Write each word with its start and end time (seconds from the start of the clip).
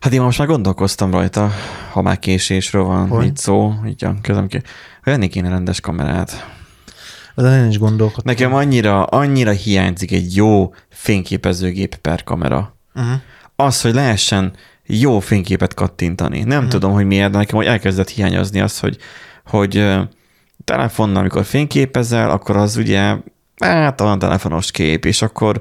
Hát 0.00 0.12
én 0.12 0.20
most 0.20 0.38
már 0.38 0.46
gondolkoztam 0.46 1.10
rajta, 1.10 1.50
ha 1.92 2.02
már 2.02 2.18
késésről 2.18 2.82
van 2.82 3.08
Hogy? 3.08 3.26
itt 3.26 3.36
szó, 3.36 3.74
így 3.86 4.04
a 4.04 4.14
közöm 4.22 4.46
ki. 4.46 4.62
Venni 5.04 5.28
kéne 5.28 5.48
rendes 5.48 5.80
kamerát. 5.80 6.48
De 7.34 7.62
én 7.62 7.68
is 7.68 7.78
gondolkodtam. 7.78 8.24
Nekem 8.34 8.54
annyira, 8.54 9.04
annyira 9.04 9.50
hiányzik 9.50 10.12
egy 10.12 10.36
jó 10.36 10.74
fényképezőgép 10.88 11.94
per 11.96 12.24
kamera. 12.24 12.76
Uh-huh. 12.94 13.12
Az, 13.56 13.80
hogy 13.80 13.94
lehessen 13.94 14.52
jó 14.86 15.18
fényképet 15.20 15.74
kattintani. 15.74 16.42
Nem 16.42 16.60
Mhm. 16.60 16.68
tudom, 16.70 16.92
hogy 16.92 17.04
miért, 17.06 17.30
de 17.30 17.38
nekem 17.38 17.56
hogy 17.56 17.66
elkezdett 17.66 18.08
hiányozni 18.08 18.60
az, 18.60 18.78
hogy, 18.78 18.96
hogy 19.46 19.96
telefonnal, 20.64 21.16
amikor 21.16 21.44
fényképezel, 21.44 22.30
akkor 22.30 22.56
az 22.56 22.76
ugye 22.76 23.16
hát 23.58 24.00
olyan 24.00 24.18
telefonos 24.18 24.70
kép, 24.70 25.04
és 25.04 25.22
akkor 25.22 25.60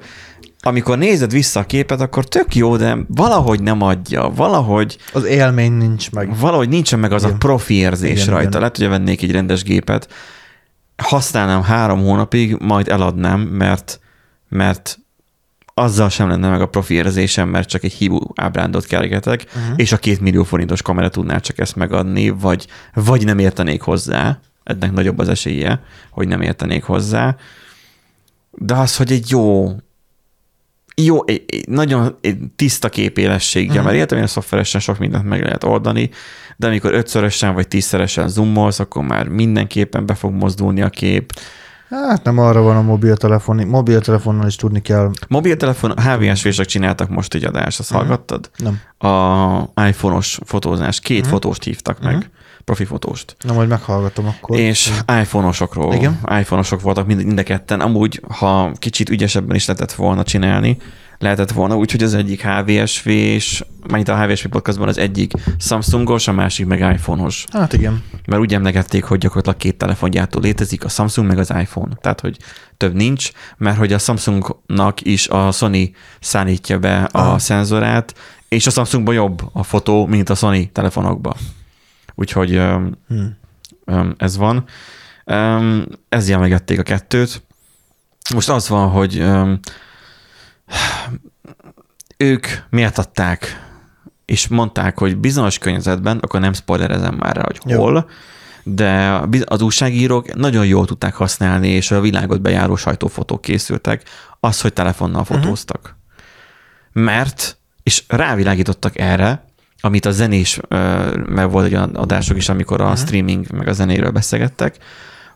amikor 0.61 0.97
nézed 0.97 1.31
vissza 1.31 1.59
a 1.59 1.65
képet, 1.65 2.01
akkor 2.01 2.25
tök 2.27 2.55
jó, 2.55 2.77
de 2.77 2.97
valahogy 3.07 3.61
nem 3.61 3.81
adja, 3.81 4.29
valahogy, 4.35 4.97
Az 5.13 5.25
élmény 5.25 5.71
nincs 5.71 6.11
meg. 6.11 6.37
valahogy 6.39 6.69
nincsen 6.69 6.99
meg 6.99 7.11
az 7.11 7.23
Igen. 7.23 7.33
a 7.35 7.37
profi 7.37 7.73
érzés 7.73 8.21
Igen, 8.21 8.33
rajta. 8.33 8.47
igen. 8.47 8.59
Lehet, 8.59 8.77
hogy 8.77 8.87
vennék 8.87 9.21
egy 9.21 9.31
rendes 9.31 9.63
gépet, 9.63 10.07
használnám 10.97 11.61
három 11.63 11.99
hónapig, 11.99 12.55
majd 12.59 12.87
eladnám, 12.87 13.39
mert, 13.39 13.99
mert 14.49 14.99
azzal 15.73 16.09
sem 16.09 16.29
lenne 16.29 16.49
meg 16.49 16.61
a 16.61 16.67
profi 16.67 16.93
érzésem, 16.93 17.49
mert 17.49 17.69
csak 17.69 17.83
egy 17.83 17.93
hívó 17.93 18.33
ábrándot 18.35 18.85
kergetek, 18.85 19.45
uh-huh. 19.47 19.73
és 19.75 19.91
a 19.91 19.97
két 19.97 20.19
millió 20.19 20.43
forintos 20.43 20.81
kamera 20.81 21.09
tudná 21.09 21.37
csak 21.37 21.59
ezt 21.59 21.75
megadni, 21.75 22.29
vagy, 22.29 22.67
vagy 22.93 23.25
nem 23.25 23.39
értenék 23.39 23.81
hozzá, 23.81 24.39
ennek 24.63 24.91
nagyobb 24.91 25.19
az 25.19 25.29
esélye, 25.29 25.81
hogy 26.09 26.27
nem 26.27 26.41
értenék 26.41 26.83
hozzá. 26.83 27.35
De 28.51 28.75
az, 28.75 28.95
hogy 28.95 29.11
egy 29.11 29.29
jó, 29.29 29.75
jó, 31.03 31.27
egy, 31.27 31.43
egy 31.47 31.67
nagyon 31.67 32.15
egy 32.21 32.37
tiszta 32.55 32.89
képélességgel, 32.89 33.69
uh-huh. 33.69 33.85
mert 33.85 33.97
értem, 33.97 34.17
hogy 34.17 34.27
a 34.27 34.29
szoftveresen 34.29 34.81
sok 34.81 34.97
mindent 34.99 35.25
meg 35.25 35.43
lehet 35.43 35.63
oldani, 35.63 36.09
de 36.57 36.67
amikor 36.67 36.93
ötszörösen 36.93 37.53
vagy 37.53 37.67
tízszeresen 37.67 38.27
zoomolsz, 38.29 38.79
akkor 38.79 39.03
már 39.03 39.27
mindenképpen 39.27 40.05
be 40.05 40.13
fog 40.13 40.33
mozdulni 40.33 40.81
a 40.81 40.89
kép. 40.89 41.33
Hát 41.89 42.23
nem 42.23 42.37
arra 42.37 42.61
van 42.61 42.75
a 42.75 42.81
mobiltelefon. 42.81 43.67
Mobiltelefonnal 43.67 44.47
is 44.47 44.55
tudni 44.55 44.81
kell. 44.81 45.11
Mobiltelefon, 45.27 45.93
HVS-vések 45.99 46.65
csináltak 46.65 47.09
most 47.09 47.33
egy 47.33 47.43
adást, 47.43 47.79
azt 47.79 47.89
Mhm. 47.89 47.99
hallgattad? 47.99 48.49
Nem. 48.57 48.79
A 49.11 49.87
iPhone-os 49.87 50.39
fotózás, 50.45 50.99
két 50.99 51.21
Mhm. 51.21 51.29
fotóst 51.29 51.63
hívtak 51.63 52.01
meg, 52.01 52.15
Mhm. 52.15 52.23
Profi 52.63 52.85
fotóst. 52.85 53.35
Na, 53.39 53.53
majd 53.53 53.69
meghallgatom 53.69 54.27
akkor. 54.27 54.59
És 54.59 54.91
iPhone-osokról. 55.21 55.93
Igen. 55.93 56.19
iPhone-osok 56.39 56.81
voltak 56.81 57.07
mind, 57.07 57.25
mind 57.25 57.39
a 57.39 57.43
ketten. 57.43 57.79
Amúgy, 57.79 58.21
ha 58.27 58.71
kicsit 58.75 59.09
ügyesebben 59.09 59.55
is 59.55 59.65
lehetett 59.65 59.91
volna 59.91 60.23
csinálni, 60.23 60.77
lehetett 61.19 61.51
volna 61.51 61.75
úgy, 61.75 61.91
hogy 61.91 62.03
az 62.03 62.13
egyik 62.13 62.41
HVSV, 62.41 63.07
és 63.07 63.63
mennyit 63.87 64.07
a 64.07 64.23
HVSV 64.23 64.47
podcastban 64.47 64.87
az 64.87 64.97
egyik 64.97 65.31
Samsungos, 65.59 66.27
a 66.27 66.31
másik 66.31 66.65
meg 66.65 66.79
iPhone-os. 66.79 67.45
Hát 67.51 67.73
igen. 67.73 68.03
Mert 68.25 68.41
úgy 68.41 68.53
emlegették, 68.53 69.03
hogy 69.03 69.17
gyakorlatilag 69.17 69.57
két 69.57 69.77
telefongyártó 69.77 70.39
létezik, 70.39 70.85
a 70.85 70.89
Samsung 70.89 71.27
meg 71.27 71.37
az 71.37 71.53
iPhone. 71.59 71.95
Tehát, 72.01 72.21
hogy 72.21 72.37
több 72.77 72.93
nincs, 72.93 73.31
mert 73.57 73.77
hogy 73.77 73.93
a 73.93 73.97
Samsungnak 73.97 75.01
is 75.01 75.27
a 75.27 75.51
Sony 75.51 75.95
szállítja 76.19 76.79
be 76.79 77.03
a 77.03 77.19
Aha. 77.19 77.39
szenzorát, 77.39 78.15
és 78.47 78.67
a 78.67 78.69
Samsungban 78.69 79.13
jobb 79.13 79.41
a 79.51 79.63
fotó, 79.63 80.05
mint 80.05 80.29
a 80.29 80.35
Sony 80.35 80.71
telefonokban. 80.71 81.33
Úgyhogy 82.19 82.55
öm, 82.55 82.97
Hm. 83.07 83.25
öm, 83.85 84.15
ez 84.17 84.37
van. 84.37 84.63
Ezzel 86.09 86.35
emlegették 86.35 86.79
a 86.79 86.83
kettőt. 86.83 87.41
Most 88.33 88.49
az 88.49 88.69
van, 88.69 88.89
hogy 88.89 89.25
ők 92.17 92.47
méltatták, 92.69 93.67
és 94.25 94.47
mondták, 94.47 94.99
hogy 94.99 95.17
bizonyos 95.17 95.57
környezetben, 95.57 96.17
akkor 96.17 96.39
nem 96.39 96.53
spoilerezem 96.53 97.15
már 97.15 97.35
rá, 97.35 97.41
hogy 97.45 97.59
Jó. 97.65 97.79
hol, 97.81 98.09
de 98.63 99.19
biz- 99.25 99.49
az 99.49 99.61
újságírók 99.61 100.33
nagyon 100.33 100.65
jól 100.65 100.85
tudták 100.85 101.13
használni, 101.13 101.67
és 101.67 101.91
a 101.91 102.01
világot 102.01 102.41
bejáró 102.41 102.75
sajtófotók 102.75 103.41
készültek, 103.41 104.03
az, 104.39 104.61
hogy 104.61 104.73
telefonnal 104.73 105.23
fotóztak. 105.23 105.95
Mert, 106.91 107.57
és 107.83 108.03
rávilágítottak 108.07 108.97
erre, 108.99 109.47
amit 109.81 110.05
a 110.05 110.11
zenés, 110.11 110.59
meg 111.25 111.51
volt 111.51 111.65
egy 111.65 111.73
olyan 111.73 111.95
adások 111.95 112.37
is, 112.37 112.49
amikor 112.49 112.81
a 112.81 112.95
streaming 112.95 113.51
meg 113.51 113.67
a 113.67 113.73
zenéről 113.73 114.11
beszélgettek, 114.11 114.77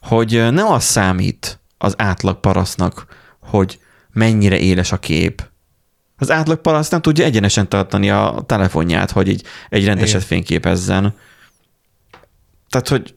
hogy 0.01 0.51
nem 0.51 0.67
az 0.67 0.83
számít 0.83 1.59
az 1.77 1.93
átlag 1.97 2.39
parasztnak, 2.39 3.05
hogy 3.39 3.79
mennyire 4.11 4.59
éles 4.59 4.91
a 4.91 4.97
kép. 4.97 5.51
Az 6.17 6.31
átlag 6.31 6.61
paraszt 6.61 6.91
nem 6.91 7.01
tudja 7.01 7.25
egyenesen 7.25 7.69
tartani 7.69 8.09
a 8.09 8.43
telefonját, 8.45 9.11
hogy 9.11 9.29
egy, 9.29 9.43
egy 9.69 9.85
rendeset 9.85 10.15
Igen. 10.15 10.27
fényképezzen. 10.27 11.15
Tehát, 12.69 12.87
hogy 12.87 13.15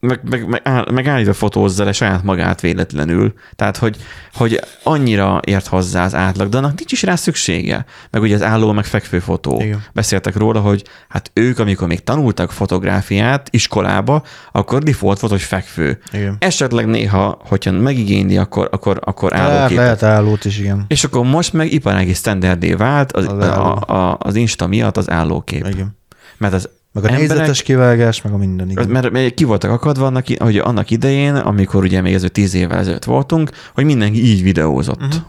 meg, 0.00 0.20
meg, 0.30 0.46
meg, 0.48 0.60
áll- 0.64 0.90
meg 0.90 1.06
állítva 1.06 1.32
fotózza 1.32 1.84
le 1.84 1.92
saját 1.92 2.22
magát 2.22 2.60
véletlenül. 2.60 3.32
Tehát, 3.56 3.76
hogy, 3.76 3.96
hogy 4.34 4.60
annyira 4.82 5.40
ért 5.44 5.66
hozzá 5.66 6.04
az 6.04 6.14
átlag, 6.14 6.48
de 6.48 6.56
annak 6.56 6.74
nincs 6.76 6.92
is 6.92 7.02
rá 7.02 7.14
szüksége. 7.14 7.84
Meg 8.10 8.22
ugye 8.22 8.34
az 8.34 8.42
álló, 8.42 8.72
meg 8.72 8.84
fekvő 8.84 9.18
fotó. 9.18 9.60
Igen. 9.60 9.82
Beszéltek 9.92 10.36
róla, 10.36 10.60
hogy 10.60 10.84
hát 11.08 11.30
ők, 11.34 11.58
amikor 11.58 11.88
még 11.88 12.04
tanultak 12.04 12.52
fotográfiát 12.52 13.48
iskolába, 13.50 14.22
akkor 14.52 14.82
default 14.82 15.18
volt, 15.20 15.32
hogy 15.32 15.42
fekvő. 15.42 15.98
Igen. 16.12 16.36
Esetleg 16.38 16.86
néha, 16.86 17.38
hogyha 17.44 17.70
megigényli, 17.72 18.36
akkor, 18.36 18.68
akkor, 18.72 19.00
akkor 19.04 19.30
Lehet, 19.30 19.48
állóképet. 19.50 19.76
lehet 19.84 20.02
állót 20.02 20.44
is, 20.44 20.58
igen. 20.58 20.84
És 20.88 21.04
akkor 21.04 21.24
most 21.26 21.52
meg 21.52 21.72
iparági 21.72 22.14
standardé 22.14 22.72
vált 22.72 23.12
az, 23.12 23.26
Az 23.26 23.44
álló. 23.48 23.62
a, 23.62 23.94
a, 24.10 24.16
az 24.20 24.34
Insta 24.34 24.66
miatt 24.66 24.96
az 24.96 25.10
állókép. 25.10 25.66
igen. 25.66 25.96
Mert 26.36 26.54
az 26.54 26.68
Meg 27.02 27.10
a 27.10 27.14
emberek- 27.14 27.36
nézetes 27.36 27.62
kivágás, 27.62 28.22
meg 28.22 28.32
a 28.32 28.36
minden, 28.36 28.70
igen. 28.70 28.88
mert, 28.88 29.34
ki 29.34 29.44
voltak 29.44 29.70
akadva 29.70 30.06
annak, 30.06 30.26
hogy 30.38 30.56
annak 30.58 30.90
idején, 30.90 31.34
amikor 31.34 31.82
ugye 31.82 32.00
még 32.00 32.14
ez 32.14 32.24
tíz 32.32 32.54
évvel 32.54 32.78
ezelőtt 32.78 33.04
voltunk, 33.04 33.50
hogy 33.74 33.84
mindenki 33.84 34.24
így 34.24 34.42
videózott. 34.42 35.02
Uh-huh. 35.02 35.22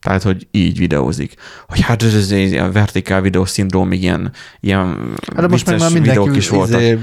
Tehát, 0.00 0.22
hogy 0.22 0.46
így 0.50 0.78
videózik. 0.78 1.34
Hogy 1.68 1.80
hát 1.80 2.02
ez, 2.02 2.14
ez, 2.14 2.30
ez 2.30 2.52
a 2.52 2.72
vertikál 2.72 3.20
videó 3.20 3.44
szindróm, 3.44 3.92
ilyen, 3.92 4.32
ilyen 4.60 4.86
Hát 5.34 5.40
de 5.40 5.46
most 5.46 5.66
már 5.66 5.78
mindenki, 5.78 6.08
videók 6.08 6.36
is 6.36 6.48
voltak. 6.48 6.80
izé, 6.80 6.98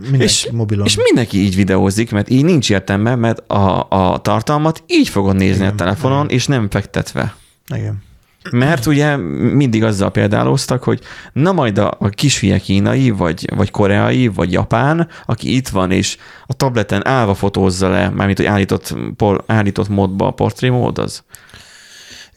mindenki 0.00 0.22
És- 0.22 0.48
mobilon. 0.52 0.86
És 0.86 0.96
mindenki 0.96 1.38
így 1.38 1.54
videózik, 1.54 2.10
mert 2.10 2.30
így 2.30 2.44
nincs 2.44 2.70
értelme, 2.70 3.14
mert 3.14 3.38
a, 3.50 3.86
a 3.88 4.18
tartalmat 4.18 4.82
így 4.86 5.08
fogod 5.08 5.36
nézni 5.36 5.60
Igen, 5.62 5.72
a 5.72 5.74
telefonon, 5.74 6.28
és 6.28 6.46
nem 6.46 6.70
fektetve. 6.70 7.34
Igen. 7.74 8.02
Mert 8.50 8.86
ugye 8.86 9.16
mindig 9.52 9.84
azzal 9.84 10.10
példáloztak, 10.10 10.82
hogy 10.82 11.00
na 11.32 11.52
majd 11.52 11.78
a, 11.78 11.96
a 11.98 12.08
kisfia 12.08 12.58
kínai, 12.58 13.10
vagy, 13.10 13.48
vagy 13.56 13.70
koreai, 13.70 14.28
vagy 14.28 14.52
japán, 14.52 15.08
aki 15.26 15.56
itt 15.56 15.68
van, 15.68 15.90
és 15.90 16.16
a 16.46 16.52
tableten 16.52 17.06
állva 17.06 17.34
fotózza 17.34 17.88
le, 17.88 18.08
mármint, 18.08 18.38
hogy 18.38 18.46
állított, 18.46 18.94
por, 19.16 19.44
állított 19.46 19.88
módba 19.88 20.26
a 20.26 20.30
portré 20.30 20.68
mód 20.68 20.98
az. 20.98 21.24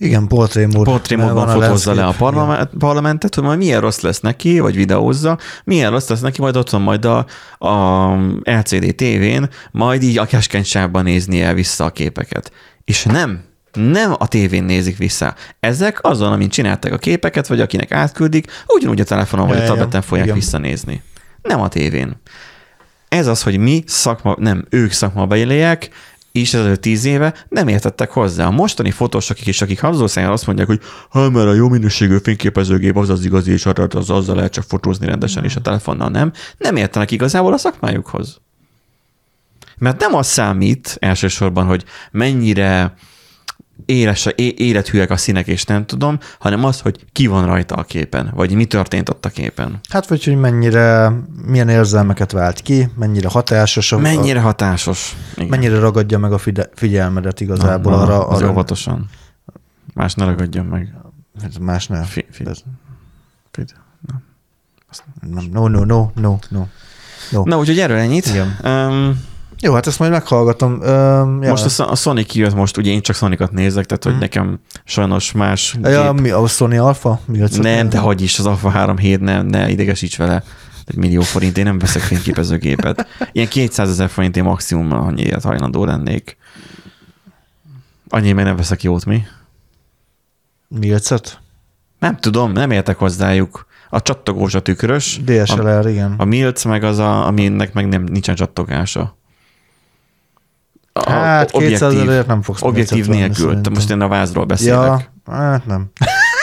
Igen, 0.02 0.28
portrémód. 0.28 0.84
Portré 0.84 1.16
mert 1.16 1.28
módban 1.28 1.46
van 1.46 1.58
a 1.58 1.62
fotózza 1.62 1.94
le 1.94 2.06
a 2.06 2.14
parlament, 2.18 2.70
parlamentet, 2.78 3.36
hogy 3.36 3.44
majd 3.44 3.58
milyen 3.58 3.82
rossz 3.82 4.00
lesz 4.00 4.20
neki, 4.20 4.60
vagy 4.60 4.76
videózza, 4.76 5.38
milyen 5.64 5.92
rossz 5.92 6.10
lesz 6.10 6.20
neki, 6.20 6.42
majd 6.42 6.58
ott 6.58 6.70
van 6.70 6.82
majd 6.82 7.06
a, 7.06 7.26
a 7.58 8.14
LCD 8.44 8.96
tévén, 8.96 9.50
majd 9.72 10.04
így 10.04 10.18
a 10.18 10.26
keskeny 10.26 10.64
sávban 10.64 11.04
nézni 11.04 11.42
el 11.42 11.54
vissza 11.54 11.86
a 11.86 11.90
képeket. 11.90 12.52
És 12.84 13.04
nem, 13.04 13.44
nem 13.74 14.16
a 14.18 14.28
tévén 14.28 14.64
nézik 14.64 14.98
vissza. 14.98 15.36
Ezek 15.60 16.04
azon, 16.04 16.32
amint 16.32 16.52
csinálták 16.52 16.94
a 16.94 16.98
képeket, 16.98 17.48
vagy 17.48 17.62
akinek 17.62 17.92
átküldik, 17.92 18.52
ugyanúgy 18.68 19.00
a 19.00 19.04
telefonon 19.04 19.48
vagy 19.48 19.58
Ja, 19.58 19.62
a 19.62 19.66
ja, 19.66 19.72
tableten 19.72 20.02
fogják 20.02 20.26
igen. 20.26 20.38
visszanézni. 20.38 21.02
Nem 21.42 21.62
a 21.62 21.68
tévén. 21.68 22.22
Ez 23.08 23.28
az, 23.28 23.44
hogy 23.44 23.58
mi 23.58 23.84
szakma, 23.88 24.36
nem, 24.40 24.66
ők 24.70 24.92
szakmabeliek, 24.92 25.90
és 26.32 26.54
ezelőtt 26.54 26.82
tíz 26.82 27.06
éve 27.06 27.34
nem 27.50 27.68
értettek 27.68 28.12
hozzá. 28.12 28.46
A 28.46 28.52
mostani 28.52 28.92
fotósok 28.92 29.48
is, 29.48 29.62
akik 29.62 29.82
habzószájjal 29.82 30.32
azt 30.32 30.46
mondják, 30.46 30.68
hogy 30.68 30.82
ha 31.10 31.30
mert 31.30 31.48
a 31.48 31.54
jó 31.54 31.70
minőségű 31.70 32.18
fényképezőgép 32.24 32.98
az 32.98 33.10
az 33.10 33.26
igazi, 33.26 33.52
és 33.52 33.66
arra 33.66 33.88
az 33.90 34.10
azzal 34.10 34.36
lehet 34.36 34.52
csak 34.52 34.64
fotózni 34.64 35.06
rendesen, 35.06 35.44
és 35.44 35.56
a 35.56 35.62
telefonnal 35.62 36.10
nem, 36.10 36.32
nem 36.58 36.76
értenek 36.76 37.12
igazából 37.12 37.54
a 37.54 37.58
szakmájukhoz. 37.58 38.40
Mert 39.78 40.00
nem 40.00 40.14
az 40.14 40.28
számít 40.28 40.98
elsősorban, 41.00 41.66
hogy 41.66 41.84
mennyire 42.12 42.94
éles, 43.86 44.26
é- 44.36 44.60
élethűek 44.60 45.10
a 45.10 45.18
színek, 45.18 45.48
és 45.48 45.64
nem 45.64 45.86
tudom, 45.86 46.20
hanem 46.40 46.64
az, 46.64 46.82
hogy 46.82 47.06
ki 47.12 47.28
van 47.28 47.46
rajta 47.46 47.76
a 47.76 47.84
képen, 47.84 48.32
vagy 48.36 48.54
mi 48.54 48.66
történt 48.66 49.10
ott 49.10 49.26
a 49.26 49.30
képen. 49.30 49.80
Hát 49.90 50.08
vagy, 50.08 50.24
hogy 50.24 50.36
mennyire, 50.36 51.12
milyen 51.46 51.70
érzelmeket 51.70 52.32
vált 52.32 52.60
ki, 52.62 52.90
mennyire 52.96 53.28
hatásos, 53.30 53.92
a, 53.92 53.98
Mennyire 53.98 54.40
hatásos. 54.40 55.16
Igen. 55.36 55.50
Mennyire 55.50 55.80
ragadja 55.80 56.18
meg 56.18 56.32
a 56.32 56.38
fide, 56.38 56.70
figyelmedet 56.74 57.42
igazából 57.42 57.92
Na, 57.92 58.02
arra, 58.02 58.28
az 58.28 58.42
arra 58.42 58.52
óvatosan. 58.52 59.10
Más 59.94 60.14
ne 60.14 60.26
ragadjon 60.26 60.66
meg. 60.66 60.94
ez 61.44 61.56
más 61.56 61.88
nem. 61.88 62.04
Fi, 62.04 62.26
fi. 62.32 62.44
Nem, 65.22 65.50
No, 65.52 65.68
no, 65.68 65.84
no, 65.84 66.12
no, 66.16 66.38
no. 66.50 66.66
no. 67.32 67.44
Na, 67.44 67.58
úgyhogy 67.58 67.80
erről 67.80 67.98
ennyit. 67.98 68.26
Igen. 68.26 68.58
Um, 68.64 69.28
Jó, 69.62 69.74
hát 69.74 69.88
ezt 69.88 70.00
majd 70.00 70.12
meghallgatom. 70.12 70.82
Ö, 70.82 70.90
ja. 71.42 71.50
Most 71.50 71.80
a, 71.80 71.92
a 71.92 71.96
Sony 71.96 72.26
kijött 72.26 72.54
most, 72.56 72.78
ugye 72.78 72.92
én 72.92 73.02
csak 73.02 73.16
Sonicat 73.16 73.52
nézek, 73.52 73.86
tehát 73.86 74.04
hogy 74.04 74.12
Mhm. 74.12 74.22
nekem 74.22 74.60
sajnos 74.84 75.32
más 75.32 75.78
ja, 75.82 76.12
gép- 76.12 76.22
mi, 76.22 76.30
a 76.30 76.48
Sony 76.48 76.78
Alpha? 76.78 77.20
Mi 77.26 77.42
az? 77.42 77.56
Nem, 77.58 77.90
de 77.90 77.98
hogy 77.98 78.22
is, 78.22 78.40
az 78.40 78.46
Alpha 78.46 78.70
3 78.70 78.98
7 78.98 79.20
nem, 79.20 79.46
ne 79.46 79.70
idegesíts 79.70 80.18
vele. 80.18 80.44
Egy 80.86 80.96
millió 80.96 81.22
forint, 81.22 81.58
én 81.58 81.64
nem 81.64 81.80
veszek 81.80 82.02
fényképezőgépet. 82.02 83.08
Ilyen 83.32 83.48
200 83.48 83.90
ezer 83.90 84.10
forint 84.10 84.38
én 84.38 84.44
maximum 84.44 84.92
annyiért 84.92 85.44
hajlandó 85.44 85.86
lennék. 85.86 86.38
Annyi, 88.10 88.32
mert 88.32 88.48
nem 88.48 88.56
veszek 88.56 88.84
jót, 88.84 89.06
mi? 89.06 89.24
Milcet? 90.68 91.40
Nem 92.00 92.18
tudom, 92.18 92.52
nem 92.52 92.72
értek 92.72 92.98
hozzájuk. 92.98 93.66
A 93.90 94.02
csattogós 94.02 94.54
a 94.56 94.62
tükrös, 94.62 95.18
a, 95.28 95.32
DSLR, 95.32 95.88
igen. 95.88 96.14
a 96.18 96.26
Milc 96.26 96.64
meg 96.64 96.84
az, 96.84 96.98
a, 96.98 97.28
aminek 97.28 97.74
meg 97.74 97.88
nem, 97.88 98.04
nincsen 98.04 98.36
csattogása. 98.36 99.18
A, 101.06 101.10
hát 101.10 101.52
200 101.52 101.94
ezerért 101.94 102.28
nem 102.28 102.42
fogsz 102.42 102.62
objektív 102.62 103.08
nélkül. 103.08 103.48
szerintem. 103.48 103.74
Most 103.74 103.90
én 103.90 104.02
a 104.02 104.08
vázról 104.08 104.46
beszélek. 104.46 105.10
Ja, 105.26 105.34
hát 105.34 105.66
nem. 105.66 105.92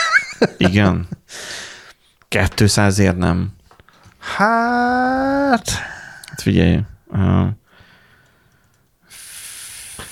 Igen. 0.57 1.07
200 2.55 2.99
ért 2.99 3.17
nem. 3.17 3.49
Hát... 4.19 5.69
Hát 5.69 6.41
figyelj. 6.41 6.79
Uh, 7.07 7.47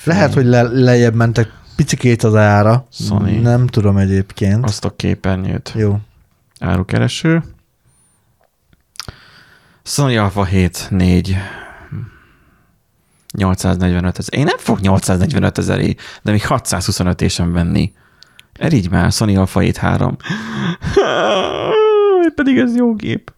Lehet, 0.04 0.34
hogy 0.34 0.44
le, 0.44 0.62
lejjebb 0.62 1.14
mentek 1.14 1.52
picikét 1.76 2.22
az 2.22 2.34
ára. 2.34 2.86
Sony. 2.90 3.42
Nem 3.42 3.66
tudom 3.66 3.96
egyébként. 3.96 4.64
azt 4.64 4.84
a 4.84 4.96
képernyőt. 4.96 5.72
Jó. 5.76 5.98
Árukereső. 6.60 7.42
Sony 9.82 10.16
Alpha 10.16 10.44
7 10.44 10.86
4 10.90 11.36
845 13.36 14.18
ezer. 14.18 14.38
Én 14.38 14.44
nem 14.44 14.58
fog 14.58 14.80
845 14.80 15.58
ezeré, 15.58 15.94
de 16.22 16.30
még 16.30 16.46
625 16.46 17.30
sem 17.30 17.52
venni. 17.52 17.92
Erigy 18.52 18.90
már, 18.90 19.12
Sony 19.12 19.36
Alpha 19.36 19.60
7 19.60 19.76
3. 19.76 20.16
Pedig 22.34 22.58
ez 22.58 22.76
jó 22.76 22.94
gép. 22.94 23.32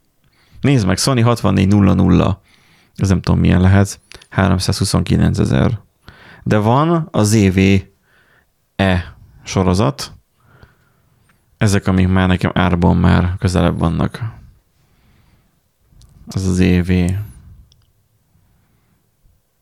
Nézd 0.61 0.87
meg, 0.87 0.97
Sony 0.97 1.23
6400. 1.23 2.37
Ez 2.97 3.09
nem 3.09 3.21
tudom 3.21 3.41
milyen 3.41 3.61
lehet. 3.61 4.01
329 4.29 5.39
ezer. 5.39 5.81
De 6.43 6.57
van 6.57 7.09
a 7.11 7.23
ZV 7.23 7.59
E 8.77 9.17
sorozat, 9.45 10.13
ezek, 11.59 11.87
amik 11.87 12.09
már 12.09 12.29
nekem 12.29 12.51
árban 12.55 12.97
már 12.97 13.35
közelebb 13.39 13.79
vannak. 13.79 14.21
Az 16.27 16.47
az 16.47 16.61
EV 16.61 16.91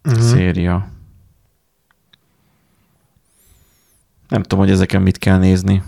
Uh-huh. 0.07 0.23
széria. 0.23 0.89
Nem 4.29 4.43
tudom, 4.43 4.59
hogy 4.59 4.71
ezeken 4.71 5.03
mit 5.03 5.19
kell 5.19 5.39
nézni. 5.39 5.83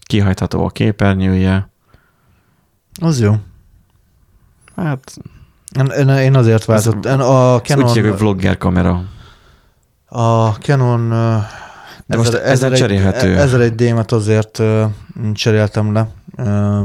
Kihajtható 0.00 0.64
a 0.64 0.68
képernyője. 0.68 1.68
Az 3.00 3.20
jó. 3.20 3.34
Hát, 4.76 5.16
Én, 5.78 5.86
én, 5.86 6.08
én 6.08 6.34
azért 6.34 6.64
váltottam. 6.64 7.20
A 7.20 7.60
ez 7.64 7.76
úgy 7.76 7.90
hívják, 7.90 7.92
hogy 7.92 8.02
Canon, 8.02 8.16
vlogger 8.16 8.56
kamera. 8.58 9.04
a 10.06 10.48
Canon 10.48 11.08
De 12.06 12.16
most 12.16 12.34
ezen 12.34 12.72
cserélhető. 12.74 13.36
Ezzel 13.36 13.62
egy 13.62 13.74
D-met 13.74 14.12
azért 14.12 14.62
cseréltem 15.32 15.92
le 15.92 16.08
ö, 16.36 16.82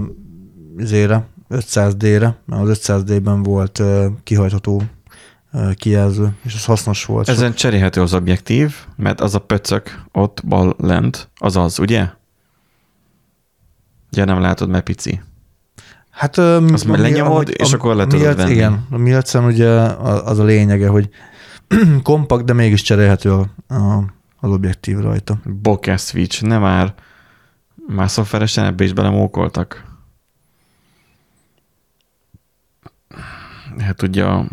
izére, 0.77 1.25
500D-re, 1.49 2.35
mert 2.45 2.61
az 2.61 2.79
500D-ben 2.81 3.43
volt 3.43 3.81
kihajtható 4.23 4.83
kijelző, 5.75 6.35
és 6.43 6.53
az 6.53 6.65
hasznos 6.65 7.05
volt. 7.05 7.29
Ezen 7.29 7.53
cserélhető 7.53 8.01
az 8.01 8.13
objektív, 8.13 8.75
mert 8.95 9.21
az 9.21 9.35
a 9.35 9.39
pöcök 9.39 10.01
ott 10.11 10.41
bal 10.47 10.75
lent, 10.77 11.29
az 11.35 11.55
az, 11.55 11.79
ugye? 11.79 12.09
Ugye 14.11 14.25
nem 14.25 14.39
látod, 14.41 14.69
mert 14.69 14.83
pici. 14.83 15.21
Hát 16.09 16.37
Azt 16.37 16.85
már 16.85 16.97
mi- 16.97 17.03
lenyomod, 17.03 17.31
ahogy- 17.31 17.49
és 17.59 17.73
a- 17.73 17.75
akkor 17.75 17.95
le 17.95 18.03
tudod 18.03 18.19
miért- 18.19 18.37
venni. 18.37 18.51
Igen, 18.51 18.85
a 18.89 18.97
Milcen 18.97 19.43
ugye 19.45 19.69
az 19.69 20.39
a 20.39 20.43
lényege, 20.43 20.87
hogy 20.87 21.09
kompakt, 22.03 22.45
de 22.45 22.53
mégis 22.53 22.81
cserélhető 22.81 23.31
a, 23.31 23.49
a, 23.73 24.03
az 24.39 24.49
objektív 24.51 24.97
rajta. 24.99 25.39
Bokeh 25.45 25.97
switch, 25.97 26.43
nem 26.43 26.61
már. 26.61 26.93
Már 27.87 28.09
szoftveresen 28.09 28.65
ebbe 28.65 28.83
is 28.83 28.93
belemókoltak. 28.93 29.83
Hát 33.79 34.01
ugye, 34.01 34.25
a- 34.25 34.45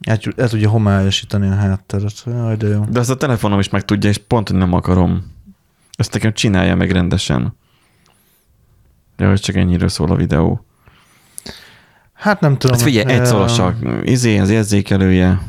El, 0.00 0.18
el 0.36 0.48
tudja 0.48 0.68
homályosítani 0.68 1.48
a 1.48 1.54
hátteret. 1.54 2.22
Jaj, 2.26 2.56
de 2.56 2.66
jó. 2.66 2.84
de 2.84 2.98
azt 2.98 3.10
a 3.10 3.16
telefonom 3.16 3.58
is 3.58 3.68
meg 3.68 3.84
tudja, 3.84 4.10
és 4.10 4.18
pont, 4.18 4.48
hogy 4.48 4.58
nem 4.58 4.72
akarom. 4.72 5.32
Ezt 5.92 6.12
nekem 6.12 6.32
csinálja 6.32 6.74
meg 6.76 6.90
rendesen. 6.90 7.56
De 9.16 9.26
hogy 9.26 9.40
csak 9.40 9.56
ennyiről 9.56 9.88
szól 9.88 10.10
a 10.10 10.14
videó. 10.14 10.64
Hát 12.12 12.40
nem 12.40 12.58
tudom. 12.58 12.76
Hát 12.76 12.84
figyelj, 12.84 13.12
egy 13.12 13.20
ö, 13.20 13.24
szorosak. 13.24 13.76
Izé, 14.02 14.38
az 14.38 14.50
érzékelője. 14.50 15.40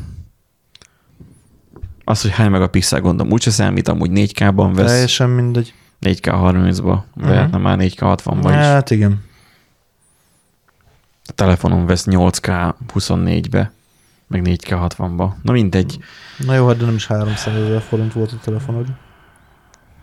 Az, 2.04 2.22
hogy 2.22 2.30
hány 2.30 2.50
megapixel 2.50 3.00
gondolom, 3.00 3.32
úgyse 3.32 3.50
számít, 3.50 3.88
amúgy 3.88 4.10
4K-ban 4.12 4.70
vesz, 4.74 4.90
Teljesen 4.90 5.30
mindegy. 5.30 5.74
4K 6.02 6.20
30-ba, 6.22 7.02
vehetne 7.14 7.58
már 7.58 7.78
4K 7.80 7.96
60-ba 7.98 8.46
is. 8.48 8.54
Hát 8.54 8.90
igen. 8.90 9.24
A 11.26 11.32
telefonon 11.32 11.86
vesz 11.86 12.06
8K 12.10 12.74
24-be, 12.94 13.72
meg 14.32 14.42
4K 14.44 14.90
60-ba. 14.96 15.30
Na 15.42 15.52
mindegy. 15.52 15.98
Na 16.38 16.54
jó, 16.54 16.66
hát 16.66 16.76
de 16.76 16.84
nem 16.84 16.94
is 16.94 17.06
300 17.06 17.56
ezer 17.56 17.80
forint 17.80 18.12
volt 18.12 18.32
a 18.32 18.36
telefonod. 18.44 18.86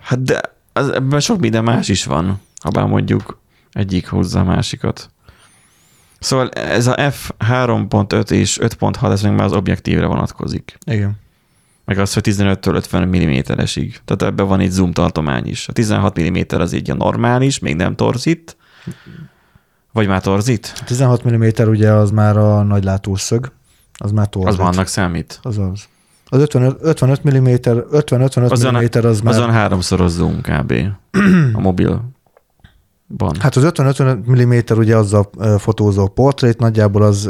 Hát 0.01 0.23
de 0.23 0.41
az, 0.73 0.89
ebben 0.89 1.19
sok 1.19 1.39
minden 1.39 1.63
más 1.63 1.87
is 1.87 2.05
van, 2.05 2.41
ha 2.61 2.69
bár 2.69 2.85
mondjuk 2.85 3.39
egyik 3.71 4.07
hozza 4.07 4.39
a 4.39 4.43
másikat. 4.43 5.09
Szóval 6.19 6.49
ez 6.49 6.87
a 6.87 6.95
F3.5 6.95 8.31
és 8.31 8.59
5.6, 8.61 9.11
ez 9.11 9.21
meg 9.21 9.35
már 9.35 9.45
az 9.45 9.53
objektívre 9.53 10.05
vonatkozik. 10.05 10.77
Igen. 10.85 11.17
Meg 11.85 11.97
az, 11.97 12.13
hogy 12.13 12.23
15-től 12.27 12.73
50 12.73 13.07
mm-esig. 13.07 13.99
Tehát 14.05 14.33
ebben 14.33 14.47
van 14.47 14.59
egy 14.59 14.71
zoom 14.71 14.91
tartomány 14.91 15.47
is. 15.47 15.67
A 15.67 15.71
16 15.71 16.19
mm 16.19 16.37
az 16.47 16.73
így 16.73 16.91
a 16.91 16.95
normális, 16.95 17.59
még 17.59 17.75
nem 17.75 17.95
torzít. 17.95 18.57
Vagy 19.91 20.07
már 20.07 20.21
torzít? 20.21 20.73
A 20.81 20.83
16 20.83 21.29
mm 21.29 21.69
ugye 21.69 21.91
az 21.91 22.11
már 22.11 22.37
a 22.37 22.63
nagy 22.63 22.83
látószög. 22.83 23.51
Az 24.01 24.11
már 24.11 24.27
torzít. 24.27 24.51
Az 24.51 24.57
már 24.57 24.67
annak 24.67 24.87
számít. 24.87 25.39
Az 25.41 25.57
az. 25.57 25.87
Az 26.31 26.39
55, 26.41 26.77
55 26.81 27.23
mm, 27.29 27.47
50-55 27.47 28.51
Azon, 28.51 28.73
mm 28.73 29.05
az 29.05 29.21
már... 29.21 29.33
azon 29.33 29.51
háromszoros 29.51 30.11
zoom 30.11 30.41
kb. 30.41 30.73
a 31.53 31.59
mobilban. 31.59 32.13
Hát 33.39 33.55
az 33.55 33.63
50-55 33.65 34.43
mm 34.43 34.77
ugye 34.79 34.95
az 34.95 35.13
a 35.13 35.29
fotózó 35.57 36.07
portrét, 36.07 36.59
nagyjából 36.59 37.01
az, 37.01 37.29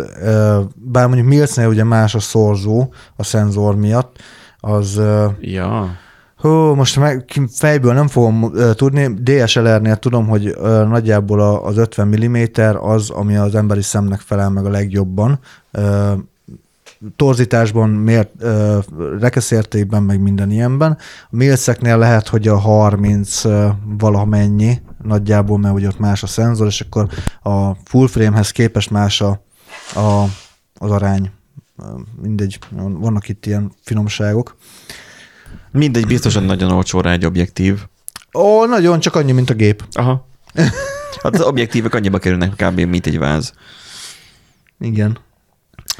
bár 0.73 1.07
mondjuk 1.07 1.27
Milcnél 1.27 1.67
ugye 1.67 1.83
más 1.83 2.15
a 2.15 2.19
szorzó 2.19 2.93
a 3.15 3.23
szenzor 3.23 3.75
miatt, 3.75 4.15
az, 4.57 5.01
Ja. 5.39 5.95
hú, 6.37 6.49
most 6.49 6.99
meg, 6.99 7.25
fejből 7.51 7.93
nem 7.93 8.07
fogom 8.07 8.51
tudni, 8.73 9.13
DSLR-nél 9.13 9.95
tudom, 9.95 10.27
hogy 10.27 10.57
nagyjából 10.87 11.39
az 11.63 11.77
50 11.77 12.07
mm 12.07 12.43
az, 12.79 13.09
ami 13.09 13.35
az 13.35 13.55
emberi 13.55 13.81
szemnek 13.81 14.19
felel 14.19 14.49
meg 14.49 14.65
a 14.65 14.69
legjobban, 14.69 15.39
torzításban, 17.15 17.89
mért, 17.89 18.29
ö, 18.39 18.79
rekeszértékben, 19.19 20.03
meg 20.03 20.21
minden 20.21 20.51
ilyenben. 20.51 20.97
A 21.23 21.35
milceknél 21.35 21.97
lehet, 21.97 22.27
hogy 22.27 22.47
a 22.47 22.57
30 22.57 23.43
ö, 23.43 23.67
valamennyi 23.97 24.81
nagyjából, 25.03 25.57
mert 25.57 25.75
ugye 25.75 25.87
ott 25.87 25.99
más 25.99 26.23
a 26.23 26.27
szenzor, 26.27 26.67
és 26.67 26.81
akkor 26.81 27.07
a 27.43 27.75
full 27.85 28.07
frame-hez 28.07 28.51
képest 28.51 28.89
más 28.89 29.21
a, 29.21 29.43
a, 29.95 30.23
az 30.73 30.91
arány. 30.91 31.31
Mindegy, 32.21 32.59
vannak 32.75 33.29
itt 33.29 33.45
ilyen 33.45 33.71
finomságok. 33.81 34.55
Mindegy, 35.71 36.07
biztosan 36.07 36.43
nagyon 36.43 36.71
olcsó 36.71 37.01
rá 37.01 37.11
egy 37.11 37.25
objektív. 37.25 37.79
Ó, 38.33 38.65
nagyon, 38.65 38.99
csak 38.99 39.15
annyi, 39.15 39.31
mint 39.31 39.49
a 39.49 39.53
gép. 39.53 39.83
Aha. 39.91 40.27
Hát 41.23 41.33
az 41.33 41.41
objektívek 41.41 41.93
annyiba 41.93 42.17
kerülnek 42.17 42.53
kb. 42.55 42.79
mint 42.79 43.05
egy 43.05 43.19
váz. 43.19 43.53
Igen. 44.79 45.17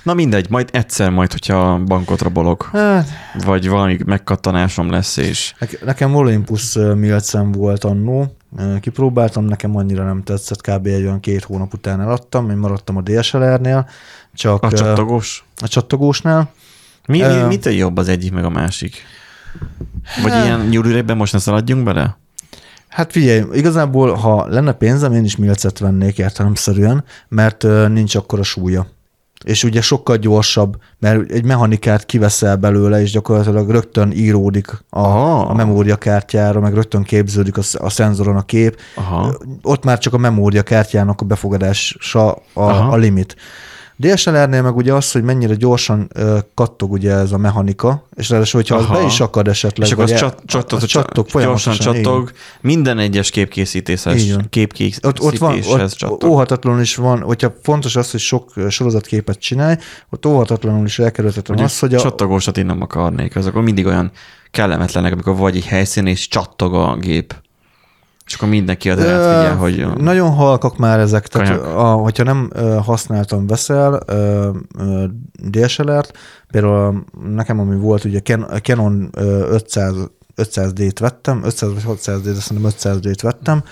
Na 0.03 0.13
mindegy, 0.13 0.49
majd 0.49 0.69
egyszer 0.71 1.09
majd, 1.09 1.31
hogyha 1.31 1.77
bankot 1.83 2.21
rabolok, 2.21 2.69
Hát, 2.71 3.07
vagy 3.45 3.69
valami 3.69 3.97
megkattanásom 4.05 4.89
lesz, 4.91 5.17
és 5.17 5.53
nek- 5.59 5.85
nekem 5.85 6.15
Olympus 6.15 6.73
milcem 6.95 7.51
volt 7.51 7.83
annó, 7.83 8.35
kipróbáltam, 8.79 9.45
nekem 9.45 9.75
annyira 9.75 10.03
nem 10.03 10.23
tetszett, 10.23 10.61
kb. 10.61 10.85
egy 10.87 11.01
olyan 11.03 11.19
két 11.19 11.43
hónap 11.43 11.73
után 11.73 12.01
eladtam, 12.01 12.49
én 12.49 12.57
maradtam 12.57 12.97
a 12.97 13.01
DSLR-nél, 13.01 13.87
csak 14.33 14.63
a 14.63 14.69
csattogós. 14.71 15.43
a 15.61 15.67
csattogósnál. 15.67 16.51
Mi, 17.07 17.17
mi, 17.17 17.23
Ö. 17.23 17.47
mitől 17.47 17.73
jobb 17.73 17.97
az 17.97 18.07
egyik, 18.07 18.31
meg 18.33 18.43
a 18.45 18.49
másik? 18.49 18.95
Vagy 20.23 20.31
Hát- 20.31 20.45
ilyen 20.45 20.59
nyúlürében 20.59 21.17
most 21.17 21.33
ne 21.33 21.39
szaladjunk 21.39 21.83
bele? 21.83 22.17
Hát 22.87 23.11
figyelj, 23.11 23.43
igazából, 23.53 24.13
ha 24.13 24.47
lenne 24.47 24.71
pénzem, 24.71 25.13
én 25.13 25.23
is 25.23 25.35
milcet 25.35 25.79
vennék 25.79 26.17
értelemszerűen, 26.17 27.03
mert 27.27 27.63
nincs 27.87 28.15
akkora 28.15 28.43
súlya. 28.43 28.87
És 29.45 29.63
ugye 29.63 29.81
sokkal 29.81 30.17
gyorsabb, 30.17 30.77
mert 30.99 31.31
egy 31.31 31.43
mechanikát 31.43 32.05
kiveszel 32.05 32.55
belőle, 32.55 33.01
és 33.01 33.11
gyakorlatilag 33.11 33.69
rögtön 33.69 34.11
íródik 34.11 34.71
a, 34.71 34.99
Aha. 34.99 35.39
a 35.41 35.53
memóriakártyára, 35.53 36.59
meg 36.59 36.73
rögtön 36.73 37.03
képződik 37.03 37.57
a, 37.57 37.61
a 37.77 37.89
szenzoron 37.89 38.35
a 38.35 38.45
kép. 38.45 38.79
Aha. 38.95 39.37
Ott 39.61 39.83
már 39.83 39.97
csak 39.97 40.13
a 40.13 40.17
memóriakártyának 40.17 41.21
a 41.21 41.25
befogadása 41.25 42.31
a, 42.31 42.41
Aha. 42.53 42.91
a 42.91 42.95
limit. 42.95 43.35
DSLR-nél 44.01 44.61
meg 44.61 44.75
ugye 44.75 44.93
az, 44.93 45.11
hogy 45.11 45.23
mennyire 45.23 45.53
gyorsan 45.53 46.09
ö, 46.13 46.37
kattog 46.53 46.91
ugye 46.91 47.11
ez 47.11 47.31
a 47.31 47.37
mechanika, 47.37 48.07
és 48.15 48.29
ráadásul, 48.29 48.59
hogyha 48.59 48.75
az 48.75 48.83
Aha. 48.83 48.93
be 48.93 49.05
is 49.05 49.19
akad 49.19 49.47
esetleg, 49.47 49.87
És 49.87 49.93
akkor 49.93 50.03
az 50.03 50.09
vagy 50.09 50.19
csat, 50.19 50.41
csattog, 50.45 50.79
az 50.81 50.85
csattog 50.85 51.27
gyorsan 51.31 51.73
csattog, 51.73 52.31
minden 52.61 52.99
egyes 52.99 53.29
képkészítéshez, 53.29 54.21
Így 54.21 54.49
képkészítéshez 54.49 55.11
Ott, 55.11 55.21
ott 55.21 55.37
van, 55.37 55.59
ott 55.65 55.91
csattog. 55.91 56.29
óhatatlanul 56.29 56.81
is 56.81 56.95
van, 56.95 57.21
hogyha 57.21 57.53
fontos 57.63 57.95
az, 57.95 58.11
hogy 58.11 58.19
sok 58.19 58.53
sorozatképet 58.69 59.39
csinálj, 59.39 59.75
ott 60.09 60.25
óhatatlanul 60.25 60.85
is 60.85 60.99
elkerülhetetlen 60.99 61.59
az, 61.59 61.79
hogy 61.79 61.93
a, 61.95 61.99
Csattogósat 61.99 62.57
én 62.57 62.65
nem 62.65 62.81
akarnék, 62.81 63.35
azok 63.35 63.63
mindig 63.63 63.85
olyan 63.85 64.11
kellemetlenek, 64.51 65.11
amikor 65.11 65.35
vagy 65.35 65.55
egy 65.55 65.65
helyszín, 65.65 66.05
és 66.05 66.27
csattog 66.27 66.73
a 66.73 66.97
gép. 66.97 67.33
És 68.29 68.35
akkor 68.35 68.49
mindenki 68.49 68.89
az 68.89 68.99
átfigyel, 68.99 69.55
hogy... 69.55 69.87
Nagyon 69.97 70.31
halkak 70.33 70.77
már 70.77 70.99
ezek, 70.99 71.27
tehát 71.27 71.61
a, 71.65 71.91
hogyha 71.93 72.23
nem 72.23 72.49
használtam 72.83 73.47
veszel 73.47 73.99
DSLR-t, 75.49 76.13
például 76.51 76.73
a- 76.73 77.03
nekem 77.27 77.59
ami 77.59 77.75
volt, 77.75 78.03
ugye 78.03 78.19
a 78.49 78.57
Canon 78.57 79.09
ö, 79.13 79.47
500 79.49 79.93
500D-t 80.35 80.97
vettem, 80.99 81.41
500 81.43 81.73
vagy 81.73 81.83
600D, 81.97 82.19
de 82.23 82.33
szerintem 82.33 82.71
500D-t 82.77 83.21
vettem, 83.21 83.63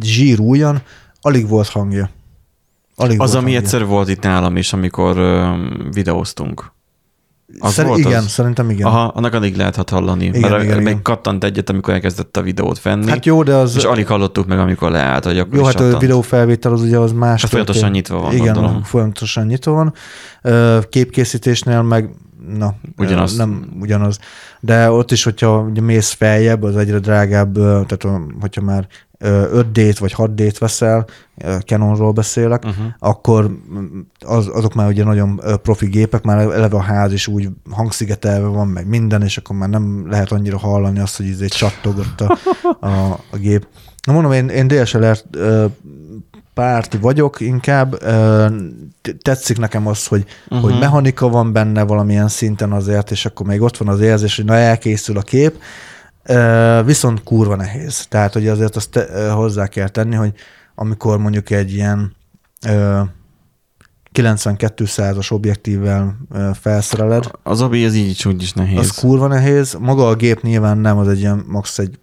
zsír 0.00 0.40
újan, 0.40 0.82
alig 1.20 1.48
volt 1.48 1.68
hangja. 1.68 2.10
Alig 2.96 3.20
Az, 3.20 3.30
volt 3.32 3.42
ami 3.42 3.52
hangja. 3.52 3.58
egyszer 3.58 3.84
volt 3.86 4.08
itt 4.08 4.22
nálam 4.22 4.56
is, 4.56 4.72
amikor 4.72 5.16
ö, 5.18 5.50
videóztunk. 5.92 6.72
Az 7.58 7.72
Szer- 7.72 7.86
volt 7.86 7.98
igen, 7.98 8.18
az? 8.18 8.28
szerintem 8.28 8.70
igen. 8.70 8.86
Aha, 8.86 9.04
annak 9.14 9.34
alig 9.34 9.56
lehetett 9.56 9.90
hallani. 9.90 10.24
Igen, 10.24 10.50
mert 10.50 10.62
igen, 10.62 10.76
meg 10.76 10.86
igen. 10.86 11.02
kattant 11.02 11.44
egyet, 11.44 11.70
amikor 11.70 11.94
elkezdett 11.94 12.36
a 12.36 12.42
videót 12.42 12.82
venni. 12.82 13.08
Hát 13.08 13.26
jó, 13.26 13.42
de 13.42 13.54
az... 13.54 13.76
és 13.76 13.84
alig 13.84 14.06
hallottuk 14.06 14.46
meg, 14.46 14.58
amikor 14.58 14.90
leállt, 14.90 15.24
hogy 15.24 15.38
akkor 15.38 15.54
Jó, 15.54 15.64
hát 15.64 15.74
a 15.74 15.78
csattant. 15.78 16.00
videófelvétel 16.00 16.72
az 16.72 16.82
ugye 16.82 16.98
az 16.98 17.12
más. 17.12 17.40
Hát 17.40 17.50
folyamatosan 17.50 17.90
nyitva 17.90 18.20
van, 18.20 18.32
Igen, 18.32 18.52
gondolom. 18.54 18.82
folyamatosan 18.82 19.46
nyitva 19.46 19.72
van. 19.72 19.92
Képkészítésnél 20.88 21.82
meg 21.82 22.10
na, 22.58 22.74
Ugyanaz. 22.98 23.36
Nem 23.36 23.76
ugyanaz. 23.80 24.18
De 24.60 24.90
ott 24.90 25.10
is, 25.10 25.24
hogyha 25.24 25.60
ugye 25.60 25.80
mész 25.80 26.10
feljebb, 26.12 26.62
az 26.62 26.76
egyre 26.76 26.98
drágább, 26.98 27.54
tehát 27.54 28.06
hogyha 28.40 28.62
már 28.62 28.86
ö, 29.18 29.62
5D-t 29.72 29.96
vagy 29.98 30.14
6D-t 30.16 30.56
veszel, 30.58 31.06
Canonról 31.64 32.12
beszélek, 32.12 32.64
Uh-huh. 32.64 32.86
akkor 32.98 33.48
mm, 33.48 34.00
az, 34.20 34.48
azok 34.52 34.74
már 34.74 34.88
ugye 34.88 35.04
nagyon 35.04 35.40
profi 35.62 35.86
gépek, 35.86 36.22
már 36.22 36.38
eleve 36.38 36.76
a 36.76 36.82
ház 36.82 37.12
is 37.12 37.26
úgy 37.26 37.48
hangszigetelve 37.70 38.46
van, 38.46 38.68
meg 38.68 38.88
minden, 38.88 39.22
és 39.22 39.36
akkor 39.36 39.56
már 39.56 39.68
nem 39.68 40.06
lehet 40.10 40.32
annyira 40.32 40.58
hallani 40.58 40.98
azt, 40.98 41.16
hogy 41.16 41.26
izé 41.26 41.46
csattogott 41.46 42.20
a, 42.20 42.38
a, 42.86 43.20
a 43.30 43.36
gép. 43.36 43.66
Na 44.06 44.12
mondom, 44.12 44.32
én, 44.32 44.48
én 44.48 44.66
DSLR 44.68 45.18
ö, 45.30 45.66
párti 46.56 46.96
vagyok 46.96 47.40
inkább. 47.40 47.98
Tetszik 49.22 49.58
nekem 49.58 49.86
az, 49.86 50.06
hogy, 50.06 50.24
uh-huh. 50.48 50.70
hogy 50.70 50.78
mechanika 50.78 51.28
van 51.28 51.52
benne 51.52 51.82
valamilyen 51.82 52.28
szinten 52.28 52.72
azért, 52.72 53.10
és 53.10 53.26
akkor 53.26 53.46
még 53.46 53.60
ott 53.60 53.76
van 53.76 53.88
az 53.88 54.00
érzés, 54.00 54.36
hogy 54.36 54.44
na 54.44 54.54
elkészül 54.54 55.16
a 55.18 55.22
kép, 55.22 55.58
viszont 56.84 57.22
kurva 57.22 57.56
nehéz. 57.56 58.06
Tehát, 58.06 58.32
hogy 58.32 58.48
azért 58.48 58.76
azt 58.76 58.98
hozzá 59.34 59.66
kell 59.66 59.88
tenni, 59.88 60.14
hogy 60.14 60.32
amikor 60.74 61.18
mondjuk 61.18 61.50
egy 61.50 61.72
ilyen 61.72 62.16
ö, 62.66 63.00
92-százas 64.14 65.32
objektívvel 65.32 66.16
ö, 66.32 66.50
felszereled, 66.60 67.24
Az 67.42 67.62
obi 67.62 67.84
az 67.84 67.94
így 67.94 68.10
is 68.10 68.24
úgy 68.24 68.42
is 68.42 68.52
nehéz. 68.52 68.78
az 68.78 68.90
kurva 68.90 69.26
nehéz. 69.26 69.76
Maga 69.80 70.08
a 70.08 70.14
gép 70.14 70.42
nyilván 70.42 70.78
nem, 70.78 70.98
az 70.98 71.08
egy 71.08 71.18
ilyen 71.18 71.44
max. 71.48 71.78
egy 71.78 71.98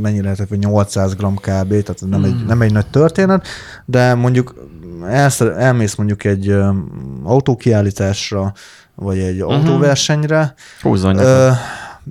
mennyi 0.00 0.22
lehetett, 0.22 0.48
hogy 0.48 0.58
800 0.58 1.14
g 1.14 1.24
kb, 1.34 1.42
tehát 1.68 2.02
nem, 2.08 2.24
egy, 2.24 2.44
nem 2.46 2.62
egy 2.62 2.72
nagy 2.72 2.86
történet, 2.86 3.46
de 3.84 4.14
mondjuk 4.14 4.54
elszer, 5.06 5.46
elmész 5.46 5.94
mondjuk 5.94 6.24
egy 6.24 6.56
autókiállításra, 7.22 8.52
vagy 8.94 9.18
egy 9.18 9.42
uh-huh. 9.42 9.56
autóversenyre, 9.56 10.54
Húzzon 10.82 11.18
ö, 11.18 11.50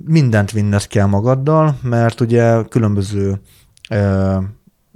mindent 0.04 0.50
vinned 0.50 0.86
kell 0.86 1.06
magaddal, 1.06 1.78
mert 1.82 2.20
ugye 2.20 2.62
különböző 2.68 3.40
ö, 3.90 4.36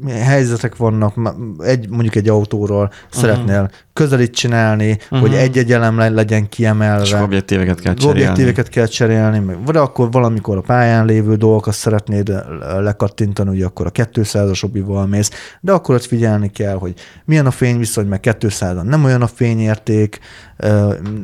helyzetek 0.09 0.77
vannak, 0.77 1.15
egy, 1.59 1.89
mondjuk 1.89 2.15
egy 2.15 2.29
autóról 2.29 2.91
szeretnél 3.11 3.71
közelít 3.93 4.35
csinálni, 4.35 4.91
uh-huh. 4.91 5.21
hogy 5.21 5.35
egy-egy 5.35 5.73
elem 5.73 5.99
le- 5.99 6.09
legyen 6.09 6.49
kiemelve. 6.49 7.03
és 7.03 7.13
objektíveket 7.13 7.81
kell 7.81 7.95
cserélni. 7.95 8.21
Objektíveket 8.21 8.69
kell 8.69 8.87
cserélni, 8.87 9.57
vagy 9.65 9.77
akkor 9.77 10.11
valamikor 10.11 10.57
a 10.57 10.61
pályán 10.61 11.07
lévő 11.07 11.37
dolgokat 11.37 11.75
szeretnéd 11.75 12.29
le- 12.29 12.81
lekattintani, 12.81 13.51
ugye 13.51 13.65
akkor 13.65 13.87
a 13.87 13.91
200-as 13.91 14.65
obival 14.65 15.07
mész, 15.07 15.31
de 15.61 15.73
akkor 15.73 15.95
ott 15.95 16.05
figyelni 16.05 16.51
kell, 16.51 16.77
hogy 16.77 16.95
milyen 17.25 17.47
a 17.47 17.51
fényviszony, 17.51 18.07
meg 18.07 18.21
200-an 18.23 18.83
nem 18.83 19.05
olyan 19.05 19.23
a 19.23 19.27
fényérték, 19.27 20.19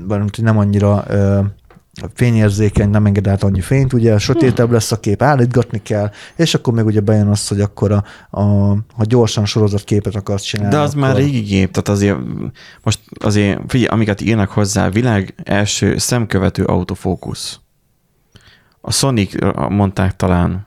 hogy 0.08 0.30
nem 0.42 0.58
annyira 0.58 1.04
ö, 1.08 1.40
fényérzékeny, 2.14 2.90
nem 2.90 3.06
enged 3.06 3.26
át 3.26 3.42
annyi 3.42 3.60
fényt, 3.60 3.92
ugye 3.92 4.18
sötétebb 4.18 4.70
lesz 4.70 4.92
a 4.92 5.00
kép, 5.00 5.22
állítgatni 5.22 5.82
kell, 5.82 6.10
és 6.36 6.54
akkor 6.54 6.72
még 6.72 6.84
ugye 6.84 7.00
bejön 7.00 7.26
az, 7.26 7.48
hogy 7.48 7.60
akkor 7.60 7.92
a, 7.92 8.04
a, 8.40 8.42
ha 8.72 9.04
gyorsan 9.04 9.44
sorozatképet 9.44 10.14
akarsz 10.14 10.42
csinálni. 10.42 10.74
De 10.74 10.80
az 10.80 10.90
akkor... 10.90 11.02
már 11.02 11.16
régi 11.16 11.40
gép, 11.40 11.70
tehát 11.70 11.88
azért 11.88 12.18
most 12.82 13.00
azért, 13.20 13.60
figyelj, 13.66 13.88
amiket 13.88 14.20
írnak 14.20 14.50
hozzá, 14.50 14.90
világ 14.90 15.34
első 15.44 15.98
szemkövető 15.98 16.64
autofókusz. 16.64 17.60
A 18.80 18.92
Sonic 18.92 19.34
mondták 19.68 20.16
talán, 20.16 20.66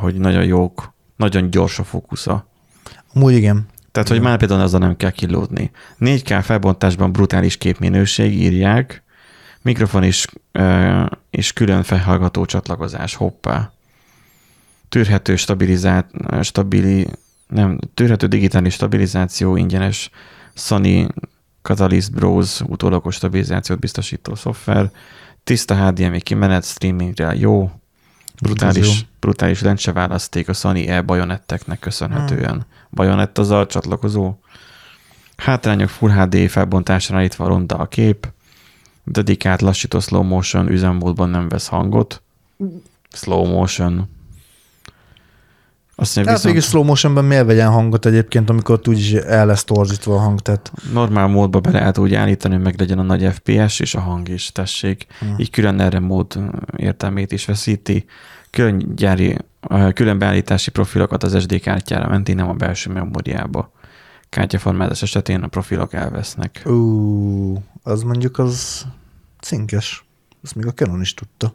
hogy 0.00 0.14
nagyon 0.14 0.44
jók, 0.44 0.94
nagyon 1.16 1.50
gyors 1.50 1.78
a 1.78 1.84
fókusza. 1.84 2.46
Amúgy 3.14 3.34
igen. 3.34 3.66
Tehát, 3.92 4.08
hogy 4.08 4.20
már 4.20 4.38
például 4.38 4.60
azzal 4.60 4.80
nem 4.80 4.96
kell 4.96 5.10
kilódni. 5.10 5.70
4K 6.00 6.40
felbontásban 6.42 7.12
brutális 7.12 7.56
képminőség, 7.56 8.34
írják, 8.34 9.01
mikrofon 9.62 10.02
is, 10.02 10.26
és 11.30 11.52
külön 11.52 11.82
felhallgató 11.82 12.44
csatlakozás, 12.44 13.14
hoppá. 13.14 13.72
Tűrhető 14.88 15.36
stabilizát, 15.36 16.10
stabili, 16.42 17.06
nem, 17.46 17.78
tűrhető 17.94 18.26
digitális 18.26 18.74
stabilizáció, 18.74 19.56
ingyenes 19.56 20.10
Sony 20.54 21.08
Catalyst 21.62 22.12
Bros 22.12 22.60
utólagos 22.60 23.14
stabilizációt 23.14 23.78
biztosító 23.78 24.34
szoftver, 24.34 24.90
tiszta 25.44 25.86
HDMI 25.86 26.20
kimenet, 26.20 26.64
streamingre 26.64 27.34
jó, 27.34 27.70
brutális, 28.42 28.86
jó. 28.86 28.92
brutális 29.20 29.60
lencseválaszték 29.60 30.48
a 30.48 30.52
Sony 30.52 30.88
E 30.88 31.02
bajonetteknek 31.02 31.78
köszönhetően. 31.78 32.66
Bajonett 32.90 33.38
az 33.38 33.50
a 33.50 33.66
csatlakozó. 33.66 34.34
Hátrányok 35.36 35.88
Full 35.88 36.10
HD 36.10 36.50
felbontásra 36.50 37.16
állítva 37.16 37.46
ronda 37.46 37.76
a 37.76 37.86
kép, 37.86 38.32
dedikált 39.04 39.60
lassító 39.60 40.00
slow 40.00 40.22
motion 40.22 40.68
üzemmódban 40.68 41.28
nem 41.28 41.48
vesz 41.48 41.66
hangot. 41.66 42.22
Slow 43.12 43.46
motion. 43.46 44.08
Azt 45.94 46.14
mondja, 46.14 46.32
Hát 46.32 46.44
mégis 46.44 46.58
viszont 46.58 46.72
slow 46.72 46.84
motionben 46.84 47.24
miért 47.24 47.46
vegyen 47.46 47.70
hangot 47.70 48.06
egyébként, 48.06 48.50
amikor 48.50 48.74
ott 48.74 48.88
úgyis 48.88 49.12
el 49.12 49.46
lesz 49.46 49.64
torzítva 49.64 50.14
a 50.14 50.18
hang, 50.18 50.40
tehát 50.40 50.72
normál 50.92 51.26
módba 51.26 51.60
be 51.60 51.70
lehet 51.70 51.98
úgy 51.98 52.14
állítani, 52.14 52.54
hogy 52.54 52.62
meg 52.62 52.78
legyen 52.78 52.98
a 52.98 53.02
nagy 53.02 53.28
FPS 53.32 53.80
és 53.80 53.94
a 53.94 54.00
hang 54.00 54.28
is, 54.28 54.52
tessék. 54.52 55.06
Hmm. 55.18 55.34
Így 55.38 55.50
külön 55.50 55.80
erre 55.80 55.98
mód 55.98 56.38
értelmét 56.76 57.32
is 57.32 57.44
veszíti. 57.44 58.04
Külön 58.50 58.92
gyári, 58.96 59.36
külön 59.94 60.18
beállítási 60.18 60.70
profilokat 60.70 61.22
az 61.22 61.40
SD 61.40 61.60
kártyára 61.60 62.08
menti, 62.08 62.32
nem 62.32 62.48
a 62.48 62.52
belső 62.52 62.92
memóriába. 62.92 63.72
Kártyaformázás 64.32 65.02
esetén 65.02 65.42
a 65.42 65.46
profilok 65.46 65.92
elvesznek. 65.92 66.62
ú, 66.64 67.62
az 67.82 68.02
mondjuk 68.02 68.38
az 68.38 68.86
cinkes. 69.40 70.04
Ezt 70.42 70.54
még 70.54 70.66
a 70.66 70.72
Canon 70.72 71.00
is 71.00 71.14
tudta. 71.14 71.54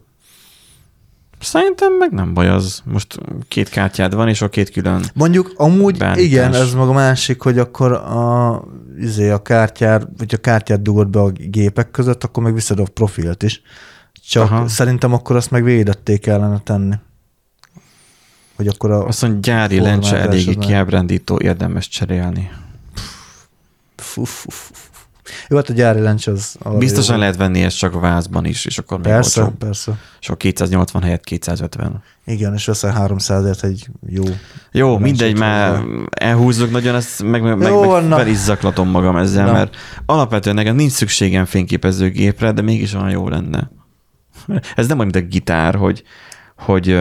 Szerintem 1.40 1.92
meg 1.92 2.10
nem 2.10 2.34
baj 2.34 2.48
az. 2.48 2.82
Most 2.84 3.18
két 3.48 3.68
kártyád 3.68 4.14
van, 4.14 4.28
és 4.28 4.42
a 4.42 4.48
két 4.48 4.70
külön. 4.70 5.04
Mondjuk 5.14 5.52
amúgy 5.56 5.98
Beállítás. 5.98 6.24
igen, 6.24 6.54
ez 6.54 6.74
meg 6.74 6.88
a 6.88 6.92
másik, 6.92 7.40
hogy 7.42 7.58
akkor 7.58 7.92
a, 7.92 8.64
izé, 8.98 9.30
a 9.30 9.42
kártyár, 9.42 10.08
vagy 10.16 10.34
a 10.34 10.38
kártyát 10.38 10.82
dugod 10.82 11.08
be 11.08 11.20
a 11.20 11.30
gépek 11.30 11.90
között, 11.90 12.24
akkor 12.24 12.42
meg 12.42 12.54
viszed 12.54 12.78
a 12.78 12.84
profilt 12.94 13.42
is. 13.42 13.62
Csak 14.28 14.42
Aha. 14.42 14.68
Szerintem 14.68 15.12
akkor 15.12 15.36
azt 15.36 15.50
meg 15.50 15.64
védetté 15.64 16.18
kellene 16.18 16.58
tenni. 16.58 16.94
Hogy 18.56 18.66
akkor 18.66 18.90
a... 18.90 19.06
Azt 19.06 19.22
mondja, 19.22 19.52
gyári 19.52 19.80
lencse 19.80 20.16
eléggé 20.16 20.54
kiábrándító, 20.54 21.38
érdemes 21.42 21.88
cserélni. 21.88 22.50
Fú, 24.02 24.24
fú, 24.24 24.50
fú, 24.50 24.74
fú. 24.74 24.88
Jó, 25.48 25.56
hát 25.56 25.68
a 25.68 25.72
gyári 25.72 26.00
lencs 26.00 26.26
az... 26.26 26.56
Biztosan 26.78 27.14
jó. 27.14 27.20
lehet 27.20 27.36
venni 27.36 27.62
ezt 27.62 27.78
csak 27.78 27.94
a 27.94 27.98
vázban 27.98 28.44
is, 28.44 28.64
és 28.64 28.78
akkor 28.78 28.98
még 28.98 29.06
Persze, 29.06 29.40
olcsóbb. 29.40 29.58
persze. 29.58 29.98
És 30.20 30.26
akkor 30.26 30.38
280 30.38 31.02
helyett 31.02 31.24
250. 31.24 32.02
Igen, 32.24 32.54
és 32.54 32.66
veszel 32.66 33.06
300-ért 33.08 33.64
egy 33.64 33.88
jó... 34.06 34.24
Jó, 34.72 34.98
mindegy, 34.98 35.38
már 35.38 35.82
elhúzzuk 36.10 36.70
nagyon, 36.70 36.94
ezt 36.94 37.22
meg, 37.22 37.42
meg, 37.42 37.68
Jó, 37.68 38.00
meg 38.00 38.18
fel 38.18 38.26
is 38.28 38.36
zaklatom 38.36 38.88
magam 38.88 39.16
ezzel, 39.16 39.46
Na. 39.46 39.52
mert 39.52 39.76
alapvetően 40.06 40.54
nekem 40.54 40.76
nincs 40.76 40.92
szükségem 40.92 41.44
fényképezőgépre, 41.44 42.52
de 42.52 42.62
mégis 42.62 42.94
olyan 42.94 43.10
jó 43.10 43.28
lenne. 43.28 43.70
Ez 44.76 44.86
nem 44.86 44.98
olyan, 44.98 45.10
mint 45.12 45.24
a 45.24 45.28
gitár, 45.28 45.74
hogy, 45.74 46.02
hogy 46.56 46.98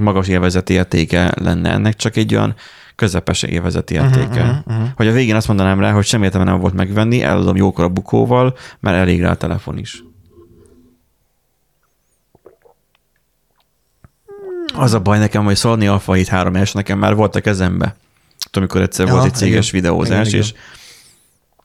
magas 0.00 0.28
élvezeti 0.28 0.72
értéke 0.72 1.32
lenne 1.40 1.70
ennek, 1.70 1.96
csak 1.96 2.16
egy 2.16 2.34
olyan 2.34 2.54
közepes 3.00 3.42
élvezeti 3.42 3.94
értéke. 3.94 4.42
uh-huh, 4.42 4.56
uh-huh. 4.66 4.88
Hogy 4.96 5.06
a 5.06 5.12
végén 5.12 5.34
azt 5.34 5.46
mondanám 5.48 5.80
rá, 5.80 5.92
hogy 5.92 6.04
semmi 6.04 6.24
értelme 6.24 6.50
nem 6.50 6.60
volt 6.60 6.74
megvenni, 6.74 7.22
eladom 7.22 7.56
jókor 7.56 7.84
a 7.84 7.88
bukóval, 7.88 8.56
mert 8.80 8.96
elég 8.96 9.20
rá 9.20 9.30
a 9.30 9.34
telefon 9.34 9.78
is. 9.78 10.04
Az 14.74 14.94
a 14.94 15.00
baj 15.00 15.18
nekem, 15.18 15.44
hogy 15.44 15.56
Sony 15.56 15.88
Alpha 15.88 16.12
7 16.12 16.28
3S 16.30 16.74
nekem 16.74 16.98
már 16.98 17.14
volt 17.14 17.36
a 17.36 17.40
kezembe. 17.40 17.96
Tudom, 18.50 18.68
amikor 18.68 18.80
egyszer 18.80 19.06
Ja, 19.06 19.12
volt 19.12 19.24
egy 19.24 19.34
céges 19.34 19.68
igen. 19.68 19.80
videózás, 19.80 20.28
Igen, 20.28 20.40
és 20.40 20.52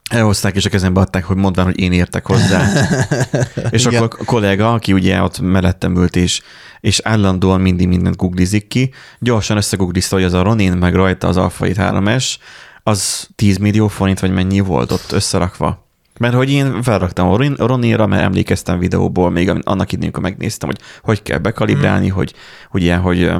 elhozták, 0.09 0.55
és 0.55 0.65
a 0.65 0.69
kezembe 0.69 0.99
adták, 0.99 1.23
hogy 1.23 1.35
mondván, 1.35 1.65
hogy 1.65 1.79
én 1.79 1.91
értek 1.91 2.25
hozzá. 2.25 2.87
és 3.69 3.85
Igen. 3.85 4.03
akkor 4.03 4.19
a 4.21 4.25
kollega, 4.25 4.73
aki 4.73 4.93
ugye 4.93 5.21
ott 5.21 5.39
mellettem 5.39 5.95
ült, 5.95 6.15
és, 6.15 6.41
és 6.79 6.99
állandóan 7.03 7.61
mindig 7.61 7.87
mindent 7.87 8.15
googlizik 8.15 8.67
ki, 8.67 8.93
gyorsan 9.19 9.57
összegooglizta, 9.57 10.15
hogy 10.15 10.23
az 10.23 10.33
a 10.33 10.43
Ronin, 10.43 10.71
meg 10.71 10.95
rajta 10.95 11.27
az 11.27 11.37
Alpha 11.37 11.65
7 11.65 11.75
3S, 11.79 12.35
az 12.83 13.29
10 13.35 13.57
millió 13.57 13.87
forint, 13.87 14.19
vagy 14.19 14.33
mennyi 14.33 14.59
volt 14.59 14.91
ott 14.91 15.11
összerakva. 15.11 15.83
Mert 16.19 16.33
hogy 16.33 16.51
én 16.51 16.81
felraktam 16.81 17.29
a 17.29 17.37
Ron- 17.37 17.57
Roninra, 17.57 18.07
mert 18.07 18.23
emlékeztem 18.23 18.79
videóból, 18.79 19.29
még 19.29 19.49
annak 19.49 19.91
idején, 19.91 20.13
amikor 20.13 20.21
megnéztem, 20.23 20.69
hogy 20.69 20.79
hogy 21.01 21.21
kell 21.21 21.37
bekalibrálni, 21.37 22.07
hogy, 22.07 22.33
hogy 22.69 22.81
ilyen, 22.81 22.99
hogy 22.99 23.31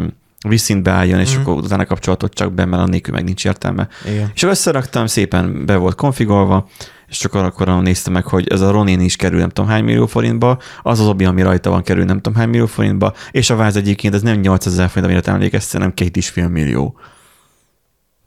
vízszintbe 0.50 0.92
álljon, 0.92 1.20
és 1.20 1.32
Mhm. 1.32 1.42
akkor 1.42 1.64
utána 1.64 1.86
kapcsolatot 1.86 2.34
csak 2.34 2.54
be, 2.54 2.66
mert 2.66 2.84
annélkül 2.84 3.14
meg 3.14 3.24
nincs 3.24 3.46
értelme. 3.46 3.88
Igen. 4.06 4.32
És 4.34 4.44
összeraktam, 4.44 5.06
szépen 5.08 5.66
be 5.66 5.76
volt 5.76 5.96
konfigolva, 5.96 6.68
és 7.08 7.18
csak 7.18 7.34
akkor 7.34 7.82
néztem 7.82 8.14
meg, 8.14 8.26
hogy 8.26 8.48
ez 8.48 8.62
a 8.62 8.72
Ronin 8.72 9.00
is 9.00 9.16
kerül 9.16 9.40
nem 9.40 9.50
tudom 9.50 9.70
hány 9.70 9.84
millió 9.84 10.06
forintba, 10.06 10.60
az 10.84 11.00
az 11.00 11.08
obi, 11.08 11.26
ami 11.26 11.42
rajta 11.42 11.70
van, 11.70 11.84
kerül 11.84 12.04
nem 12.06 12.16
tudom 12.16 12.40
hány 12.40 12.50
millió 12.50 12.66
forintba, 12.66 13.14
és 13.32 13.50
a 13.50 13.56
váz 13.56 13.76
egyébként 13.76 14.14
ez 14.14 14.22
nem 14.22 14.40
8000 14.40 14.90
forint, 14.90 15.12
amire 15.12 15.32
emlékeztem, 15.32 15.80
hanem 15.80 15.96
két 15.96 16.18
és 16.18 16.30
fél 16.30 16.48
millió. 16.48 17.00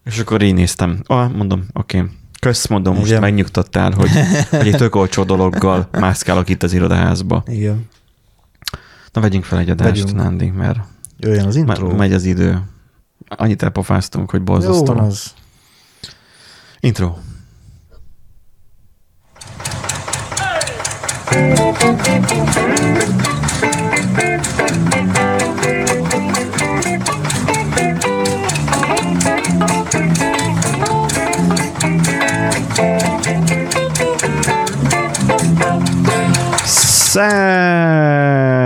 És 0.05 0.19
akkor 0.19 0.43
így 0.43 0.55
néztem. 0.55 1.01
Ah, 1.07 1.33
mondom, 1.33 1.65
oké. 1.73 1.99
Okay. 1.99 2.11
Kösz, 2.41 2.67
mondom, 2.67 2.95
most 2.95 3.07
Igen. 3.09 3.21
megnyugtattál, 3.21 3.91
hogy, 3.93 4.11
hogy 4.51 4.67
egy 4.69 4.77
tök 4.77 4.95
olcsó 4.95 5.23
dologgal 5.25 5.89
mászkálok 5.93 6.49
itt 6.49 6.63
az 6.63 6.73
irodaházba. 6.73 7.43
Igen. 7.47 7.89
Na, 9.13 9.21
vegyünk 9.21 9.45
fel 9.45 9.59
egy 9.59 9.71
adást. 9.71 10.15
Nándi, 10.15 10.51
mert 10.51 10.79
Jöjjön 11.21 11.47
az 11.47 11.57
intro. 11.57 11.95
megy 11.95 12.13
az 12.13 12.25
idő. 12.25 12.63
Annyit 13.29 13.63
elpofáztunk, 13.63 14.31
hogy 14.31 14.39
Jó 14.41 14.45
borzasztó. 14.45 14.85
van 14.85 14.99
az. 14.99 15.33
Intro. 16.81 17.15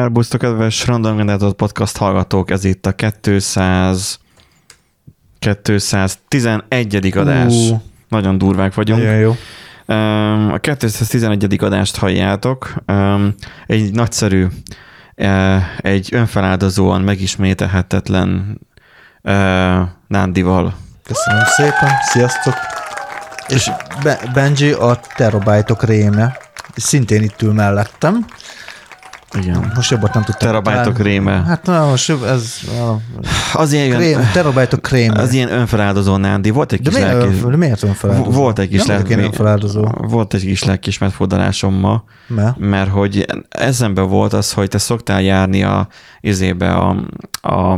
Szerbusztok, 0.03 0.41
kedves 0.41 0.87
Random 0.87 1.17
Generator 1.17 1.53
Podcast 1.53 1.97
hallgatók, 1.97 2.51
ez 2.51 2.65
itt 2.65 2.87
a 2.87 2.93
200 3.21 4.19
211. 5.39 7.13
adás. 7.17 7.53
Ú. 7.55 7.83
Nagyon 8.09 8.39
durvák 8.39 8.75
vagyunk. 8.75 9.03
Nagyon 9.03 9.19
jó. 9.19 9.37
A 10.55 10.59
211. 10.59 11.57
adást 11.65 11.97
halljátok. 11.97 12.75
Egy 13.67 13.93
nagyszerű, 13.93 14.47
eh, 15.15 15.77
egy 15.79 16.09
önfeláldozóan 16.13 17.01
megismételhetetlen 17.01 18.61
eh, 19.23 19.89
Nándival. 20.07 20.75
Köszönöm 21.05 21.45
szépen. 21.45 21.91
Sziasztok. 22.03 22.55
És 23.49 23.71
Be- 24.03 24.31
Benji 24.35 24.73
a 24.73 25.01
terabájtok 25.17 25.85
réme. 25.85 26.37
Szintén 26.75 27.23
itt 27.23 27.43
ül 27.43 27.53
mellettem. 27.53 28.25
Igen. 29.43 29.73
Most 29.75 29.91
jobbat 29.91 30.15
nem 30.15 30.23
tudtam. 30.23 30.49
Terabájtok 30.49 30.99
réme. 30.99 31.43
Hát 31.47 31.67
na, 31.67 31.87
most 31.89 32.09
jobb, 32.09 32.23
ez 32.25 32.57
a 32.65 32.95
Az 33.59 33.73
ilyen, 33.73 33.91
krém, 33.99 34.21
terabájtok 34.33 34.83
krémje. 34.83 35.21
az 35.21 35.33
ilyen 35.33 35.53
önfeláldozó 35.53 36.17
Nándi. 36.17 36.51
Volt 36.51 36.73
egy 36.73 36.81
de 36.81 36.91
kis 36.91 36.99
miért, 36.99 37.13
lelki... 37.15 37.39
de 37.51 37.57
miért 37.57 37.83
önfeláldozó? 37.83 38.31
Volt 38.39 38.59
egy 38.59 38.69
kis 38.69 38.87
lelki... 38.87 39.13
önfeláldozó. 39.15 39.85
Volt 39.97 40.35
egy 40.35 40.41
kis 40.45 40.65
lelkismert 40.65 41.13
fordalásom 41.13 41.75
ma, 41.75 42.05
Mert? 42.27 42.59
mert 42.59 42.91
hogy 42.91 43.27
eszembe 43.49 44.01
volt 44.01 44.33
az, 44.33 44.53
hogy 44.53 44.69
te 44.69 44.79
szoktál 44.79 45.23
járni 45.23 45.63
a 45.63 45.89
izébe 46.21 46.71
a, 46.73 46.97
a, 47.41 47.73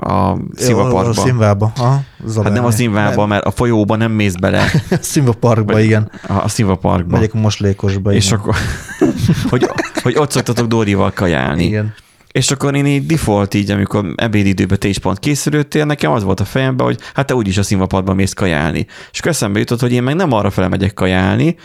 a 0.00 0.30
A 0.30 0.38
szivaparkba. 0.56 1.12
színvába. 1.12 1.72
Aha, 1.76 2.00
Hát 2.42 2.52
nem 2.52 2.64
a 2.64 2.70
színvába, 2.70 3.26
mert 3.26 3.44
a 3.44 3.50
folyóba 3.50 3.96
nem 3.96 4.12
mész 4.12 4.34
bele, 4.34 4.62
A 4.90 4.96
színvaparkba, 5.00 5.80
igen. 5.80 6.10
a, 6.28 6.32
a 6.32 6.48
szivaparkba. 6.48 7.16
Megyek 7.16 7.34
a 7.34 7.38
moslékosba. 7.38 8.12
És 8.12 8.26
igen. 8.26 8.38
akkor, 8.38 8.54
hogy, 9.50 9.70
hogy 10.02 10.16
ott 10.16 10.30
szoktatok 10.30 10.66
Dórival 10.66 11.12
kajálni. 11.12 11.64
Igen. 11.64 11.94
És 12.32 12.50
akkor 12.50 12.74
én 12.74 12.86
így 12.86 13.06
default 13.06 13.54
így, 13.54 13.70
amikor 13.70 14.12
ebédidőben 14.16 14.78
te 14.78 14.88
is 14.88 14.98
pont 14.98 15.18
készülődtél, 15.18 15.84
nekem 15.84 16.12
az 16.12 16.22
volt 16.22 16.40
a 16.40 16.44
fejemben, 16.44 16.86
hogy 16.86 16.98
hát 17.14 17.26
te 17.26 17.34
úgyis 17.34 17.58
a 17.58 17.62
színvapadban 17.62 18.16
mész 18.16 18.32
kajálni. 18.32 18.86
És 19.12 19.18
akkor 19.18 19.30
eszembe 19.30 19.58
jutott, 19.58 19.80
hogy 19.80 19.92
én 19.92 20.02
meg 20.02 20.14
nem 20.14 20.32
arra 20.32 20.50
fele 20.50 20.68
megyek 20.68 20.94
kajálni, 20.94 21.56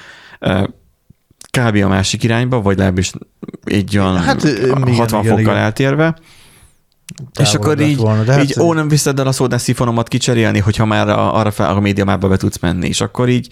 kb. 1.57 1.75
a 1.83 1.87
másik 1.87 2.23
irányba, 2.23 2.61
vagy 2.61 2.75
legalábbis 2.77 3.11
egy 3.63 3.97
olyan 3.97 4.17
Hát, 4.17 4.25
hát, 4.25 4.43
ö, 4.43 4.67
60 4.67 4.91
igen, 4.93 5.07
fokkal 5.07 5.39
igen, 5.39 5.55
eltérve. 5.55 6.15
és 7.39 7.49
Távol 7.49 7.61
akkor 7.61 7.77
lett 7.77 7.87
így, 7.87 7.97
volna, 7.97 8.23
de 8.23 8.31
hát- 8.33 8.43
így 8.43 8.55
ó, 8.59 8.73
nem 8.73 8.87
viszed 8.87 9.19
el 9.19 9.27
a 9.27 9.31
szódás 9.31 9.61
szifonomat 9.61 10.07
kicserélni, 10.07 10.59
hogyha 10.59 10.85
már 10.85 11.09
a, 11.09 11.35
arra 11.35 11.51
fel, 11.51 11.75
a 11.75 11.79
médiamába 11.79 12.27
be 12.27 12.37
tudsz 12.37 12.59
menni. 12.59 12.87
És 12.87 13.01
akkor 13.01 13.29
így, 13.29 13.47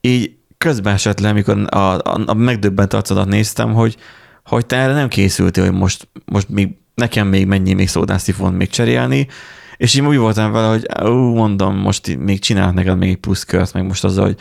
így 0.00 0.30
közben 0.62 0.94
esett 0.94 1.20
le, 1.20 1.28
amikor 1.28 1.66
a, 1.68 1.76
a, 1.76 2.22
a 2.26 2.34
megdöbbent 2.34 2.92
arcodat 2.92 3.28
néztem, 3.28 3.72
hogy, 3.72 3.96
hogy 4.44 4.66
te 4.66 4.76
erre 4.76 4.92
nem 4.92 5.08
készültél, 5.08 5.64
hogy 5.64 5.78
most, 5.78 6.08
most 6.24 6.48
még, 6.48 6.68
nekem 6.94 7.26
még 7.26 7.46
mennyi 7.46 7.72
még 7.72 7.88
szódászifont 7.88 8.56
még 8.56 8.68
cserélni, 8.68 9.28
és 9.76 9.94
így 9.94 10.02
úgy 10.02 10.16
voltam 10.16 10.52
vele, 10.52 10.68
hogy 10.68 10.86
ú, 11.08 11.34
mondom, 11.34 11.76
most 11.76 12.16
még 12.16 12.40
csinálok 12.40 12.74
neked 12.74 12.98
még 12.98 13.10
egy 13.10 13.16
plusz 13.16 13.44
kört, 13.44 13.72
meg 13.72 13.86
most 13.86 14.04
azzal, 14.04 14.24
hogy 14.24 14.36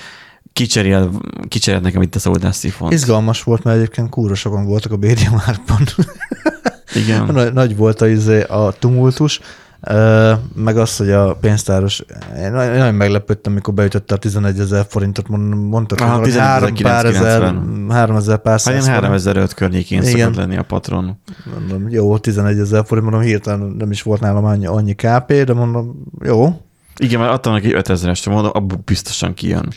kicserél, 0.53 1.11
kicserél 1.47 1.79
nekem 1.79 2.01
itt 2.01 2.15
a 2.15 2.19
szódászifont. 2.19 2.93
Izgalmas 2.93 3.43
volt, 3.43 3.63
mert 3.63 3.77
egyébként 3.77 4.09
kúra 4.09 4.35
sokan 4.35 4.65
voltak 4.65 4.91
a 4.91 4.97
BDMR-ban. 4.97 5.83
Igen. 6.93 7.25
Nagy, 7.33 7.53
nagy 7.53 7.75
volt 7.75 8.01
a, 8.01 8.07
izé, 8.07 8.41
a 8.41 8.73
tumultus, 8.79 9.39
meg 10.55 10.77
az, 10.77 10.97
hogy 10.97 11.11
a 11.11 11.33
pénztáros, 11.35 12.03
én 12.37 12.51
nagyon 12.51 12.93
meglepődtem, 12.93 13.51
amikor 13.51 13.73
beütötte 13.73 14.13
a 14.15 14.17
11 14.17 14.59
ezer 14.59 14.85
forintot, 14.89 15.27
mond- 15.27 15.69
mondtad, 15.69 16.01
Aha, 16.01 16.19
hogy 16.19 16.37
három 16.37 16.73
pár 16.75 17.05
ezer, 17.05 17.41
11.990. 17.41 17.85
három 17.89 18.15
ezer 18.15 18.37
pár 18.37 18.51
Hát 18.51 18.61
száz 18.61 18.73
ilyen 18.73 18.83
forint. 18.85 19.03
3005 19.03 19.53
környékén 19.53 20.01
Igen. 20.01 20.19
szokott 20.19 20.35
lenni 20.35 20.57
a 20.57 20.63
patron. 20.63 21.19
Mondom, 21.59 21.89
jó, 21.89 22.17
11 22.17 22.59
ezer 22.59 22.85
forint, 22.85 23.09
mondom, 23.09 23.25
hirtelen 23.27 23.75
nem 23.77 23.91
is 23.91 24.01
volt 24.01 24.21
nálam 24.21 24.45
annyi, 24.45 24.65
annyi 24.65 24.93
KP, 24.93 25.43
de 25.43 25.53
mondom, 25.53 26.03
jó. 26.23 26.61
Igen, 26.97 27.19
mert 27.19 27.31
adtam 27.31 27.53
neki 27.53 27.71
5000-est, 27.73 28.29
mondom, 28.29 28.51
abból 28.53 28.81
biztosan 28.85 29.33
kijön. 29.33 29.73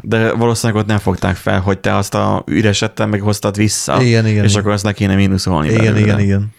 De 0.00 0.32
valószínűleg 0.32 0.82
ott 0.82 0.88
nem 0.88 0.98
fogták 0.98 1.36
fel, 1.36 1.60
hogy 1.60 1.78
te 1.78 1.96
azt 1.96 2.14
a 2.14 2.42
üresettel 2.46 3.06
meghoztad 3.06 3.56
vissza, 3.56 4.02
Igen, 4.02 4.26
igen, 4.26 4.44
és 4.44 4.50
igen. 4.50 4.62
akkor 4.62 4.72
azt 4.72 4.84
ne 4.84 4.92
kéne 4.92 5.14
mínuszolni 5.14 5.68
Igen, 5.68 5.78
belőle. 5.84 6.00
igen, 6.00 6.20
igen. 6.20 6.52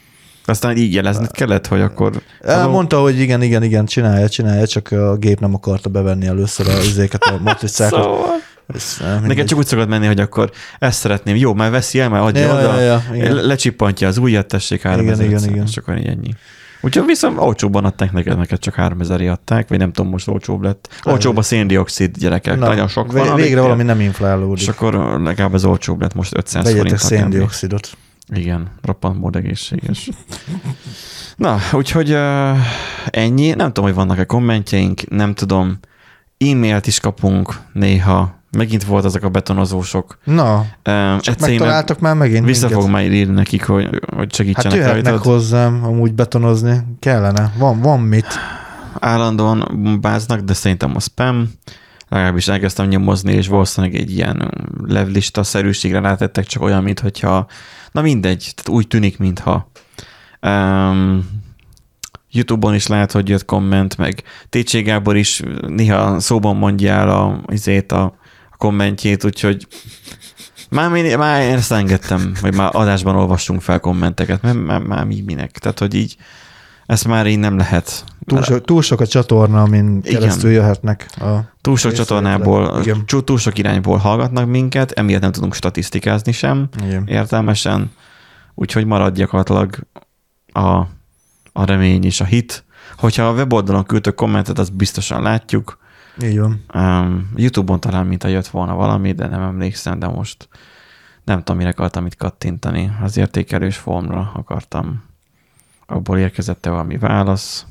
Aztán 0.49 0.77
így 0.77 0.93
jelezned 0.93 1.31
kellett, 1.31 1.67
hogy 1.67 1.81
akkor... 1.81 2.21
El 2.41 2.67
mondta, 2.67 2.99
hogy 2.99 3.19
igen, 3.19 3.41
igen, 3.41 3.63
igen, 3.63 3.85
csinálja, 3.85 4.29
csinálja, 4.29 4.67
csak 4.67 4.91
a 4.91 5.15
gép 5.15 5.39
nem 5.39 5.53
akarta 5.53 5.89
bevenni 5.89 6.25
először 6.27 6.67
a 6.67 6.77
izéket, 6.83 7.23
a 7.23 7.38
matricákat. 7.43 7.99
Szóval... 8.03 8.27
Neked 9.27 9.47
csak 9.47 9.57
úgy 9.57 9.65
szokott 9.67 9.88
menni, 9.88 10.05
hogy 10.05 10.19
akkor 10.19 10.51
ezt 10.79 10.99
szeretném. 10.99 11.35
Jó, 11.35 11.53
már 11.53 11.71
veszi 11.71 11.99
el, 11.99 12.09
már 12.09 12.21
adja 12.21 12.41
Ja, 12.41 12.53
oda. 12.53 12.79
ja, 12.79 12.81
ja, 12.81 13.03
igen. 13.15 13.35
Le- 13.35 13.41
Lecsippantja 13.41 14.07
az 14.07 14.17
újat, 14.17 14.45
tessék 14.47 14.81
3000 14.81 15.25
igen, 15.25 15.43
igen. 15.43 15.63
És 15.67 15.77
akkor 15.77 15.97
így 15.97 16.07
ennyi. 16.07 16.33
Úgyhogy 16.81 17.05
viszont 17.05 17.38
olcsóbban 17.39 17.85
adták 17.85 18.12
neked, 18.12 18.38
neked 18.38 18.59
csak 18.59 18.73
3000 18.73 19.21
adták, 19.21 19.67
vagy 19.69 19.77
nem 19.77 19.91
tudom, 19.91 20.12
most 20.12 20.27
olcsóbb 20.27 20.62
lett. 20.62 20.89
Olcsóbb 21.03 21.38
a 21.38 21.41
széndiokszid 21.41 22.17
gyerekek, 22.17 22.57
Na, 22.59 22.67
nagyon 22.67 22.88
sok 22.88 23.12
van. 23.12 23.35
Végre 23.35 23.62
valami 23.62 23.83
nem 23.83 23.99
inflálódik. 23.99 24.62
És 24.62 24.67
akkor 24.67 24.93
legalább 25.23 25.53
az 25.53 25.65
olcsóbb 25.65 26.01
lett 26.01 26.13
most 26.13 26.38
500 26.38 26.63
Vegyetek 26.63 26.97
forint. 26.97 27.21
széndiokszidot. 27.21 27.89
Igen, 28.33 28.67
roppant 28.81 29.19
mód 29.19 29.35
egészséges. 29.35 30.09
Na, 31.35 31.57
úgyhogy 31.71 32.11
uh, 32.11 32.57
ennyi. 33.09 33.49
Nem 33.49 33.67
tudom, 33.67 33.83
hogy 33.85 33.93
vannak-e 33.93 34.23
kommentjeink, 34.25 35.09
nem 35.09 35.33
tudom. 35.33 35.79
E-mailt 36.37 36.87
is 36.87 36.99
kapunk 36.99 37.53
néha, 37.73 38.37
Megint 38.57 38.83
volt 38.83 39.05
azok 39.05 39.23
a 39.23 39.29
betonozósok. 39.29 40.17
Na, 40.23 40.57
Um, 40.57 41.19
csak 41.19 41.39
megtaláltak 41.39 41.99
már 41.99 42.15
megint 42.15 42.45
Vissza 42.45 42.65
minket. 42.65 42.81
fog 42.83 42.91
majd 42.91 43.11
írni 43.11 43.33
nekik, 43.33 43.65
hogy, 43.65 43.85
hogy 43.85 43.99
Hát 44.17 44.33
segítsenek 44.35 44.77
jöhetnek 44.77 45.03
rajtad. 45.03 45.23
hozzám 45.23 45.83
amúgy 45.83 46.13
betonozni. 46.13 46.79
Kellene. 46.99 47.51
Van, 47.57 47.79
van 47.81 47.99
mit. 47.99 48.25
Állandóan 48.99 49.97
báznak, 50.01 50.39
de 50.39 50.53
szerintem 50.53 50.95
a 50.95 50.99
spam. 50.99 51.51
Legalábbis 52.10 52.48
elkezdtem 52.48 52.88
nyomozni, 52.88 53.34
és 53.34 53.48
valószínűleg 53.48 53.95
egy 53.95 54.12
ilyen 54.12 54.52
levlista 54.88 55.43
szerűségre 55.43 56.00
rátettek, 56.00 56.45
csak 56.45 56.62
olyan, 56.62 56.84
mint 56.84 57.00
hogyha, 57.00 57.48
na 57.91 58.02
mindegy, 58.02 58.52
tehát 58.56 58.80
úgy 58.80 58.88
tűnik, 58.88 59.17
mintha. 59.17 59.72
Um, 60.41 61.39
YouTube-on 62.32 62.76
is 62.76 62.88
lehet, 62.88 63.12
hogy 63.12 63.30
jött 63.30 63.45
komment, 63.45 63.98
meg 63.98 64.24
Técsé 64.50 64.82
Gábor 64.82 65.17
is 65.17 65.41
néha 65.67 66.19
szóban 66.19 66.56
mondja 66.56 66.91
el 66.93 67.10
a, 67.10 67.41
izét, 67.48 67.91
a, 67.91 68.04
a 68.52 68.58
kommentjét, 68.58 69.24
úgyhogy 69.24 69.67
már, 70.69 70.89
mi, 70.89 71.15
már 71.15 71.41
ezt 71.41 71.72
engedtem, 71.72 72.34
vagy 72.41 72.56
már 72.56 72.69
adásban 72.74 73.15
olvassunk 73.15 73.62
fel 73.62 73.80
kommenteket, 73.80 74.41
mert 74.41 74.65
már, 74.65 74.82
már 74.82 75.04
mi 75.04 75.22
minek. 75.26 75.52
Tehát, 75.52 75.80
hogy 75.80 75.93
így 75.93 76.15
ezt 76.89 77.08
már 77.08 77.28
így 77.28 77.39
nem 77.39 77.58
lehet. 77.58 78.04
Túl, 78.25 78.41
so, 78.41 78.60
túl 78.60 78.82
sok 78.82 79.02
a 79.02 79.08
csatorna, 79.08 79.62
amin 79.62 80.02
Igen. 80.04 80.19
keresztül 80.19 80.52
jöhetnek. 80.52 81.10
A... 81.19 81.39
Túl 81.62 81.78
sok 81.78 81.91
csatornából, 81.91 82.80
Igen. 82.82 83.06
túl 83.23 83.38
sok 83.38 83.58
irányból 83.58 83.97
hallgatnak 83.97 84.47
minket, 84.47 84.91
emiatt 84.91 85.21
nem 85.21 85.32
tudunk 85.32 85.54
statisztikázni 85.54 86.32
sem 86.32 86.69
Igen. 86.84 87.08
értelmesen, 87.08 87.91
úgyhogy 88.56 88.86
marad 88.86 89.15
gyakorlatilag 89.15 89.75
a, 90.54 90.78
a 91.54 91.65
remény 91.65 92.06
és 92.06 92.21
a 92.21 92.25
hit. 92.25 92.63
Hogyha 92.97 93.23
a 93.23 93.34
weboldalon 93.34 93.84
küldtök 93.84 94.15
kommentet, 94.15 94.60
azt 94.60 94.75
biztosan 94.75 95.21
látjuk. 95.21 95.78
Így 96.23 96.39
van. 96.39 96.63
Um, 96.73 97.32
YouTube-on 97.36 97.80
talán, 97.80 98.06
mint 98.06 98.23
jött 98.23 98.47
volna 98.47 98.75
valami, 98.75 99.12
de 99.12 99.28
nem 99.28 99.41
emlékszem, 99.41 99.99
de 99.99 100.08
most 100.08 100.47
nem 101.23 101.38
tudom, 101.38 101.58
mire 101.58 101.69
akartam 101.69 102.06
itt 102.06 102.15
kattintani. 102.15 102.91
Az 103.02 103.17
értékelős 103.17 103.78
formra 103.78 104.32
akartam. 104.36 105.08
Abból 105.89 106.17
érkezett-e 106.17 106.69
valami 106.69 106.97
válasz. 106.97 107.65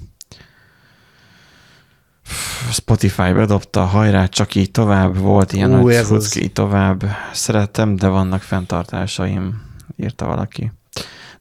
Spotify 2.70 3.32
bedobta, 3.32 3.84
hajrá, 3.84 4.26
csak 4.26 4.54
így 4.54 4.70
tovább, 4.70 5.16
volt 5.18 5.52
ilyen 5.52 5.70
Ú, 5.70 5.88
nagy 5.88 6.36
így 6.36 6.52
tovább. 6.52 7.04
Szerettem, 7.32 7.96
de 7.96 8.08
vannak 8.08 8.40
fenntartásaim, 8.40 9.62
írta 9.96 10.26
valaki. 10.26 10.72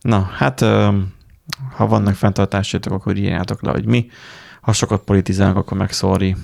Na, 0.01 0.29
hát 0.37 0.59
ha 1.75 1.87
vannak 1.87 2.15
fenntartásaitok, 2.15 2.93
akkor 2.93 3.17
írjátok 3.17 3.61
le, 3.61 3.71
hogy 3.71 3.85
mi. 3.85 4.07
Ha 4.61 4.73
sokat 4.73 5.01
politizálunk, 5.01 5.57
akkor 5.57 5.77
meg 5.77 5.91
sorry. 5.91 6.35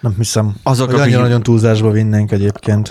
Nem 0.00 0.14
hiszem. 0.16 0.54
Azok, 0.62 0.90
hogy 0.90 1.00
akik- 1.00 1.16
nagyon 1.16 1.42
túlzásba 1.42 1.90
vinnénk 1.90 2.32
egyébként. 2.32 2.88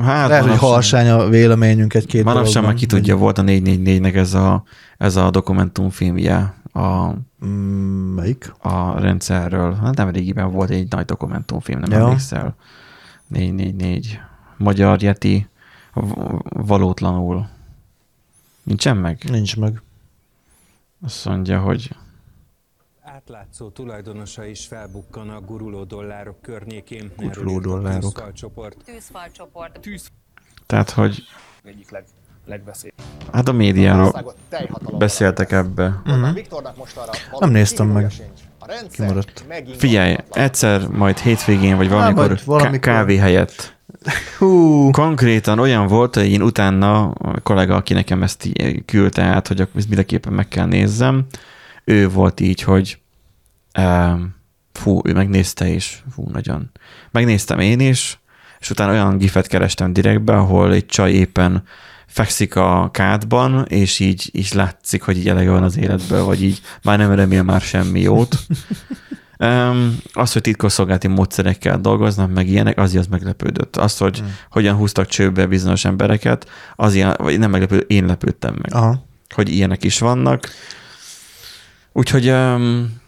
Hát 0.00 0.28
Lehet, 0.28 0.44
hogy 0.44 0.58
harsány 0.58 1.08
a 1.08 1.28
véleményünk 1.28 1.94
egy-két 1.94 2.24
Manapság 2.24 2.62
már 2.62 2.74
ki 2.74 2.86
tudja, 2.86 3.16
volt 3.16 3.38
a 3.38 3.42
444-nek 3.42 4.14
ez 4.14 4.34
a, 4.34 4.64
ez 4.98 5.16
a 5.16 5.30
dokumentumfilmje 5.30 6.54
a, 6.72 7.10
Mm, 7.44 8.14
melyik? 8.14 8.52
a 8.58 9.00
rendszerről. 9.00 9.74
Hát 9.74 9.94
nem 9.96 10.08
régiben 10.10 10.50
volt 10.52 10.70
egy 10.70 10.90
nagy 10.90 11.04
dokumentumfilm, 11.04 11.78
nem 11.80 11.90
Ja. 11.90 11.98
emlékszel. 12.04 12.54
444. 13.26 14.18
Magyar 14.56 15.02
Yeti 15.02 15.48
valótlanul. 16.48 17.48
Nincsen 18.62 18.96
meg? 18.96 19.22
Nincs 19.30 19.56
meg. 19.56 19.82
Azt 21.04 21.24
mondja, 21.24 21.60
hogy 21.60 21.90
Átlátszó 23.02 23.68
tulajdonosa 23.70 24.44
is 24.44 24.66
felbukkan 24.66 25.30
a 25.30 25.40
guruló 25.40 25.84
dollárok 25.84 26.42
környékén. 26.42 27.12
Guruló 27.16 27.60
dollárok. 27.60 28.00
tűzfalcsoport. 28.02 28.76
tűzfalcsoport. 28.84 29.80
tehát, 30.66 30.90
hogy 30.90 31.22
egyik 31.62 31.90
leg, 31.90 32.04
legbeszél. 32.46 32.90
hát 33.32 33.48
a 33.48 33.52
médiáról 33.52 34.34
beszéltek 34.98 35.52
ebbe. 35.52 36.02
Orbán 36.06 36.34
Viktornak 36.34 36.76
most 36.76 36.96
arra 36.96 37.10
valami 37.30 37.38
Nem 37.40 37.50
néztem 37.50 37.86
meg. 37.88 38.10
sincs. 38.10 38.28
A 38.58 38.66
rendszer 38.66 39.06
Kimaradt. 39.06 39.44
Figyelj, 39.76 40.16
egyszer 40.30 40.88
majd 40.88 41.18
hétvégén, 41.18 41.76
vagy 41.76 41.88
valamikor, 41.88 42.26
majd 42.26 42.44
valamikor. 42.44 42.78
ká- 42.78 42.94
kávé 42.94 43.16
helyett 43.16 43.74
Hú, 44.38 44.90
Konkrétan 44.90 45.58
olyan 45.58 45.86
volt, 45.86 46.14
hogy 46.14 46.30
én 46.30 46.42
utána 46.42 47.10
a 47.10 47.40
kollega, 47.40 47.74
aki 47.74 47.92
nekem 47.92 48.22
ezt 48.22 48.48
küldte 48.84 49.22
át, 49.22 49.48
hogy 49.48 49.60
akkor 49.60 49.76
ezt 49.76 49.86
mindenképpen 49.86 50.32
meg 50.32 50.48
kell 50.48 50.66
nézzem, 50.66 51.26
ő 51.84 52.08
volt 52.08 52.40
így, 52.40 52.62
hogy 52.62 52.98
um, 53.78 54.34
fú, 54.72 55.00
ő 55.04 55.12
megnézte 55.12 55.68
is, 55.68 56.04
fú, 56.12 56.28
nagyon. 56.32 56.70
Megnéztem 57.10 57.58
én 57.58 57.80
is, 57.80 58.20
és 58.58 58.70
utána 58.70 58.92
olyan 58.92 59.18
gifet 59.18 59.46
kerestem 59.46 59.92
direktbe, 59.92 60.36
ahol 60.36 60.72
egy 60.72 60.86
csaj 60.86 61.12
éppen 61.12 61.62
fekszik 62.06 62.56
a 62.56 62.88
kádban, 62.92 63.64
és 63.68 63.98
így, 63.98 64.30
így 64.32 64.50
látszik, 64.54 65.02
hogy 65.02 65.18
így 65.18 65.28
elege 65.28 65.50
van 65.50 65.62
az 65.62 65.76
életből, 65.76 66.24
vagy 66.24 66.42
így 66.42 66.60
már 66.82 66.98
nem 66.98 67.12
remél 67.12 67.42
már 67.42 67.60
semmi 67.60 68.00
jót. 68.00 68.36
Um, 69.38 69.98
az, 70.12 70.32
hogy 70.32 70.42
titkosszolgálati 70.42 71.06
módszerekkel 71.06 71.80
dolgoznak, 71.80 72.32
meg 72.32 72.48
ilyenek, 72.48 72.78
az 72.78 72.94
az 72.94 73.06
meglepődött. 73.06 73.76
Az, 73.76 73.98
hogy 73.98 74.18
hmm. 74.18 74.36
hogyan 74.50 74.76
húztak 74.76 75.06
csőbe 75.06 75.46
bizonyos 75.46 75.84
embereket, 75.84 76.48
az 76.76 76.94
ilyen, 76.94 77.14
vagy 77.18 77.38
nem 77.38 77.50
meglepődött, 77.50 77.90
én 77.90 78.06
lepődtem 78.06 78.56
meg, 78.62 78.74
aha. 78.74 79.04
hogy 79.34 79.48
ilyenek 79.48 79.84
is 79.84 79.98
vannak. 79.98 80.48
Úgyhogy 81.92 82.30
um, 82.30 83.00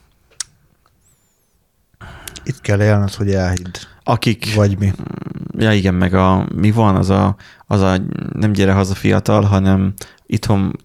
Itt 2.44 2.60
kell 2.60 2.82
élned, 2.82 3.14
hogy 3.14 3.30
elhidd. 3.30 3.76
Akik, 4.08 4.54
Vagy 4.54 4.78
mi. 4.78 4.92
ja 5.58 5.72
igen, 5.72 5.94
meg 5.94 6.14
a, 6.14 6.46
mi 6.54 6.70
van, 6.70 6.96
az 6.96 7.10
a, 7.10 7.36
az 7.66 7.80
a 7.80 7.96
nem 8.32 8.52
gyere 8.52 8.72
haza 8.72 8.94
fiatal, 8.94 9.42
hanem 9.42 9.92
itthon 10.26 10.76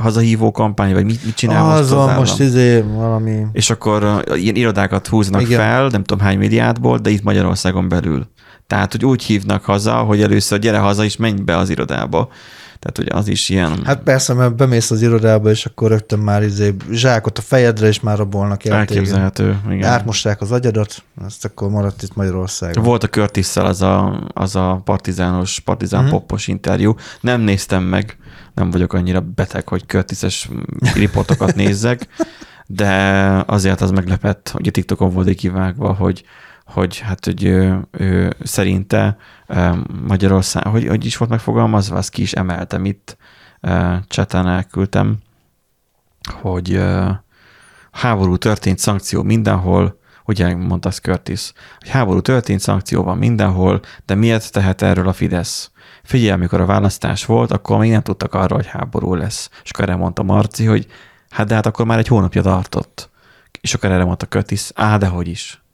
hazahívó 0.00 0.50
kampány, 0.50 0.92
vagy 0.92 1.04
mit, 1.04 1.24
mit 1.24 1.34
csinál 1.34 1.64
most 1.64 1.78
Az 1.78 1.80
az 1.80 1.90
van 1.90 2.08
állam? 2.08 2.18
most 2.18 2.40
izé 2.40 2.80
valami... 2.80 3.46
És 3.52 3.70
akkor 3.70 4.24
ilyen 4.34 4.54
irodákat 4.54 5.06
húznak. 5.06 5.40
Igen. 5.40 5.58
fel, 5.58 5.86
nem 5.86 6.04
tudom 6.04 6.24
hány 6.24 6.38
médiátból, 6.38 6.98
de 6.98 7.10
itt 7.10 7.22
Magyarországon 7.22 7.88
belül. 7.88 8.26
Tehát, 8.66 8.92
hogy 8.92 9.04
úgy 9.04 9.22
hívnak 9.22 9.64
haza, 9.64 9.94
hogy 9.94 10.22
először 10.22 10.58
gyere 10.58 10.78
haza, 10.78 11.04
és 11.04 11.16
menj 11.16 11.40
be 11.40 11.56
az 11.56 11.70
irodába. 11.70 12.28
Tehát, 12.78 12.96
hogy 12.96 13.08
az 13.10 13.28
is 13.28 13.48
ilyen 13.48 13.84
Hát 13.84 14.02
persze, 14.02 14.34
mert 14.34 14.56
bemész 14.56 14.90
az 14.90 15.02
irodába, 15.02 15.50
és 15.50 15.66
akkor 15.66 15.90
rögtön 15.90 16.18
már 16.18 16.42
izé 16.42 16.74
zsákot 16.90 17.38
a 17.38 17.42
fejedre, 17.42 17.86
és 17.86 18.00
már 18.00 18.16
rabolnak 18.16 18.64
el 18.64 18.76
elképzelhető. 18.76 19.58
Igen. 19.70 19.90
Átmossák 19.90 20.40
az 20.40 20.52
agyadat, 20.52 21.02
azt 21.24 21.44
akkor 21.44 21.70
maradt 21.70 22.02
itt 22.02 22.14
Magyarországon. 22.14 22.84
Volt 22.84 23.04
a 23.04 23.08
curtis 23.08 23.56
az 23.56 23.82
a, 23.82 24.22
az 24.34 24.56
a 24.56 24.80
partizános, 24.84 25.60
partizán 25.60 26.00
Mhm. 26.00 26.08
uh-huh. 26.08 26.20
poppos 26.20 26.48
interjú. 26.48 26.94
Nem 27.20 27.40
néztem 27.40 27.82
meg, 27.82 28.16
nem 28.54 28.70
vagyok 28.70 28.92
annyira 28.92 29.20
beteg, 29.20 29.68
hogy 29.68 29.84
curtis 29.86 30.48
riportokat 30.94 31.54
nézzek, 31.54 32.06
de 32.66 32.92
azért 33.46 33.80
az 33.80 33.90
meglepett, 33.90 34.50
hogy 34.52 34.68
a 34.68 34.70
TikTokon 34.70 35.10
volt 35.12 35.34
kivágva, 35.34 35.92
hogy, 35.92 36.24
hogy 36.66 36.98
hát, 36.98 37.24
hogy 37.24 37.44
ő, 37.44 37.86
ő 37.90 38.36
szerinte 38.42 39.16
Magyarország, 40.06 40.66
hogy, 40.66 40.86
hogy 40.86 41.04
is 41.04 41.16
volt 41.16 41.30
megfogalmazva, 41.30 41.96
azt 41.96 42.10
ki 42.10 42.22
is 42.22 42.32
emeltem 42.32 42.84
itt, 42.84 43.16
cseten 44.06 44.48
elküldtem, 44.48 45.18
hogy 46.40 46.82
háború 47.90 48.36
történt, 48.36 48.78
szankció 48.78 49.22
mindenhol, 49.22 49.98
ugye 50.24 50.56
mondta 50.56 50.90
Curtis, 50.90 51.52
hogy 51.78 51.88
háború 51.88 52.20
történt, 52.20 52.60
szankció 52.60 53.02
van 53.02 53.18
mindenhol, 53.18 53.80
de 54.06 54.14
miért 54.14 54.52
tehet 54.52 54.82
erről 54.82 55.08
a 55.08 55.12
Fidesz? 55.12 55.70
Figyelj, 56.02 56.30
amikor 56.30 56.60
a 56.60 56.66
választás 56.66 57.24
volt, 57.24 57.50
akkor 57.50 57.78
még 57.78 57.90
nem 57.90 58.02
tudtak 58.02 58.34
arról, 58.34 58.58
hogy 58.58 58.66
háború 58.66 59.14
lesz. 59.14 59.50
És 59.62 59.70
akkor 59.70 59.84
erre 59.84 59.96
mondta 59.96 60.22
Marci, 60.22 60.64
hogy 60.64 60.86
hát 61.30 61.46
de 61.46 61.54
hát 61.54 61.66
akkor 61.66 61.86
már 61.86 61.98
egy 61.98 62.06
hónapja 62.06 62.42
tartott. 62.42 63.10
És 63.60 63.74
akkor 63.74 63.90
erre 63.90 64.04
mondta 64.04 64.26
Curtis, 64.26 64.70
á, 64.74 64.96
de 64.96 65.06
hogy 65.06 65.28
is. 65.28 65.64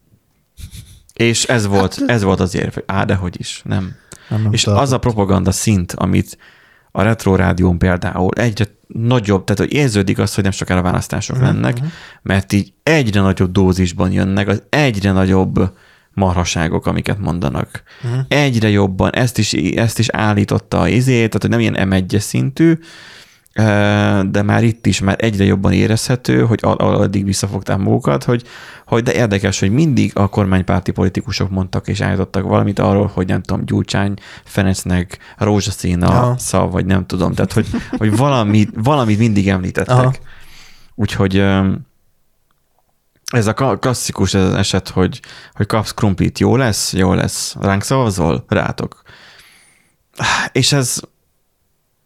És 1.13 1.45
ez 1.45 1.67
volt, 1.67 2.03
ez 2.07 2.23
volt 2.23 2.41
az 2.41 2.55
érv, 2.55 2.75
hogy 2.75 2.85
á, 2.87 3.05
de 3.05 3.15
hogy 3.15 3.35
is, 3.39 3.63
nem. 3.65 3.95
Nem, 4.29 4.43
nem 4.43 4.53
És 4.53 4.63
tartott. 4.63 4.83
az 4.83 4.93
a 4.93 4.99
propaganda 4.99 5.51
szint, 5.51 5.93
amit 5.93 6.39
a 6.93 7.03
retro 7.03 7.37
rádión 7.37 7.79
például 7.79 8.31
egyre 8.35 8.65
nagyobb, 8.87 9.45
tehát 9.45 9.61
hogy 9.61 9.73
érződik 9.73 10.19
az, 10.19 10.35
hogy 10.35 10.43
nem 10.43 10.53
sokára 10.53 10.83
választások 10.83 11.37
Mhm, 11.37 11.45
lennek, 11.45 11.77
mert 12.23 12.53
így 12.53 12.73
egyre 12.83 13.21
nagyobb 13.21 13.53
dózisban 13.53 14.13
jönnek 14.13 14.49
az 14.49 14.63
egyre 14.69 15.13
nagyobb 15.13 15.73
marhaságok, 16.15 16.87
amiket 16.87 17.19
mondanak. 17.19 17.83
Mhm. 18.03 18.19
Egyre 18.29 18.69
jobban, 18.69 19.15
ezt 19.15 19.39
is, 19.39 19.53
ezt 19.53 19.99
is 19.99 20.09
állította 20.09 20.81
a 20.81 20.89
izé, 20.89 21.15
tehát 21.15 21.41
hogy 21.41 21.51
nem 21.51 21.61
ilyen 21.61 21.89
m 21.89 22.17
szintű, 22.19 22.79
de 24.31 24.43
már 24.43 24.65
itt 24.65 24.87
is 24.87 25.01
már 25.01 25.17
egyre 25.19 25.45
jobban 25.45 25.73
érezhető, 25.73 26.45
hogy 26.45 26.59
al- 26.63 26.81
al- 26.81 27.01
addig 27.01 27.25
visszafogták 27.25 27.79
magukat, 27.79 28.25
hogy, 28.25 28.43
hogy 28.87 29.03
de 29.03 29.15
érdekes, 29.15 29.61
hogy 29.61 29.71
mindig 29.71 30.13
a 30.15 30.29
kormánypárti 30.29 30.91
politikusok 30.91 31.51
mondtak 31.51 31.89
és 31.89 32.01
állítottak 32.01 32.43
valamit 32.43 32.79
arról, 32.79 33.11
hogy 33.15 33.27
nem 33.27 33.43
tudom, 33.43 33.65
Gyurcsány, 33.65 34.15
Fenecnek 34.45 35.19
rózsaszín 35.39 36.03
a 36.03 36.07
Aha. 36.07 36.39
szav, 36.39 36.71
vagy 36.71 36.87
nem 36.87 37.07
tudom, 37.07 37.35
tehát 37.35 37.53
hogy, 37.53 37.67
hogy 37.91 38.17
valamit, 38.17 38.71
valamit 38.75 39.19
mindig 39.19 39.49
említettek. 39.49 39.97
Aha. 39.97 40.13
Úgyhogy 40.95 41.45
Ez 43.31 43.47
a 43.47 43.55
klasszikus 43.55 44.35
ez 44.35 44.43
az 44.45 44.55
eset, 44.55 44.89
hogy, 44.89 45.21
hogy 45.53 45.67
kapsz 45.67 45.95
krumplit, 45.95 46.39
jó 46.39 46.57
lesz, 46.57 46.93
jó 46.93 47.15
lesz. 47.15 47.57
Ránk 47.61 47.83
szavazol? 47.83 48.45
Rátok. 48.49 49.03
És 50.53 50.73
ez 50.73 51.01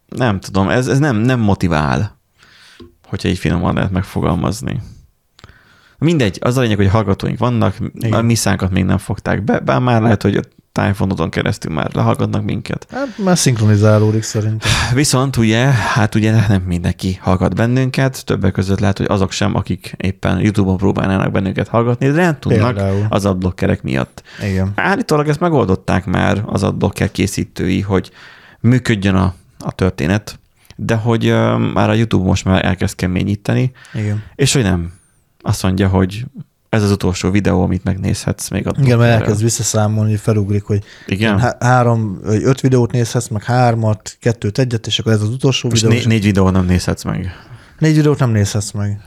nem 0.09 0.40
tudom, 0.40 0.69
ez, 0.69 0.87
ez 0.87 0.99
nem, 0.99 1.16
nem 1.16 1.40
motivál, 1.40 2.19
hogyha 3.07 3.29
így 3.29 3.38
finoman 3.38 3.75
lehet 3.75 3.90
megfogalmazni. 3.90 4.81
Mindegy, 5.99 6.38
az 6.40 6.57
a 6.57 6.61
lényeg, 6.61 6.77
hogy 6.77 6.88
hallgatóink 6.88 7.38
vannak, 7.38 7.77
Igen. 7.95 8.12
a 8.12 8.23
misszánkat 8.23 8.71
még 8.71 8.85
nem 8.85 8.99
fogták 8.99 9.42
be, 9.42 9.59
bár 9.59 9.81
már 9.81 10.03
lehet, 10.03 10.23
hogy 10.23 10.37
a 10.37 10.42
tájfonodon 10.73 11.31
keresztül 11.31 11.73
már 11.73 11.90
lehallgatnak 11.95 12.45
minket. 12.45 12.87
Hát 12.90 13.19
már 13.19 13.38
szinkronizálódik 13.38 14.23
szerintem. 14.23 14.71
Viszont 14.95 15.37
ugye, 15.37 15.64
hát 15.66 16.14
ugye 16.14 16.47
nem 16.49 16.62
mindenki 16.62 17.19
hallgat 17.21 17.55
bennünket, 17.55 18.25
többek 18.25 18.53
között 18.53 18.81
lehet, 18.81 18.99
hogy 18.99 19.07
azok 19.11 19.31
sem, 19.31 19.55
akik 19.55 19.95
éppen 19.97 20.40
YouTube-on 20.40 20.77
próbálnának 20.77 21.31
bennünket 21.31 21.69
hallgatni, 21.69 22.11
de 22.11 22.23
nem 22.23 22.38
tudnak 22.38 22.75
Például. 22.75 23.07
az 23.09 23.25
adblockerek 23.25 23.83
miatt. 23.83 24.23
Igen. 24.51 24.73
Állítólag 24.75 25.29
ezt 25.29 25.40
megoldották 25.40 26.07
már 26.07 26.42
az 26.47 26.62
adblocker 26.62 27.11
készítői, 27.11 27.81
hogy 27.81 28.11
működjön 28.61 29.14
a, 29.14 29.35
a 29.59 29.73
történet, 29.73 30.38
de 30.77 30.95
hogy 30.95 31.25
már 31.75 31.90
a 31.90 31.92
YouTube 31.92 32.25
most 32.27 32.45
már 32.45 32.64
elkezd 32.64 32.95
keményíteni, 32.95 33.73
Igen. 33.95 34.23
és 34.35 34.53
hogy 34.53 34.62
nem. 34.62 34.92
Azt 35.40 35.62
mondja, 35.62 35.88
hogy 35.88 36.25
ez 36.69 36.83
az 36.83 36.90
utolsó 36.90 37.31
videó, 37.31 37.62
amit 37.62 37.85
megnézhetsz 37.85 38.49
még 38.49 38.66
a 38.66 38.73
Igen, 38.81 38.99
mert 38.99 39.21
elkezd 39.21 39.42
visszaszámolni, 39.42 40.11
hogy 40.11 40.21
felugrik, 40.21 40.62
hogy 40.64 40.85
Igen? 41.07 41.38
há- 41.38 41.62
három, 41.62 42.21
vagy 42.25 42.42
öt 42.42 42.61
videót 42.61 42.92
nézhetsz, 42.92 43.29
meg 43.29 43.45
hármat, 43.45 44.16
kettőt, 44.21 44.59
egyet, 44.59 44.87
és 44.87 44.99
akkor 44.99 45.12
ez 45.12 45.21
az 45.23 45.29
utolsó 45.29 45.69
videó. 45.69 45.90
né- 45.90 46.07
négy 46.07 46.25
videó 46.25 46.51
nem 46.51 46.64
nézhetsz 46.64 47.03
meg. 47.05 47.33
négy 47.79 47.95
videót 47.97 48.19
nem 48.19 48.31
nézhetsz 48.31 48.71
meg. 48.73 49.01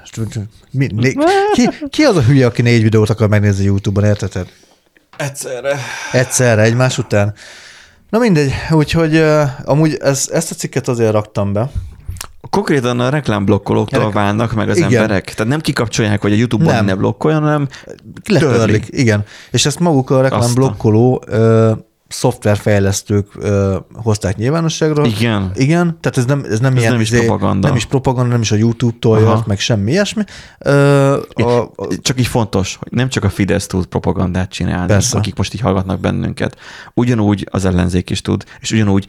Mi, 0.71 0.87
né- 0.95 1.17
ki, 1.53 1.69
ki, 1.89 2.03
az 2.03 2.15
a 2.15 2.21
hülye, 2.23 2.45
aki 2.45 2.61
négy 2.61 2.81
videót 2.81 3.09
akar 3.09 3.29
megnézni 3.29 3.63
YouTube-on, 3.63 4.03
érted? 4.05 4.47
Egyszerre. 5.17 5.79
Egyszerre, 6.11 6.61
egymás 6.61 6.97
után. 6.97 7.33
Na 8.09 8.19
mindegy, 8.19 8.51
úgyhogy 8.71 9.15
uh, 9.15 9.41
amúgy 9.65 9.97
ez, 10.01 10.29
ezt 10.31 10.51
a 10.51 10.55
cikket 10.55 10.87
azért 10.87 11.11
raktam 11.11 11.53
be. 11.53 11.69
Konkrétan 12.49 12.99
a 12.99 13.09
reklámblokkolóktól 13.09 14.03
Rek- 14.03 14.13
válnak 14.13 14.53
meg 14.53 14.69
az 14.69 14.77
Igen. 14.77 14.93
emberek. 14.93 15.33
Tehát 15.33 15.51
nem 15.51 15.61
kikapcsolják, 15.61 16.21
hogy 16.21 16.31
a 16.31 16.35
YouTube-on 16.35 16.73
Nem. 16.73 16.85
ne 16.85 16.95
blokkoljon, 16.95 17.41
hanem 17.41 17.67
Letörlik, 18.25 18.85
igen. 18.89 19.25
És 19.51 19.65
ezt 19.65 19.79
maguk 19.79 20.09
a 20.09 20.21
reklámblokkoló 20.21 21.23
uh, 21.31 21.71
szoftverfejlesztők 22.09 23.27
uh, 23.35 23.75
hozták 23.93 24.35
nyilvánosságra. 24.37 25.05
igen. 25.05 25.51
Igen, 25.55 25.97
tehát 26.01 26.17
ez 26.17 26.25
nem, 26.25 26.43
ez 26.49 26.59
nem 26.59 26.73
Ez 26.75 26.79
ilyen 26.79 26.91
nem 26.91 27.01
is 27.01 27.11
izé- 27.11 27.25
propaganda. 27.25 27.67
Nem 27.67 27.75
is 27.77 27.85
propaganda, 27.85 28.31
nem 28.31 28.41
is 28.41 28.51
a 28.51 28.55
YouTube-tól 28.55 29.19
jött, 29.19 29.45
meg 29.45 29.59
semmi 29.59 29.91
ilyesmi. 29.91 30.23
Ö, 30.59 30.71
a, 31.33 31.61
a, 31.61 31.71
Csak 32.01 32.19
így 32.19 32.27
fontos, 32.27 32.75
hogy 32.79 32.91
nem 32.91 33.09
csak 33.09 33.23
a 33.23 33.29
Fidesz 33.29 33.67
tud 33.67 33.85
propagandát 33.85 34.49
csinálni, 34.51 34.87
Persze. 34.87 35.17
akik 35.17 35.35
most 35.35 35.53
így 35.53 35.59
hallgatnak 35.61 35.99
bennünket. 35.99 36.57
Ugyanúgy 36.93 37.47
az 37.51 37.65
ellenzék 37.65 38.09
is 38.09 38.21
tud, 38.21 38.43
és 38.59 38.71
ugyanúgy 38.71 39.07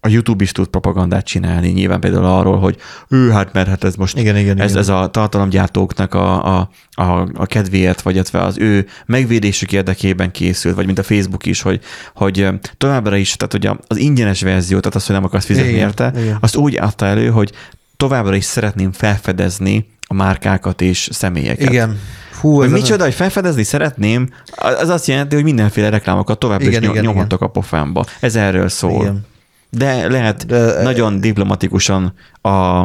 a 0.00 0.08
YouTube 0.08 0.44
is 0.44 0.52
tud 0.52 0.66
propagandát 0.66 1.24
csinálni, 1.24 1.68
nyilván 1.68 2.00
például 2.00 2.24
arról, 2.24 2.58
hogy 2.58 2.76
ő, 3.08 3.30
hát 3.30 3.52
mert 3.52 3.68
hát 3.68 3.84
ez 3.84 3.94
most 3.94 4.18
Igen, 4.18 4.36
igen, 4.36 4.60
ez, 4.60 4.70
igen. 4.70 4.82
ez 4.82 4.88
a 4.88 5.08
tartalomgyártóknak 5.10 6.14
a, 6.14 6.56
a, 6.56 6.70
a, 6.90 7.28
a 7.34 7.46
kedvéért, 7.46 8.02
vagy 8.02 8.14
illetve 8.14 8.42
az 8.42 8.58
ő 8.58 8.86
megvédésük 9.06 9.72
érdekében 9.72 10.30
készült, 10.30 10.74
vagy 10.74 10.86
mint 10.86 10.98
a 10.98 11.02
Facebook 11.02 11.46
is, 11.46 11.62
hogy, 11.62 11.80
hogy 12.14 12.48
továbbra 12.76 13.16
is, 13.16 13.36
tehát 13.36 13.52
hogy 13.52 13.78
az 13.86 13.96
ingyenes 13.96 14.42
verzió, 14.42 14.78
tehát 14.78 14.94
az, 14.94 15.06
hogy 15.06 15.14
nem 15.14 15.24
akarsz 15.24 15.44
fizetni 15.44 15.68
Igen, 15.68 15.80
érte, 15.80 16.12
igen. 16.16 16.36
azt 16.40 16.56
úgy 16.56 16.76
adta 16.76 17.06
elő, 17.06 17.28
hogy 17.28 17.52
továbbra 17.96 18.34
is 18.34 18.44
szeretném 18.44 18.92
felfedezni 18.92 19.88
a 20.06 20.14
márkákat 20.14 20.80
és 20.80 21.08
személyeket. 21.12 21.70
igen. 21.70 21.98
Hú, 22.40 22.62
ez 22.62 22.70
micsoda, 22.70 23.04
hogy 23.04 23.14
felfedezni 23.14 23.62
szeretném, 23.62 24.28
az 24.56 24.88
azt 24.88 25.06
jelenti, 25.06 25.34
hogy 25.34 25.44
mindenféle 25.44 25.88
reklámokat 25.88 26.38
továbbra 26.38 26.66
Igen, 26.66 26.82
is 26.82 26.88
igen, 26.88 26.94
igen, 26.94 27.04
nyomhatok 27.04 27.40
a 27.40 27.46
pofámba. 27.46 28.04
Ez 28.20 28.36
erről 28.36 28.68
szól. 28.68 29.00
Igen. 29.00 29.26
De 29.70 30.08
lehet 30.08 30.46
De- 30.46 30.82
nagyon 30.82 31.20
diplomatikusan 31.20 32.12
a, 32.42 32.82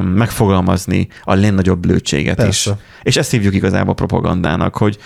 megfogalmazni 0.00 1.08
a 1.22 1.34
legnagyobb 1.34 1.86
Persze. 2.34 2.70
is. 2.70 2.76
És 3.02 3.16
ezt 3.16 3.30
hívjuk 3.30 3.54
igazából 3.54 3.94
propagandának, 3.94 4.76
hogy 4.76 4.98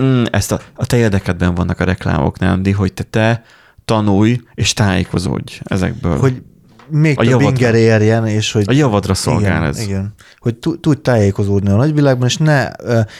mm, 0.00 0.22
ezt 0.30 0.52
a, 0.52 0.60
a 0.74 0.86
te 0.86 0.96
érdekedben 0.96 1.54
vannak 1.54 1.80
a 1.80 1.84
reklámok, 1.84 2.38
nem, 2.38 2.62
de 2.62 2.74
hogy 2.74 2.92
te, 2.92 3.02
te 3.02 3.42
tanulj 3.84 4.40
és 4.54 4.72
tájékozódj 4.72 5.60
ezekből. 5.64 6.18
Hogy 6.18 6.42
még 6.88 7.18
A 7.18 7.22
több 7.22 7.30
javadra. 7.30 7.48
inger 7.48 7.74
érjen, 7.74 8.26
és 8.26 8.52
hogy 8.52 8.64
a 8.68 8.72
javadra 8.72 9.14
szolgál 9.14 9.50
igen, 9.50 9.62
ez. 9.64 9.80
Igen. 9.80 10.14
Hogy 10.38 10.54
tu- 10.54 10.80
tudj 10.80 11.00
tájékozódni 11.00 11.70
a 11.70 11.76
nagyvilágban, 11.76 12.26
és 12.26 12.36
ne 12.36 12.68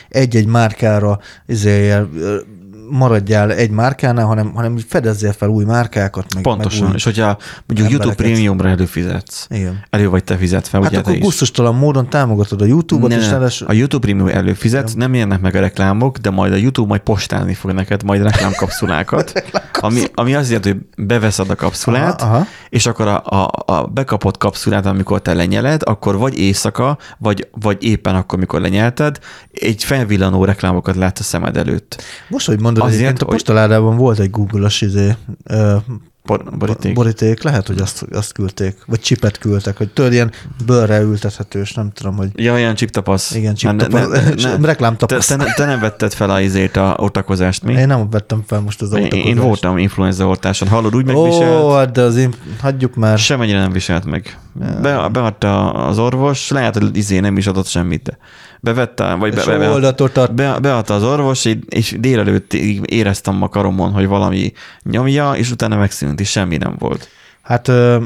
egy-egy 0.09 0.46
márkára 0.46 1.18
izéljél, 1.46 2.09
maradjál 2.90 3.52
egy 3.52 3.70
márkánál, 3.70 4.26
hanem, 4.26 4.52
hanem 4.54 4.76
fedezzél 4.88 5.32
fel 5.32 5.48
új 5.48 5.64
márkákat. 5.64 6.34
Meg, 6.34 6.42
Pontosan. 6.42 6.80
Meg 6.80 6.88
új... 6.90 6.94
És 6.96 7.04
hogyha 7.04 7.38
mondjuk 7.66 7.90
YouTube. 7.90 8.14
Premiumra 8.14 8.68
előfizetsz, 8.68 9.46
Igen. 9.50 9.84
elő 9.90 10.08
vagy 10.08 10.24
te 10.24 10.36
fizetve, 10.36 10.78
Hát 10.78 10.88
ugye 10.88 10.98
akkor 10.98 11.18
gusztustalan 11.18 11.74
módon 11.74 12.08
támogatod 12.08 12.60
a 12.62 12.64
YouTube-ot, 12.64 13.10
Ne, 13.10 13.16
és 13.16 13.24
ne, 13.24 13.30
ráadásul- 13.30 13.68
A 13.68 13.72
YouTube 13.72 14.06
Premium 14.06 14.28
előfizet, 14.28 14.96
nem 14.96 15.14
érnek 15.14 15.40
meg 15.40 15.54
a 15.54 15.60
reklámok, 15.60 16.18
de 16.18 16.30
majd 16.30 16.52
a 16.52 16.56
YouTube 16.56 16.88
majd 16.88 17.00
postálni 17.00 17.54
fog 17.54 17.70
neked 17.72 18.02
majd 18.02 18.22
reklámkapszulákat, 18.22 19.32
ami, 19.72 20.00
ami 20.14 20.34
azt 20.34 20.46
jelenti, 20.48 20.68
hogy 20.68 21.06
beveszed 21.06 21.50
a 21.50 21.54
kapszulát, 21.54 22.22
Aha, 22.22 22.34
aha. 22.34 22.46
és 22.68 22.86
akkor 22.86 23.06
a, 23.08 23.22
a, 23.24 23.50
a 23.66 23.86
bekapott 23.86 24.38
kapszulát, 24.38 24.86
amikor 24.86 25.22
te 25.22 25.34
lenyeled, 25.34 25.80
akkor 25.84 26.16
vagy 26.16 26.38
éjszaka, 26.38 26.98
vagy, 27.18 27.48
vagy 27.60 27.84
éppen 27.84 28.14
akkor, 28.14 28.38
mikor 28.38 28.60
lenyelted, 28.60 29.18
egy 29.52 29.84
felvillanó 29.84 30.44
reklámokat 30.44 30.96
látsz 30.96 31.20
a 31.20 31.22
szemed 31.22 31.56
előtt. 31.56 32.02
Most, 32.28 32.46
hogy 32.46 32.60
mondod, 32.78 32.94
Azért, 32.94 33.02
Azért, 33.04 33.22
a 33.22 33.24
hogy- 33.24 33.34
postaládában 33.34 33.96
volt 33.96 34.18
egy 34.18 34.30
Google-as 34.30 34.80
izé, 34.80 35.14
Bor- 36.26 36.58
boríték. 36.58 36.94
boríték, 36.94 37.42
lehet, 37.42 37.66
hogy 37.66 37.80
azt, 37.80 38.06
azt 38.12 38.32
küldték, 38.32 38.76
vagy 38.87 39.00
csipet 39.00 39.38
küldtek, 39.38 39.76
hogy 39.76 39.88
tudod, 39.88 40.12
ilyen 40.12 40.30
bőrre 40.66 41.00
ültethetős, 41.00 41.72
nem 41.72 41.90
tudom, 41.92 42.16
hogy 42.16 42.28
Ja, 42.34 42.52
olyan 42.52 42.74
csiptapasz. 42.74 43.34
igen, 43.34 43.54
Hát 43.62 43.76
ne- 43.76 43.84
csiptapasz, 43.84 44.08
ne- 44.42 44.48
ne- 44.50 44.56
ne- 44.56 44.66
reklámtapasz. 44.66 45.26
Te, 45.26 45.37
te, 45.37 45.52
te, 45.56 45.64
nem 45.64 45.80
vetted 45.80 46.12
fel 46.12 46.30
a 46.30 46.40
izét, 46.40 46.76
a 46.76 46.96
otakozást, 46.98 47.62
mi? 47.64 47.72
Én 47.72 47.87
nem 47.87 48.10
vettem 48.10 48.42
fel 48.46 48.60
most 48.60 48.82
az 48.82 48.92
Én, 48.92 49.02
autókozást. 49.02 49.28
én 49.28 49.37
voltam 49.42 49.78
influenza 49.78 50.26
oltáson. 50.26 50.68
Hallod, 50.68 50.94
úgy 50.96 51.04
megviselt? 51.06 51.62
Ó, 51.62 51.70
hát 51.72 51.90
de 51.90 52.00
az 52.02 52.16
én, 52.16 52.34
hagyjuk 52.60 52.94
már. 52.94 53.18
Semmennyire 53.18 53.58
nem 53.58 53.72
viselt 53.72 54.04
meg. 54.04 54.38
Be, 54.82 55.08
beadta 55.08 55.72
az 55.72 55.98
orvos, 55.98 56.48
lehet, 56.50 56.78
hogy 56.78 56.96
izé 56.96 57.18
nem 57.18 57.37
is 57.37 57.46
adott 57.46 57.66
semmit, 57.66 58.18
bevette, 58.64 59.14
vagy 59.14 59.35
be, 59.35 59.59
be, 59.59 59.68
oldatot 59.70 60.16
ad. 60.16 60.33
be, 60.33 60.59
beadta 60.61 60.94
az 60.94 61.03
orvos, 61.03 61.44
és 61.68 61.96
délelőtt 61.98 62.53
így 62.53 62.81
éreztem 62.92 63.42
a 63.42 63.48
karomon, 63.48 63.92
hogy 63.92 64.07
valami 64.07 64.53
nyomja, 64.83 65.33
és 65.33 65.50
utána 65.50 65.77
megszűnt, 65.77 66.20
és 66.20 66.31
semmi 66.31 66.57
nem 66.57 66.74
volt. 66.79 67.09
Hát, 67.42 67.68
ö, 67.68 68.05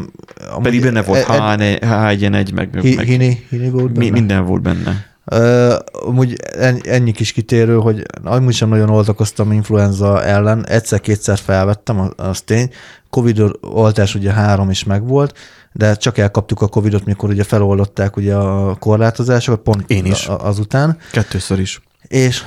Pedig 0.62 0.82
benne 0.82 1.02
volt 1.02 1.28
e- 1.28 1.56
e- 1.58 1.78
H1N1, 1.82 2.54
meg, 2.54 2.78
hi- 2.80 2.96
meg 2.96 3.06
Hini, 3.06 3.46
hini 3.50 3.70
volt 3.70 3.92
benne? 3.92 4.10
minden 4.10 4.44
volt 4.44 4.62
benne. 4.62 5.06
Ö, 5.24 5.74
Amúgy 5.92 6.36
en- 6.58 6.80
ennyi 6.82 7.12
kis 7.12 7.32
kitérő, 7.32 7.74
hogy 7.76 8.02
amúgy 8.24 8.54
sem 8.54 8.68
nagyon 8.68 8.90
oltakoztam 8.90 9.52
influenza 9.52 10.24
ellen, 10.24 10.66
egyszer-kétszer 10.66 11.38
felvettem, 11.38 12.12
az 12.16 12.40
tény. 12.40 12.70
Covid 13.10 13.42
oltás 13.60 14.14
ugye 14.14 14.32
három 14.32 14.70
is 14.70 14.84
megvolt, 14.84 15.38
de 15.78 15.94
csak 15.94 16.18
elkaptuk 16.18 16.60
a 16.60 16.68
Covidot, 16.68 17.04
mikor 17.04 17.28
ugye 17.28 17.44
feloldották 17.44 18.16
ugye 18.16 18.34
a 18.34 18.74
korlátozásokat, 18.74 19.60
pont 19.60 19.90
Én 19.90 20.04
is. 20.04 20.26
azután, 20.26 20.98
Kettőször 21.12 21.58
is. 21.58 21.80
és 22.08 22.42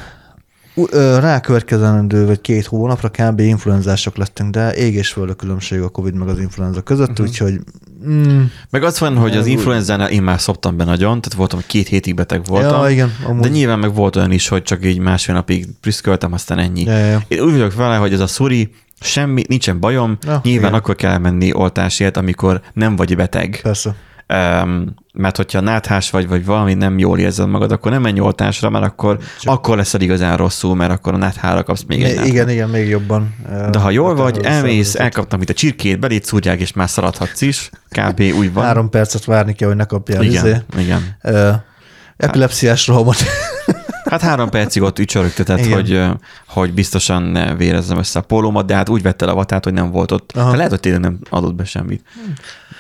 rákövetkezendő 1.20 2.26
vagy 2.26 2.42
két 2.42 2.66
hónapra 2.66 3.10
kb. 3.10 3.40
influenzások 3.40 4.18
lettünk, 4.18 4.50
de 4.50 4.76
ég 4.76 4.94
és 4.94 5.12
föld 5.12 5.30
a 5.30 5.34
különbség 5.34 5.82
a 5.82 5.90
Covid 5.90 6.14
meg 6.14 6.28
az 6.28 6.40
influenza 6.40 6.82
között, 6.82 7.10
uh-huh. 7.10 7.28
úgyhogy 7.28 7.60
mm, 8.08 8.44
Meg 8.70 8.84
az 8.84 9.00
van, 9.00 9.18
hogy 9.18 9.38
az 9.38 9.46
influenzánál 9.46 10.10
én 10.10 10.22
már 10.22 10.42
szoptam 10.42 10.78
be 10.78 10.84
nagyon, 10.84 11.22
tehát 11.22 11.38
voltam, 11.38 11.60
hogy 11.60 11.68
két 11.68 11.88
hétig 11.88 12.16
beteg 12.16 12.46
voltam. 12.46 12.84
Ja, 12.84 12.90
igen, 12.90 13.12
amúgy. 13.26 13.42
De 13.42 13.50
nyilván 13.50 13.80
meg 13.80 13.94
volt 13.94 14.16
olyan 14.16 14.32
is, 14.32 14.48
hogy 14.48 14.64
csak 14.64 14.86
így 14.86 15.00
másfél 15.00 15.36
napig 15.36 15.68
prüszköltem, 15.82 16.34
aztán 16.34 16.58
ennyi. 16.58 16.84
Ja, 16.84 16.98
ja. 16.98 17.22
Én 17.28 17.40
úgy 17.40 17.52
vagyok 17.52 17.74
vele, 17.74 17.96
hogy 17.96 18.14
ez 18.14 18.20
a 18.20 18.28
szuri, 18.28 18.72
semmi, 19.02 19.44
nincsen 19.48 19.80
bajom, 19.80 20.18
Ja, 20.22 20.40
nyilván 20.44 20.68
igen. 20.70 20.80
akkor 20.80 20.96
kell 20.96 21.18
menni 21.18 21.54
oltásért, 21.54 22.18
amikor 22.18 22.62
nem 22.74 22.96
vagy 22.96 23.16
beteg. 23.16 23.60
persze. 23.64 23.96
Um, 24.64 24.94
mert 25.14 25.38
hogyha 25.38 25.60
náthás 25.60 26.10
vagy, 26.10 26.28
vagy 26.28 26.46
valami 26.46 26.74
nem 26.74 26.98
jól 27.00 27.20
érzed 27.20 27.48
magad, 27.48 27.72
akkor 27.72 27.92
nem 27.92 28.02
menj 28.02 28.20
oltásra, 28.20 28.70
mert 28.70 28.86
akkor, 28.86 29.18
Csak- 29.42 29.54
akkor 29.54 29.78
leszel 29.78 30.02
igazán 30.02 30.38
rosszul, 30.38 30.76
mert 30.76 30.92
akkor 30.92 31.14
a 31.14 31.18
náthára 31.18 31.64
kapsz 31.64 31.84
még 31.88 32.04
egy 32.04 32.10
náthát. 32.16 32.28
igen, 32.28 32.50
igen, 32.50 32.70
még 32.70 32.88
jobban. 32.88 33.36
De 33.72 33.80
ha 33.80 33.90
jól 33.90 34.16
vagy, 34.16 34.40
elmész, 34.44 34.96
elkaptam 34.96 35.42
itt 35.42 35.50
a 35.50 35.54
csirkét, 35.54 36.00
belét 36.00 36.26
szúrják, 36.26 36.60
és 36.60 36.74
már 36.74 36.90
szaladhatsz 36.90 37.42
is. 37.42 37.70
Kb. 37.90 38.22
úgy 38.38 38.54
van. 38.54 38.64
Három 38.64 38.90
percet 38.90 39.26
várni 39.26 39.54
kell, 39.54 39.68
hogy 39.68 39.78
ne 39.78 39.86
kapjál 39.86 40.24
igen, 40.24 40.46
izé, 40.46 40.56
igen. 40.78 41.16
ö, 41.22 41.52
epilepsziás 42.18 42.88
rohamot. 42.88 43.18
Hát 44.12 44.22
három 44.22 44.50
percig 44.50 44.82
ott 44.82 45.00
ücsörögtetett, 45.00 45.60
Igen. 45.60 45.74
hogy, 45.74 46.20
hogy 46.48 46.74
biztosan 46.74 47.24
ne 47.24 47.56
vérezzem 47.56 47.98
össze 47.98 48.20
a 48.20 48.22
pólómat, 48.22 48.66
de 48.66 48.76
hát 48.76 48.90
úgy 48.90 49.02
vette 49.02 49.26
le 49.26 49.32
a 49.32 49.36
vatát, 49.36 49.64
hogy 49.64 49.74
nem 49.74 49.92
volt 49.92 50.12
ott. 50.12 50.32
Aha. 50.36 50.46
Hát 50.48 50.56
lehet, 50.56 50.72
hogy 50.72 50.80
tényleg 50.80 51.02
nem 51.02 51.20
adott 51.30 51.56
be 51.56 51.64
semmit. 51.66 52.04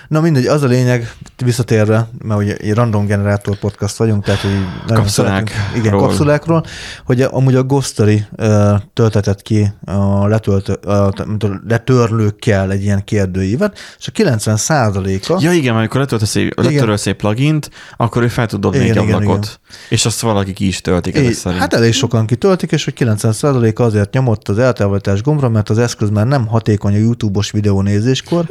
Na 0.07 0.21
mindegy, 0.21 0.45
az 0.45 0.63
a 0.63 0.67
lényeg, 0.67 1.13
visszatérve, 1.45 2.07
mert 2.23 2.39
ugye 2.39 2.55
egy 2.55 2.73
random 2.73 3.05
generátor 3.05 3.57
podcast 3.57 3.95
vagyunk, 3.97 4.23
tehát 4.23 4.41
hogy 4.41 5.07
szeretünk- 5.07 5.51
Igen, 5.75 5.97
kapszulákról, 5.97 6.65
hogy 7.05 7.21
amúgy 7.21 7.55
a 7.55 7.63
Ghost 7.63 7.87
Story 7.89 8.25
ö, 8.35 8.73
töltetett 8.93 9.41
ki 9.41 9.73
a, 9.85 10.27
letöltő, 10.27 10.73
a, 10.73 11.13
letörlőkkel 11.67 12.71
egy 12.71 12.83
ilyen 12.83 13.03
kérdőívet, 13.03 13.77
és 13.99 14.07
a 14.07 14.11
90 14.11 14.57
százaléka 14.57 15.37
Ja 15.39 15.51
igen, 15.51 15.75
amikor 15.75 15.99
letöltesz 15.99 16.35
egy, 16.35 16.53
letörölsz 16.55 17.07
egy 17.07 17.15
plugint, 17.15 17.69
akkor 17.97 18.23
ő 18.23 18.27
fel 18.27 18.47
tud 18.47 18.59
dobni 18.59 18.83
Igen, 18.83 18.97
egy 18.97 19.03
igen, 19.03 19.15
ablakot. 19.15 19.59
És 19.89 20.05
azt 20.05 20.19
valaki 20.21 20.53
ki 20.53 20.67
is 20.67 20.81
töltik 20.81 21.15
szerint. 21.29 21.61
hát 21.61 21.73
elég 21.73 21.93
sokan 21.93 22.25
kitöltik, 22.25 22.71
és 22.71 22.83
hogy 22.83 22.93
90% 22.97 23.79
azért 23.79 24.13
nyomott 24.13 24.47
az 24.47 24.57
eltávolítás 24.57 25.21
gombra, 25.21 25.49
mert 25.49 25.69
az 25.69 25.77
eszköz 25.77 26.09
már 26.09 26.27
nem 26.27 26.47
hatékony 26.47 26.93
a 26.93 26.97
YouTube-os 26.97 27.51
videónézéskor, 27.51 28.45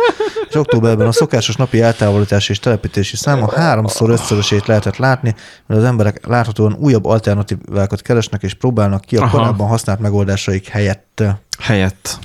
és 0.49 0.55
októberben 0.55 1.07
a 1.07 1.13
szokásos 1.13 1.57
napi 1.57 1.81
eltávolítás 1.81 2.49
és 2.49 2.59
telepítési 2.59 3.17
száma 3.17 3.53
háromszor 3.55 4.11
ötszörösét 4.11 4.67
lehetett 4.67 4.97
látni, 4.97 5.35
mert 5.67 5.81
az 5.81 5.87
emberek 5.87 6.27
láthatóan 6.27 6.77
újabb 6.79 7.05
alternatívákat 7.05 8.03
keresnek 8.03 8.43
és 8.43 8.55
próbálnak 8.55 9.01
ki 9.01 9.17
a 9.17 9.23
Aha. 9.23 9.37
korábban 9.39 9.69
használt 9.69 10.01
megoldásaik 10.01 10.69
helyett. 10.69 11.23
Helyett. 11.59 12.19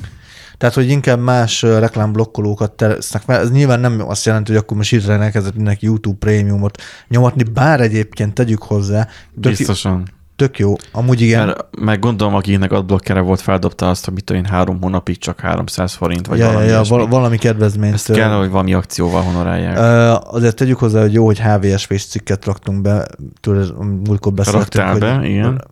Tehát, 0.58 0.76
hogy 0.76 0.90
inkább 0.90 1.20
más 1.20 1.62
reklámblokkolókat 1.62 2.72
tesznek 2.72 3.22
fel. 3.22 3.40
Ez 3.40 3.52
nyilván 3.52 3.80
nem 3.80 4.02
azt 4.08 4.26
jelenti, 4.26 4.52
hogy 4.52 4.62
akkor 4.62 4.78
most 4.78 4.90
hirtelen 4.90 5.22
elkezdett 5.22 5.56
mindenki 5.56 5.86
YouTube 5.86 6.18
prémiumot 6.18 6.82
nyomatni, 7.08 7.44
bár 7.44 7.82
egyébként 7.82 8.34
tegyük 8.34 8.64
hozzá, 8.64 9.08
Biztosan. 9.34 10.08
Tök 10.36 10.60
jó. 10.60 10.74
Amúgy 10.92 11.22
igen. 11.22 11.46
Mert 11.46 11.66
meg 11.80 12.00
gondolom, 12.00 12.36
akinek 12.36 12.72
adblockere 12.72 13.20
volt, 13.20 13.42
feldobta 13.42 13.90
azt, 13.90 14.06
hogy 14.06 14.14
mit 14.14 14.30
én, 14.30 14.46
három 14.46 14.82
hónapig 14.82 15.18
csak 15.18 15.40
300 15.40 15.94
forint, 15.94 16.28
vagy 16.28 16.38
ja, 16.38 16.46
ja, 16.46 16.52
valami 16.52 16.70
ja, 16.72 16.82
val- 16.88 17.10
valami 17.10 17.38
kedvezményt. 17.38 17.94
Ezt 17.94 18.12
kell, 18.12 18.38
hogy 18.38 18.50
valami 18.50 18.74
akcióval 18.74 19.22
honorálják. 19.22 19.78
Ö, 19.78 20.14
azért 20.36 20.56
tegyük 20.56 20.78
hozzá, 20.80 21.02
hogy 21.02 21.14
jó, 21.14 21.26
hogy 21.26 21.40
HVSV-s 21.40 22.06
cikket 22.06 22.46
raktunk 22.46 22.82
be, 22.82 23.06
tőle 23.42 23.66
múltkor 24.06 24.34
beszéltünk. 24.34 24.64
Raktál 24.74 24.92
hogy 24.92 25.22
be, 25.22 25.28
igen. 25.28 25.68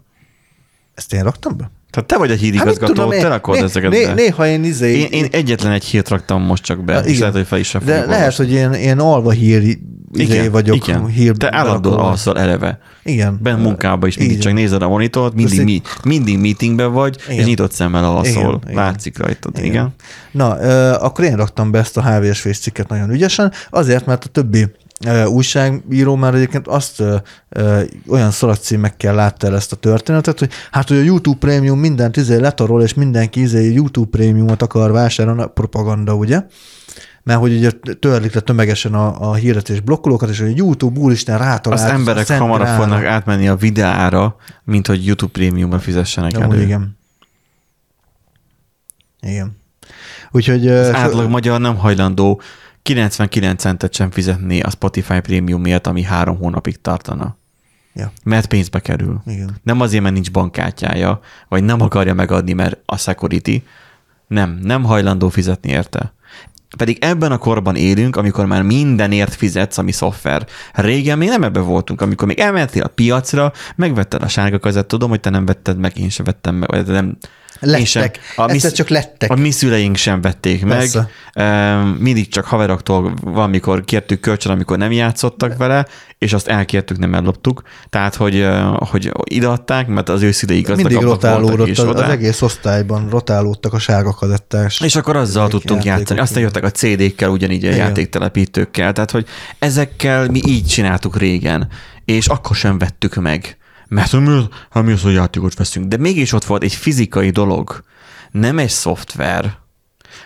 Ezt 0.94 1.14
én 1.14 1.24
raktam 1.24 1.58
be? 1.58 1.72
Tehát 1.90 2.08
te 2.10 2.18
vagy 2.18 2.30
a 2.30 2.34
Hát 2.34 2.42
hírigazgató, 2.42 2.94
tudom, 2.94 3.10
te 3.10 3.28
rakod 3.28 3.56
né- 3.56 3.64
ezeket 3.64 3.92
né- 3.92 4.06
be. 4.06 4.14
Néha 4.14 4.48
én 4.48 4.64
izé... 4.64 4.98
Én, 5.00 5.08
én 5.12 5.28
egyetlen 5.32 5.72
egy 5.72 5.84
hírt 5.84 6.10
raktam 6.10 6.42
most 6.42 6.64
csak 6.64 6.84
be, 6.84 6.94
Ja, 6.94 7.00
és 7.00 7.06
igen. 7.08 7.20
lehet, 7.20 7.36
hogy 7.36 7.48
fel 7.48 7.60
is 7.60 7.78
de 7.86 8.06
lehet, 8.06 8.36
hogy 8.36 8.52
én, 8.52 8.72
én 8.72 9.00
alva 9.00 9.32
hír 9.32 9.62
izé 9.62 9.82
igen, 10.14 10.52
vagyok. 10.52 10.76
igen. 10.76 11.08
Hír 11.08 11.38
Te 11.38 11.56
állandóan 11.56 12.00
alszol 12.00 12.40
eleve. 12.40 12.80
Igen. 13.04 13.40
Ben 13.42 13.60
munkába 13.60 14.08
is 14.08 14.18
mindig 14.18 14.36
Így 14.36 14.42
csak 14.42 14.54
nézed 14.54 14.82
a 14.82 14.88
monitort, 14.88 15.34
mindig, 15.34 15.64
mi, 15.64 15.82
mindig 16.04 16.38
meetingben 16.38 16.92
vagy, 16.92 17.18
és 17.28 17.34
Igen. 17.34 17.46
nyitott 17.46 17.72
szemmel 17.72 18.04
alszol. 18.04 18.44
Igen, 18.44 18.60
igen. 18.64 18.76
Látszik 18.76 19.18
rajtad, 19.18 19.58
igen. 19.58 19.70
igen. 19.70 19.94
Na, 20.32 20.58
ö, 20.62 20.92
akkor 20.92 21.24
én 21.24 21.36
raktam 21.36 21.72
be 21.72 21.80
ezt 21.80 21.98
a 21.98 22.02
HVSV 22.02 22.50
cikket 22.50 22.88
nagyon 22.88 23.10
ügyesen, 23.10 23.52
azért, 23.70 24.06
mert 24.06 24.24
a 24.26 24.28
többi 24.28 24.66
újságíró 25.26 26.16
már 26.16 26.34
egyébként 26.36 26.68
azt 26.68 27.00
ö, 27.00 27.16
ö, 27.50 27.82
olyan 28.08 28.32
szalagcímekkel 28.32 29.16
látta 29.16 29.48
el 29.48 29.56
ezt 29.56 29.72
a 29.72 29.76
történetet, 29.76 30.40
hogy 30.40 30.50
hát, 30.72 30.88
hogy 30.88 30.98
a 30.98 31.02
YouTube 31.02 31.38
Premium 31.40 31.80
mindent 31.80 32.18
izé 32.18 32.36
letarol, 32.36 32.82
és 32.84 32.94
mindenki 32.94 33.42
izé 33.42 33.72
YouTube 33.72 34.10
Premiumot 34.18 34.62
akar 34.62 34.92
vásárolni, 34.92 35.42
a 35.42 35.48
propaganda, 35.48 36.16
ugye? 36.16 36.42
Mert 37.24 37.40
hogy 37.40 37.54
ugye 37.54 37.72
törlik 38.00 38.34
le 38.34 38.40
tömegesen 38.42 38.94
a, 38.94 39.30
a 39.30 39.34
hirdetés 39.34 39.80
blokkolókat, 39.80 40.30
és 40.30 40.40
hogy 40.40 40.58
YouTube 40.58 41.00
úristen 41.00 41.38
rátalált. 41.38 41.82
Az 41.82 41.90
emberek 41.90 42.24
a 42.24 42.26
Szent 42.26 42.40
hamarabb 42.40 42.66
Grálra. 42.66 42.84
fognak 42.84 43.06
átmenni 43.06 43.48
a 43.48 43.56
videára, 43.56 44.36
mint 44.64 44.88
hogy 44.88 45.06
YouTube 45.06 45.32
prémiumra 45.32 45.80
fizessenek 45.80 46.38
Amúgy 46.38 46.56
elő. 46.56 46.64
igen. 46.64 46.98
Igen. 49.22 49.58
Úgyhogy... 50.32 50.68
Az 50.68 50.88
ö, 50.88 50.94
átlag 50.94 51.30
magyar 51.30 51.60
nem 51.60 51.76
hajlandó 51.76 52.42
99 52.82 53.62
centet 53.62 53.94
sem 53.94 54.12
fizetni 54.12 54.62
a 54.62 54.70
Spotify 54.70 55.20
prémium 55.20 55.62
miatt, 55.62 55.88
ami 55.88 56.02
három 56.02 56.38
hónapig 56.38 56.82
tartana. 56.82 57.38
Ja. 57.94 58.12
Mert 58.24 58.48
pénzbe 58.48 58.80
kerül. 58.80 59.22
Igen. 59.26 59.58
Nem 59.64 59.82
azért, 59.82 60.04
mert 60.04 60.14
nincs 60.14 60.32
bankkártyája, 60.32 61.20
vagy 61.50 61.64
nem 61.64 61.82
akarja 61.82 62.14
megadni, 62.14 62.54
mert 62.54 62.78
a 62.86 62.98
security. 62.98 63.64
Nem, 64.28 64.60
nem 64.62 64.84
hajlandó 64.84 65.30
fizetni 65.30 65.70
érte. 65.70 66.14
Pedig 66.78 66.98
ebben 67.02 67.32
a 67.32 67.38
korban 67.38 67.76
élünk, 67.76 68.16
amikor 68.16 68.46
már 68.46 68.62
mindenért 68.62 69.36
fizetsz, 69.36 69.78
ami 69.78 69.92
szoftver. 69.92 70.48
Régen 70.74 71.18
még 71.18 71.30
nem 71.30 71.44
ebbe 71.44 71.60
voltunk, 71.60 72.02
amikor 72.02 72.28
még 72.28 72.40
elmentél 72.40 72.84
a 72.84 72.88
piacra, 72.88 73.52
megvetted 73.76 74.24
a 74.24 74.28
sárga 74.28 74.60
kazett, 74.60 74.88
tudom, 74.88 75.10
hogy 75.10 75.20
te 75.20 75.30
nem 75.30 75.46
vetted 75.46 75.78
meg, 75.78 75.98
én 75.98 76.10
sem 76.10 76.26
vettem 76.26 76.56
meg, 76.56 76.70
vagy 76.70 76.88
nem. 76.88 77.18
Lettek. 77.60 78.20
A 78.36 78.52
mi, 78.52 78.60
csak 78.60 78.90
lettek. 78.90 79.32
A 79.32 79.36
mi 79.36 79.52
szüleink 79.52 79.96
sem 79.96 80.22
vették 80.22 80.66
Persze. 80.66 81.10
meg. 81.34 82.00
Mindig 82.00 82.28
csak 82.28 82.46
haveroktól 82.46 83.14
valamikor 83.22 83.86
kértük 83.86 84.20
kölcsön, 84.20 84.52
amikor 84.52 84.78
nem 84.78 84.92
játszottak 84.92 85.58
vele, 85.58 85.86
és 86.18 86.34
azt 86.34 86.48
elkértük, 86.48 86.98
nem 86.98 87.14
elloptuk. 87.14 87.62
Tehát, 87.90 88.16
hogy, 88.16 88.48
hogy 88.76 89.12
ideadták, 89.24 89.88
mert 89.88 90.10
az 90.10 90.22
ő 90.22 90.32
szüleik 90.32 90.76
Mindig 90.76 90.98
rotálódott, 90.98 91.70
az, 91.70 91.80
az 91.80 92.02
egész 92.02 92.42
osztályban 92.42 93.10
rotálódtak 93.10 93.74
a 93.74 93.80
sárga 93.80 94.14
kazettás. 94.14 94.82
És 94.82 94.96
akkor 94.96 95.16
azzal 95.16 95.48
tudtunk 95.48 95.84
játszani. 95.84 96.20
Aztán 96.20 96.44
jöttek 96.44 96.64
a 96.64 96.72
CD-kkel, 96.72 97.30
ugyanígy 97.30 97.66
a 97.66 97.68
Igen. 97.68 97.80
játéktelepítőkkel. 97.80 98.94
Tehát, 98.94 99.12
hogy 99.12 99.26
ezekkel 99.60 100.28
mi 100.28 100.42
így 100.46 100.66
csináltuk 100.66 101.18
régen, 101.18 101.68
és 102.06 102.28
akkor 102.28 102.56
sem 102.56 102.78
vettük 102.78 103.16
meg. 103.16 103.58
Mert 103.94 104.12
mi 104.12 104.28
az, 104.28 104.48
hát 104.70 104.84
mi 104.84 104.92
az, 104.92 105.02
hogy 105.02 105.14
játékot 105.14 105.56
veszünk. 105.56 105.88
De 105.88 105.98
mégis 105.98 106.34
ott 106.34 106.46
volt 106.46 106.64
egy 106.64 106.74
fizikai 106.74 107.30
dolog, 107.30 107.84
nem 108.32 108.60
egy 108.60 108.70
szoftver. 108.70 109.58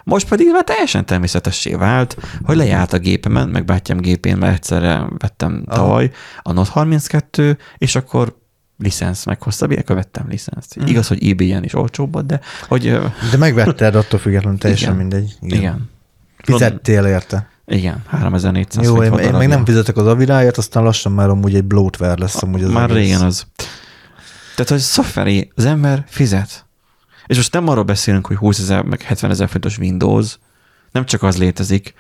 Most 0.04 0.28
pedig 0.28 0.48
már 0.52 0.64
teljesen 0.64 1.06
természetessé 1.06 1.74
vált, 1.74 2.18
hogy 2.44 2.56
lejárt 2.56 2.94
a 2.94 2.98
gépemen, 2.98 3.50
meg 3.50 3.66
bátyám 3.66 3.98
gépén, 3.98 4.38
mert 4.38 4.54
egyszerre 4.54 5.08
vettem 5.18 5.64
tavaly 5.70 6.12
a 6.42 6.52
Note 6.52 6.72
32, 6.72 7.58
és 7.78 7.96
akkor 7.96 8.38
licensz 8.78 9.26
meghosszabb, 9.26 9.72
akkor 9.72 9.96
vettem 9.96 10.26
licenszt. 10.30 10.76
Mhm. 10.76 10.88
Igaz, 10.88 11.08
hogy 11.08 11.30
eBay-en 11.30 11.64
is 11.64 11.74
olcsóbb, 11.74 12.26
de 12.26 12.40
hogy 12.68 13.00
De 13.32 13.38
megvetted 13.38 13.96
attól 13.96 14.20
függetlenül, 14.20 14.60
teljesen 14.60 14.94
Igen. 14.94 14.98
mindegy. 14.98 15.38
igen. 15.42 15.90
Fizettél 16.38 17.06
érte. 17.06 17.50
Igen, 17.72 18.04
3400 18.08 18.86
Jó, 18.86 18.96
én, 18.96 19.04
én 19.04 19.10
meg 19.12 19.24
darabja. 19.26 19.48
nem 19.48 19.66
fizetek 19.66 19.98
az 19.98 20.08
aviráért, 20.08 20.58
aztán 20.58 20.84
lassan 20.84 21.12
már 21.12 21.30
amúgy 21.30 21.56
egy 21.56 21.64
bloatware 21.64 22.16
lesz 22.18 22.42
amúgy 22.44 22.64
az 22.64 22.70
Már 22.72 22.90
egész. 22.90 23.04
régen 23.04 23.22
az. 23.22 23.48
Tehát, 24.56 24.70
hogy 24.72 24.80
szoftveri, 24.80 25.52
az 25.56 25.66
ember 25.66 26.04
fizet. 26.08 26.66
És 27.26 27.36
most 27.36 27.54
nem 27.54 27.68
arról 27.68 27.84
beszélünk, 27.84 28.28
hogy 28.28 28.38
20 28.38 28.60
ezer, 28.60 28.84
meg 28.84 29.02
70 29.02 29.30
ezer 29.32 29.50
fontos 29.50 29.78
Windows, 29.78 30.38
nem 30.92 31.06
csak 31.06 31.24
az 31.24 31.38
létezik, 31.38 31.94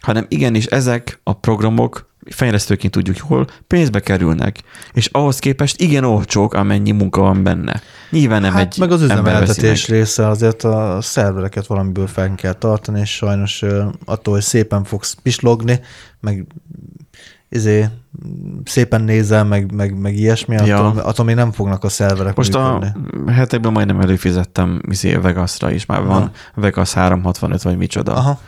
hanem 0.00 0.26
igenis 0.28 0.64
ezek 0.64 1.20
a 1.22 1.32
programok, 1.32 2.09
fejlesztőként 2.34 2.92
tudjuk 2.92 3.16
jól, 3.28 3.46
pénzbe 3.66 4.00
kerülnek, 4.00 4.62
és 4.92 5.08
ahhoz 5.12 5.38
képest 5.38 5.80
igen 5.80 6.04
olcsók, 6.04 6.54
amennyi 6.54 6.90
munka 6.90 7.20
van 7.20 7.42
benne. 7.42 7.80
Nyilván 8.10 8.40
nem 8.40 8.52
hát 8.52 8.62
egy 8.72 8.78
meg 8.78 8.90
az 8.92 9.02
üzemeltetés 9.02 9.88
része 9.88 10.28
azért 10.28 10.62
a 10.64 10.98
szervereket 11.00 11.66
valamiből 11.66 12.06
fel 12.06 12.34
kell 12.34 12.52
tartani, 12.52 13.00
és 13.00 13.10
sajnos 13.10 13.64
attól, 14.04 14.34
hogy 14.34 14.42
szépen 14.42 14.84
fogsz 14.84 15.16
pislogni, 15.22 15.80
meg 16.20 16.46
izé, 17.48 17.86
szépen 18.64 19.00
nézel, 19.02 19.44
meg, 19.44 19.72
meg, 19.72 19.98
meg 19.98 20.14
ilyesmi, 20.16 20.56
attól, 20.56 20.66
Ja. 20.68 21.04
attól 21.04 21.24
még 21.24 21.34
nem 21.34 21.52
fognak 21.52 21.84
a 21.84 21.88
szerverek 21.88 22.36
Most 22.36 22.54
a 22.54 22.72
működni. 22.78 23.32
hetekben 23.32 23.72
majdnem 23.72 24.00
előfizettem 24.00 24.80
izé, 24.88 25.14
Vegasra 25.14 25.70
is, 25.70 25.86
már 25.86 26.02
van 26.02 26.20
Na. 26.20 26.30
Vegas 26.54 26.92
365 26.92 27.62
vagy 27.62 27.76
micsoda. 27.76 28.14
Aha. 28.14 28.40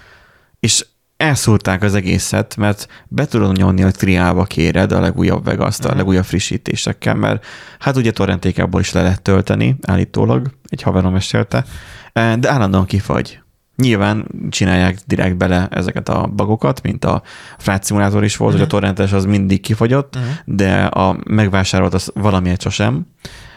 és 0.60 0.86
elszúrták 1.22 1.82
az 1.82 1.94
egészet, 1.94 2.56
mert 2.56 2.86
be 3.08 3.26
tudod 3.26 3.56
nyomni, 3.56 3.80
hogy 3.82 3.94
triába 3.94 4.44
kéred 4.44 4.92
a 4.92 5.00
legújabb 5.00 5.44
vegas 5.44 5.78
Mhm. 5.78 5.90
a 5.92 5.94
legújabb 5.94 6.24
frissítésekkel, 6.24 7.14
mert 7.14 7.44
hát 7.78 7.96
ugye 7.96 8.10
torrentékából 8.10 8.80
is 8.80 8.92
le 8.92 9.02
lehet 9.02 9.22
tölteni, 9.22 9.76
állítólag, 9.86 10.50
egy 10.68 10.82
haverom 10.82 11.12
mesélte, 11.12 11.64
eh, 12.12 12.36
de 12.36 12.50
állandóan 12.50 12.84
kifagy. 12.86 13.40
Nyilván 13.76 14.26
csinálják 14.50 14.98
direkt 15.06 15.36
bele 15.36 15.68
ezeket 15.70 16.08
a 16.08 16.26
bagokat, 16.26 16.82
mint 16.82 17.04
a 17.04 17.22
Flight 17.58 17.86
Simulator 17.86 18.24
is 18.24 18.36
volt, 18.36 18.52
hogy 18.52 18.62
a 18.62 18.66
torrentes 18.66 19.12
az 19.12 19.24
mindig 19.24 19.60
kifagyott, 19.60 20.16
Mhm. 20.16 20.24
de 20.56 20.84
a 20.84 21.16
megvásárolt 21.24 21.94
az 21.94 22.10
valamiért 22.14 22.62
sosem, 22.62 23.06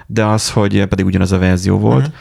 de 0.08 0.26
az, 0.26 0.52
hogy 0.52 0.86
pedig 0.86 1.06
ugyanaz 1.06 1.32
a 1.32 1.38
verzió 1.38 1.78
volt, 1.78 2.06
Mhm. 2.08 2.14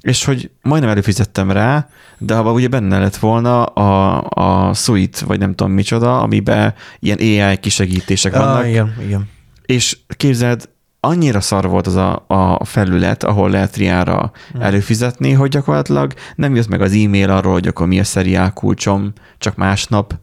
És 0.00 0.24
hogy 0.24 0.50
majdnem 0.62 0.90
előfizettem 0.90 1.50
rá, 1.50 1.88
de 2.18 2.34
abban 2.34 2.54
ugye 2.54 2.68
benne 2.68 2.98
lett 2.98 3.16
volna 3.16 3.64
a, 3.64 4.20
a 4.68 4.74
suite, 4.74 5.24
vagy 5.26 5.38
nem 5.38 5.54
tudom 5.54 5.72
micsoda, 5.72 6.20
amiben 6.20 6.74
ilyen 6.98 7.18
AI 7.18 7.56
kisegítések 7.56 8.32
vannak, 8.36 8.62
Ah, 8.62 8.68
igen, 8.68 8.94
igen. 9.06 9.28
és 9.66 9.98
képzeld, 10.16 10.68
annyira 11.00 11.40
szar 11.40 11.68
volt 11.68 11.86
az 11.86 11.94
a, 11.96 12.24
a 12.26 12.64
felület, 12.64 13.24
ahol 13.24 13.50
lehet 13.50 13.72
triára 13.72 14.30
Hmm. 14.52 14.60
előfizetni, 14.60 15.32
hogy 15.32 15.50
gyakorlatilag 15.50 16.14
nem 16.34 16.54
jött 16.54 16.68
meg 16.68 16.80
az 16.80 16.92
e-mail 16.92 17.30
arról, 17.30 17.52
hogy 17.52 17.66
akkor 17.66 17.86
mi 17.86 18.00
a 18.00 18.04
szeriál 18.04 18.52
kulcsom, 18.52 19.12
csak 19.38 19.56
másnap, 19.56 20.18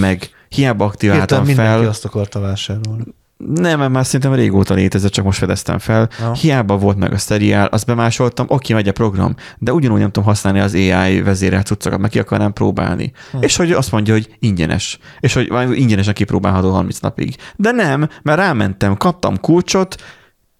meg 0.00 0.30
hiába 0.48 0.84
aktiváltam 0.84 1.20
Hirtelen 1.20 1.46
mindenki 1.46 1.80
fel, 1.80 1.88
azt 1.88 2.04
akarta 2.04 2.40
vásárolni. 2.40 3.04
Nem, 3.46 3.78
mert 3.78 3.90
már 3.90 4.06
szerintem 4.06 4.34
régóta 4.34 4.74
létezett, 4.74 5.12
csak 5.12 5.24
most 5.24 5.38
fedeztem 5.38 5.78
fel. 5.78 6.08
Ja. 6.20 6.32
Hiába 6.32 6.76
volt 6.76 6.96
meg 6.96 7.12
a 7.12 7.18
seriál, 7.18 7.66
azt 7.66 7.86
bemásoltam, 7.86 8.46
oké, 8.48 8.74
megy 8.74 8.88
a 8.88 8.92
program, 8.92 9.34
de 9.58 9.72
ugyanúgy 9.72 9.98
nem 9.98 10.10
tudom 10.10 10.28
használni 10.28 10.60
az 10.60 10.74
AI 10.74 11.22
vezérelt 11.22 11.66
cuccokat, 11.66 11.98
meg 11.98 12.10
ki 12.10 12.18
akarnám 12.18 12.52
próbálni. 12.52 13.12
Hm. 13.30 13.42
És 13.42 13.56
hogy 13.56 13.72
azt 13.72 13.92
mondja, 13.92 14.12
hogy 14.12 14.36
ingyenes. 14.38 14.98
És 15.20 15.34
hogy 15.34 15.50
ingyenesen 15.78 16.14
kipróbálható 16.14 16.70
30 16.70 16.98
napig. 16.98 17.36
De 17.56 17.70
nem, 17.70 18.08
mert 18.22 18.38
rámentem, 18.38 18.96
kaptam 18.96 19.40
kulcsot, 19.40 19.96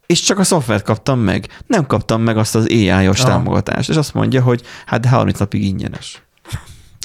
és 0.06 0.20
csak 0.20 0.38
a 0.38 0.44
szoftvert 0.44 0.84
kaptam 0.84 1.18
meg. 1.18 1.48
Nem 1.66 1.86
kaptam 1.86 2.22
meg 2.22 2.36
azt 2.36 2.54
az 2.54 2.66
AI-os 2.68 3.20
Aha. 3.20 3.28
támogatást. 3.28 3.88
És 3.88 3.96
azt 3.96 4.14
mondja, 4.14 4.42
hogy 4.42 4.62
hát 4.86 5.00
de 5.00 5.08
30 5.08 5.38
napig 5.38 5.64
ingyenes. 5.64 6.22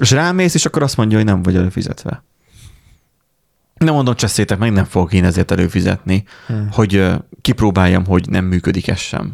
És 0.01 0.11
rámész, 0.11 0.53
és 0.53 0.65
akkor 0.65 0.83
azt 0.83 0.97
mondja, 0.97 1.17
hogy 1.17 1.25
nem 1.25 1.41
vagy 1.41 1.55
előfizetve. 1.55 2.23
Nem 3.77 3.93
mondom, 3.93 4.15
cseszétek 4.15 4.57
meg, 4.57 4.71
nem 4.71 4.85
fogok 4.85 5.13
én 5.13 5.25
ezért 5.25 5.51
előfizetni, 5.51 6.23
hmm. 6.47 6.67
hogy 6.71 7.11
kipróbáljam, 7.41 8.05
hogy 8.05 8.29
nem 8.29 8.45
működik 8.45 8.87
ez 8.87 8.99
sem. 8.99 9.33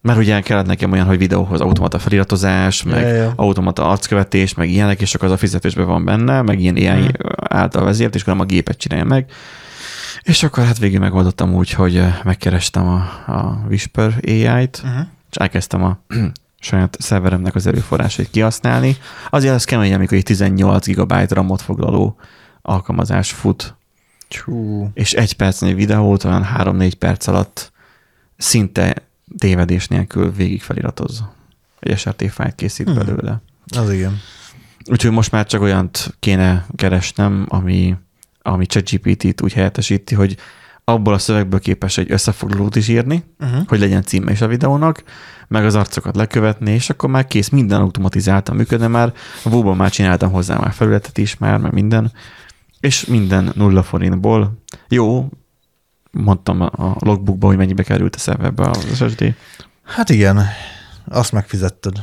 Mert 0.00 0.18
ugye 0.18 0.40
kellett 0.40 0.66
nekem 0.66 0.92
olyan, 0.92 1.06
hogy 1.06 1.18
videóhoz 1.18 1.60
automata 1.60 1.98
feliratozás, 1.98 2.82
meg 2.82 3.02
Ja, 3.02 3.08
ja. 3.08 3.32
automata 3.36 3.90
arckövetés, 3.90 4.54
meg 4.54 4.70
ilyenek, 4.70 5.00
és 5.00 5.10
csak 5.10 5.22
az 5.22 5.30
a 5.30 5.36
fizetésben 5.36 5.86
van 5.86 6.04
benne, 6.04 6.42
meg 6.42 6.60
ilyen 6.60 6.74
AI 6.74 6.84
Hmm. 6.84 7.10
által 7.36 7.84
vezért, 7.84 8.14
és 8.14 8.22
akkor 8.22 8.40
a 8.40 8.44
gépet 8.44 8.78
csinálja 8.78 9.04
meg. 9.04 9.30
És 10.22 10.42
akkor 10.42 10.64
hát 10.64 10.78
végül 10.78 10.98
megoldottam 11.00 11.54
úgy, 11.54 11.70
hogy 11.70 12.02
megkerestem 12.24 12.86
a, 12.86 12.96
a 13.32 13.64
Whisper 13.68 14.14
AI-t, 14.26 14.80
Uh-huh. 14.84 15.06
és 15.30 15.36
elkezdtem 15.36 15.84
a 15.84 15.98
saját 16.60 16.96
szerveremnek 17.00 17.54
az 17.54 17.66
erőforrásait 17.66 18.30
kihasználni. 18.30 18.96
Azért 19.30 19.54
az 19.54 19.64
kemény, 19.64 19.94
amikor 19.94 20.16
egy 20.16 20.22
18 20.24 20.86
GB 20.86 21.12
RAM-ot 21.12 21.62
foglaló 21.62 22.16
alkalmazás 22.62 23.30
fut, 23.32 23.74
Csú. 24.28 24.88
és 24.94 25.12
egy 25.12 25.32
percnyi 25.32 25.74
videót 25.74 26.24
olyan 26.24 26.46
3-4 26.58 26.92
perc 26.98 27.26
alatt 27.26 27.72
szinte 28.36 28.94
tévedés 29.38 29.88
nélkül 29.88 30.32
végig 30.32 30.62
feliratozza. 30.62 31.34
Egy 31.80 31.98
SRT 31.98 32.30
fájlt 32.30 32.54
készít 32.54 32.86
Hmm. 32.86 32.96
belőle. 32.98 33.40
Az 33.76 33.92
igen. 33.92 34.20
Úgyhogy 34.90 35.10
most 35.10 35.30
már 35.30 35.46
csak 35.46 35.60
olyant 35.60 36.16
kéne 36.18 36.66
keresnem, 36.76 37.46
ami, 37.48 37.96
ami 38.42 38.66
ChatGPT-t 38.66 39.42
úgy 39.42 39.52
helyettesíti, 39.52 40.14
hogy 40.14 40.36
abból 40.88 41.14
a 41.14 41.18
szövegből 41.18 41.60
képes 41.60 41.98
egy 41.98 42.10
összefoglalót 42.10 42.76
is 42.76 42.88
írni, 42.88 43.24
Uh-huh. 43.40 43.66
hogy 43.66 43.78
legyen 43.78 44.02
címe 44.02 44.30
is 44.32 44.40
a 44.40 44.46
videónak, 44.46 45.02
meg 45.48 45.64
az 45.64 45.74
arcokat 45.74 46.16
lekövetni, 46.16 46.70
és 46.70 46.90
akkor 46.90 47.08
már 47.10 47.26
kész, 47.26 47.48
minden 47.48 47.80
automatizáltan 47.80 48.56
működne 48.56 48.86
már. 48.86 49.12
A 49.44 49.48
Vóban 49.48 49.76
már 49.76 49.90
csináltam 49.90 50.32
hozzá 50.32 50.58
már 50.58 50.72
felületet 50.72 51.18
is 51.18 51.36
már, 51.36 51.58
meg 51.58 51.72
minden. 51.72 52.12
És 52.80 53.04
minden 53.04 53.52
nulla 53.54 53.82
forintból. 53.82 54.62
Jó, 54.88 55.28
mondtam 56.10 56.60
a 56.60 56.96
logbookba, 56.98 57.46
hogy 57.46 57.56
mennyibe 57.56 57.82
került 57.82 58.14
a 58.14 58.18
szerverbe 58.18 58.70
az 58.70 58.86
SSD. 58.94 59.34
Hát 59.84 60.08
igen, 60.08 60.42
azt 61.04 61.32
megfizetted. 61.32 62.02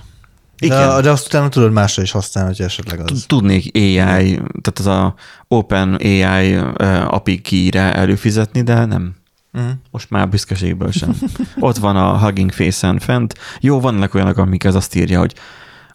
Igen. 0.59 0.89
De, 0.89 1.01
de 1.01 1.11
azt 1.11 1.25
utána 1.25 1.49
tudod 1.49 1.71
másra 1.71 2.01
is 2.01 2.11
használni, 2.11 2.49
hogy 2.55 2.65
esetleg 2.65 2.99
az. 2.99 3.23
Tudnék 3.27 3.75
AI, 3.75 4.33
tehát 4.35 4.79
az 4.79 4.85
a 4.85 5.15
Open 5.47 5.93
AI 5.93 6.55
API 7.07 7.41
keyre 7.41 7.93
előfizetni, 7.93 8.61
de 8.61 8.85
nem. 8.85 9.15
Uh-huh. 9.53 9.71
Most 9.91 10.09
már 10.09 10.29
büszkeségből 10.29 10.91
sem. 10.91 11.15
Ott 11.59 11.77
van 11.77 11.95
a 11.95 12.19
Hugging 12.19 12.51
Face-en 12.51 12.99
fent. 12.99 13.33
Jó, 13.59 13.79
vannak 13.79 14.13
olyanok, 14.13 14.37
amik 14.37 14.63
ez 14.63 14.75
azt 14.75 14.95
írja, 14.95 15.19
hogy 15.19 15.33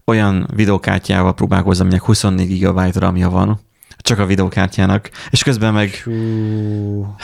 olyan 0.05 0.49
videókártyával 0.55 1.35
próbálkozom, 1.35 1.87
aminek 1.87 2.05
24 2.05 2.61
GB 2.61 2.97
RAM-ja 2.97 3.31
van, 3.31 3.61
csak 3.97 4.19
a 4.19 4.27
videókártyának, 4.27 5.11
és 5.31 5.43
közben 5.43 5.73
meg 5.73 5.91
Fú. 5.91 7.15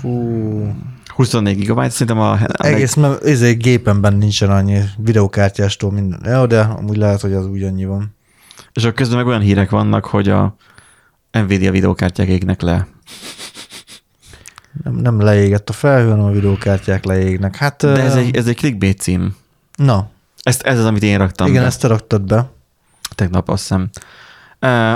Fú. 0.00 0.74
24 1.16 1.66
GB, 1.66 1.88
szerintem 1.90 2.18
a, 2.18 2.38
Egész, 2.52 2.94
mert 2.94 3.22
ezért 3.24 3.58
gépemben 3.62 4.14
nincsen 4.14 4.50
annyi 4.50 4.80
videokártyástól 4.98 5.92
minden. 5.92 6.20
Ja, 6.24 6.46
de 6.46 6.60
amúgy 6.60 6.96
lehet, 6.96 7.20
hogy 7.20 7.32
az 7.32 7.46
úgy 7.46 7.62
annyi 7.62 7.84
van. 7.84 8.14
és 8.72 8.82
akkor 8.82 8.94
közben 8.94 9.16
meg 9.16 9.26
olyan 9.26 9.40
hírek 9.40 9.70
vannak, 9.70 10.04
hogy 10.04 10.28
a 10.28 10.56
Nvidia 11.32 11.70
videókártyák 11.70 12.28
égnek 12.28 12.60
le. 12.60 12.86
Nem, 14.84 14.94
nem 14.94 15.20
leégett 15.20 15.68
a 15.68 15.72
felhő, 15.72 16.08
hanem 16.10 16.24
a 16.24 16.30
videókártyák 16.30 17.04
leégnek. 17.04 17.56
Hát, 17.56 17.80
De 17.82 18.02
ez 18.02 18.14
egy, 18.14 18.36
ez 18.36 18.46
egy 18.46 18.56
clickbait 18.56 18.98
cím. 19.00 19.36
Na, 19.76 20.08
Ezt, 20.42 20.62
ez 20.62 20.78
az, 20.78 20.84
amit 20.84 21.02
én 21.02 21.18
raktam 21.18 21.46
igen, 21.46 21.60
be. 21.60 21.66
ezt 21.66 21.80
te 21.80 21.88
raktad 21.88 22.22
be. 22.22 22.50
tegnap 23.14 23.48
azt 23.48 23.60
hiszem. 23.60 23.88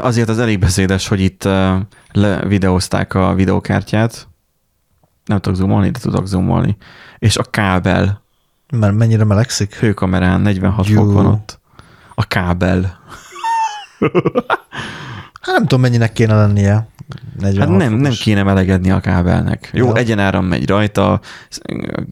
Azért 0.03 0.29
az 0.29 0.39
elég 0.39 0.59
beszédes, 0.59 1.09
hogy 1.09 1.21
itt 1.21 1.49
levideózták 2.12 3.14
a 3.14 3.35
videókártyát. 3.35 4.29
Nem 5.25 5.39
tudok 5.41 5.59
zoomolni, 5.59 5.91
de 5.91 5.99
tudok 5.99 6.27
zoomolni. 6.27 6.77
És 7.18 7.37
a 7.37 7.43
kábel, 7.43 8.23
Mert 8.73 8.95
mennyire 8.95 9.25
melegszik? 9.25 9.75
hőkamerán 9.75 10.41
46 10.41 10.87
Jó. 10.87 11.03
fok 11.03 11.12
van 11.12 11.27
ott. 11.27 11.59
A 12.14 12.25
kábel. 12.25 12.99
Hát 15.41 15.55
nem 15.55 15.62
tudom, 15.62 15.81
mennyinek 15.81 16.12
kéne 16.12 16.35
lennie. 16.35 16.89
46 17.40 17.68
Hát 17.68 17.78
nem, 17.78 17.92
nem 17.98 18.12
kéne 18.12 18.42
melegedni 18.42 18.90
a 18.90 19.00
kábelnek. 19.00 19.70
Jó, 19.72 19.86
Ja. 19.86 19.94
egyenáram 19.94 20.44
megy 20.44 20.68
rajta, 20.68 21.20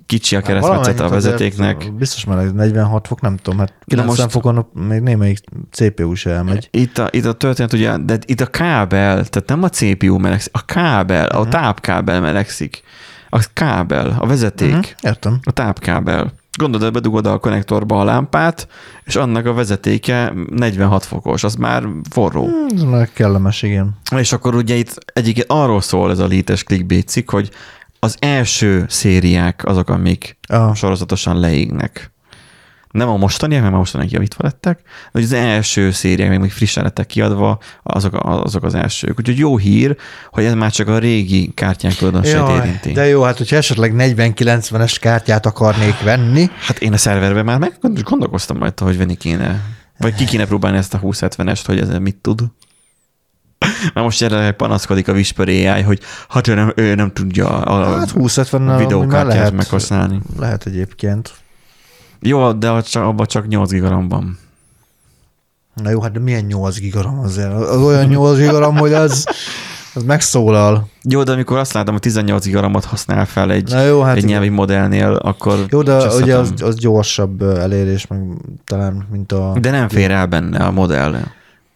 kicsi 0.06 0.36
a 0.36 0.40
keresztmetszete 0.40 0.98
a 0.98 1.02
Hát 1.02 1.10
vezetéknek. 1.12 1.92
Biztos 1.94 2.24
meleg, 2.24 2.54
46 2.54 3.06
fok, 3.06 3.20
nem 3.20 3.36
tudom, 3.36 3.58
hát 3.58 3.72
90 3.84 4.16
most- 4.16 4.30
fokon 4.30 4.66
még 4.72 5.00
némelyik 5.00 5.38
CPU 5.70 6.14
se 6.14 6.30
elmegy. 6.30 6.68
Itt 6.70 6.98
a, 6.98 7.08
itt 7.10 7.24
a 7.24 7.32
történet 7.32 7.72
ugye, 7.72 7.96
de 7.96 8.18
itt 8.26 8.40
a 8.40 8.46
kábel, 8.46 9.14
tehát 9.26 9.48
nem 9.48 9.62
a 9.62 9.68
CPU 9.68 10.18
melegszik, 10.18 10.52
a 10.54 10.64
kábel, 10.64 11.26
Mhm. 11.28 11.36
a 11.38 11.48
tápkábel 11.48 12.20
melegszik. 12.20 12.82
A 13.30 13.44
kábel, 13.52 14.16
a 14.20 14.26
vezeték. 14.26 14.68
Uh-huh. 14.74 14.84
Értem. 15.02 15.38
A 15.42 15.50
tápkábel. 15.50 16.32
Gondolod, 16.58 16.92
bedugod 16.92 17.26
a 17.26 17.38
konnektorba 17.38 18.00
a 18.00 18.04
lámpát, 18.04 18.68
és 19.04 19.16
annak 19.16 19.46
a 19.46 19.52
vezetéke 19.52 20.32
46 20.50 21.04
fokos, 21.04 21.44
az 21.44 21.54
már 21.54 21.84
forró. 22.10 22.44
Hmm, 22.44 22.66
Ez 22.74 22.82
már 22.82 23.08
kellemes, 23.12 23.62
igen. 23.62 23.96
És 24.16 24.32
akkor 24.32 24.54
ugye 24.54 24.74
itt 24.74 24.98
egyik 25.12 25.44
arról 25.46 25.80
szól 25.80 26.10
ez 26.10 26.18
a 26.18 26.26
létes 26.26 26.64
clickbait 26.64 27.08
cikk, 27.08 27.30
hogy 27.30 27.50
az 27.98 28.16
első 28.18 28.84
szériák 28.88 29.64
azok, 29.64 29.88
amik 29.88 30.36
Ah, 30.48 30.74
sorozatosan 30.74 31.40
leégnek. 31.40 32.12
Nem 32.90 33.08
a 33.08 33.16
mostaniak, 33.16 33.60
mert 33.60 33.72
már 33.72 33.80
mostaniak 33.80 34.10
javítva 34.10 34.44
lettek, 34.44 34.80
de 34.82 35.08
hogy 35.12 35.22
az 35.22 35.32
első 35.32 35.90
szériák, 35.90 36.28
még, 36.28 36.38
még 36.38 36.50
frissen 36.50 36.82
lettek 36.82 37.06
kiadva, 37.06 37.58
azok, 37.82 38.18
azok 38.22 38.64
az 38.64 38.74
elsők. 38.74 39.18
Úgyhogy 39.18 39.38
jó 39.38 39.56
hír, 39.56 39.96
hogy 40.30 40.44
ez 40.44 40.54
már 40.54 40.70
csak 40.70 40.88
a 40.88 40.98
régi 40.98 41.52
kártyák 41.54 41.94
tulajdonosait 41.94 42.64
érinti. 42.64 42.92
de 42.92 43.06
jó, 43.06 43.22
hát 43.22 43.36
hogyha 43.38 43.56
esetleg 43.56 43.94
40-90-es 43.96 44.96
kártyát 45.00 45.46
akarnék 45.46 46.02
venni, 46.02 46.50
Hát 46.60 46.78
én 46.78 46.92
a 46.92 46.96
szerverben 46.96 47.44
már 47.44 47.58
meg 47.58 47.76
gondolkoztam 48.02 48.58
rajta, 48.58 48.84
hogy 48.84 48.98
venni 48.98 49.14
kéne. 49.14 49.62
Vagy 49.98 50.14
ki 50.14 50.24
kéne 50.24 50.46
próbálni 50.46 50.76
ezt 50.76 50.94
a 50.94 51.00
2070-est, 51.00 51.62
hogy 51.66 51.78
ez 51.78 51.88
mit 51.98 52.16
tud. 52.16 52.40
Már 53.94 54.04
most 54.04 54.20
jelenleg 54.20 54.52
panaszkodik 54.52 55.08
a 55.08 55.12
Whisper 55.12 55.48
AI, 55.48 55.82
hogy 55.82 56.00
hát 56.28 56.46
ő 56.46 56.54
nem, 56.54 56.72
ő 56.76 56.94
nem 56.94 57.12
tudja 57.12 57.48
a, 57.48 57.98
hát 57.98 58.12
20-70 58.14 58.74
a 58.74 58.76
videókártyát 58.76 59.36
lehet, 59.36 59.52
meghasználni. 59.52 60.20
lehet 60.38 60.66
egyébként. 60.66 61.32
Jó, 62.20 62.52
de 62.52 62.68
abban 62.92 63.26
csak 63.26 63.46
8 63.48 63.70
gigaram 63.70 64.08
van. 64.08 64.38
Na 65.74 65.90
jó, 65.90 66.00
hát 66.00 66.12
de 66.12 66.18
milyen 66.18 66.44
8 66.44 66.78
gigaram 66.78 67.18
azért? 67.18 67.52
Az 67.52 67.82
olyan 67.82 68.06
8 68.06 68.38
gigaram, 68.38 68.76
hogy 68.76 68.92
az, 68.92 69.26
az 69.94 70.02
megszólal. 70.02 70.88
Jó, 71.02 71.22
de 71.22 71.32
amikor 71.32 71.56
azt 71.56 71.72
látom, 71.72 71.92
hogy 71.92 72.02
18 72.02 72.44
gigaramot 72.44 72.84
használ 72.84 73.26
fel 73.26 73.50
egy, 73.52 73.70
Na 73.70 73.82
jó, 73.82 74.02
hát 74.02 74.16
egy 74.16 74.24
nyelvi 74.24 74.48
modellnél, 74.48 75.12
akkor 75.12 75.66
Jó, 75.68 75.82
de 75.82 75.98
cseszhetem. 75.98 76.22
ugye 76.22 76.36
az, 76.36 76.52
az 76.62 76.74
gyorsabb 76.74 77.42
elérés, 77.42 78.06
meg 78.06 78.20
talán, 78.64 79.06
mint 79.10 79.32
a... 79.32 79.56
De 79.60 79.70
nem 79.70 79.88
fér 79.88 80.10
el 80.10 80.26
benne 80.26 80.64
a 80.64 80.70
modell. 80.70 81.16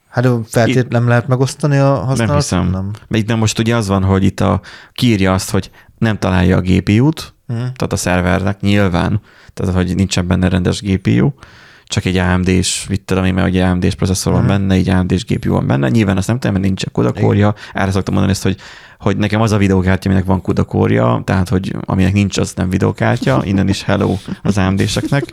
Hát 0.09 0.29
feltétlenül 0.49 0.91
nem 0.91 1.09
lehet 1.09 1.29
megosztani 1.29 1.77
a 1.79 1.95
használatot? 1.95 2.27
Nem 2.27 2.37
hiszem. 2.37 2.91
Nem. 3.09 3.25
Nem 3.27 3.39
most 3.39 3.59
ugye 3.59 3.77
az 3.77 3.89
van, 3.89 4.05
hogy 4.05 4.25
itt 4.25 4.41
a, 4.41 4.61
kiírja 4.93 5.33
azt, 5.33 5.51
hogy 5.51 5.71
nem 5.99 6.19
találja 6.19 6.57
a 6.57 6.61
GPU-t, 6.61 7.35
Mhm. 7.53 7.61
tehát 7.61 7.93
a 7.93 7.97
szervernek 7.97 8.61
nyilván, 8.61 9.21
tehát 9.55 9.75
hogy 9.75 9.95
nincsen 9.95 10.27
benne 10.27 10.49
rendes 10.49 10.81
GPU, 10.81 11.31
csak 11.85 12.05
egy 12.05 12.17
AMD-s, 12.17 12.87
mit 12.89 13.01
tudom 13.01 13.25
én, 13.25 13.35
mert 13.35 13.49
ugye 13.49 13.65
AMD-s 13.65 13.95
processzor 13.95 14.33
van 14.33 14.43
Mhm. 14.43 14.51
benne, 14.51 14.75
egy 14.75 14.89
AMD-s 14.89 15.25
GPU 15.25 15.51
van 15.53 15.67
benne, 15.67 15.89
nyilván 15.89 16.17
azt 16.17 16.27
nem 16.27 16.39
tudom, 16.39 16.53
mert 16.57 16.67
nincs 16.67 16.85
kudakórja, 16.93 17.55
erre 17.73 17.91
szoktam 17.91 18.15
mondani 18.15 18.35
ezt, 18.35 18.43
hogy, 18.43 18.57
hogy 18.99 19.17
nekem 19.17 19.41
az 19.41 19.53
a 19.53 19.57
videókártya, 19.57 20.09
aminek 20.09 20.27
van 20.27 20.41
kudakórja, 20.41 21.23
tehát 21.25 21.49
hogy 21.49 21.77
aminek 21.81 22.13
nincs, 22.13 22.39
az 22.39 22.53
nem 22.55 22.71
videókártya, 22.71 23.43
innen 23.45 23.69
is 23.69 23.83
hello 23.83 24.17
az 24.43 24.59
AMD-seknek. 24.59 25.25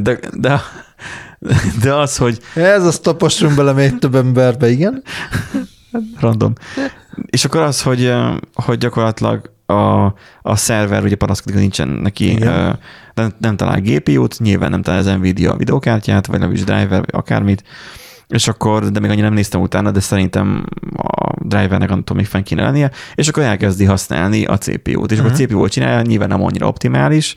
De, 0.00 0.18
de, 0.32 0.60
de 1.82 1.94
az, 1.94 2.16
hogy 2.16 2.38
Ez 2.54 2.84
a 2.84 3.00
taposunk 3.00 3.54
bele 3.54 3.72
még 3.72 3.98
több 3.98 4.14
emberbe, 4.14 4.68
igen. 4.70 5.02
random. 6.20 6.52
És 7.26 7.44
akkor 7.44 7.60
az, 7.60 7.82
hogy, 7.82 8.12
hogy 8.54 8.78
gyakorlatilag 8.78 9.50
a, 9.72 10.14
a 10.42 10.56
szerver 10.56 11.02
ugye 11.02 11.16
panaszkodik, 11.16 11.52
hogy 11.52 11.62
nincsen 11.62 11.88
neki, 11.88 12.30
Igen. 12.30 12.48
ö, 12.48 12.72
nem, 13.14 13.32
nem 13.40 13.56
talál 13.56 13.80
GPU-t, 13.80 14.38
nyilván 14.38 14.70
nem 14.70 14.82
talál 14.82 15.00
az 15.00 15.06
Nvidia 15.06 15.56
videokártyát, 15.56 16.26
vagy 16.26 16.38
nem 16.38 16.52
is 16.52 16.64
driver, 16.64 17.00
vagy 17.00 17.10
akármit, 17.12 17.62
és 18.28 18.48
akkor, 18.48 18.90
de 18.90 19.00
még 19.00 19.10
annyira 19.10 19.26
nem 19.26 19.34
néztem 19.34 19.60
utána, 19.60 19.90
de 19.90 20.00
szerintem 20.00 20.66
a 20.96 21.44
drivernek 21.44 21.90
attól 21.90 22.16
még 22.16 22.26
fenn 22.26 22.42
kéne 22.42 22.62
lennie, 22.62 22.90
és 23.14 23.28
akkor 23.28 23.42
elkezdi 23.42 23.84
használni 23.84 24.44
a 24.44 24.58
CPU-t, 24.58 25.10
és 25.10 25.18
uh-huh. 25.18 25.18
akkor 25.18 25.30
a 25.30 25.34
CPU-t 25.34 25.70
csinálja, 25.70 26.02
nyilván 26.02 26.28
nem 26.28 26.42
annyira 26.42 26.68
optimális, 26.68 27.34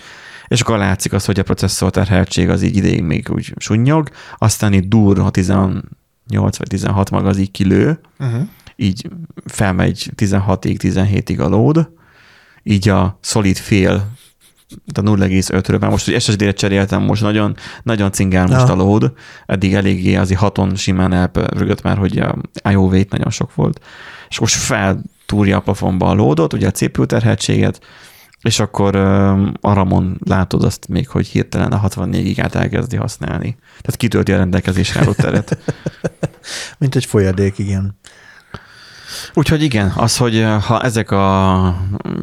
és 0.48 0.62
akkor 0.62 0.78
látszik 0.78 1.14
az, 1.14 1.26
hogy 1.26 1.40
a 1.40 1.44
processzor 1.44 1.90
terheltség 1.90 2.50
az 2.50 2.62
így 2.62 2.76
ideig 2.76 3.04
még 3.04 3.28
úgy 3.32 3.54
sunnyog, 3.58 4.10
aztán 4.38 4.74
itt 4.74 4.90
dur, 4.90 5.18
ha 5.18 5.30
18 5.30 5.84
vagy 6.58 6.68
16 6.68 7.10
mag 7.10 7.26
az 7.26 7.38
így 7.38 7.52
kilő, 7.52 8.00
uh-huh. 8.20 8.42
így 8.76 9.10
felmegy 9.46 10.12
16-ig, 10.18 10.78
17-ig 10.82 11.40
a 11.40 11.48
load, 11.48 12.00
így 12.64 12.89
a 12.89 13.20
solid 13.22 13.57
fél 13.57 14.20
a 14.93 15.01
0,5-ről, 15.01 15.80
mert 15.80 15.91
most, 15.91 16.05
hogy 16.05 16.22
SSD-re 16.22 16.51
cseréltem, 16.51 17.03
most 17.03 17.22
nagyon, 17.22 17.55
nagyon 17.84 18.12
cingál 18.12 18.47
most 18.47 18.68
ja. 18.68 18.74
a 18.74 18.76
load, 18.76 19.14
eddig 19.45 19.74
eléggé 19.74 20.16
azért 20.16 20.39
haton 20.39 20.76
simán 20.76 21.14
elpörgött 21.14 21.82
már, 21.82 21.97
hogy 21.97 22.20
a 22.20 22.36
IO 22.70 22.82
weight 22.82 23.12
nagyon 23.12 23.32
sok 23.32 23.55
volt, 23.55 23.82
és 24.30 24.39
most 24.39 24.55
feltúrja 24.55 25.57
a 25.57 25.62
plafonba 25.62 26.09
a 26.09 26.14
loadot, 26.14 26.53
ugye 26.53 26.68
a 26.68 26.72
CPU 26.72 27.05
terheltséget, 27.05 27.82
és 28.41 28.59
akkor 28.59 28.95
uh, 28.95 29.47
Aramon 29.62 30.20
látod 30.26 30.64
azt 30.64 30.88
még, 30.88 31.07
hogy 31.07 31.28
hirtelen 31.28 31.72
a 31.72 31.78
64 31.78 32.24
gigát 32.24 32.55
elkezdi 32.55 32.95
használni. 32.95 33.57
Tehát 33.68 33.95
kitölti 33.95 34.32
a 34.32 34.38
rendelkezésre 34.38 34.99
álló 34.99 35.12
teret. 35.12 35.57
Mint 36.80 36.95
egy 36.95 37.05
folyadék, 37.05 37.57
igen. 37.57 37.99
Úgyhogy 39.34 39.64
igen, 39.64 39.91
az, 39.95 40.18
hogy 40.18 40.45
ha 40.66 40.82
ezek 40.82 41.12
a 41.12 41.76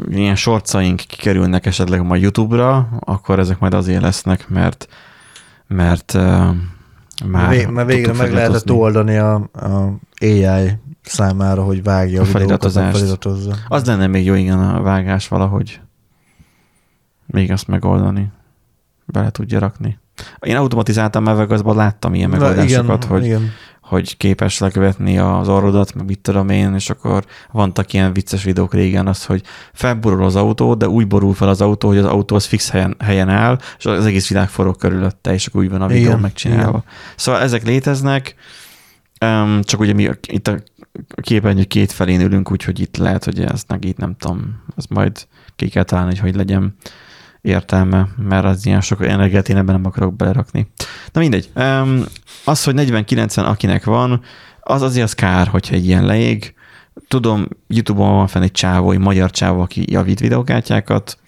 ilyen 0.08 0.34
sorcaink 0.34 0.96
kikerülnek 0.96 1.66
esetleg 1.66 2.02
majd 2.02 2.22
YouTube-ra, 2.22 2.88
akkor 3.00 3.38
ezek 3.38 3.58
majd 3.58 3.74
azért 3.74 4.02
lesznek, 4.02 4.48
mert 4.48 4.88
mert 5.66 6.12
uh, 6.14 6.48
már 7.26 7.48
Vé, 7.48 7.66
mert 7.66 7.88
végre 7.88 8.12
meg 8.12 8.32
lehetett 8.32 8.70
oldani 8.70 9.16
a, 9.16 9.34
a 9.52 9.98
AI 10.20 10.70
számára, 11.02 11.62
hogy 11.62 11.82
vágja 11.82 12.20
a, 12.20 12.22
a 12.22 12.26
feliratozást. 12.26 13.26
Az 13.68 13.84
lenne 13.84 14.06
még 14.06 14.24
jó, 14.24 14.34
igen, 14.34 14.58
a 14.58 14.82
vágás 14.82 15.28
valahogy 15.28 15.80
még 17.26 17.52
azt 17.52 17.66
megoldani. 17.66 18.30
Bele 19.04 19.30
tudja 19.30 19.58
rakni. 19.58 19.98
Én 20.40 20.56
automatizáltam 20.56 21.22
Mevegazban, 21.22 21.76
láttam 21.76 22.14
ilyen 22.14 22.30
megoldásokat, 22.30 23.04
igen, 23.04 23.16
hogy, 23.16 23.24
igen. 23.24 23.50
Hogy 23.88 24.16
képes 24.16 24.58
lekövetni 24.58 25.18
az 25.18 25.48
orrodat, 25.48 25.94
meg 25.94 26.06
mit 26.06 26.18
tudom 26.18 26.48
én, 26.48 26.74
és 26.74 26.90
akkor 26.90 27.24
vannak 27.52 27.92
ilyen 27.92 28.12
vicces 28.12 28.44
videók 28.44 28.74
régen 28.74 29.06
az, 29.06 29.24
hogy 29.24 29.42
felborul 29.72 30.24
az 30.24 30.36
autó, 30.36 30.74
de 30.74 30.88
úgy 30.88 31.06
borul 31.06 31.34
fel 31.34 31.48
az 31.48 31.60
autó, 31.60 31.88
hogy 31.88 31.98
az 31.98 32.04
autó 32.04 32.36
az 32.36 32.44
fix 32.44 32.70
helyen, 32.70 32.96
helyen 32.98 33.28
áll, 33.28 33.58
és 33.78 33.86
az 33.86 34.06
egész 34.06 34.28
világ 34.28 34.48
forog 34.48 34.76
körülötte, 34.76 35.32
és 35.32 35.46
akkor 35.46 35.60
úgy 35.60 35.70
van 35.70 35.82
a 35.82 35.86
videó 35.86 36.04
igen, 36.04 36.18
megcsinálva. 36.20 36.68
Igen. 36.68 36.84
Szóval 37.16 37.40
ezek 37.40 37.64
léteznek, 37.64 38.34
csak 39.60 39.80
ugye 39.80 39.92
mi 39.92 40.08
itt 40.26 40.48
a 40.48 40.58
képernyő 41.20 41.64
két 41.64 41.92
felén 41.92 42.20
ülünk, 42.20 42.50
úgyhogy 42.50 42.80
itt 42.80 42.96
lehet, 42.96 43.24
hogy 43.24 43.40
ez 43.40 43.64
itt 43.80 43.98
nem 43.98 44.16
tudom, 44.16 44.62
az 44.76 44.84
majd 44.88 45.26
ki 45.56 45.68
kell 45.68 45.84
találni, 45.84 46.10
hogy 46.10 46.20
hogy 46.20 46.34
legyen 46.34 46.76
értelme, 47.40 48.08
mert 48.16 48.44
az 48.44 48.66
ilyen 48.66 48.80
sok 48.80 49.06
energiát 49.06 49.48
én 49.48 49.56
ebben 49.56 49.74
nem 49.74 49.86
akarok 49.86 50.16
belerakni. 50.16 50.66
Na 51.12 51.20
mindegy. 51.20 51.50
Az, 52.44 52.64
hogy 52.64 52.74
49-en 52.76 53.46
akinek 53.46 53.84
van, 53.84 54.20
az 54.60 54.82
azért 54.82 55.04
az 55.04 55.14
kár, 55.14 55.46
hogyha 55.46 55.74
egy 55.74 55.86
ilyen 55.86 56.04
leég. 56.04 56.54
Tudom, 57.08 57.48
YouTube-on 57.66 58.14
van 58.14 58.26
fenn 58.26 58.42
egy 58.42 58.52
csávó, 58.52 58.90
egy 58.90 58.98
magyar 58.98 59.30
csávó, 59.30 59.60
aki 59.60 59.92
javít 59.92 60.20
videókártyákat, 60.20 61.18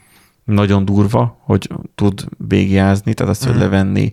nagyon 0.45 0.85
durva, 0.85 1.41
hogy 1.45 1.69
tud 1.95 2.25
bégiázni, 2.39 3.15
tehát 3.15 3.33
azt, 3.33 3.45
hogy 3.45 3.53
uh-huh. 3.53 3.71
levenni 3.71 4.13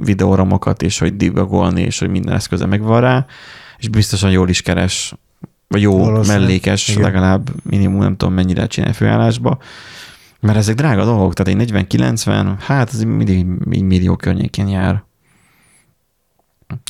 videóramokat, 0.00 0.82
és 0.82 0.98
hogy 0.98 1.16
debugolni, 1.16 1.82
és 1.82 1.98
hogy 1.98 2.08
minden 2.08 2.34
eszköze 2.34 2.66
megvan 2.66 3.00
rá, 3.00 3.26
és 3.78 3.88
biztosan 3.88 4.30
jól 4.30 4.48
is 4.48 4.62
keres, 4.62 5.14
vagy 5.68 5.80
jó, 5.80 6.22
mellékes, 6.22 6.88
Igen. 6.88 7.02
legalább 7.02 7.50
minimum 7.62 8.00
nem 8.00 8.16
tudom 8.16 8.34
mennyire 8.34 8.66
csinál 8.66 8.92
főállásba, 8.92 9.58
mert 10.40 10.58
ezek 10.58 10.74
drága 10.74 11.04
dolgok, 11.04 11.34
tehát 11.34 11.60
egy 11.60 11.70
40-90, 11.72 12.54
hát 12.58 12.92
ez 12.92 13.02
mindig 13.02 13.46
egy 13.70 13.82
millió 13.82 14.16
környékén 14.16 14.68
jár. 14.68 15.04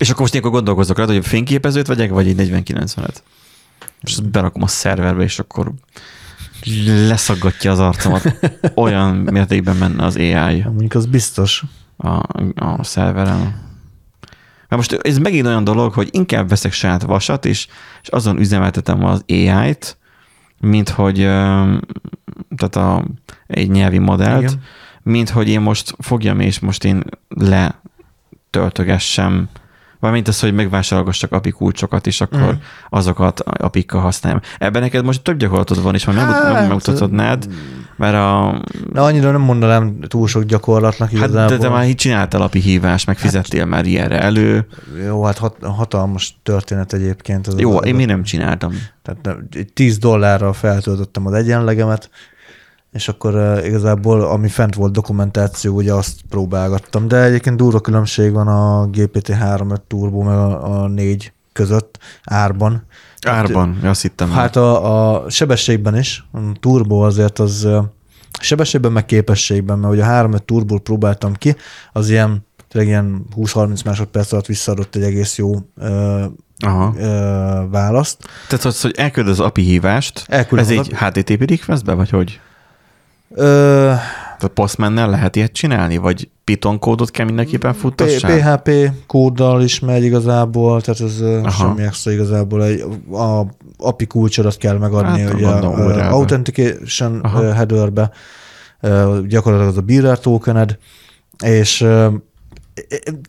És 0.01 0.09
akkor 0.09 0.21
most 0.21 0.33
ilyenkor 0.33 0.53
gondolkozok 0.53 0.99
rá, 0.99 1.05
hogy 1.05 1.27
fényképezőt 1.27 1.87
vegyek, 1.87 2.11
vagy 2.11 2.29
egy 2.29 2.51
40-90-et. 2.51 3.17
És 4.01 4.11
azt 4.11 4.31
berakom 4.31 4.63
a 4.63 4.67
szerverbe, 4.67 5.23
és 5.23 5.39
akkor 5.39 5.73
leszaggatja 6.87 7.73
az 7.73 7.79
arcomat. 7.79 8.39
Olyan 8.75 9.15
mértékben 9.17 9.77
menne 9.77 10.05
az 10.05 10.17
AI. 10.17 10.63
Mondjuk 10.63 10.95
az 10.95 11.07
biztos. 11.07 11.65
A, 11.97 12.23
a 12.55 12.85
szerveren. 12.85 13.39
Mert 14.69 14.89
most 14.89 14.93
ez 14.93 15.19
megint 15.19 15.47
olyan 15.47 15.65
dolog, 15.65 15.93
hogy 15.93 16.09
inkább 16.11 16.49
veszek 16.49 16.73
saját 16.73 17.03
vasat, 17.03 17.45
és, 17.45 17.67
és 18.03 18.09
azon 18.09 18.39
üzemeltetem 18.39 19.05
az 19.05 19.25
AI-t, 19.29 19.99
mint 20.61 20.89
hogy 20.89 21.17
tehát 22.57 22.77
a, 22.77 23.05
egy 23.49 23.71
nyelvi 23.71 23.99
modellt, 23.99 24.43
Igen. 24.43 24.63
mint 25.03 25.31
hogy 25.31 25.49
én 25.49 25.61
most 25.61 25.95
fogjam, 25.99 26.41
és 26.41 26.59
most 26.59 26.85
én 26.85 27.05
letöltögessem 27.29 29.49
Valamint 30.01 30.29
az, 30.29 30.41
hogy 30.41 30.55
megvásárolgassak 30.55 31.33
API 31.33 31.51
kulcsokat, 31.51 32.07
és 32.07 32.21
akkor 32.21 32.53
mm. 32.53 32.57
azokat 32.89 33.41
apikkal 33.41 34.01
használjam. 34.01 34.41
Ebben 34.59 34.83
neked 34.83 35.05
most 35.05 35.23
több 35.23 35.39
gyakorlatod 35.39 35.83
van, 35.83 35.95
és 35.95 36.05
már 36.05 36.17
hát, 36.17 36.43
nem 36.43 36.53
megmutathatnád, 36.53 37.49
mert 37.97 38.15
a... 38.15 38.61
De 38.93 39.01
annyira 39.01 39.31
nem 39.31 39.41
mondanám 39.41 40.01
túl 40.01 40.29
sok 40.29 40.43
gyakorlatnak 40.43 41.13
igazából. 41.13 41.41
Hát, 41.41 41.49
de 41.49 41.59
te 41.59 41.69
már 41.69 41.89
így 41.89 41.95
csináltál 41.95 42.43
API 42.43 42.61
hívást, 42.61 43.07
meg 43.07 43.19
fizettél 43.19 43.61
hát, 43.61 43.69
már 43.69 43.87
ilyenre 43.87 44.21
elő. 44.21 44.67
Jó, 45.07 45.25
hát 45.25 45.39
hat, 45.39 45.57
hatalmas 45.63 46.39
történet 46.43 46.93
egyébként. 46.93 47.47
Az 47.47 47.59
jó, 47.59 47.79
az, 47.79 47.87
én 47.87 47.95
mi 47.95 48.05
nem 48.05 48.23
csináltam. 48.23 48.73
Tehát 49.03 49.39
10 49.75 49.99
dollárral 49.99 50.53
feltöltöttem 50.53 51.27
az 51.27 51.33
egyenlegemet, 51.33 52.11
és 52.99 53.09
akkor 53.09 53.35
uh, 53.35 53.67
igazából 53.67 54.21
ami 54.21 54.49
fent 54.49 54.75
volt 54.75 54.93
dokumentáció, 54.93 55.75
ugye 55.75 55.93
azt 55.93 56.21
próbálgattam. 56.29 57.09
De 57.09 57.23
egyébként 57.23 57.57
durva 57.57 57.81
különbség 57.81 58.33
van 58.33 58.49
a 58.49 58.89
GPT-3.5 58.93 59.77
Turbo 59.87 60.23
meg 60.23 60.37
a, 60.37 60.83
a 60.83 60.89
4 60.89 61.33
között 61.53 61.99
árban. 62.25 62.83
Árban, 63.27 63.75
hát, 63.75 63.91
azt 63.91 64.03
hittem. 64.03 64.31
Hát 64.31 64.57
a, 64.57 65.23
a 65.23 65.31
sebességben 65.31 65.97
is, 65.97 66.25
a 66.33 66.39
turbo 66.61 66.97
azért 67.01 67.39
az 67.39 67.69
sebességben 68.41 68.93
meg 68.93 69.05
képességben, 69.05 69.79
mert 69.79 69.93
ugye 69.93 70.05
a 70.05 70.29
3.5 70.29 70.39
turbót 70.39 70.83
próbáltam 70.83 71.35
ki, 71.35 71.57
az 71.93 72.11
ilyen 72.11 72.47
tényleg 72.69 72.91
ilyen 72.91 73.27
20-30 73.37 73.85
másodperc 73.85 74.33
alatt 74.33 74.47
visszaadott 74.47 74.95
egy 74.95 75.03
egész 75.03 75.39
jó 75.39 75.55
ö, 75.77 76.25
Aha. 76.59 76.95
Ö, 76.99 77.69
választ. 77.71 78.29
Tehát 78.49 78.65
az, 78.65 78.81
hogy 78.81 78.95
elküld 78.97 79.29
az 79.29 79.41
API 79.41 79.63
hívást, 79.63 80.25
Elküld 80.29 80.61
ez 80.61 80.71
egy 80.71 80.93
HTTP 80.95 81.51
requestbe, 81.51 81.93
vagy 81.93 82.11
hogy? 82.11 82.41
Ö, 83.31 83.93
tehát 84.39 84.55
Postman-nel 84.55 85.11
lehet 85.11 85.37
ilyet 85.37 85.53
csinálni, 85.53 85.97
vagy 85.97 86.29
Python 86.45 86.79
kódot 86.79 87.11
kell 87.11 87.26
mindenképpen 87.26 87.74
futtassák? 87.74 88.41
PHP 88.41 88.70
kóddal 89.07 89.62
is 89.62 89.81
megy 89.81 90.05
igazából, 90.05 90.81
tehát 90.81 91.01
ez 91.01 91.20
Aha. 91.20 91.51
semmi 91.51 91.83
extra 91.83 92.11
igazából. 92.11 92.64
Egy, 92.64 92.85
a 93.12 93.47
API 93.79 94.07
kulcsodat 94.07 94.57
kell 94.57 94.79
megadni, 94.79 95.20
hát, 95.20 95.35
ugye 95.35 95.47
a, 95.47 96.11
Authentication 96.11 97.20
Aha. 97.22 97.53
headerbe, 97.53 98.11
gyakorlatilag 99.26 99.72
az 99.72 99.76
a 99.76 99.81
bearer 99.81 100.18
tokened, 100.18 100.79
és 101.45 101.87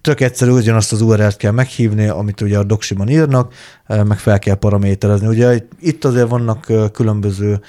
tök 0.02 0.20
egyszerű, 0.20 0.52
ugyanazt 0.52 0.92
az 0.92 1.02
URL-t 1.02 1.38
kell 1.38 1.52
meghívni, 1.52 2.08
amit 2.08 2.42
ugye 2.42 2.58
a 2.58 2.64
doksiban 2.64 3.10
írnak, 3.10 3.54
meg 3.88 4.18
fel 4.18 4.40
kell 4.40 4.56
paraméterezni. 4.56 5.28
Ugye 5.28 5.60
itt 5.80 6.06
azért 6.06 6.30
vannak 6.30 6.92
különböző 6.92 7.60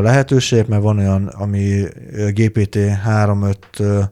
lehetőségek, 0.00 0.66
mert 0.66 0.82
van 0.82 0.98
olyan, 0.98 1.26
ami 1.26 1.82
GPT 2.30 2.76
3.5 2.76 4.08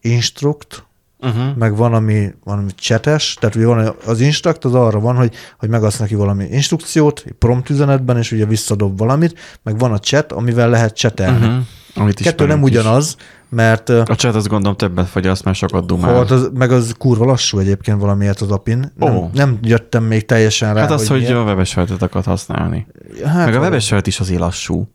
instruct, 0.00 0.84
uh-huh. 1.20 1.56
meg 1.56 1.76
van, 1.76 1.94
ami, 1.94 2.34
van, 2.44 2.58
ami 2.58 2.70
csetes, 2.74 3.36
tehát 3.40 3.56
ugye 3.56 3.66
van 3.66 3.94
az 4.06 4.20
instruct, 4.20 4.64
az 4.64 4.74
arra 4.74 5.00
van, 5.00 5.16
hogy, 5.16 5.34
hogy 5.58 5.68
megadsz 5.68 5.98
neki 5.98 6.14
valami 6.14 6.44
instrukciót, 6.44 7.24
prompt 7.38 7.70
üzenetben, 7.70 8.16
és 8.16 8.32
ugye 8.32 8.46
visszadob 8.46 8.98
valamit, 8.98 9.38
meg 9.62 9.78
van 9.78 9.92
a 9.92 9.98
chat, 9.98 10.32
amivel 10.32 10.70
lehet 10.70 10.94
csetelni. 10.94 11.46
Uh-huh. 11.46 11.62
Amit 11.94 12.20
Kettő 12.20 12.46
nem 12.46 12.62
ugyanaz, 12.62 13.14
is. 13.18 13.24
mert... 13.48 13.88
A 13.88 14.14
chat 14.16 14.34
azt 14.34 14.48
gondolom 14.48 14.76
többet 14.76 15.08
fogyaszt, 15.08 15.44
mert 15.44 15.56
sokat 15.56 15.86
dumál. 15.86 16.14
Hát 16.14 16.30
az, 16.30 16.50
meg 16.54 16.72
az 16.72 16.94
kurva 16.98 17.24
lassú 17.24 17.58
egyébként 17.58 18.00
valamiért 18.00 18.40
az 18.40 18.50
apin. 18.50 18.92
Nem, 18.96 19.16
oh. 19.16 19.32
nem 19.32 19.58
jöttem 19.62 20.04
még 20.04 20.26
teljesen 20.26 20.74
rá, 20.74 20.80
Hát 20.80 20.90
az, 20.90 21.08
hogy, 21.08 21.24
hogy 21.24 21.34
a 21.34 21.42
webes 21.42 21.76
akar 21.76 22.24
használni. 22.24 22.86
Hát 23.24 23.44
meg 23.44 23.54
a 23.54 23.60
webes 23.60 23.94
is 24.04 24.20
azért 24.20 24.40
lassú. 24.40 24.88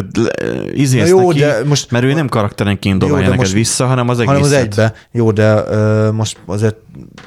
Tehát 0.00 0.74
izélsz 0.74 1.08
jó, 1.08 1.28
neki, 1.28 1.38
de 1.38 1.64
most, 1.64 1.90
mert 1.90 2.04
ő 2.04 2.12
nem 2.12 2.28
karakterenként 2.28 2.98
dobálja 2.98 3.18
jó, 3.18 3.30
neked 3.30 3.38
most, 3.38 3.52
vissza, 3.52 3.86
hanem 3.86 4.08
az 4.08 4.18
egészet. 4.18 4.36
Hanem 4.36 4.52
az 4.52 4.52
egybe. 4.52 4.94
Jó, 5.12 5.30
de 5.30 5.54
uh, 5.54 6.12
most 6.12 6.38
azért 6.46 6.76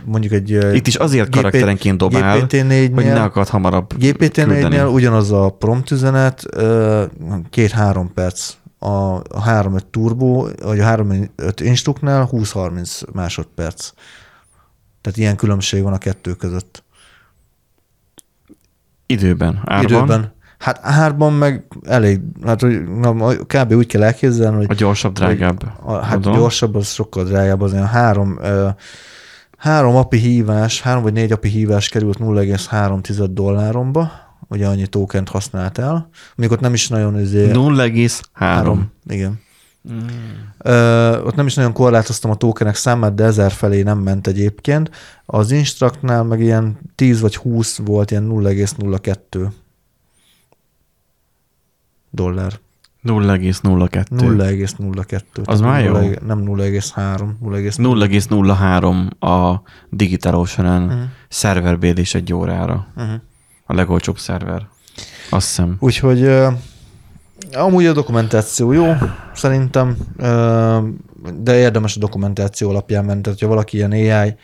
mondjuk 0.06 0.34
egy... 0.34 0.54
Uh, 0.54 0.76
Itt 0.76 0.88
is 0.88 0.96
azért 0.96 1.28
GP, 1.28 1.36
karakterenként 1.36 1.98
dobál, 1.98 2.40
GPT-4-nél, 2.40 2.92
hogy 2.94 3.06
ne 3.06 3.22
akad 3.22 3.48
hamarabb 3.48 3.94
GPT-4-nél 4.00 4.94
ugyanaz 4.94 5.32
a 5.32 5.50
prompt 5.50 5.92
üzenet, 5.92 6.46
két-három 7.50 8.14
perc 8.14 8.54
a, 8.80 9.16
a 9.16 9.44
3.5 9.46 9.80
turbo, 9.92 10.48
vagy 10.62 10.80
a 10.80 10.86
3.5 10.86 11.60
instruknál 11.64 12.30
20-30 12.32 13.14
másodperc. 13.14 13.92
Tehát 15.02 15.18
ilyen 15.18 15.36
különbség 15.36 15.84
van 15.84 15.94
a 15.94 15.98
kettő 15.98 16.34
között. 16.34 16.84
Időben, 19.06 19.62
árban. 19.66 20.04
Időben. 20.04 20.34
Hát 20.62 20.80
árban 20.82 21.34
meg 21.34 21.64
elég, 21.84 22.20
hát 22.46 22.62
hogy 22.62 22.84
na, 22.84 23.36
kb. 23.36 23.74
úgy 23.74 23.86
kell 23.86 24.04
elképzelni, 24.04 24.56
hogy 24.58 24.66
A 24.70 24.74
gyorsabb, 24.74 25.14
drágább. 25.14 25.64
A, 25.84 25.94
hát 25.94 26.14
gondolom. 26.14 26.40
gyorsabb, 26.40 26.76
az 26.76 26.92
sokkal 26.92 27.24
drágább, 27.24 27.62
az 27.62 27.74
olyan 27.74 27.86
három, 27.88 28.38
ö, 28.42 28.68
három 29.58 29.96
api 29.96 30.18
hívás, 30.18 30.82
három 30.82 31.04
vagy 31.04 31.14
négy 31.14 31.32
api 31.32 31.50
hívás 31.50 31.90
került 31.90 32.18
0,3 32.20 33.28
dolláromba, 33.32 34.12
ugye 34.50 34.68
annyi 34.68 34.88
tokent 34.88 35.30
használt 35.30 35.78
el, 35.78 36.10
még 36.36 36.52
ott 36.52 36.60
nem 36.60 36.74
is 36.74 36.88
nagyon 36.88 37.20
izé, 37.20 37.52
0,3. 37.54 38.78
igen. 39.06 39.40
Mm. 39.92 39.98
Ö, 40.58 41.22
ott 41.22 41.36
nem 41.36 41.46
is 41.46 41.54
nagyon 41.54 41.74
korlátoztam 41.74 42.32
a 42.32 42.36
tokenek 42.36 42.76
számát, 42.76 43.16
de 43.16 43.24
ezer 43.24 43.52
felé 43.52 43.82
nem 43.82 43.98
ment 43.98 44.28
egyébként. 44.28 44.90
Az 45.26 45.52
Instructnál 45.52 46.24
meg 46.24 46.40
ilyen 46.40 46.78
10 46.96 47.22
vagy 47.22 47.36
20 47.36 47.78
volt, 47.78 48.12
ilyen 48.12 48.28
0,02 48.30 49.48
dollár. 52.12 52.52
0,02. 53.04 54.06
0,02. 54.10 55.22
Az 55.44 55.62
már 55.62 55.84
jó. 55.84 55.92
0, 55.92 56.10
Nem 56.26 56.44
0,3, 56.46 57.38
0,0. 57.42 57.78
0,03 57.78 59.10
a 59.20 59.62
Digital 59.90 60.36
Ocean-en 60.36 60.82
Mhm. 60.82 60.92
uh-huh. 60.92 61.08
szerverbérlés 61.30 62.14
egy 62.14 62.34
órára. 62.34 62.88
Uh-huh. 62.98 63.14
A 63.66 63.74
legolcsóbb 63.74 64.18
szerver. 64.18 64.68
Azt 65.30 65.48
hiszem. 65.48 65.76
Úgyhogy 65.80 66.22
ö, 66.22 66.48
amúgy 67.54 67.86
a 67.86 67.94
dokumentáció 67.94 68.72
jó, 68.72 68.94
szerintem, 69.34 69.96
ö, 70.18 70.78
de 71.38 71.58
érdemes 71.58 71.96
a 71.96 72.00
dokumentáció 72.00 72.70
alapján 72.70 73.06
menni. 73.06 73.22
Tehát, 73.22 73.40
ha 73.40 73.48
valaki 73.48 73.78
ilyen 73.78 73.92
AI 73.92 74.36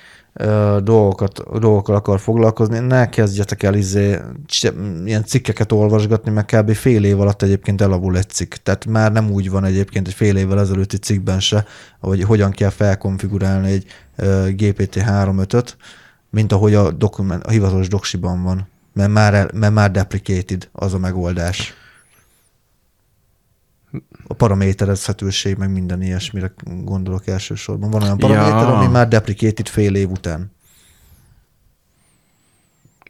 dolgokat, 0.84 1.60
dolgokkal 1.60 1.96
akar 1.96 2.20
foglalkozni, 2.20 2.80
ne 2.80 3.10
kezdjetek 3.10 3.64
el 3.64 3.74
izé, 3.74 4.20
ilyen 5.06 5.26
cikkeket 5.26 5.72
olvasgatni, 5.72 6.32
mert 6.32 6.56
kb. 6.56 6.74
fél 6.74 7.04
év 7.04 7.20
alatt 7.20 7.42
egyébként 7.42 7.82
elavul 7.82 8.18
egy 8.18 8.30
cikk. 8.30 8.54
Tehát 8.54 8.86
már 8.86 9.12
nem 9.12 9.32
úgy 9.32 9.50
van 9.50 9.64
egyébként 9.66 10.08
egy 10.08 10.14
fél 10.14 10.38
évvel 10.38 10.60
ezelőtti 10.60 10.98
cikkben 10.98 11.40
se, 11.40 11.66
hogy 12.00 12.24
hogyan 12.24 12.52
kell 12.52 12.70
felkonfigurálni 12.70 13.72
egy 13.72 13.86
ö, 14.16 14.48
GPT-3.5-öt, 14.50 15.78
mint 16.30 16.52
ahogy 16.52 16.74
a, 16.74 16.92
dokument, 16.92 17.44
a 17.44 17.50
hivatalos 17.50 17.88
doksiban 17.88 18.44
van. 18.44 18.68
Mert 18.94 19.12
már, 19.12 19.34
el- 19.34 19.52
mert 19.54 19.74
már 19.74 19.92
deprecated 19.92 20.70
az 20.72 20.94
a 20.94 20.98
megoldás. 20.98 21.74
A 24.28 24.34
paraméterezhetőség, 24.34 25.58
meg 25.58 25.72
minden 25.72 26.02
ilyesmire 26.02 26.54
gondolok 26.84 27.28
elsősorban. 27.28 27.90
Van 27.90 28.04
olyan 28.04 28.18
paraméter, 28.18 28.68
Ja. 28.68 28.78
ami 28.78 28.88
már 28.88 29.08
deprecated 29.08 29.68
fél 29.68 29.96
év 29.96 30.10
után. 30.10 30.52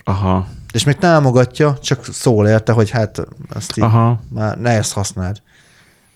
Aha. 0.04 0.48
És 0.74 0.84
még 0.84 0.96
támogatja, 0.96 1.78
csak 1.82 2.06
szól 2.06 2.48
érte, 2.48 2.72
hogy 2.72 2.90
hát 2.90 3.28
ezt 3.50 3.78
így 3.78 3.84
Aha. 3.84 4.22
már 4.30 4.58
ne 4.58 4.70
ezt 4.70 4.94
használd. 4.94 5.42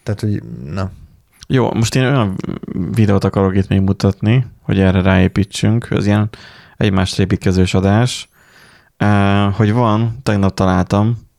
Tehát, 0.03 0.19
hogy 0.19 0.43
na. 0.65 0.91
Jó, 1.47 1.74
most 1.74 1.95
én 1.95 2.03
olyan 2.03 2.36
videót 2.91 3.24
akarok 3.24 3.55
itt 3.55 3.67
még 3.67 3.82
mutatni, 3.82 4.45
hogy 4.61 4.80
erre 4.80 5.01
ráépítsünk, 5.01 5.88
az 5.89 6.05
ilyen 6.05 6.30
egymásra 6.78 7.24
építkezős 7.24 7.74
adás, 7.74 8.30
hogy 9.51 9.72
van, 9.72 10.19
tegnap 10.24 10.53
találtam 10.53 11.30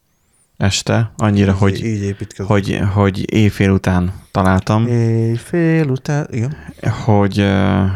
este, 0.57 1.12
annyira, 1.16 1.53
így, 1.53 1.59
hogy, 1.59 1.84
így 1.84 2.16
hogy, 2.36 2.80
hogy 2.94 3.34
éjfél 3.34 3.70
után 3.70 4.12
találtam, 4.30 4.86
Éjfél 4.86 5.88
után, 5.88 6.26
igen. 6.30 6.57
hogy 7.05 7.38
eh, 7.38 7.90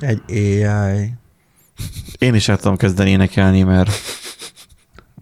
Egy 0.00 0.20
AI. 0.28 1.12
én 2.18 2.34
is 2.34 2.48
el 2.48 2.56
tudom 2.56 2.76
kezdeni 2.76 3.10
énekelni, 3.10 3.62
mert 3.62 3.90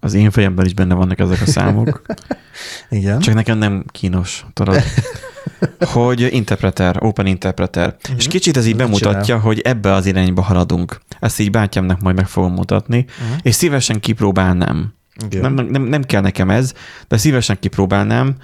az 0.00 0.14
én 0.14 0.30
fejemben 0.30 0.66
is 0.66 0.74
benne 0.74 0.94
vannak 0.94 1.18
ezek 1.18 1.40
a 1.40 1.46
számok. 1.46 2.02
Igen. 2.90 3.18
Csak 3.18 3.34
nekem 3.34 3.58
nem 3.58 3.84
kínos, 3.90 4.46
tudod. 4.52 4.82
hogy 5.94 6.28
interpreter, 6.34 6.96
open 7.00 7.26
interpreter. 7.26 7.96
Uh-huh. 8.02 8.16
És 8.16 8.26
kicsit 8.26 8.56
ez 8.56 8.66
így 8.66 8.76
Mit 8.76 8.84
bemutatja, 8.84 9.22
csinál? 9.22 9.40
hogy 9.40 9.60
ebbe 9.60 9.92
az 9.92 10.06
irányba 10.06 10.42
haladunk. 10.42 11.00
Ezt 11.20 11.40
így 11.40 11.50
bátyámnak 11.50 12.00
majd 12.00 12.16
meg 12.16 12.26
fogom 12.26 12.52
mutatni, 12.52 13.04
uh-huh. 13.08 13.38
és 13.42 13.54
szívesen 13.54 14.00
kipróbálnám. 14.00 14.94
Igen. 15.24 15.52
Nem, 15.52 15.66
nem, 15.66 15.82
nem 15.82 16.02
kell 16.02 16.20
nekem 16.20 16.50
ez, 16.50 16.72
de 17.08 17.16
szívesen 17.16 17.58
kipróbálnám, 17.58 18.36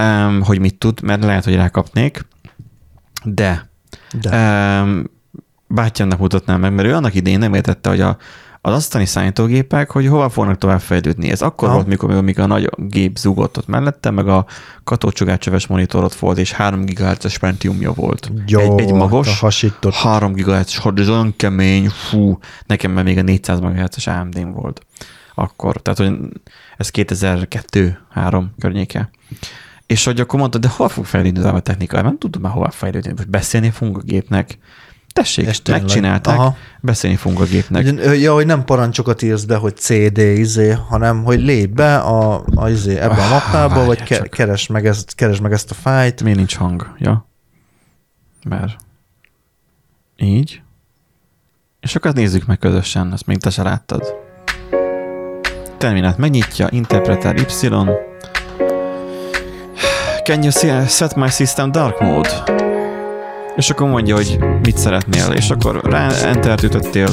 um, 0.00 0.42
hogy 0.42 0.58
mit 0.58 0.78
tud, 0.78 1.02
mert 1.02 1.24
lehet, 1.24 1.44
hogy 1.44 1.54
rákapnék, 1.54 2.26
de, 3.24 3.68
De. 4.20 4.80
Um, 4.80 5.10
bátyámnak 5.66 6.18
mutatnám 6.18 6.60
meg, 6.60 6.74
mert 6.74 6.88
ő 6.88 6.94
annak 6.94 7.14
idején 7.14 7.38
nem 7.38 7.54
értette, 7.54 7.88
hogy 7.88 8.00
a, 8.00 8.16
az 8.60 8.74
asztani 8.74 9.06
számítógépek, 9.06 9.90
hogy 9.90 10.06
hova 10.06 10.28
fognak 10.28 10.58
tovább 10.58 10.80
fejlődni. 10.80 11.30
Ez 11.30 11.42
akkor 11.42 11.68
Aha. 11.68 11.76
volt, 11.76 11.88
mikor, 11.88 12.22
mikor 12.22 12.44
a 12.44 12.46
nagy 12.46 12.70
gép 12.76 13.16
zugott 13.16 13.58
ott 13.58 13.66
mellette, 13.66 14.10
meg 14.10 14.28
a 14.28 14.46
katócsugárcsöves 14.84 15.66
monitorot 15.66 16.14
volt, 16.14 16.38
és 16.38 16.52
3 16.52 16.84
GHz-es 16.84 17.38
Pentiumja 17.38 17.92
volt. 17.92 18.32
Jó, 18.46 18.60
egy, 18.60 18.80
egy 18.80 18.90
a 18.90 18.94
magos, 18.94 19.40
hasított. 19.40 19.94
3 19.94 20.32
GHz, 20.32 20.76
hogy 20.76 21.00
ez 21.00 21.08
olyan 21.08 21.34
kemény, 21.36 21.88
fú, 21.88 22.38
nekem 22.66 22.90
már 22.90 23.04
még 23.04 23.18
a 23.18 23.22
400 23.22 23.60
MHz-es 23.60 24.06
AMD-m 24.06 24.50
volt 24.50 24.86
akkor. 25.34 25.82
Tehát, 25.82 25.98
hogy 25.98 26.18
ez 26.76 26.90
2002-3 26.92 28.44
környéke. 28.58 29.10
És 29.86 30.04
hogy 30.04 30.20
akkor 30.20 30.38
mondta, 30.38 30.58
de 30.58 30.68
hova 30.68 30.88
fog 30.88 31.04
fejlődni 31.04 31.42
a 31.44 31.60
technika? 31.60 32.02
Nem 32.02 32.18
tudom 32.18 32.42
már 32.42 32.52
hova 32.52 32.70
fejlődni. 32.70 33.12
Most 33.16 33.30
beszélni 33.30 33.70
fogunk 33.70 33.98
a 33.98 34.00
gépnek. 34.00 34.58
Tessék, 35.12 35.46
És 35.46 35.60
megcsinálták, 35.70 36.38
Aha. 36.38 36.56
beszélni 36.80 37.16
fogunk 37.16 37.40
a 37.40 37.44
gépnek. 37.44 37.86
Ja, 38.20 38.32
hogy 38.32 38.46
nem 38.46 38.64
parancsokat 38.64 39.22
írsz 39.22 39.44
be, 39.44 39.56
hogy 39.56 39.76
CD, 39.76 40.18
izé, 40.18 40.70
hanem 40.70 41.24
hogy 41.24 41.40
lép 41.40 41.70
be 41.70 41.98
a, 41.98 42.44
a 42.54 42.68
izé, 42.68 42.96
ebbe 42.98 43.14
a 43.14 43.22
Ah, 43.24 43.30
mappába, 43.30 43.84
vagy 43.84 43.98
várjál 43.98 44.20
ke, 44.20 44.28
keresd, 44.28 44.70
meg 44.70 44.86
ezt, 44.86 45.14
keresd 45.14 45.42
meg 45.42 45.52
ezt 45.52 45.70
a 45.70 45.74
fájt. 45.74 46.22
Miért 46.22 46.38
nincs 46.38 46.56
hang? 46.56 46.94
Ja. 46.98 47.28
Mert 48.48 48.76
így. 50.16 50.62
És 51.80 51.94
akkor 51.96 52.12
nézzük 52.12 52.46
meg 52.46 52.58
közösen, 52.58 53.12
ezt 53.12 53.26
még 53.26 53.38
te 53.38 53.50
se 53.50 53.62
láttad. 53.62 54.23
Terminát 55.84 56.18
megnyitja, 56.18 56.68
interpreter 56.70 57.34
Y. 57.36 57.68
Can 60.22 60.42
you 60.42 60.50
set 60.86 61.14
my 61.16 61.28
system 61.28 61.72
dark 61.72 62.00
mode? 62.00 62.28
És 63.56 63.70
akkor 63.70 63.88
mondja, 63.88 64.14
hogy 64.14 64.38
mit 64.62 64.78
szeretnél, 64.78 65.32
és 65.32 65.50
akkor 65.50 65.80
rá 65.82 66.10
enter 66.10 66.58
ütöttél, 66.62 67.08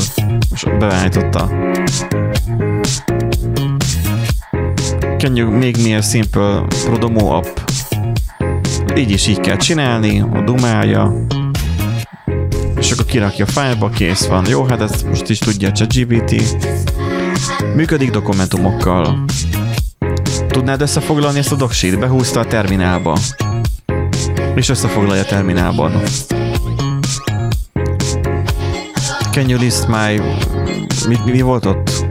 és 0.53 0.63
beállította. 0.79 1.49
Can 5.17 5.35
you 5.35 5.51
make 5.51 5.81
me 5.83 5.97
a 5.97 6.01
simple 6.01 6.63
Prodomo 6.83 7.35
app? 7.35 7.57
Így 8.95 9.11
is 9.11 9.27
így 9.27 9.39
kell 9.39 9.57
csinálni, 9.57 10.21
a 10.21 10.41
dumálja, 10.45 11.25
és 12.77 12.91
akkor 12.91 13.05
kirakja 13.05 13.45
fájlba, 13.45 13.89
kész 13.89 14.25
van. 14.25 14.45
Jó, 14.47 14.63
hát 14.63 14.81
ezt 14.81 15.07
most 15.07 15.29
is 15.29 15.37
tudja 15.39 15.69
a 15.69 15.71
ChatGPT. 15.71 16.35
Működik 17.75 18.11
dokumentumokkal. 18.11 19.25
Tudnád 20.47 20.81
összefoglalni 20.81 21.39
ezt 21.39 21.51
a 21.51 21.55
doksit? 21.55 21.99
Behúzta 21.99 22.39
a 22.39 22.45
terminálba. 22.45 23.17
És 24.55 24.69
összefoglalja 24.69 25.21
a 25.21 25.25
terminálban. 25.25 26.01
Can 29.31 29.49
you 29.49 29.59
list 29.59 29.87
my... 29.87 30.21
Mi, 31.07 31.17
mi, 31.25 31.41
volt 31.41 31.65
ott? 31.65 32.05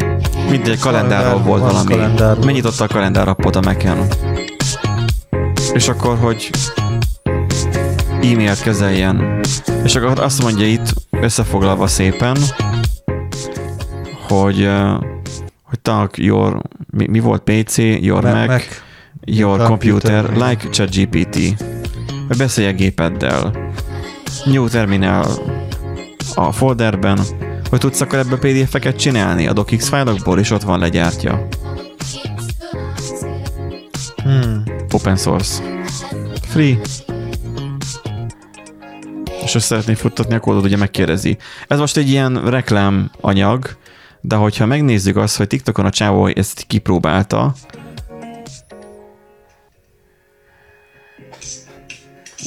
Mindegy, 0.51 0.79
kalendárról 0.79 1.29
Kalendár, 1.29 1.47
volt 1.47 1.61
valami. 1.61 1.95
kalendárról. 1.95 2.45
Megnyitotta 2.45 2.85
a 2.85 2.87
kalendárappot 2.87 3.57
a 3.57 3.61
Mac-en. 3.61 4.07
És 5.73 5.89
akkor, 5.89 6.19
hogy 6.19 6.51
e-mailt 8.23 8.63
kezeljen. 8.63 9.41
És 9.85 9.95
akkor 9.95 10.21
azt 10.21 10.43
mondja 10.43 10.67
itt, 10.67 10.95
összefoglalva 11.11 11.87
szépen, 11.87 12.37
hogy, 14.29 14.69
hogy 15.71 15.81
talk 15.81 16.19
your, 16.19 16.63
mi, 16.91 17.07
mi 17.07 17.21
volt 17.21 17.43
PC, 17.43 17.77
your 17.79 18.23
Mac, 18.23 18.47
Mac, 18.47 18.63
your 19.25 19.63
computer, 19.67 20.25
computer, 20.25 20.49
like 20.49 20.69
ChatGPT. 20.69 21.37
Hogy 22.27 22.37
beszélj 22.37 22.69
a 22.69 22.73
gépeddel. 22.73 23.71
New 24.45 24.69
terminal 24.69 25.27
a 26.35 26.53
folderben, 26.53 27.19
hogy 27.71 27.79
tudsz 27.79 28.01
akkor 28.01 28.19
ebből 28.19 28.39
PDF-eket 28.39 28.97
csinálni 28.97 29.47
a 29.47 29.53
docx 29.53 29.89
fájlokból, 29.89 30.39
és 30.39 30.51
ott 30.51 30.63
van 30.63 30.79
legyártja. 30.79 31.49
Hmm. 34.23 34.63
Open 34.93 35.17
source. 35.17 35.63
Free. 36.43 36.79
És 39.45 39.55
azt 39.55 39.67
szeretné 39.67 39.95
futtatni 39.95 40.35
a 40.35 40.41
kódot, 40.41 40.65
ugye 40.65 40.77
megkérdezi. 40.77 41.39
Ez 41.69 41.79
most 41.79 41.97
egy 41.97 42.09
ilyen 42.09 42.51
reklám 42.51 43.11
anyag, 43.21 43.79
de 44.21 44.35
hogyha 44.35 44.67
megnézzük 44.67 45.17
azt, 45.17 45.37
hogy 45.37 45.47
TikTokon 45.47 45.85
a 45.85 45.91
csávó 45.91 46.27
ezt 46.27 46.65
kipróbálta, 46.67 47.55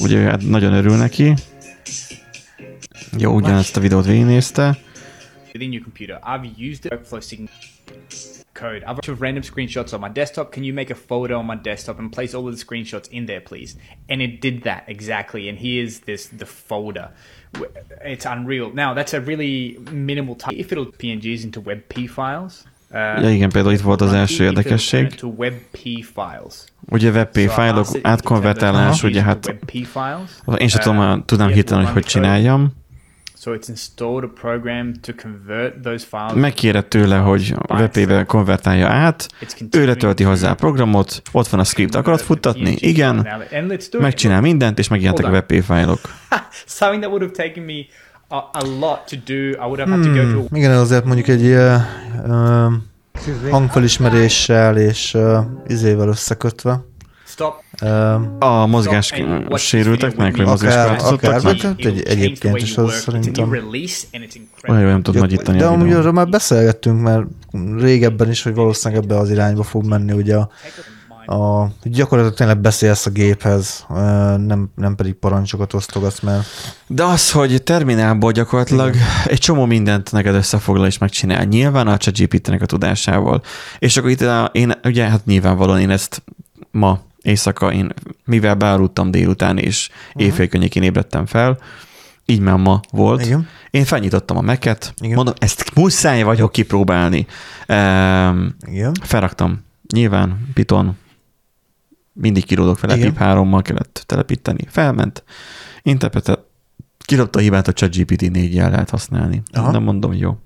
ugye 0.00 0.18
hát 0.18 0.42
nagyon 0.42 0.72
örül 0.72 0.96
neki. 0.96 1.34
Jó, 3.18 3.34
ugyanezt 3.34 3.76
a 3.76 3.80
videót 3.80 4.06
végignézte. 4.06 4.78
Within. 8.62 8.82
I've 8.84 8.84
used 8.84 8.84
it 8.84 8.84
workflow 8.84 8.84
code. 8.84 8.84
I've 8.84 9.00
got 9.00 9.20
random 9.20 9.42
screenshots 9.42 9.92
on 9.92 10.00
my 10.00 10.08
desktop. 10.08 10.52
Can 10.52 10.64
you 10.64 10.72
make 10.72 10.90
a 10.90 10.94
folder 10.94 11.34
on 11.34 11.46
my 11.46 11.56
desktop 11.56 11.98
and 11.98 12.12
place 12.12 12.34
all 12.34 12.48
of 12.48 12.56
the 12.56 12.64
screenshots 12.64 13.08
in 13.08 13.26
there, 13.26 13.40
please? 13.40 13.76
And 14.08 14.22
it 14.22 14.40
did 14.40 14.62
that 14.62 14.84
exactly. 14.86 15.48
And 15.48 15.58
here's 15.58 16.00
this 16.00 16.28
the 16.28 16.46
folder. 16.46 17.10
It's 18.04 18.26
unreal. 18.26 18.72
Now 18.72 18.94
that's 18.94 19.12
a 19.14 19.20
really 19.20 19.78
minimal 19.90 20.36
time. 20.36 20.58
If 20.58 20.72
it'll 20.72 20.86
PNGs 20.86 21.44
into 21.44 21.60
WebP 21.60 22.08
files. 22.08 22.64
Uh, 22.90 23.22
Ja, 23.22 23.30
igen, 23.30 23.50
például 23.50 23.74
itt 23.74 23.80
volt 23.80 24.00
az 24.00 24.12
első 24.12 24.44
érdekesség. 24.44 25.14
To 25.14 25.26
WebP 25.26 25.76
files. 25.76 26.64
Ugye 26.90 27.10
WebP 27.10 27.38
fájlok 27.38 27.86
átkonvertálás, 28.02 29.02
ugye 29.02 29.22
hát 29.22 29.46
WebP 29.46 29.70
files. 29.70 30.58
én 30.58 30.68
sem 30.68 30.80
tudom, 30.80 31.24
tudnám 31.24 31.48
hirtelen, 31.48 31.84
hogy 31.84 31.92
hogy 31.92 32.04
csináljam. 32.04 32.72
So 33.44 33.52
it's 33.52 33.68
installed 33.68 34.24
a 34.24 34.40
program 34.40 34.94
to 35.02 35.12
convert 35.12 35.82
those 35.82 36.06
files. 36.10 36.32
Megkéred 36.32 36.86
tőle, 36.86 37.16
hogy 37.16 37.54
WebP-be 37.68 38.24
konvertálja 38.24 38.88
át, 38.88 39.28
ő 39.70 39.84
letölti 39.86 40.22
hozzá 40.22 40.50
a 40.50 40.54
programot, 40.54 41.22
ott 41.32 41.48
van 41.48 41.60
a 41.60 41.64
script, 41.64 41.94
akarod 41.94 42.20
futtatni? 42.20 42.76
Igen, 42.78 43.28
megcsinál 43.98 44.40
mindent, 44.40 44.78
és 44.78 44.88
megjelentek 44.88 45.24
a 45.24 45.28
Hold 45.28 45.44
WebP 45.50 45.64
fájlok. 45.64 45.98
Something 46.66 47.02
that 47.02 47.12
would 47.12 47.22
have 47.22 47.46
taken 47.46 47.64
me 47.64 47.86
a, 48.28 48.36
a 48.36 48.78
lot 48.78 49.08
to 49.08 49.16
do. 49.24 49.34
I 49.34 49.66
would 49.66 49.78
have 49.78 49.90
had 49.90 50.02
to 50.02 50.10
go 50.10 50.32
to 50.32 50.46
a 50.50 50.56
Igen, 50.56 50.70
azért 50.70 51.04
mondjuk 51.04 51.28
egy 51.28 51.42
ilyen 51.42 51.86
hangfelismeréssel 53.50 54.76
és 54.76 55.14
ö, 55.14 55.38
izével 55.66 56.08
összekötve. 56.08 56.84
stop. 57.26 57.54
A 58.38 58.66
mozgás 58.66 59.12
sérülteknek, 59.54 60.36
vagy 60.36 60.46
mozgáskorlátozottaknak? 60.46 61.42
vagy 61.42 61.86
egy- 61.86 62.02
egyébként 62.06 62.56
is 62.62 62.76
az 62.76 62.92
szerintem. 62.92 63.50
Olyan 64.68 64.84
nem 64.84 65.02
tud 65.02 65.14
nagyítani 65.14 65.58
De 65.58 65.66
a 65.66 65.72
amúgy 65.72 65.92
arról 65.92 66.12
már 66.12 66.28
beszélgettünk, 66.28 67.00
mert 67.00 67.24
régebben 67.78 68.30
is, 68.30 68.42
hogy 68.42 68.54
valószínűleg 68.54 69.04
ebbe 69.04 69.16
az 69.18 69.30
irányba 69.30 69.62
fog 69.62 69.86
menni, 69.86 70.12
ugye 70.12 70.36
a, 70.36 70.48
a 71.34 71.68
gyakorlatilag 71.82 72.36
tényleg 72.38 72.58
beszélsz 72.60 73.06
a 73.06 73.10
géphez, 73.10 73.84
nem, 74.36 74.68
nem 74.74 74.94
pedig 74.94 75.14
parancsokat 75.14 75.74
osztogatsz, 75.74 76.20
mert 76.20 76.46
De 76.86 77.04
az, 77.04 77.30
hogy 77.30 77.62
terminálból 77.62 78.32
gyakorlatilag 78.32 78.94
egy 79.26 79.38
csomó 79.38 79.64
mindent 79.64 80.12
neked 80.12 80.34
összefoglal 80.34 80.86
és 80.86 80.98
megcsinál. 80.98 81.44
Nyilván 81.44 81.86
a 81.86 81.96
ChatGPT-nek 81.96 82.62
a 82.62 82.66
tudásával. 82.66 83.42
És 83.78 83.96
akkor 83.96 84.10
itt 84.10 84.20
a, 84.20 84.50
én, 84.52 84.72
ugye, 84.84 85.04
hát 85.08 85.24
nyilvánvalóan 85.26 85.80
én 85.80 85.90
ezt 85.90 86.22
ma 86.70 87.00
éjszaka, 87.24 87.72
én 87.72 87.92
mivel 88.24 88.54
bealudtam 88.54 89.10
délután, 89.10 89.58
és 89.58 89.90
környékén 90.36 90.82
ébredtem 90.82 91.26
fel, 91.26 91.58
így 92.26 92.40
már 92.40 92.56
ma 92.56 92.80
volt. 92.90 93.24
Igen. 93.24 93.48
Én 93.70 93.84
felnyitottam 93.84 94.36
a 94.36 94.40
meket, 94.40 94.94
mondom, 95.00 95.34
ezt 95.38 95.74
muszáj 95.74 96.22
vagyok 96.22 96.52
kipróbálni. 96.52 97.26
Um, 97.68 98.56
igen. 98.66 98.92
felraktam. 99.02 99.64
Nyilván 99.92 100.48
Python, 100.54 100.96
mindig 102.12 102.44
kiródok 102.44 102.80
vele, 102.80 102.96
Igen. 102.96 103.08
pip 103.08 103.18
3-mal 103.20 103.60
kellett 103.62 104.02
telepíteni. 104.06 104.64
Felment, 104.68 105.24
interpretet, 105.82 106.40
kirobta 106.98 107.38
a 107.38 107.42
hibát, 107.42 107.68
a 107.68 107.72
ChatGPT 107.72 108.30
4 108.30 108.54
jel 108.54 108.70
lehet 108.70 108.90
használni. 108.90 109.42
Aha. 109.52 109.70
Nem 109.70 109.82
mondom, 109.82 110.12
jó, 110.12 110.38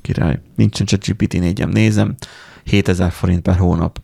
király. 0.00 0.40
Nincsen 0.54 0.86
ChatGPT 0.86 1.32
4 1.32 1.66
nézem, 1.66 2.14
7000 2.64 3.10
forint 3.10 3.42
per 3.42 3.56
hónap. 3.56 4.00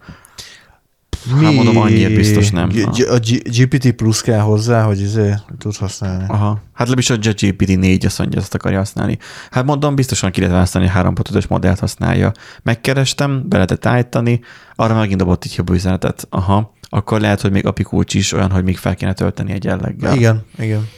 Hát 1.42 1.52
mondom, 1.54 1.76
annyira 1.76 2.14
biztos 2.14 2.50
nem. 2.50 2.68
G- 2.68 3.08
a 3.08 3.18
G- 3.18 3.56
GPT 3.58 3.92
plusz 3.92 4.20
kell 4.20 4.40
hozzá, 4.40 4.82
hogy 4.82 5.00
izé 5.00 5.34
tud 5.58 5.76
használni. 5.76 6.24
Aha. 6.28 6.48
Hát 6.48 6.88
legalábbis 6.88 7.10
a 7.10 7.18
ChatGPT 7.18 7.76
4 7.78 8.06
azt 8.06 8.18
mondja, 8.18 8.40
azt 8.40 8.54
akarja 8.54 8.78
használni. 8.78 9.18
Hát 9.50 9.64
mondom, 9.64 9.94
biztosan 9.94 10.30
ki 10.30 10.38
lehet 10.38 10.54
választani, 10.54 10.86
hogy 10.86 11.04
3.5-ös 11.04 11.48
modellt 11.48 11.78
használja. 11.78 12.32
Megkerestem, 12.62 13.48
be 13.48 13.54
lehetett 13.54 13.86
állítani, 13.86 14.40
arra 14.76 14.94
megint 14.94 15.18
dobott 15.18 15.44
egy 15.44 15.54
jobb 15.56 15.70
üzenetet. 15.70 16.26
Aha, 16.30 16.74
akkor 16.88 17.20
lehet, 17.20 17.40
hogy 17.40 17.50
még 17.50 17.66
API 17.66 17.82
kulcs 17.82 18.14
is 18.14 18.32
olyan, 18.32 18.50
hogy 18.50 18.64
még 18.64 18.76
fel 18.76 18.94
kéne 18.94 19.12
tölteni 19.12 19.52
egy 19.52 19.64
jelleggel. 19.64 20.14
Igen, 20.14 20.44
igen. 20.58 20.88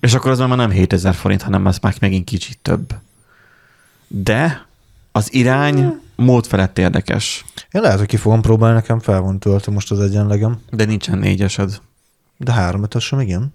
És 0.00 0.14
akkor 0.14 0.30
az 0.30 0.38
már 0.38 0.48
nem 0.48 0.70
7000 0.70 1.14
forint, 1.14 1.42
hanem 1.42 1.66
az 1.66 1.78
már 1.78 1.94
megint 2.00 2.24
kicsit 2.24 2.58
több. 2.62 2.94
De 4.08 4.66
az 5.12 5.34
irány 5.34 6.00
mód 6.16 6.46
felett 6.46 6.78
érdekes. 6.78 7.44
Én 7.70 7.80
lehet, 7.80 7.98
hogy 7.98 8.06
ki 8.06 8.16
fogom 8.16 8.40
próbálni, 8.42 8.74
nekem 8.74 9.00
fel 9.00 9.20
van 9.20 9.38
töltve 9.38 9.72
most 9.72 9.90
az 9.90 10.00
egyenlegem. 10.00 10.60
De 10.70 10.84
nincsen 10.84 11.18
négyesed. 11.18 11.80
De 12.36 12.52
három 12.52 12.82
ötösöm, 12.82 13.20
igen. 13.20 13.54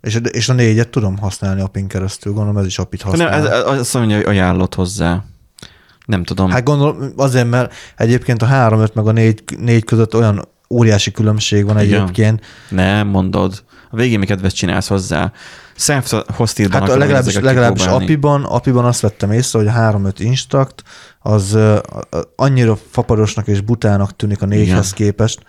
És, 0.00 0.20
és 0.30 0.48
a 0.48 0.52
négyet 0.52 0.88
tudom 0.88 1.18
használni 1.18 1.60
apin 1.60 1.88
keresztül, 1.88 2.32
gondolom 2.32 2.58
ez 2.58 2.66
is 2.66 2.78
apit 2.78 3.02
Nem, 3.02 3.10
használ. 3.10 3.32
ez, 3.32 3.44
ez 3.44 3.78
azt 3.78 3.94
mondja, 3.94 4.16
hogy 4.16 4.24
ajánlott 4.26 4.74
hozzá. 4.74 5.24
Nem 6.06 6.24
tudom. 6.24 6.50
Hát 6.50 6.64
gondolom, 6.64 7.12
azért, 7.16 7.50
mert 7.50 7.74
egyébként 7.96 8.42
a 8.42 8.46
3-5 8.46 8.92
meg 8.92 9.06
a 9.06 9.12
4, 9.12 9.42
4 9.58 9.84
között 9.84 10.14
olyan 10.14 10.48
óriási 10.70 11.10
különbség 11.10 11.64
van 11.64 11.80
Igen. 11.80 12.02
egyébként. 12.02 12.44
Nem 12.68 13.06
mondod. 13.08 13.62
A 13.90 13.96
végén 13.96 14.18
még 14.18 14.28
kedvet 14.28 14.54
csinálsz 14.54 14.88
hozzá. 14.88 15.32
Self-hosted-ban 15.76 16.80
Hát 16.80 16.96
legalábbis, 16.96 17.34
legalábbis 17.38 17.86
apiban, 17.86 18.44
apiban 18.44 18.84
azt 18.84 19.00
vettem 19.00 19.32
észre, 19.32 19.58
hogy 19.58 19.68
a 19.68 19.72
3-5 19.72 20.14
instakt 20.18 20.82
az 21.18 21.58
annyira 22.36 22.78
fapadosnak 22.90 23.46
és 23.46 23.60
butának 23.60 24.16
tűnik 24.16 24.42
a 24.42 24.46
4-hez 24.46 24.52
Igen. 24.52 24.84
képest. 24.94 25.42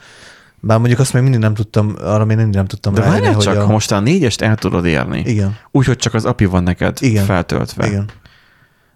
Bár 0.60 0.78
mondjuk 0.78 1.00
azt 1.00 1.14
még 1.14 1.22
mindig 1.22 1.39
nem 1.39 1.54
tudtam, 1.54 1.96
arra 2.02 2.26
még 2.26 2.38
mindig 2.38 2.56
nem 2.56 2.66
tudtam 2.66 2.94
De 2.94 3.02
rájönni, 3.02 3.34
hogy 3.34 3.44
csak, 3.44 3.56
a... 3.56 3.66
ha 3.66 3.72
most 3.72 3.92
a 3.92 4.00
négyest 4.00 4.42
el 4.42 4.56
tudod 4.56 4.86
érni, 4.86 5.24
Igen, 5.26 5.58
úgyhogy 5.72 5.98
csak 5.98 6.14
az 6.14 6.26
API 6.26 6.46
van 6.46 6.64
neked 6.64 6.98
Igen. 7.02 7.26
feltöltve. 7.26 7.88
igen. 7.88 8.10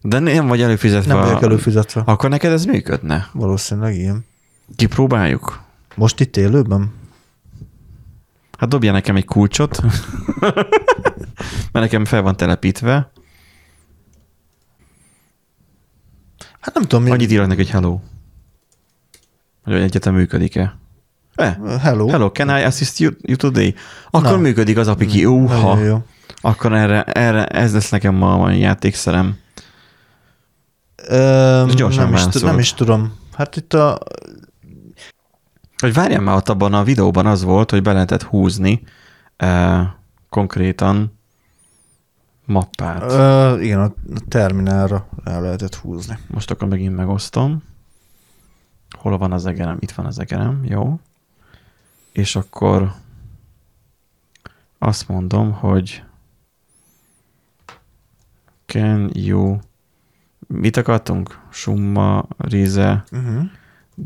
De 0.02 0.20
nem 0.20 0.48
vagy 0.48 0.62
előfizetve. 0.62 1.14
Nem 1.14 1.24
vagyok 1.24 1.44
előfizetve. 1.44 2.02
Akkor 2.06 2.30
neked 2.30 2.52
ez 2.52 2.66
működne. 2.66 3.28
Valószínűleg 3.32 3.96
igen. 3.96 4.26
Kipróbáljuk. 4.76 5.60
Most 5.96 6.20
itt 6.20 6.38
élőben? 6.38 6.94
Hát 8.66 8.74
dobja 8.74 8.92
nekem 8.92 9.16
egy 9.16 9.26
kulcsot, 9.26 9.82
mert 11.72 11.72
nekem 11.72 12.06
fel 12.06 12.22
van 12.22 12.38
telepítve. 12.38 13.12
Hát 16.60 16.74
nem 16.74 16.84
tudom, 16.84 17.04
mi... 17.04 17.12
Annyit 17.12 17.32
írok 17.32 17.48
neki, 17.48 17.62
hogy 17.62 17.70
hello. 17.70 18.00
Hogy 19.64 19.74
egyetem 19.74 20.14
működik-e. 20.14 20.78
Eh, 21.36 21.56
Hello. 21.80 22.08
hello, 22.08 22.32
can 22.32 22.50
I 22.50 22.64
assist 22.64 23.00
you, 23.00 23.12
you 23.22 23.36
today? 23.38 23.76
Akkor 24.10 24.32
Na. 24.32 24.38
működik 24.38 24.78
az 24.78 24.88
apiki. 24.88 25.26
Uha. 25.26 25.74
Nagyon 25.74 25.86
jó. 25.86 26.04
Akkor 26.42 26.74
erre, 26.74 27.04
erre, 27.04 27.46
ez 27.46 27.74
lesz 27.74 27.90
nekem 27.90 28.16
ma 28.16 28.34
a 28.34 28.52
játékszerem. 28.52 29.38
Öm, 31.08 31.68
gyorsan 31.68 32.10
nem, 32.10 32.30
is, 32.34 32.42
nem 32.42 32.60
is 32.60 32.74
tudom. 32.74 33.14
Hát 33.34 33.56
itt 33.56 33.74
a... 33.74 34.00
Hogy 35.78 35.94
várjál 35.94 36.22
már, 36.22 36.36
ott 36.36 36.50
abban 36.50 36.74
a 36.74 36.84
videóban 36.84 37.26
az 37.26 37.44
volt, 37.44 37.72
hogy 37.72 37.82
be 37.82 37.94
lehetett 37.94 38.24
húzni 38.24 38.84
eh, 39.38 39.88
konkrétan 40.30 41.20
mappát. 42.46 43.12
Ö, 43.12 43.60
igen, 43.60 43.80
a 43.80 43.94
terminálra 44.28 45.08
el 45.24 45.42
lehetett 45.42 45.76
húzni. 45.76 46.18
Most 46.28 46.52
akkor 46.52 46.68
megint 46.68 46.96
megosztom. 46.96 47.64
Hol 48.98 49.18
van 49.18 49.32
az 49.32 49.46
egerem? 49.46 49.78
Itt 49.80 49.92
van 49.92 50.06
az 50.06 50.20
egerem, 50.20 50.64
jó. 50.64 51.00
És 52.12 52.36
akkor 52.36 52.94
azt 54.78 55.08
mondom, 55.08 55.52
hogy 55.52 56.04
can 58.66 59.10
you 59.14 59.58
mit 60.48 60.78
akartunk? 60.78 61.40
Summa, 61.50 62.26
rize, 62.38 63.04
Uh-huh. 63.12 63.44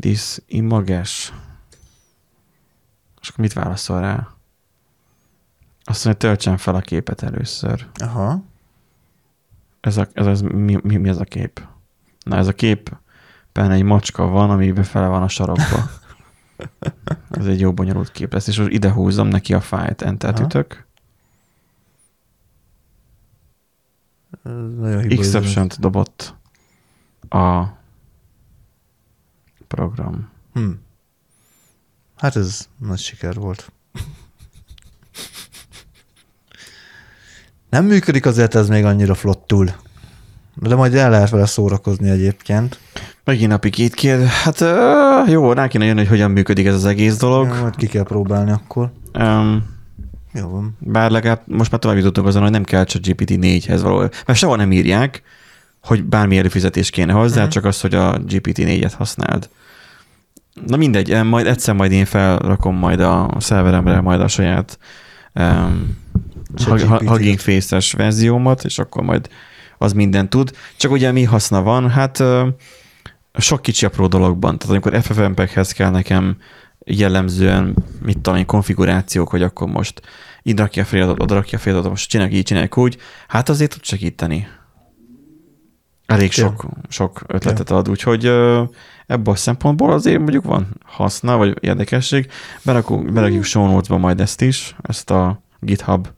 this 0.00 0.38
images. 0.46 1.32
És 3.20 3.28
akkor 3.28 3.44
mit 3.44 3.52
válaszol 3.52 4.00
rá? 4.00 4.28
Azt 5.84 6.04
mondja, 6.04 6.28
töltsen 6.28 6.56
fel 6.56 6.74
a 6.74 6.80
képet 6.80 7.22
először. 7.22 7.86
Aha. 7.94 8.42
Ez, 9.80 9.96
a, 9.96 10.08
ez 10.12 10.26
az, 10.26 10.40
mi, 10.40 10.78
mi, 10.82 10.96
mi 10.96 11.08
ez 11.08 11.18
a 11.18 11.24
kép? 11.24 11.66
Na 12.24 12.36
ez 12.36 12.46
a 12.46 12.52
kép 12.52 12.96
benne 13.52 13.74
egy 13.74 13.82
macska 13.82 14.26
van, 14.26 14.50
ami 14.50 14.72
befele 14.72 15.06
van 15.06 15.22
a 15.22 15.28
sarokba. 15.28 15.90
ez 17.30 17.46
egy 17.46 17.60
jó 17.60 17.72
bonyolult 17.72 18.10
kép 18.10 18.32
lesz, 18.32 18.46
és 18.46 18.58
most 18.58 18.70
ide 18.70 18.92
húzom 18.92 19.28
neki 19.28 19.54
a 19.54 19.60
fájt, 19.60 20.02
enter 20.02 20.34
Aha. 20.34 20.44
ütök. 20.44 20.86
Ez 24.44 25.04
exception 25.08 25.68
dobott 25.78 26.34
a 27.28 27.64
program. 29.68 30.30
Hm. 30.52 30.70
Hát 32.20 32.36
ez 32.36 32.68
nagy 32.78 32.98
siker 32.98 33.34
volt. 33.34 33.72
Nem 37.70 37.84
működik 37.84 38.26
azért 38.26 38.54
ez 38.54 38.68
még 38.68 38.84
annyira 38.84 39.14
flottul. 39.14 39.70
De 40.54 40.74
majd 40.74 40.94
el 40.94 41.10
lehet 41.10 41.30
vele 41.30 41.46
szórakozni 41.46 42.10
egyébként. 42.10 42.78
Megint 43.24 43.50
napi 43.50 43.70
két 43.70 43.94
kér. 43.94 44.26
Hát 44.26 44.64
jó, 45.28 45.52
rá 45.52 45.68
kéne 45.68 45.84
jönni, 45.84 45.98
hogy 45.98 46.08
hogyan 46.08 46.30
működik 46.30 46.66
ez 46.66 46.74
az 46.74 46.84
egész 46.84 47.16
dolog. 47.16 47.46
Ja, 47.46 47.60
majd 47.60 47.76
ki 47.76 47.86
kell 47.86 48.02
próbálni 48.02 48.50
akkor. 48.50 48.92
Um, 49.18 49.78
Jó 50.32 50.48
van. 50.48 50.76
Bár 50.78 51.10
legalább 51.10 51.42
most 51.46 51.70
már 51.70 51.80
tovább 51.80 51.96
jutottunk 51.96 52.26
azon, 52.26 52.42
hogy 52.42 52.50
nem 52.50 52.64
kell 52.64 52.84
csak 52.84 53.02
GPT 53.02 53.30
4-hez 53.30 53.78
való. 53.82 53.98
Mert 53.98 54.38
sehol 54.38 54.56
nem 54.56 54.72
írják, 54.72 55.22
hogy 55.82 56.04
bármi 56.04 56.38
előfizetés 56.38 56.90
kéne 56.90 57.12
hozzá, 57.12 57.36
uh-huh. 57.36 57.52
csak 57.52 57.64
az, 57.64 57.80
hogy 57.80 57.94
a 57.94 58.18
GPT 58.18 58.58
4-et 58.58 58.92
használd. 58.96 59.48
Na 60.66 60.76
mindegy, 60.76 61.24
majd 61.24 61.46
egyszer 61.46 61.74
majd 61.74 61.92
én 61.92 62.04
felrakom 62.04 62.76
majd 62.76 63.00
a 63.00 63.30
szerveremre 63.38 64.00
majd 64.00 64.20
a 64.20 64.28
saját 64.28 64.78
um. 65.34 65.98
Hugging 67.04 67.38
Face-es 67.38 67.92
verziómat, 67.92 68.64
és 68.64 68.78
akkor 68.78 69.02
majd 69.02 69.28
az 69.78 69.92
minden 69.92 70.30
tud. 70.30 70.52
Csak 70.76 70.90
ugye 70.90 71.12
mi 71.12 71.24
haszna 71.24 71.62
van? 71.62 71.90
Hát 71.90 72.22
sok 73.38 73.62
kicsi 73.62 73.86
apró 73.86 74.06
dologban. 74.06 74.58
Tehát 74.58 74.70
amikor 74.74 75.02
FFmpeg-hez 75.02 75.72
kell 75.72 75.90
nekem 75.90 76.36
jellemzően, 76.84 77.76
mit 78.02 78.18
tudom 78.18 78.38
én, 78.38 78.46
konfigurációk, 78.46 79.28
hogy 79.28 79.42
akkor 79.42 79.68
most 79.68 80.00
ide 80.42 80.62
rakja 80.62 80.82
a 80.82 80.86
feliratot, 80.86 81.22
oda 81.22 81.34
rakja 81.34 81.58
a 81.58 81.60
feliratot, 81.60 81.90
most 81.90 82.10
csinálj 82.10 82.30
így, 82.30 82.42
csinálj 82.42 82.68
úgy, 82.74 82.96
hát 83.28 83.48
azért 83.48 83.70
tud 83.70 83.84
segíteni. 83.84 84.48
Elég 86.10 86.32
sok, 86.32 86.66
sok 86.88 87.20
ötletet 87.26 87.70
ad, 87.70 87.88
úgyhogy 87.88 88.24
ebből 89.06 89.34
a 89.34 89.36
szempontból 89.36 89.92
azért 89.92 90.18
mondjuk 90.18 90.44
van 90.44 90.68
haszna, 90.84 91.36
vagy 91.36 91.56
érdekesség. 91.60 92.30
Berakjuk, 92.64 93.12
berakjuk 93.12 93.44
show 93.44 93.66
notes-ba 93.66 93.96
majd 93.96 94.20
ezt 94.20 94.40
is, 94.40 94.76
ezt 94.82 95.10
a 95.10 95.42
GitHub 95.60 96.08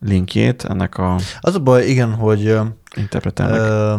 linkjét 0.00 0.64
ennek 0.64 0.98
a 0.98 1.16
Az 1.40 1.54
a 1.54 1.60
baj, 1.60 1.86
igen, 1.86 2.14
hogy 2.14 2.58
interpretálnak. 2.96 3.58
ö, 3.58 3.94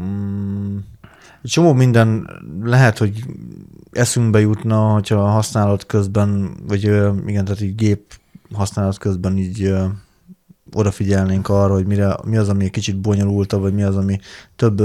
mm, 0.00 0.76
csomó 1.42 1.72
minden 1.72 2.30
lehet, 2.62 2.98
hogy 2.98 3.24
eszünkbe 3.92 4.40
jutna, 4.40 4.92
hogyha 4.92 5.20
használat 5.20 5.86
közben, 5.86 6.56
vagy 6.66 6.82
igen, 7.26 7.44
tehát 7.44 7.60
így 7.60 7.74
gép 7.74 8.14
használat 8.52 8.98
közben 8.98 9.38
így 9.38 9.72
odafigyelnénk 10.72 11.48
arra, 11.48 11.72
hogy 11.72 11.86
mire, 11.86 12.16
mi 12.24 12.36
az, 12.36 12.48
ami 12.48 12.64
egy 12.64 12.70
kicsit 12.70 12.96
bonyolultabb, 12.96 13.60
vagy 13.60 13.74
mi 13.74 13.82
az, 13.82 13.96
ami 13.96 14.20
több 14.56 14.82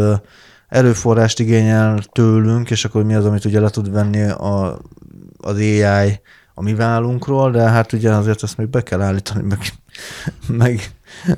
erőforrást 0.70 1.40
igényel 1.40 2.04
tőlünk, 2.12 2.72
és 2.72 2.86
akkor 2.86 3.04
mi 3.04 3.16
az, 3.16 3.26
amit 3.26 3.46
ugye 3.46 3.60
le 3.60 3.70
tud 3.70 3.92
venni 3.92 4.24
a, 4.24 4.80
az 5.38 5.56
AI 5.56 6.20
a 6.58 6.62
mi 6.62 6.74
válunkról, 6.74 7.52
de 7.52 7.62
hát 7.62 7.94
ugye 7.94 8.12
azért 8.12 8.44
ezt 8.44 8.58
még 8.58 8.68
be 8.68 8.82
kell 8.82 9.02
állítani, 9.02 9.44
meg, 9.48 9.60
meg 10.64 10.92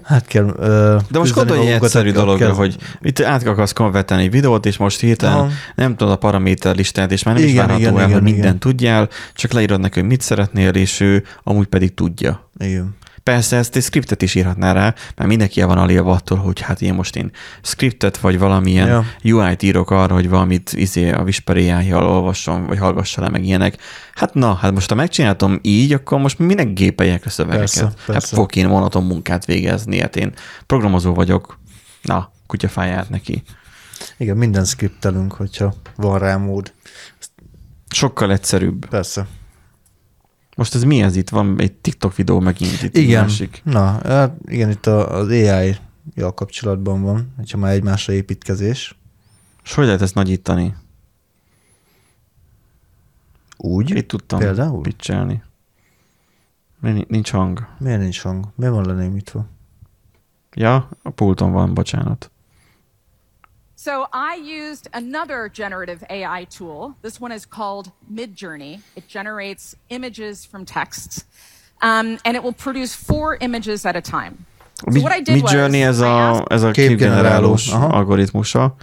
hát 0.04 0.28
kell 0.28 0.54
ö, 0.58 0.98
De 1.10 1.20
most 1.20 1.34
gondolj 1.34 1.60
egy 1.60 1.84
egyszerű 1.84 2.12
dologra, 2.12 2.46
kezd- 2.46 2.60
hogy 2.60 2.78
itt 3.02 3.22
át 3.22 3.48
akarsz 3.48 3.74
konvertálni 3.74 4.24
egy 4.24 4.32
videót, 4.32 4.66
és 4.66 4.78
most 4.78 5.00
hirtelen 5.00 5.38
Aha. 5.38 5.50
nem 5.76 5.96
tudod 5.96 6.14
a 6.14 6.18
paraméter 6.18 6.76
listát, 6.76 7.12
és 7.12 7.24
már 7.24 7.36
nem 7.36 7.44
is 7.44 7.50
Igen, 7.50 7.68
várható 7.68 7.82
igen, 7.82 7.98
el, 7.98 8.08
igen, 8.08 8.14
hogy 8.14 8.24
mindent 8.24 8.46
igen. 8.46 8.60
tudjál, 8.60 9.10
csak 9.34 9.52
leírod 9.52 9.80
neki, 9.80 10.00
hogy 10.00 10.10
mit 10.10 10.22
szeretnél, 10.22 10.70
és 10.70 11.00
ő 11.00 11.24
amúgy 11.44 11.68
pedig 11.68 11.94
tudja. 11.94 12.50
Igen. 12.58 12.96
Persze 13.28 13.58
ezt 13.58 13.76
egy 13.76 13.84
scriptet 13.84 14.22
is 14.22 14.36
írhatná 14.36 14.72
rá, 14.72 14.94
mert 15.16 15.30
mindenki 15.30 15.62
el 15.62 15.68
van 15.68 15.78
alélva 15.78 16.12
attól, 16.12 16.38
hogy 16.38 16.60
hát 16.62 16.82
én 16.82 16.94
most 16.94 17.16
én 17.16 17.32
scriptet 17.62 18.18
vagy 18.18 18.40
valamilyen 18.40 18.88
Ja. 18.88 19.06
UI-t 19.34 19.64
írok 19.64 19.92
arra, 19.92 20.14
hogy 20.14 20.30
valamit 20.30 20.74
izé 20.74 21.12
a 21.12 21.26
ai 21.46 21.94
olvasson, 21.94 22.66
vagy 22.66 22.78
hallgassa 22.78 23.22
le 23.22 23.30
meg 23.30 23.46
ilyenek. 23.46 23.78
Hát 24.14 24.34
na, 24.34 24.54
hát 24.54 24.74
most 24.74 24.90
ha 24.90 24.96
megcsináltam 24.96 25.60
így, 25.62 25.94
akkor 25.94 26.20
most 26.20 26.40
minek 26.40 26.74
gépeljek 26.74 27.26
le 27.26 27.32
szövegeket? 27.32 27.60
Persze, 27.60 27.84
Hát 27.84 28.06
persze. 28.06 28.36
fogok 28.36 28.56
én 28.56 28.68
monoton 28.68 29.04
munkát 29.04 29.46
végezni, 29.46 30.00
hát 30.00 30.16
én 30.16 30.34
programozó 30.66 31.14
vagyok. 31.14 31.60
Na, 32.02 32.32
kutyafáját 32.46 33.10
neki. 33.10 33.44
Igen, 34.18 34.38
minden 34.38 34.66
skriptelünk, 34.66 35.34
hogyha 35.34 35.74
van 35.96 36.20
rá 36.20 36.38
mód. 36.38 36.74
Sokkal 37.90 38.32
egyszerűbb. 38.32 38.90
Persze. 38.90 39.28
Most 40.58 40.76
ez 40.76 40.84
mi 40.84 41.02
ez 41.02 41.16
itt? 41.16 41.30
Van 41.30 41.60
egy 41.60 41.74
TikTok 41.74 42.16
videó 42.16 42.40
megint 42.40 42.82
itt. 42.82 42.98
Igen. 42.98 43.22
Másik. 43.22 43.62
Na, 43.64 43.86
hát 44.04 44.36
igen, 44.46 44.70
itt 44.70 44.86
az 44.86 45.28
AI-jal 45.28 46.34
kapcsolatban 46.36 47.02
van, 47.02 47.34
hogyha 47.36 47.58
már 47.58 47.72
egymásra 47.74 48.14
építkezés. 48.14 48.98
És 49.64 49.74
hogy 49.74 49.86
lehet 49.86 50.02
ezt 50.02 50.16
nagyítani? 50.16 50.76
Úgy? 53.58 53.90
Itt 53.96 54.08
tudtam 54.08 54.40
Például? 54.40 54.82
pitchelni. 54.82 55.44
Nincs- 56.82 57.08
Nincs 57.08 57.30
hang. 57.32 57.68
Miért 57.80 58.00
nincs 58.00 58.22
hang? 58.22 58.46
Miért 58.56 58.74
van 58.74 58.86
lenémítva? 58.86 59.46
Ja, 60.56 60.90
a 61.02 61.10
pulton 61.10 61.52
van, 61.52 61.74
bocsánat. 61.74 62.32
So 63.88 64.06
I 64.12 64.36
used 64.62 64.90
another 64.94 65.50
generative 65.54 66.04
AI 66.10 66.46
tool. 66.50 66.94
This 67.02 67.22
one 67.22 67.32
is 67.36 67.46
called 67.46 67.86
Midjourney. 68.12 68.82
It 68.96 69.08
generates 69.08 69.76
images 69.88 70.46
from 70.52 70.66
texts, 70.66 71.24
um, 71.82 72.18
and 72.26 72.36
it 72.36 72.44
will 72.44 72.54
produce 72.54 72.94
four 73.06 73.38
images 73.40 73.86
at 73.86 73.96
a 73.96 74.02
time. 74.02 74.34
So 74.92 75.00
what 75.02 75.14
I 75.14 75.22
did 75.22 75.36
Mid 75.36 75.44
was 75.44 75.52
Journey 75.54 75.84
ez 75.84 76.02
I 76.02 76.04
a, 76.06 76.08
asked 76.10 76.46
ez 76.52 76.64
a 76.64 76.72
Képgeneráló. 76.72 76.74
képgenerálós 76.74 77.72
Aha. 77.72 77.88
algoritmusa. 77.88 78.76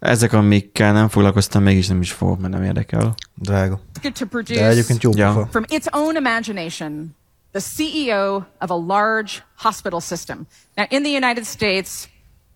Ezek, 0.00 0.32
amikkel 0.32 0.92
nem 0.92 1.08
foglalkoztam, 1.08 1.62
mégis 1.62 1.88
nem 1.88 2.00
is 2.00 2.12
fogok, 2.12 2.40
mert 2.40 2.52
nem 2.52 2.62
érdekel. 2.62 3.14
Drága. 3.34 3.80
it 4.02 4.18
to 4.18 4.26
produce 4.26 4.60
De 4.60 4.66
egyébként 4.66 5.02
jó 5.02 5.10
Ja. 5.14 5.32
pofa. 5.32 5.46
from 5.50 5.64
its 5.68 5.86
own 5.92 6.16
imagination 6.16 7.14
the 7.52 7.60
CEO 7.60 8.44
of 8.60 8.70
a 8.70 8.76
large 8.86 9.32
hospital 9.56 10.00
system. 10.00 10.46
Now, 10.74 10.86
in 10.90 11.02
the 11.02 11.16
United 11.16 11.44
States, 11.44 12.08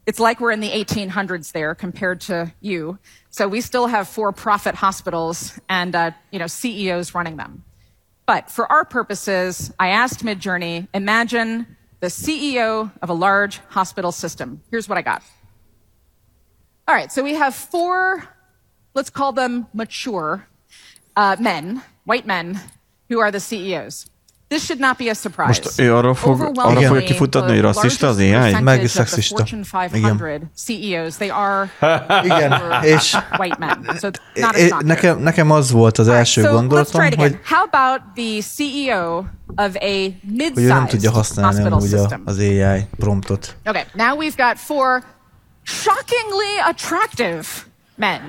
it's 0.06 0.20
like 0.20 0.40
we're 0.40 0.52
in 0.52 0.60
the 0.60 0.70
1800s 0.70 1.52
there 1.52 1.74
compared 1.74 2.20
to 2.22 2.52
you. 2.60 2.98
So 3.30 3.48
we 3.48 3.60
still 3.60 3.88
have 3.88 4.08
for-profit 4.08 4.76
hospitals 4.76 5.58
and 5.68 5.94
uh, 5.94 6.12
you 6.30 6.38
know 6.38 6.46
CEOs 6.46 7.14
running 7.14 7.36
them. 7.36 7.64
But 8.24 8.50
for 8.50 8.70
our 8.70 8.84
purposes, 8.84 9.72
I 9.78 9.88
asked 9.88 10.24
Midjourney, 10.24 10.88
imagine 10.94 11.76
the 12.00 12.08
CEO 12.08 12.90
of 13.02 13.08
a 13.08 13.12
large 13.12 13.58
hospital 13.68 14.12
system. 14.12 14.62
Here's 14.70 14.88
what 14.88 14.98
I 14.98 15.02
got. 15.02 15.22
All 16.88 16.94
right, 16.94 17.10
so 17.10 17.22
we 17.22 17.34
have 17.34 17.54
four, 17.54 18.24
let's 18.94 19.10
call 19.10 19.32
them 19.32 19.66
mature 19.72 20.46
uh, 21.16 21.36
men, 21.40 21.82
white 22.04 22.26
men, 22.26 22.60
who 23.08 23.18
are 23.18 23.30
the 23.30 23.40
CEOs. 23.40 24.06
This 24.48 24.64
should 24.64 24.80
not 24.80 24.96
be 24.98 25.10
a 25.10 25.14
surprise. 25.14 25.46
Most 25.46 25.80
ő 25.80 25.94
arról 25.94 26.14
fog- 26.14 26.40
arra 26.40 26.48
Overwhelmingly, 26.48 26.86
fogja 26.86 27.02
kifuttatni, 27.06 27.48
hogy 27.48 27.58
the 27.58 27.66
rasszista 27.66 28.06
az 28.08 28.16
largest 28.18 28.34
AI? 28.34 28.40
percentage 28.50 28.64
Meg 28.76 28.84
of 28.84 28.92
the 28.92 29.04
szexista. 29.04 29.36
Fortune 29.36 29.62
500 29.62 29.90
CEOs, 30.56 31.14
they 31.16 31.28
are 31.28 31.70
Igen, 32.28 32.62
és 32.82 33.16
white 33.38 33.56
men. 33.58 33.96
So 34.00 34.08
not, 34.34 34.56
é- 34.56 34.74
nekem, 34.80 35.18
nekem 35.18 35.50
az 35.50 35.70
volt 35.70 35.98
az 35.98 36.08
All 36.08 36.14
right, 36.14 36.26
első 36.26 36.40
so 36.42 36.48
let's 36.48 36.52
gondolatom, 36.52 37.00
try 37.00 37.06
it 37.06 37.14
again. 37.18 37.30
hogy, 37.30 37.40
How 37.48 37.62
about 37.64 38.00
the 38.14 38.40
CEO 38.56 39.16
of 39.56 39.74
a 39.74 39.78
hogy 39.78 40.14
ő 40.14 40.14
nem 40.26 40.36
mid-sized 40.36 40.86
tudja 40.88 41.10
használni 41.10 41.54
hospital 41.54 41.78
amúgy 41.78 41.92
a, 41.94 41.98
system? 41.98 42.22
az 42.24 42.38
AI 42.38 42.86
promptot. 42.98 43.56
Okay, 43.64 43.82
now 43.94 44.16
we've 44.18 44.36
got 44.36 44.58
four 44.58 45.02
shockingly 45.62 46.58
attractive 46.68 47.46
men. 47.94 48.20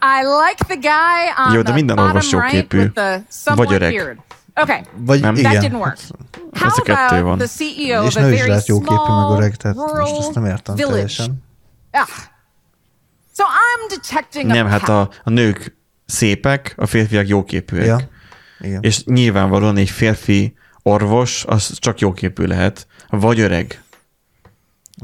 I 0.00 0.22
like 0.24 0.64
the 0.66 0.76
guy 0.76 1.46
on 1.46 1.52
Jó, 1.52 1.58
de 1.58 1.62
the 1.64 1.74
minden 1.74 1.96
bottom 1.96 2.10
orvos 2.16 2.32
right 2.32 2.52
jóképű. 2.52 2.78
with 2.78 2.92
the 2.92 3.22
somewhat 3.30 3.66
Vagy 3.66 3.74
öreg. 3.74 3.94
beard. 3.94 4.18
Okay, 4.62 4.80
Vagy 4.96 5.20
Nem. 5.20 5.34
igen. 5.36 5.50
that 5.52 5.62
didn't 5.64 5.78
work. 5.78 5.98
How 6.52 6.66
Ez 6.68 6.78
a 6.78 6.82
kettő 6.82 7.16
about 7.16 7.22
van. 7.22 7.38
the 7.38 7.46
CEO 7.46 8.04
És 8.06 8.14
of 8.16 8.22
a 8.22 8.26
very 8.26 8.36
képű, 8.36 8.50
meg 8.50 8.62
small 8.62 9.36
öreg, 9.36 9.54
tehát 9.56 9.76
most 9.76 10.18
ezt 10.18 10.34
nem 10.34 10.44
értem 10.46 10.74
village? 10.74 10.94
teljesen. 10.94 11.42
Ah. 11.90 12.06
So 13.36 13.44
I'm 13.44 13.88
detecting 13.96 14.50
a 14.50 14.54
Nem, 14.54 14.66
hát 14.66 14.80
pattern. 14.80 14.98
a, 14.98 15.08
a 15.24 15.30
nők 15.30 15.76
szépek, 16.06 16.74
a 16.76 16.86
férfiak 16.86 17.28
jóképűek. 17.28 17.86
Ja. 17.86 17.98
Igen. 18.60 18.82
És 18.82 19.04
nyilvánvalóan 19.04 19.76
egy 19.76 19.90
férfi 19.90 20.54
orvos, 20.82 21.44
az 21.44 21.72
csak 21.78 21.98
jóképű 21.98 22.44
lehet. 22.44 22.86
Vagy 23.10 23.40
öreg. 23.40 23.82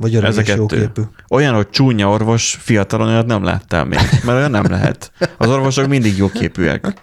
Vagy 0.00 0.14
öreg 0.14 0.30
Ez 0.30 0.36
a 0.36 0.40
és 0.40 0.48
jó 0.54 0.66
kettő. 0.66 0.80
képű. 0.80 1.02
Olyan, 1.28 1.54
hogy 1.54 1.70
csúnya 1.70 2.08
orvos, 2.08 2.58
fiatalon 2.60 3.08
olyat 3.08 3.26
nem 3.26 3.44
láttál 3.44 3.84
még, 3.84 3.98
mert 3.98 4.38
olyan 4.38 4.50
nem 4.50 4.66
lehet. 4.68 5.12
Az 5.38 5.48
orvosok 5.48 5.86
mindig 5.86 6.16
jóképűek. 6.16 7.02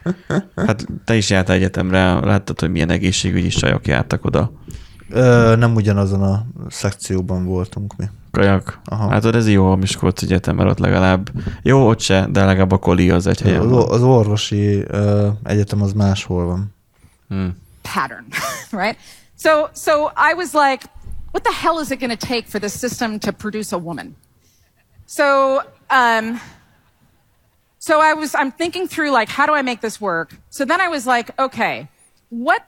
Hát 0.55 0.87
te 1.05 1.15
is 1.15 1.29
jártál 1.29 1.55
egyetemre, 1.55 2.13
láttad, 2.19 2.59
hogy 2.59 2.71
milyen 2.71 2.89
egészségügyi 2.89 3.49
sajok 3.49 3.87
jártak 3.87 4.25
oda. 4.25 4.51
Ö, 5.09 5.55
nem 5.57 5.75
ugyanazon 5.75 6.21
a 6.23 6.45
szekcióban 6.69 7.45
voltunk 7.45 7.95
mi. 7.97 8.05
Kajak. 8.31 8.79
Aha. 8.85 9.09
Hát 9.09 9.25
ez 9.25 9.49
jó 9.49 9.71
a 9.71 9.75
Miskolc 9.75 10.21
egyetem, 10.21 10.55
mert 10.55 10.69
ott 10.69 10.79
legalább, 10.79 11.29
jó, 11.61 11.87
ott 11.87 11.99
se, 11.99 12.27
de 12.31 12.45
legalább 12.45 12.71
a 12.71 12.77
koli 12.77 13.09
az 13.09 13.27
egy 13.27 13.41
helyen 13.41 13.59
Az, 13.59 13.69
van. 13.69 13.89
az 13.89 14.01
orvosi 14.01 14.83
ö, 14.87 15.27
egyetem 15.43 15.81
az 15.81 15.93
máshol 15.93 16.45
van. 16.45 16.75
Hmm. 17.27 17.57
pattern, 17.81 18.25
right? 18.83 18.97
So, 19.39 19.49
so 19.75 19.91
I 20.01 20.33
was 20.35 20.49
like, 20.53 20.85
what 21.31 21.43
the 21.43 21.51
hell 21.51 21.79
is 21.79 21.91
it 21.91 21.99
going 21.99 22.17
to 22.17 22.27
take 22.27 22.47
for 22.47 22.59
the 22.59 22.69
system 22.69 23.19
to 23.19 23.31
produce 23.31 23.71
a 23.75 23.77
woman? 23.77 24.15
So, 25.05 25.61
um, 25.89 26.39
so 27.79 27.99
I 27.99 28.13
was, 28.13 28.33
I'm 28.35 28.51
thinking 28.51 28.87
through 28.87 29.11
like, 29.11 29.29
how 29.29 29.45
do 29.45 29.53
I 29.53 29.61
make 29.61 29.79
this 29.81 29.99
work? 29.99 30.35
So 30.49 30.65
then 30.65 30.79
I 30.79 30.87
was 30.87 31.05
like, 31.05 31.31
okay, 31.39 31.87
what 32.29 32.61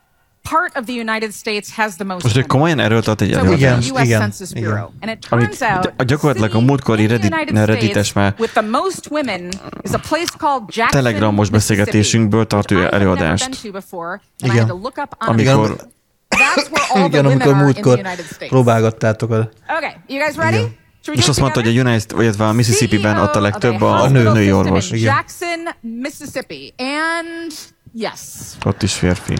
part 0.43 0.76
of 0.76 0.86
the 0.88 0.93
United 0.93 1.34
States 1.34 1.70
has 1.78 1.95
the 1.97 2.03
most 2.03 2.24
Most 2.24 2.36
egy 2.36 2.43
women? 2.43 2.47
komolyan 2.49 2.80
erőltet 2.80 3.22
egy 3.22 3.34
So 3.34 3.43
we 3.43 3.53
Igen, 3.55 3.80
the 3.80 3.91
US 3.93 4.03
igen, 4.05 4.20
Census 4.22 4.51
igen. 4.51 4.64
Bureau, 4.64 4.91
and 5.01 5.11
it 5.11 5.28
Amit 5.30 5.45
turns 5.59 5.61
out 5.61 5.95
gy- 5.97 6.05
gyakorlatilag 6.05 6.49
a 6.49 6.53
city 6.53 6.66
múltkor 6.66 6.99
in 6.99 7.07
the 7.07 7.16
Reddit- 7.18 7.32
United 7.32 7.55
Reddites 7.55 7.89
States 7.89 8.14
már 8.14 8.36
with 8.39 8.53
the 8.53 8.61
most 8.61 9.07
women 9.11 9.49
is 9.84 9.93
a 9.93 9.99
place 9.99 10.32
called 10.38 10.64
Jackson, 10.76 11.01
Telegramos 11.03 11.49
beszélgetésünkből 11.49 12.47
tart 12.47 12.72
ő 12.72 12.76
which 12.76 12.89
I 12.89 12.95
had 12.95 13.01
never 13.01 13.18
előadást. 13.18 13.49
been 13.61 13.72
to 13.72 13.80
before, 13.80 14.22
I 14.41 14.45
Igen. 14.45 14.57
had 14.57 14.68
to 14.68 14.76
look 14.76 14.97
up 14.97 15.16
on 15.20 15.28
Amikor 15.30 15.72
Igen. 15.72 15.91
That's 16.38 16.69
where 16.71 16.86
all 16.93 17.09
the 17.09 17.17
Igen, 17.19 17.25
women 17.25 17.31
amikor 17.31 17.47
are 17.47 17.49
in 17.51 17.57
the 17.57 17.63
múltkor 17.63 17.97
United 17.97 18.25
States. 18.25 18.49
próbálgattátok 18.49 19.31
a... 19.31 19.49
Okay, 19.77 19.93
you 20.07 20.19
guys 20.25 20.36
ready? 20.36 20.57
Igen. 20.57 20.81
Should 21.03 21.17
we 21.19 21.23
És 21.23 21.27
azt 21.29 21.39
mondta, 21.39 21.61
hogy 21.63 21.77
a? 21.77 21.81
United, 21.81 22.19
illetve 22.21 22.45
a 22.47 22.51
Mississippi-ben 22.51 23.17
ott 23.17 23.36
a 23.36 23.41
legtöbb 23.41 23.73
of 23.73 23.81
a, 23.81 24.01
a 24.01 24.07
nő, 24.09 24.23
hospital 24.23 24.34
női 24.34 24.43
system 24.45 24.65
orvos. 24.65 24.91
Igen. 24.91 25.15
Jackson, 25.15 25.59
Mississippi. 26.01 26.73
And 26.77 27.51
yes. 27.93 28.19
Ott 28.65 28.84
is 28.84 28.93
férfi. 28.93 29.34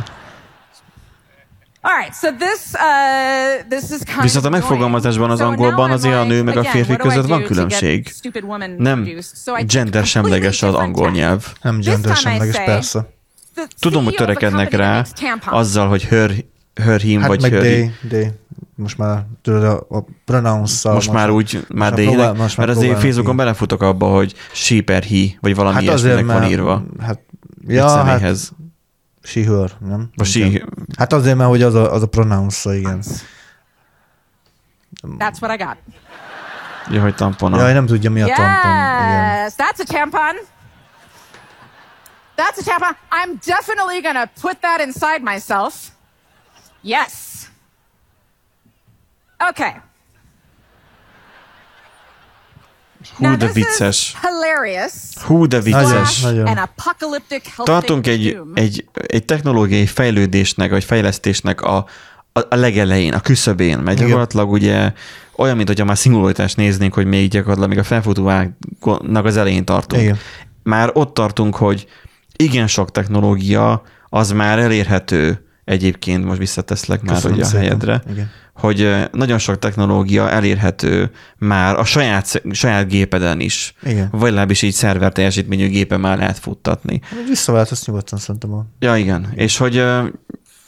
All 1.86 1.92
right, 2.00 2.14
so 2.16 2.30
this 2.32 2.62
uh, 2.74 3.68
this 3.70 3.90
is 3.92 4.04
kind 4.06 4.22
Viszont 4.22 4.46
a 4.46 4.48
of 4.48 4.54
megfogalmazásban 4.54 5.30
az 5.30 5.40
annoying. 5.40 5.60
So 5.60 5.64
angolban 5.66 5.88
now 5.90 5.96
I'm 5.96 6.00
azért 6.00 6.16
a 6.16 6.22
like, 6.22 6.34
nő 6.34 6.44
meg 6.44 6.56
a 6.56 6.60
again, 6.60 6.72
férfi 6.74 6.92
what 6.92 7.02
do 7.02 7.08
I 7.08 7.10
között 7.10 7.28
van 7.30 7.38
to 7.42 7.48
get 7.48 7.48
különbség. 7.56 8.08
stupid 8.08 8.44
women 8.44 8.76
Nem 8.78 9.04
produced? 9.04 9.38
So 9.46 9.58
I 9.58 9.64
gender 9.64 10.06
semleges 10.06 10.62
az 10.64 10.70
different 10.70 10.86
angol 10.88 11.04
tack. 11.06 11.16
nyelv. 11.18 11.54
Nem 11.62 11.80
This 11.80 11.86
gender 11.94 12.18
time 12.18 12.20
I 12.36 12.38
semleges, 12.38 12.56
say, 12.56 12.66
persze. 12.66 13.08
the 13.56 13.68
Tudom, 13.80 14.04
hogy 14.04 14.14
CEO 14.14 14.24
of 14.24 14.30
the 14.30 14.36
törekednek 14.40 14.70
company 14.70 14.82
rá 14.90 14.96
makes 14.96 15.12
tampons. 15.20 15.60
azzal, 15.60 15.88
hogy 15.88 16.04
her, 16.04 16.32
her 16.82 17.00
him, 17.00 17.20
Hát 17.20 17.28
vagy 17.30 17.42
meg 17.42 17.52
her 17.52 17.62
they, 17.62 17.92
they. 18.08 18.32
Most 18.76 18.98
már 18.98 19.26
tudod, 19.42 19.64
a, 19.64 19.98
a 19.98 20.06
pronounce 20.26 20.92
most 20.92 21.12
már 21.12 21.30
úgy, 21.30 21.66
már 21.70 21.92
most 21.92 22.02
dének, 22.04 22.14
próbál- 22.16 22.38
most 22.38 22.58
már 22.58 22.68
mert 22.68 22.80
azért 22.80 23.00
Facebookon 23.00 23.36
belefutok 23.36 23.82
abba, 23.82 24.08
hogy 24.08 24.34
she 24.52 24.82
per 24.82 25.04
he, 25.04 25.26
vagy 25.42 25.56
valami 25.56 25.76
Hát 25.86 25.94
azért, 25.94 26.14
ilyesminek 26.14 26.40
van 26.40 26.50
írva. 26.50 26.84
Hát, 27.00 27.20
ja, 27.68 28.04
hát 28.04 28.36
she, 29.24 29.44
her, 29.44 29.72
nem? 29.80 30.10
Vagy 30.16 30.28
she. 30.28 30.62
Hát 30.98 31.14
azért, 31.14 31.38
mert 31.38 31.50
hogy 31.50 31.62
az 31.62 31.76
a, 31.76 31.94
az 31.94 32.02
a 32.02 32.08
pronounce 32.08 32.76
igen. 32.76 33.04
That's 35.18 35.42
what 35.42 35.60
I 35.60 35.64
got. 35.64 35.78
ja, 36.90 37.02
hogy 37.02 37.16
tampona. 37.16 37.58
Jaj, 37.58 37.74
nem 37.74 37.86
tudja, 37.86 38.12
mi 38.12 38.22
a 38.22 38.26
tampon. 38.26 38.72
Igen. 39.02 39.44
Yes, 39.44 39.54
that's 39.58 39.80
a 39.80 39.94
tampon. 39.94 40.36
That's 42.36 42.58
a 42.58 42.64
tampon. 42.64 42.96
I'm 43.12 43.40
definitely 43.46 44.02
gonna 44.02 44.26
put 44.42 44.58
that 44.62 44.80
inside 44.86 45.22
myself. 45.34 45.93
Yes. 46.84 47.12
Okay. 49.50 49.72
Hú, 53.18 53.26
Now 53.26 53.36
de 53.38 53.48
this 53.48 53.56
is 53.58 53.64
vicces. 53.64 54.16
hilarious. 54.22 54.94
Hú, 55.26 55.46
de 55.48 55.60
vicces. 55.60 55.88
Slash 55.90 56.24
Nagyon. 56.24 56.48
an 56.48 56.58
apocalyptic 56.58 57.44
health 57.56 57.64
Tartunk 57.72 58.08
egy, 58.08 58.34
doom. 58.36 58.52
egy, 58.56 58.86
egy 58.94 59.26
technológiai 59.26 59.86
fejlődésnek, 59.86 60.70
vagy 60.70 60.84
fejlesztésnek 60.84 61.62
a, 61.62 61.76
a, 62.34 62.40
a 62.50 62.56
legelején, 62.56 63.14
a 63.14 63.20
küszöbén, 63.20 63.78
mert 63.78 63.96
Igen. 63.98 64.06
gyakorlatilag 64.08 64.52
ugye 64.52 64.92
olyan, 65.36 65.56
mint 65.56 65.68
hogyha 65.68 65.86
már 65.86 65.98
szingularitást 65.98 66.58
néznénk, 66.58 66.94
hogy 66.94 67.06
még 67.06 67.30
gyakorlatilag 67.30 67.70
még 67.70 67.78
a 67.80 67.84
felfutóágnak 67.84 69.26
az 69.26 69.38
elején 69.38 69.66
tartunk. 69.66 70.02
Igen. 70.02 70.18
Már 70.64 70.90
ott 70.94 71.14
tartunk, 71.14 71.56
hogy 71.56 71.88
igen 72.36 72.68
sok 72.68 72.92
technológia 72.92 73.82
az 74.10 74.32
már 74.32 74.60
elérhető 74.60 75.48
egyébként, 75.66 76.26
most 76.26 76.38
visszateszlek 76.38 77.02
már 77.02 77.16
Köszönöm 77.16 77.38
ugye 77.38 77.46
a 77.46 77.48
szépen. 77.48 77.62
helyedre, 77.64 78.04
Igen. 78.12 78.30
hogy 78.54 79.08
nagyon 79.12 79.38
sok 79.38 79.60
technológia 79.60 80.30
elérhető 80.30 81.12
már 81.38 81.76
a 81.76 81.84
saját, 81.84 82.42
saját 82.52 82.88
gépeden 82.88 83.40
is. 83.40 83.76
Igen. 83.84 84.08
Vagy 84.12 84.22
legalábbis 84.22 84.62
így 84.62 84.74
szerver 84.74 85.12
teljesítményű 85.12 85.68
gépen 85.68 86.00
már 86.00 86.18
lehet 86.18 86.40
futtatni. 86.40 87.02
Visszaváltasz 87.28 87.86
nyugodtan 87.86 88.20
szerintem. 88.20 88.54
A... 88.54 88.66
Ja, 88.80 88.96
igen. 88.96 89.32
És 89.36 89.58
hogy, 89.58 89.84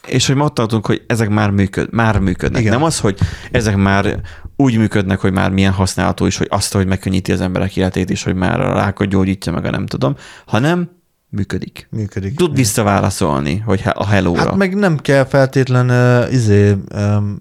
és 0.08 0.28
hogy 0.28 0.36
ma 0.36 0.44
ott 0.44 0.54
tartunk, 0.54 0.86
hogy 0.86 1.04
ezek 1.08 1.30
már, 1.30 1.50
működ, 1.50 1.94
már 1.94 2.20
működnek. 2.20 2.62
Igen. 2.62 2.74
Nem 2.74 2.84
az, 2.84 3.00
hogy 3.00 3.18
ezek 3.52 3.76
már 3.76 4.22
úgy 4.56 4.78
működnek, 4.78 5.20
hogy 5.20 5.34
már 5.34 5.52
milyen 5.52 5.72
használható 5.72 6.26
is, 6.26 6.38
hogy 6.38 6.48
azt, 6.50 6.74
hogy 6.74 6.88
megkönnyíti 6.88 7.32
az 7.32 7.42
emberek 7.42 7.78
életét, 7.78 8.10
és 8.10 8.24
hogy 8.24 8.36
már 8.36 8.62
a 8.62 8.74
rákot 8.74 9.08
gyógyítja 9.08 9.52
meg, 9.52 9.66
a 9.66 9.70
nem 9.70 9.86
tudom, 9.86 10.16
hanem 10.46 10.90
működik. 11.36 11.88
Működik. 11.92 12.36
Tud 12.36 12.56
visszaválaszolni, 12.56 13.58
hogy 13.58 13.82
a 13.94 14.06
hello-ra. 14.06 14.42
Hát 14.42 14.56
meg 14.56 14.76
nem 14.76 14.98
kell 14.98 15.26
feltétlen 15.26 15.90
uh, 15.90 16.34
izé, 16.34 16.76
um, 16.96 17.38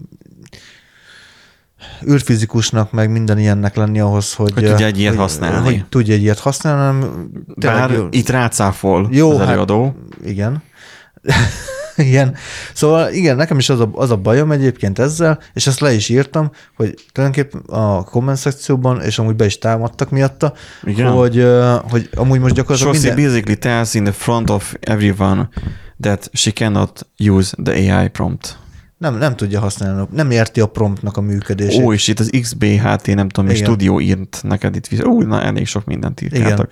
űrfizikusnak, 2.08 2.92
meg 2.92 3.10
minden 3.10 3.38
ilyennek 3.38 3.76
lenni 3.76 4.00
ahhoz, 4.00 4.34
hogy... 4.34 4.52
Hogy 4.52 4.64
tudja 4.64 4.86
egy 4.86 4.98
ilyet 4.98 5.12
hogy, 5.12 5.20
használni. 5.20 5.64
Hogy 5.64 5.84
tudja 5.88 6.14
egy 6.14 6.22
ilyet 6.22 6.38
használni, 6.38 6.80
hanem 6.80 7.30
Bár 7.56 7.90
jó- 7.90 8.08
itt 8.10 8.28
rácáfol 8.28 9.08
Jó, 9.10 9.30
az 9.30 9.38
hát- 9.38 9.48
előadó. 9.48 9.96
Igen. 10.24 10.62
igen. 12.08 12.34
Szóval 12.72 13.12
igen, 13.12 13.36
nekem 13.36 13.58
is 13.58 13.68
az 13.68 13.80
a, 13.80 13.90
az 13.92 14.10
a 14.10 14.16
bajom 14.16 14.52
egyébként 14.52 14.98
ezzel, 14.98 15.38
és 15.52 15.66
ezt 15.66 15.80
le 15.80 15.92
is 15.92 16.08
írtam, 16.08 16.50
hogy 16.76 16.94
tulajdonképpen 17.12 17.60
a 17.60 18.04
komment 18.04 18.38
szekcióban, 18.38 19.00
és 19.00 19.18
amúgy 19.18 19.36
be 19.36 19.44
is 19.44 19.58
támadtak 19.58 20.10
miatta, 20.10 20.52
Igen. 20.82 21.10
hogy, 21.10 21.46
hogy 21.90 22.08
amúgy 22.14 22.40
most 22.40 22.54
gyakorlatilag 22.54 22.94
Shossi 22.94 23.06
minden... 23.06 23.24
basically 23.24 23.58
tells 23.58 23.94
in 23.94 24.04
the 24.04 24.12
front 24.12 24.50
of 24.50 24.74
everyone 24.80 25.48
that 26.00 26.30
she 26.32 26.50
cannot 26.50 27.06
use 27.18 27.56
the 27.62 27.72
AI 27.72 28.08
prompt. 28.08 28.58
Nem, 28.98 29.18
nem 29.18 29.36
tudja 29.36 29.60
használni, 29.60 30.08
nem 30.12 30.30
érti 30.30 30.60
a 30.60 30.66
promptnak 30.66 31.16
a 31.16 31.20
működését. 31.20 31.82
Ó, 31.82 31.92
és 31.92 32.08
itt 32.08 32.20
az 32.20 32.30
XBHT, 32.40 33.06
nem 33.06 33.28
tudom, 33.28 33.50
Igen. 33.50 33.64
stúdió 33.64 34.00
írt 34.00 34.40
neked 34.42 34.76
itt. 34.76 34.86
vissza. 34.86 35.06
Ó, 35.06 35.22
na, 35.22 35.42
elég 35.42 35.66
sok 35.66 35.84
mindent 35.84 36.20
írkáltak. 36.20 36.70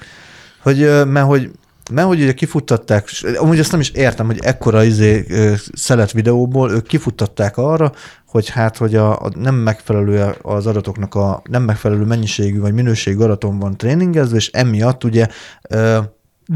Hogy, 0.63 0.83
ö, 0.83 1.05
mert 1.05 1.27
hogy 1.27 1.51
mert 1.91 2.07
hogy 2.07 2.21
ugye 2.21 2.33
kifuttatták, 2.33 3.09
amúgy 3.37 3.59
azt 3.59 3.71
nem 3.71 3.81
is 3.81 3.91
értem, 3.91 4.27
hogy 4.27 4.39
ekkora 4.43 4.85
izé, 4.85 5.27
szelet 5.73 6.13
videóból 6.13 6.71
ők 6.71 6.87
kifuttatták 6.87 7.57
arra, 7.57 7.93
hogy 8.27 8.49
hát, 8.49 8.77
hogy 8.77 8.95
a, 8.95 9.21
a 9.21 9.31
nem 9.35 9.55
megfelelő 9.55 10.35
az 10.43 10.67
adatoknak 10.67 11.15
a 11.15 11.43
nem 11.51 11.63
megfelelő 11.63 12.05
mennyiségű 12.05 12.61
vagy 12.61 12.73
minőségű 12.73 13.23
adaton 13.23 13.59
van 13.59 13.77
tréningezve, 13.77 14.37
és 14.37 14.51
emiatt 14.51 15.05
ugye 15.05 15.27
ö, 15.69 15.99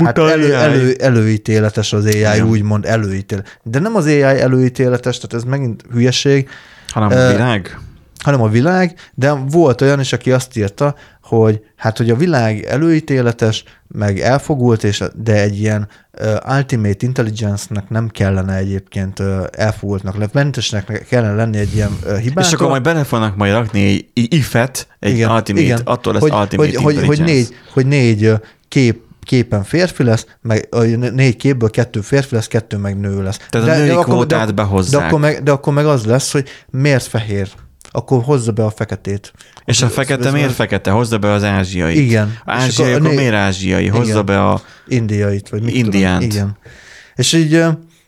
hát 0.04 0.18
elő, 0.18 0.54
elő, 0.54 0.94
előítéletes 0.98 1.92
az 1.92 2.04
AI, 2.04 2.18
Igen. 2.18 2.42
úgymond 2.48 2.84
előítéletes. 2.84 3.58
De 3.62 3.78
nem 3.78 3.94
az 3.94 4.06
AI 4.06 4.22
előítéletes, 4.22 5.18
tehát 5.18 5.34
ez 5.34 5.50
megint 5.50 5.84
hülyeség, 5.92 6.48
Hanem 6.88 7.08
a 7.18 7.30
világ. 7.30 7.78
Hanem 8.26 8.42
a 8.42 8.48
világ, 8.48 8.94
de 9.14 9.32
volt 9.32 9.80
olyan 9.80 10.00
is, 10.00 10.12
aki 10.12 10.32
azt 10.32 10.56
írta, 10.56 10.94
hogy 11.22 11.60
hát, 11.76 11.96
hogy 11.96 12.10
a 12.10 12.16
világ 12.16 12.64
előítéletes, 12.64 13.64
meg 13.88 14.20
elfogult, 14.20 14.84
és, 14.84 15.02
de 15.14 15.40
egy 15.40 15.60
ilyen 15.60 15.88
uh, 16.20 16.56
ultimate 16.56 17.06
intelligence-nek 17.06 17.88
nem 17.88 18.08
kellene 18.08 18.56
egyébként 18.56 19.18
uh, 19.18 19.44
elfogultnak, 19.50 20.16
le- 20.16 20.28
mentesnek 20.32 21.06
kellene 21.08 21.34
lenni 21.34 21.58
egy 21.58 21.74
ilyen 21.74 21.98
uh, 22.04 22.16
hibától. 22.16 22.42
És 22.42 22.52
akkor 22.52 22.68
majd 22.68 22.82
bele 22.82 23.04
fognak 23.04 23.36
majd 23.36 23.52
rakni 23.52 23.84
egy 23.84 24.06
if-et, 24.34 24.88
egy 24.98 25.12
igen, 25.14 25.30
ultimate, 25.30 25.64
igen. 25.64 25.80
attól 25.84 26.12
lesz 26.12 26.22
hogy, 26.22 26.32
ultimate 26.32 26.80
hogy, 26.80 26.94
hogy, 26.94 27.06
hogy, 27.06 27.20
négy, 27.20 27.48
hogy 27.72 27.86
négy 27.86 28.32
kép, 28.68 29.00
képen 29.22 29.64
férfi 29.64 30.02
lesz, 30.02 30.26
meg 30.42 30.68
ö, 30.70 30.96
négy 30.96 31.36
képből 31.36 31.70
kettő 31.70 32.00
férfi 32.00 32.34
lesz, 32.34 32.46
kettő 32.46 32.76
meg 32.76 33.00
nő 33.00 33.22
lesz. 33.22 33.38
Tehát 33.50 33.68
a 33.68 33.76
női 33.76 33.88
akkor- 33.88 34.04
kvótát 34.04 34.46
de, 34.46 34.52
behozzák. 34.52 35.00
De 35.00 35.06
akkor, 35.06 35.20
meg, 35.20 35.42
de 35.42 35.50
akkor 35.50 35.72
meg 35.72 35.86
az 35.86 36.04
lesz, 36.04 36.32
hogy 36.32 36.48
miért 36.70 37.04
fehér? 37.04 37.48
Akkor 37.96 38.22
hozza 38.22 38.52
be 38.52 38.64
a 38.64 38.70
feketét. 38.70 39.32
És 39.64 39.82
a 39.82 39.88
fekete 39.88 40.30
miért 40.30 40.52
fekete? 40.52 40.90
Hozza 40.90 41.18
be 41.18 41.30
az 41.30 41.44
ázsiai. 41.44 42.04
Igen. 42.04 42.38
Ázsiai, 42.44 42.92
akkor 42.92 43.04
akkor 43.06 43.16
miért 43.16 43.34
ázsiai? 43.34 43.86
Hozza 43.86 44.10
Igen. 44.10 44.24
be 44.24 44.44
a... 44.44 44.60
indiait, 44.86 45.48
vagy 45.48 45.62
mit 45.62 45.74
Indiánt. 45.74 46.20
tudom. 46.20 46.36
Igen. 46.36 46.56
És 47.14 47.32
így 47.32 47.54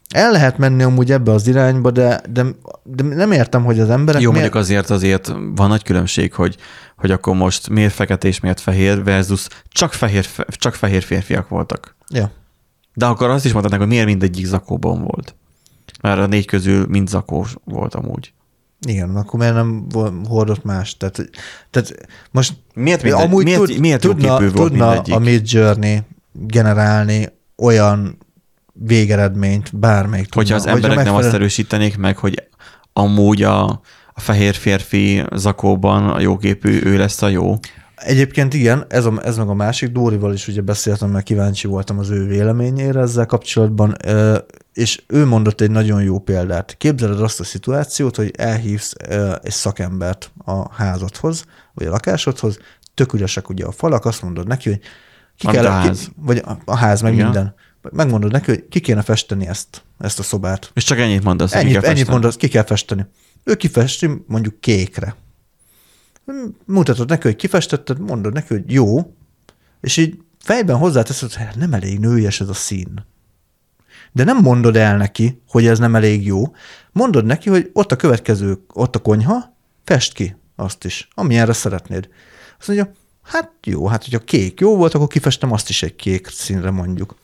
el 0.08 0.30
lehet 0.30 0.58
menni 0.58 0.82
amúgy 0.82 1.12
ebbe 1.12 1.32
az 1.32 1.46
irányba, 1.46 1.90
de, 1.90 2.20
de, 2.30 2.44
de 2.82 3.02
nem 3.02 3.32
értem, 3.32 3.64
hogy 3.64 3.80
az 3.80 3.90
emberek 3.90 4.22
Jó, 4.22 4.30
miért... 4.30 4.52
mondjuk 4.52 4.64
azért 4.64 4.90
azért 4.90 5.26
van 5.54 5.68
nagy 5.68 5.82
különbség, 5.82 6.32
hogy, 6.32 6.56
hogy 6.96 7.10
akkor 7.10 7.34
most 7.34 7.68
miért 7.68 7.92
fekete 7.92 8.28
és 8.28 8.40
miért 8.40 8.60
fehér 8.60 9.04
versus 9.04 9.46
csak 9.68 9.92
fehér, 9.92 10.24
fe- 10.24 10.48
csak 10.50 10.74
fehér 10.74 11.02
férfiak 11.02 11.48
voltak. 11.48 11.96
Ja. 12.12 12.30
De 12.94 13.06
akkor 13.06 13.30
azt 13.30 13.44
is 13.44 13.52
mondhatnák, 13.52 13.80
hogy 13.80 13.90
miért 13.90 14.06
mindegyik 14.06 14.46
zakóban 14.46 15.02
volt. 15.02 15.34
Mert 16.02 16.18
a 16.18 16.26
négy 16.26 16.46
közül 16.46 16.86
mind 16.88 17.08
zakós 17.08 17.54
volt 17.64 17.94
amúgy. 17.94 18.32
Igen, 18.86 19.16
akkor 19.16 19.38
miért 19.40 19.54
nem 19.54 19.86
hordott 20.28 20.64
más? 20.64 20.96
Tehát, 20.96 21.30
tehát 21.70 21.94
most 22.30 22.52
Miért 22.74 23.02
mindegy- 23.02 23.44
miért- 23.44 23.78
miért 23.78 24.00
tudna, 24.00 24.38
képű 24.38 24.50
volt 24.52 24.68
tudna 24.68 24.86
mindegyik? 24.88 25.14
a 25.14 25.18
Mid 25.18 25.52
Journey 25.52 25.98
generálni 26.32 27.28
olyan 27.56 28.18
végeredményt, 28.72 29.76
bármelyik 29.78 30.24
tudna. 30.26 30.40
Hogyha 30.40 30.54
az 30.56 30.66
emberek 30.66 30.88
nem 30.88 30.96
megfelelő- 30.96 31.26
azt 31.26 31.34
erősítenék 31.34 31.96
meg, 31.96 32.16
hogy 32.16 32.42
amúgy 32.92 33.42
a, 33.42 33.64
a 34.12 34.20
fehér 34.20 34.54
férfi 34.54 35.24
zakóban 35.34 36.08
a 36.10 36.20
jóképű, 36.20 36.80
ő 36.84 36.96
lesz 36.98 37.22
a 37.22 37.28
jó. 37.28 37.54
Egyébként 38.00 38.54
igen, 38.54 38.84
ez, 38.88 39.04
a, 39.04 39.20
ez 39.22 39.36
meg 39.36 39.48
a 39.48 39.54
másik. 39.54 39.92
Dórival 39.92 40.32
is 40.32 40.48
ugye 40.48 40.60
beszéltem, 40.60 41.10
mert 41.10 41.24
kíváncsi 41.24 41.66
voltam 41.66 41.98
az 41.98 42.10
ő 42.10 42.26
véleményére 42.26 43.00
ezzel 43.00 43.26
kapcsolatban, 43.26 43.96
és 44.72 45.02
ő 45.06 45.26
mondott 45.26 45.60
egy 45.60 45.70
nagyon 45.70 46.02
jó 46.02 46.18
példát. 46.18 46.74
Képzeled 46.78 47.20
azt 47.20 47.40
a 47.40 47.44
szituációt, 47.44 48.16
hogy 48.16 48.30
elhívsz 48.36 48.92
egy 49.42 49.50
szakembert 49.50 50.30
a 50.44 50.74
házadhoz, 50.74 51.44
vagy 51.74 51.86
a 51.86 51.90
lakásodhoz, 51.90 52.58
tök 52.94 53.12
üresek 53.12 53.48
ugye 53.48 53.64
a 53.64 53.72
falak, 53.72 54.04
azt 54.04 54.22
mondod 54.22 54.46
neki, 54.46 54.68
hogy 54.68 54.80
ki 55.36 55.46
Amit 55.46 55.60
kell, 55.60 55.70
a 55.70 55.80
ki, 55.80 55.86
ház. 55.86 56.08
vagy 56.16 56.42
a, 56.44 56.58
a 56.64 56.76
ház, 56.76 57.00
meg 57.00 57.12
Igen. 57.12 57.24
minden. 57.24 57.54
Megmondod 57.90 58.32
neki, 58.32 58.50
hogy 58.50 58.68
ki 58.68 58.80
kéne 58.80 59.02
festeni 59.02 59.46
ezt, 59.46 59.82
ezt 59.98 60.18
a 60.18 60.22
szobát. 60.22 60.70
És 60.74 60.84
csak 60.84 60.98
ennyit 60.98 61.24
mondasz, 61.24 61.52
hogy 61.52 61.60
ki 61.60 61.66
Ennyit, 61.66 61.80
kell 61.80 61.90
ennyit 61.90 62.08
mondasz, 62.08 62.36
ki 62.36 62.48
kell 62.48 62.64
festeni. 62.64 63.06
Ő 63.44 63.54
kifesti 63.54 64.10
mondjuk 64.26 64.60
kékre. 64.60 65.16
Mutatod 66.64 67.08
neki, 67.08 67.26
hogy 67.26 67.36
kifestetted, 67.36 67.98
mondod 67.98 68.32
neki, 68.32 68.54
hogy 68.54 68.72
jó, 68.72 69.14
és 69.80 69.96
így 69.96 70.18
fejben 70.38 70.76
hozzáteszed, 70.76 71.32
hogy 71.32 71.46
hát 71.46 71.56
nem 71.56 71.72
elég 71.72 71.98
nőies 71.98 72.40
ez 72.40 72.48
a 72.48 72.54
szín. 72.54 73.06
de 74.12 74.24
nem 74.24 74.36
mondod 74.36 74.76
el 74.76 74.96
neki, 74.96 75.42
hogy 75.48 75.66
ez 75.66 75.78
nem 75.78 75.94
elég 75.94 76.26
jó. 76.26 76.42
Mondod 76.92 77.24
neki, 77.24 77.50
hogy 77.50 77.70
ott 77.72 77.92
a 77.92 77.96
következő, 77.96 78.64
ott 78.72 78.96
a 78.96 78.98
konyha, 78.98 79.56
fest 79.84 80.12
ki 80.12 80.36
azt 80.56 80.84
is, 80.84 81.08
amilyenre 81.14 81.52
szeretnéd. 81.52 82.08
Azt 82.58 82.68
mondja, 82.68 82.92
hát 83.22 83.52
jó, 83.64 83.86
hát 83.86 84.04
hogyha 84.04 84.18
kék 84.18 84.60
jó 84.60 84.76
volt, 84.76 84.94
akkor 84.94 85.06
kifestem 85.06 85.52
azt 85.52 85.68
is 85.68 85.82
egy 85.82 85.96
kék 85.96 86.26
színre 86.26 86.70
mondjuk. 86.70 87.16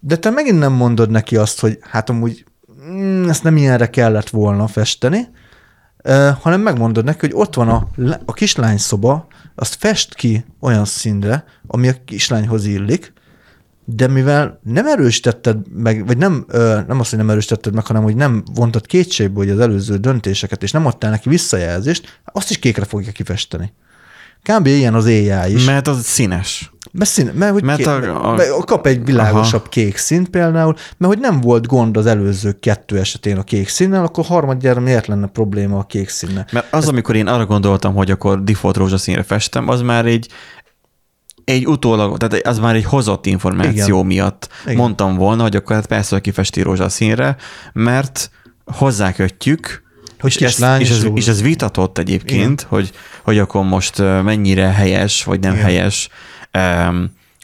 De 0.00 0.16
te 0.16 0.30
megint 0.30 0.58
nem 0.58 0.72
mondod 0.72 1.10
neki 1.10 1.36
azt, 1.36 1.60
hogy 1.60 1.78
hát 1.80 2.10
amúgy 2.10 2.44
mm, 2.84 3.28
ezt 3.28 3.42
nem 3.42 3.56
ilyenre 3.56 3.90
kellett 3.90 4.28
volna 4.28 4.66
festeni, 4.66 5.28
hanem 6.40 6.60
megmondod 6.60 7.04
neki, 7.04 7.18
hogy 7.20 7.32
ott 7.34 7.54
van 7.54 7.68
a, 7.68 7.88
a 8.24 8.32
kislány 8.32 8.78
szoba, 8.78 9.26
azt 9.54 9.74
fest 9.74 10.14
ki 10.14 10.44
olyan 10.60 10.84
színre, 10.84 11.44
ami 11.66 11.88
a 11.88 11.94
kislányhoz 12.04 12.64
illik, 12.64 13.12
de 13.84 14.06
mivel 14.06 14.60
nem 14.62 14.86
erősítetted 14.86 15.58
meg, 15.74 16.06
vagy 16.06 16.16
nem, 16.16 16.46
nem 16.86 17.00
azt, 17.00 17.10
hogy 17.10 17.18
nem 17.18 17.30
erősítetted 17.30 17.74
meg, 17.74 17.86
hanem 17.86 18.02
hogy 18.02 18.16
nem 18.16 18.42
vontad 18.54 18.86
kétségbe 18.86 19.38
hogy 19.38 19.50
az 19.50 19.60
előző 19.60 19.96
döntéseket, 19.96 20.62
és 20.62 20.70
nem 20.70 20.86
adtál 20.86 21.10
neki 21.10 21.28
visszajelzést, 21.28 22.20
azt 22.32 22.50
is 22.50 22.58
kékre 22.58 22.84
fogja 22.84 23.12
kifesteni. 23.12 23.72
Kb. 24.42 24.66
ilyen 24.66 24.94
az 24.94 25.06
éjjel 25.06 25.50
is. 25.50 25.64
Mert 25.64 25.88
az 25.88 26.04
színes. 26.04 26.72
Mert, 26.98 27.10
szín, 27.10 27.30
mert, 27.34 27.52
hogy 27.52 27.62
Mert 27.62 27.86
a- 27.86 28.30
a- 28.30 28.34
mert 28.34 28.64
kap 28.64 28.86
egy 28.86 29.04
világosabb 29.04 29.60
Aha. 29.60 29.68
kék 29.68 29.96
színt 29.96 30.28
például, 30.28 30.74
mert 30.96 31.12
hogy 31.12 31.22
nem 31.22 31.40
volt 31.40 31.66
gond 31.66 31.96
az 31.96 32.06
előző 32.06 32.52
kettő 32.60 32.98
esetén 32.98 33.36
a 33.36 33.42
kék 33.42 33.68
színnel, 33.68 34.04
akkor 34.04 34.24
harmadjára 34.24 34.80
miért 34.80 35.06
lenne 35.06 35.26
probléma 35.26 35.78
a 35.78 35.82
kék 35.82 36.08
színnel? 36.08 36.46
Mert 36.52 36.72
az, 36.72 36.88
amikor 36.88 37.16
én 37.16 37.26
arra 37.26 37.46
gondoltam, 37.46 37.94
hogy 37.94 38.10
akkor 38.10 38.42
default 38.44 38.76
rózsaszínre 38.76 39.22
festem, 39.22 39.68
az 39.68 39.80
már 39.80 40.06
egy 40.06 40.28
egy 41.44 41.66
utólag, 41.66 42.16
tehát 42.16 42.46
az 42.46 42.58
már 42.58 42.74
egy 42.74 42.84
hozott 42.84 43.26
információ 43.26 43.94
Igen. 43.96 44.06
miatt 44.06 44.48
Igen. 44.64 44.76
mondtam 44.76 45.16
volna, 45.16 45.42
hogy 45.42 45.56
akkor 45.56 45.76
hát 45.76 45.86
persze, 45.86 46.14
hogy 46.14 46.22
kifesti 46.22 46.62
rózsaszínre, 46.62 47.36
mert 47.72 48.30
hozzákötjük, 48.64 49.82
Hogy 50.20 50.36
és, 50.40 50.60
ez, 50.60 50.80
és, 50.80 50.90
ez, 50.90 51.06
és 51.14 51.28
ez 51.28 51.42
vitatott 51.42 51.98
egyébként, 51.98 52.66
hogy, 52.68 52.90
hogy 53.22 53.38
akkor 53.38 53.64
most 53.64 53.98
mennyire 53.98 54.66
helyes, 54.66 55.24
vagy 55.24 55.40
nem 55.40 55.52
Igen. 55.52 55.64
helyes 55.64 56.08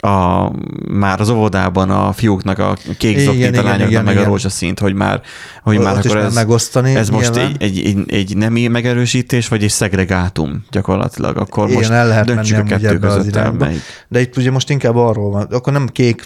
a, 0.02 0.50
már 0.88 1.20
az 1.20 1.28
óvodában 1.28 1.90
a 1.90 2.12
fiúknak 2.12 2.58
a 2.58 2.76
kék 2.98 3.18
zoknit, 3.18 3.56
a 3.56 3.62
lányoknak 3.62 3.90
igen, 3.90 4.04
meg 4.04 4.14
a 4.14 4.18
igen. 4.18 4.30
rózsaszínt, 4.30 4.78
hogy 4.78 4.94
már, 4.94 5.20
hogy 5.62 5.76
Ott 5.76 5.84
már 5.84 5.96
akkor 5.96 6.16
ez, 6.16 6.34
megosztani 6.34 6.94
ez 6.94 7.10
most 7.10 7.36
egy, 7.36 7.56
egy, 7.58 7.78
egy, 7.84 8.12
egy 8.12 8.36
nemi 8.36 8.66
megerősítés, 8.66 9.48
vagy 9.48 9.62
egy 9.62 9.70
szegregátum 9.70 10.64
gyakorlatilag. 10.70 11.36
Akkor 11.36 11.66
Igen, 11.66 11.78
most 11.78 11.90
el 11.90 12.08
lehet 12.08 12.24
döntsük 12.24 12.58
a 12.58 12.62
kettő 12.62 12.98
között 12.98 13.36
el, 13.36 13.52
melyik. 13.52 13.80
De 14.08 14.20
itt 14.20 14.36
ugye 14.36 14.50
most 14.50 14.70
inkább 14.70 14.96
arról 14.96 15.30
van, 15.30 15.46
akkor 15.50 15.72
nem 15.72 15.86
kék, 15.86 16.22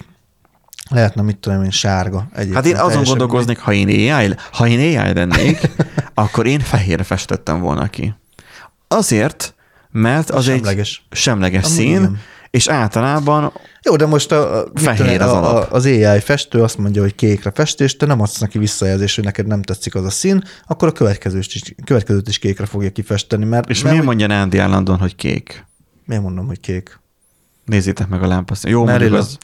lehetne, 0.89 1.21
mit 1.21 1.37
tudom 1.37 1.63
én, 1.63 1.71
sárga. 1.71 2.27
Egyébként 2.33 2.55
Hát 2.55 2.65
én 2.65 2.75
azon 2.75 3.03
gondolkoznék, 3.03 3.59
ha 3.59 3.73
én 3.73 4.11
AI, 4.13 4.35
ha 4.51 4.67
én 4.67 4.97
AI 4.97 5.13
lennék, 5.13 5.59
akkor 6.13 6.45
én 6.45 6.59
fehérre 6.59 7.03
festettem 7.03 7.59
volna 7.59 7.87
ki. 7.87 8.15
Azért, 8.87 9.55
mert 9.91 10.29
az 10.29 10.43
Semleges. 10.43 11.05
egy 11.09 11.17
semleges 11.17 11.63
Amúgy 11.63 11.77
szín, 11.77 11.87
igen. 11.87 12.19
És 12.55 12.67
általában 12.67 13.53
Jó, 13.83 13.95
de 13.95 14.05
most 14.05 14.31
a, 14.31 14.65
Fehér 14.73 15.21
az 15.21 15.31
a, 15.31 15.71
az 15.71 15.85
AI 15.85 16.19
festő 16.19 16.61
azt 16.61 16.77
mondja, 16.77 17.01
hogy 17.01 17.15
kékre 17.15 17.51
festés, 17.51 17.97
te 17.97 18.05
nem 18.05 18.21
adsz 18.21 18.39
neki 18.39 18.57
visszajelzést, 18.57 19.15
hogy 19.15 19.23
neked 19.23 19.47
nem 19.47 19.61
tetszik 19.61 19.95
az 19.95 20.05
a 20.05 20.09
szín, 20.09 20.43
akkor 20.67 20.87
a 20.87 20.91
következőt 20.91 21.53
is, 21.53 21.73
következőt 21.85 22.27
is 22.27 22.39
kékre 22.39 22.65
fogja 22.65 22.89
kifesteni. 22.89 23.45
Mert, 23.45 23.69
és 23.69 23.81
mert 23.81 23.89
miért 23.89 24.05
mondja 24.05 24.41
Andy 24.41 24.57
állandóan, 24.57 24.99
hogy 24.99 25.15
kék? 25.15 25.65
miért 26.05 26.23
mondom, 26.23 26.47
hogy 26.47 26.59
kék? 26.59 26.99
Nézzétek 27.65 28.07
meg 28.07 28.23
a 28.23 28.27
lámpaszín. 28.27 28.71
Jó, 28.71 28.83
Mert 28.83 28.99
mondjuk 28.99 29.19
az... 29.19 29.37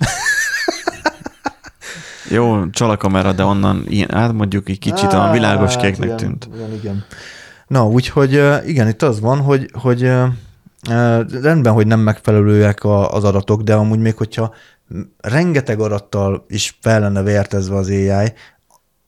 Jó, 2.29 2.69
csal 2.69 2.89
a 2.89 2.97
kamera, 2.97 3.31
de 3.31 3.43
onnan 3.43 3.85
ilyen, 3.87 4.09
hát 4.09 4.33
mondjuk 4.33 4.69
egy 4.69 4.79
kicsit 4.79 5.13
a 5.13 5.31
világos 5.31 5.75
kéknek 5.75 6.15
tűnt. 6.15 6.49
Igen, 6.55 6.73
igen. 6.73 7.05
Na, 7.67 7.87
úgyhogy 7.87 8.31
igen, 8.65 8.87
itt 8.87 9.01
az 9.01 9.19
van, 9.19 9.39
hogy, 9.39 9.69
hogy 9.73 10.11
rendben, 11.41 11.73
hogy 11.73 11.87
nem 11.87 11.99
megfelelőek 11.99 12.83
az 12.83 13.23
adatok, 13.23 13.61
de 13.61 13.73
amúgy 13.73 13.99
még 13.99 14.17
hogyha 14.17 14.53
rengeteg 15.17 15.79
adattal 15.79 16.45
is 16.47 16.77
fel 16.81 16.99
lenne 16.99 17.23
vértezve 17.23 17.75
az 17.75 17.89
AI, 17.89 18.33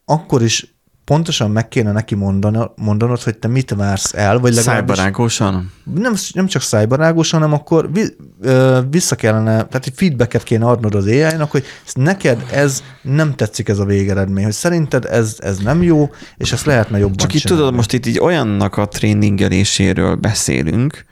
akkor 0.05 0.41
is 0.41 0.74
pontosan 1.03 1.51
meg 1.51 1.67
kéne 1.67 1.91
neki 1.91 2.15
mondani, 2.15 2.59
mondanod, 2.76 3.21
hogy 3.21 3.38
te 3.38 3.47
mit 3.47 3.74
vársz 3.78 4.13
el, 4.13 4.39
vagy 4.39 4.53
legalábbis 4.53 4.95
Szájbarágósan? 4.95 5.71
nem, 5.95 6.13
nem 6.34 6.47
csak 6.47 6.61
szájbarágos, 6.61 7.32
hanem 7.32 7.53
akkor 7.53 7.91
vi, 7.91 8.03
ö, 8.41 8.80
vissza 8.89 9.15
kellene, 9.15 9.51
tehát 9.51 9.86
egy 9.86 9.93
feedbacket 9.95 10.43
kéne 10.43 10.65
adnod 10.65 10.95
az 10.95 11.05
AI-nak, 11.05 11.51
hogy 11.51 11.63
neked 11.93 12.45
ez 12.51 12.84
nem 13.01 13.36
tetszik 13.36 13.69
ez 13.69 13.80
a 13.80 13.86
végeredmény, 13.86 14.43
hogy 14.43 14.53
szerinted 14.53 15.05
ez, 15.05 15.36
ez 15.39 15.57
nem 15.57 15.84
jó, 15.84 16.09
és 16.38 16.51
ezt 16.51 16.65
lehetne 16.65 16.97
jobban 16.97 17.17
Csak 17.17 17.34
itt 17.34 17.43
tudod, 17.43 17.74
most 17.74 17.93
itt 17.93 18.05
így 18.05 18.19
olyannak 18.19 18.78
a 18.78 18.88
tréningeléséről 18.88 20.15
beszélünk, 20.15 21.05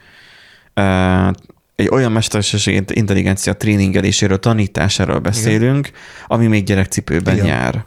egy 1.76 1.90
olyan 1.90 2.12
mesterséges 2.12 2.86
intelligencia 2.88 3.54
tréningeléséről, 3.54 4.40
tanításáról 4.40 5.20
beszélünk, 5.20 5.92
ami 6.28 6.48
még 6.48 6.64
gyerekcipőben 6.64 7.34
Igen. 7.34 7.46
jár. 7.46 7.86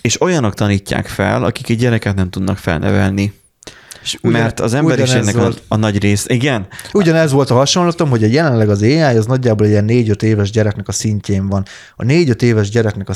És 0.00 0.20
olyanok 0.20 0.54
tanítják 0.54 1.06
fel, 1.06 1.44
akik 1.44 1.68
egy 1.68 1.78
gyereket 1.78 2.14
nem 2.14 2.30
tudnak 2.30 2.58
felnevelni. 2.58 3.32
És 4.02 4.18
Ugyan- 4.22 4.40
mert 4.40 4.60
az 4.60 4.74
emberiségnek 4.74 5.36
a, 5.36 5.52
a 5.68 5.76
nagy 5.76 5.98
rész, 5.98 6.24
igen, 6.28 6.66
Ugyanez 6.92 7.32
volt 7.32 7.50
a 7.50 7.54
hasonlatom, 7.54 8.10
hogy 8.10 8.24
a 8.24 8.26
jelenleg 8.26 8.68
az 8.68 8.82
AI 8.82 9.00
az 9.00 9.26
nagyjából 9.26 9.66
ilyen 9.66 9.84
4-5 9.88 10.22
éves 10.22 10.50
gyereknek 10.50 10.88
a 10.88 10.92
szintjén 10.92 11.48
van. 11.48 11.64
A 11.96 12.02
4-5 12.02 12.42
éves 12.42 12.70
gyereknek, 12.70 13.08
a, 13.08 13.14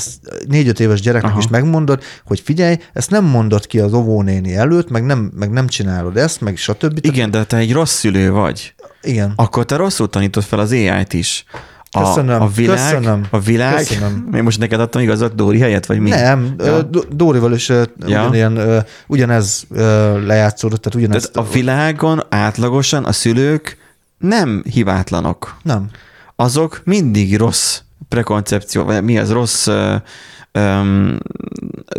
4-5 0.49 0.79
éves 0.79 1.01
gyereknek 1.01 1.31
Aha. 1.31 1.39
is 1.39 1.47
megmondod, 1.47 2.03
hogy 2.25 2.39
figyelj, 2.39 2.77
ezt 2.93 3.09
nem 3.09 3.23
mondod 3.25 3.67
ki 3.67 3.79
az 3.79 3.93
óvónéni 3.93 4.55
előtt, 4.55 4.89
meg 4.89 5.05
nem, 5.05 5.31
meg 5.35 5.49
nem 5.49 5.67
csinálod 5.67 6.17
ezt, 6.17 6.41
meg 6.41 6.57
stb. 6.57 6.99
igen, 7.01 7.31
de 7.31 7.43
te 7.43 7.57
egy 7.57 7.73
rossz 7.73 7.93
szülő 7.93 8.31
vagy. 8.31 8.73
Igen. 9.05 9.33
akkor 9.35 9.65
te 9.65 9.75
rosszul 9.75 10.09
tanítod 10.09 10.43
fel 10.43 10.59
az 10.59 10.71
AI-t 10.71 11.13
is. 11.13 11.45
A, 11.91 12.03
Köszönöm, 12.03 12.41
a 12.41 12.47
világ, 12.47 12.77
köszönöm, 12.77 13.25
a 13.29 13.39
világ, 13.39 13.75
köszönöm. 13.75 14.27
én 14.35 14.43
most 14.43 14.59
neked 14.59 14.79
adtam 14.79 15.01
igazat 15.01 15.35
Dóri 15.35 15.59
helyett, 15.59 15.85
vagy 15.85 15.99
mi? 15.99 16.09
Nem, 16.09 16.55
Ja. 16.57 16.81
Dórival 17.09 17.53
is 17.53 17.69
ja. 17.69 17.85
ugyanilyen, 17.99 18.85
ugyanez 19.07 19.65
lejátszódott, 20.25 20.81
tehát 20.81 20.97
ugyanez. 20.97 21.29
Tehát 21.33 21.49
a 21.49 21.53
világon 21.53 22.23
átlagosan 22.29 23.05
a 23.05 23.11
szülők 23.11 23.77
nem 24.17 24.63
hibátlanok. 24.71 25.57
Nem. 25.63 25.89
Azok 26.35 26.81
mindig 26.83 27.37
rossz 27.37 27.79
prekoncepció, 28.09 28.83
vagy 28.83 29.03
mi 29.03 29.17
az 29.17 29.31
rossz, 29.31 29.67
öm, 30.55 31.17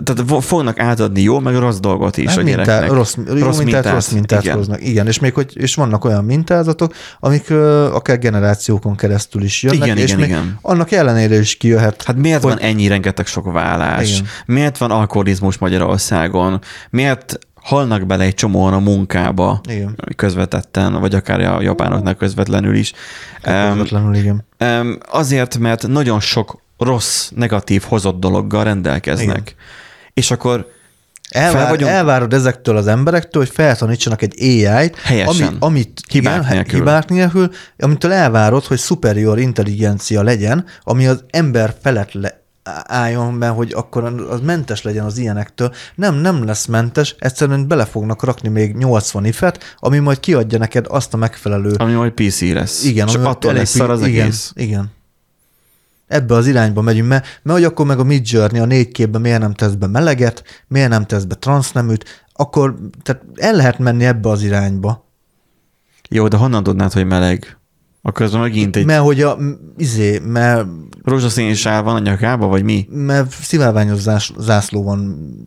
tehát 0.03 0.23
fo- 0.27 0.45
fognak 0.45 0.79
átadni 0.79 1.21
jó, 1.23 1.39
meg 1.41 1.55
rossz 1.57 1.79
dolgot 1.79 2.17
is 2.17 2.29
Hát 2.29 2.39
a 2.39 2.43
mintá, 2.43 2.63
gyereknek. 2.65 2.91
rossz, 2.91 3.15
rossz, 3.27 3.59
jó 3.59 3.65
mintát, 3.65 3.93
rossz 3.93 4.11
mintát 4.11 4.43
igen. 4.45 4.57
hoznak. 4.57 4.83
Igen, 4.87 5.07
és 5.07 5.19
még 5.19 5.35
hogy, 5.35 5.51
és 5.55 5.75
vannak 5.75 6.05
olyan 6.05 6.25
mintázatok, 6.25 6.95
amik 7.21 7.51
ö, 7.51 7.93
akár 7.93 8.19
generációkon 8.19 8.97
keresztül 8.97 9.43
is 9.43 9.63
jönnek, 9.63 9.85
Igen, 9.85 9.97
és 9.97 10.05
igen, 10.05 10.19
még 10.21 10.29
igen. 10.29 10.59
annak 10.63 10.91
ellenére 10.93 11.39
is 11.39 11.57
kijöhet. 11.57 12.03
Hát 12.03 12.17
miért 12.17 12.43
hogy, 12.43 12.53
van 12.53 12.61
ennyi 12.61 12.89
rengeteg 12.89 13.27
sok 13.27 13.53
vállás? 13.53 14.11
Igen. 14.13 14.27
Miért 14.47 14.79
van 14.79 14.91
alkoholizmus 14.91 15.59
Magyarországon? 15.59 16.61
Miért 16.91 17.39
halnak 17.63 18.07
bele 18.07 18.25
egy 18.25 18.35
csomóan 18.35 18.73
a 18.73 18.79
munkába 18.79 19.61
Igen. 19.69 19.99
közvetetten, 20.17 20.93
vagy 21.01 21.15
akár 21.15 21.41
a 21.41 21.61
japánoknak 21.63 22.19
közvetlenül 22.19 22.75
is? 22.75 22.93
Em, 23.43 23.71
Közvetlenül, 23.71 24.15
igen. 24.15 24.45
em, 24.57 24.99
azért, 25.11 25.59
mert 25.59 25.87
nagyon 25.87 26.21
sok 26.21 26.65
rossz, 26.79 27.29
negatív 27.35 27.83
hozott 27.83 28.21
dologgal 28.21 28.65
rendelkeznek. 28.65 29.27
Igen. 29.37 29.55
És 30.15 30.31
akkor 30.31 30.75
Elvár, 31.29 31.61
fel 31.61 31.69
vagyunk- 31.71 31.91
elvárod 31.91 32.33
ezektől 32.33 32.77
az 32.77 32.87
emberektől, 32.87 33.43
hogy 33.43 33.53
feltanítsanak 33.55 34.23
egy 34.23 34.35
AI-t, 34.41 34.97
Helyesen. 34.99 35.47
ami, 35.47 35.57
amit 35.61 36.01
Hibák 36.09 36.43
igen, 36.43 36.55
nélkül. 36.55 36.79
hibák 36.79 37.09
nélkül, 37.09 37.51
amitől 37.79 38.13
elvárod, 38.13 38.65
hogy 38.65 38.79
superior 38.79 39.39
intelligencia 39.39 40.23
legyen, 40.23 40.65
ami 40.83 41.07
az 41.07 41.25
ember 41.31 41.75
felett 41.83 42.13
le, 42.13 42.41
álljon 42.87 43.39
be, 43.39 43.49
hogy 43.49 43.73
akkor 43.75 44.05
az 44.31 44.41
mentes 44.41 44.83
legyen 44.83 45.05
az 45.05 45.19
ilyenektől. 45.19 45.75
Nem, 45.95 46.15
nem 46.15 46.45
lesz 46.45 46.67
mentes, 46.67 47.15
egyszerűen 47.19 47.69
bele 47.69 47.85
fognak 47.85 48.25
rakni 48.25 48.49
még 48.49 48.77
80 48.77 49.25
ifet, 49.25 49.77
ami 49.79 49.99
majd 49.99 50.21
kiadja 50.21 50.59
neked 50.59 50.87
azt 50.89 51.15
a 51.15 51.17
megfelelő 51.17 51.73
ami 51.77 51.93
majd 51.93 52.13
PC 52.13 52.41
lesz. 52.41 52.85
igen, 52.85 53.07
és 53.09 53.15
ami 53.15 53.25
attól 53.27 53.53
lesz 53.53 53.71
szar 53.71 53.91
az 53.91 54.07
igen, 54.07 54.21
egész. 54.23 54.53
Igen. 54.55 54.95
Ebbe 56.07 56.35
az 56.35 56.47
irányba 56.47 56.81
megyünk, 56.81 57.09
mert, 57.09 57.41
mert 57.43 57.59
hogy 57.59 57.67
akkor 57.67 57.87
meg 57.87 57.99
a 57.99 58.05
Mid 58.05 58.31
Journey 58.31 58.61
a 58.61 58.65
négy 58.65 58.89
képben 58.89 59.21
miért 59.21 59.41
nem 59.41 59.55
tesz 59.55 59.73
be 59.73 59.87
meleget, 59.87 60.65
miért 60.69 60.89
nem 60.89 61.05
tesz 61.05 61.25
be 61.25 61.35
transzneműt, 61.35 62.25
akkor 62.33 62.77
tehát 63.03 63.23
el 63.35 63.55
lehet 63.55 63.79
menni 63.79 64.05
ebbe 64.05 64.29
az 64.29 64.43
irányba. 64.43 65.11
Jó, 66.09 66.29
de 66.29 66.37
honnan 66.37 66.63
tudnád, 66.63 66.93
hogy 66.93 67.07
meleg? 67.07 67.59
Akkor 68.03 68.27
ez 68.27 68.33
megint 68.33 68.77
egy 68.77 68.85
Mert 68.85 69.03
hogy 69.03 69.21
a, 69.23 69.39
izé, 69.77 70.19
mert, 70.19 70.67
rózsaszín 71.05 71.55
sár 71.55 71.83
van 71.83 71.95
a 71.95 71.99
nyakába, 71.99 72.47
vagy 72.47 72.63
mi? 72.63 72.87
mert 72.91 73.31
szivárványos 73.31 73.99
zás, 73.99 74.33
zászló 74.39 74.83
van, 74.83 74.99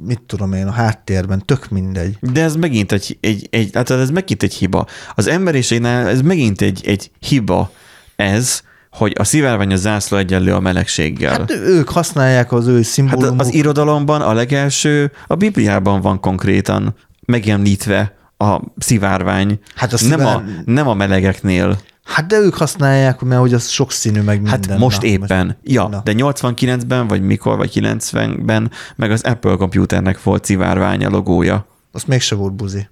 mit 0.05 0.21
tudom 0.21 0.53
én, 0.53 0.67
a 0.67 0.71
háttérben, 0.71 1.45
tök 1.45 1.69
mindegy. 1.69 2.17
De 2.21 2.43
ez 2.43 2.55
megint 2.55 2.91
egy, 2.91 3.17
egy, 3.21 3.47
egy 3.51 3.69
hát 3.73 3.89
ez 3.89 4.09
megint 4.09 4.43
egy 4.43 4.53
hiba. 4.53 4.85
Az 5.15 5.27
emberiségnál 5.27 6.07
ez 6.07 6.21
megint 6.21 6.61
egy, 6.61 6.81
egy 6.85 7.11
hiba 7.19 7.71
ez, 8.15 8.61
hogy 8.91 9.13
a 9.19 9.23
szivárvány 9.23 9.73
a 9.73 9.75
zászló 9.75 10.17
egyenlő 10.17 10.53
a 10.53 10.59
melegséggel. 10.59 11.31
Hát 11.31 11.51
ők 11.51 11.89
használják 11.89 12.51
az 12.51 12.67
ő 12.67 12.75
Hát 12.75 12.83
szimbólumok. 12.83 13.39
az 13.39 13.53
irodalomban 13.53 14.21
a 14.21 14.33
legelső, 14.33 15.11
a 15.27 15.35
Bibliában 15.35 16.01
van 16.01 16.19
konkrétan 16.19 16.95
megemlítve 17.25 18.17
a 18.37 18.59
szivárvány. 18.77 19.59
Hát 19.75 19.93
a 19.93 19.97
nem, 20.09 20.19
a, 20.19 20.23
szivár- 20.23 20.65
nem 20.65 20.87
a 20.87 20.93
melegeknél. 20.93 21.77
Hát 22.03 22.25
de 22.27 22.37
ők 22.37 22.55
használják, 22.55 23.19
mert 23.21 23.41
hogy 23.41 23.53
az 23.53 23.67
sokszínű 23.67 24.21
meg 24.21 24.41
minden. 24.41 24.69
Hát 24.69 24.77
most 24.79 25.01
Na, 25.01 25.07
éppen. 25.07 25.57
Ja, 25.63 25.87
na. 25.87 26.01
de 26.03 26.13
89-ben, 26.15 27.07
vagy 27.07 27.21
mikor, 27.21 27.57
vagy 27.57 27.71
90-ben 27.75 28.71
meg 28.95 29.11
az 29.11 29.21
Apple 29.21 29.55
computernek 29.55 30.23
volt 30.23 30.45
szivárványa 30.45 31.09
logója. 31.09 31.65
Azt 31.91 32.07
mégse 32.07 32.35
volt 32.35 32.53
buzi. 32.53 32.87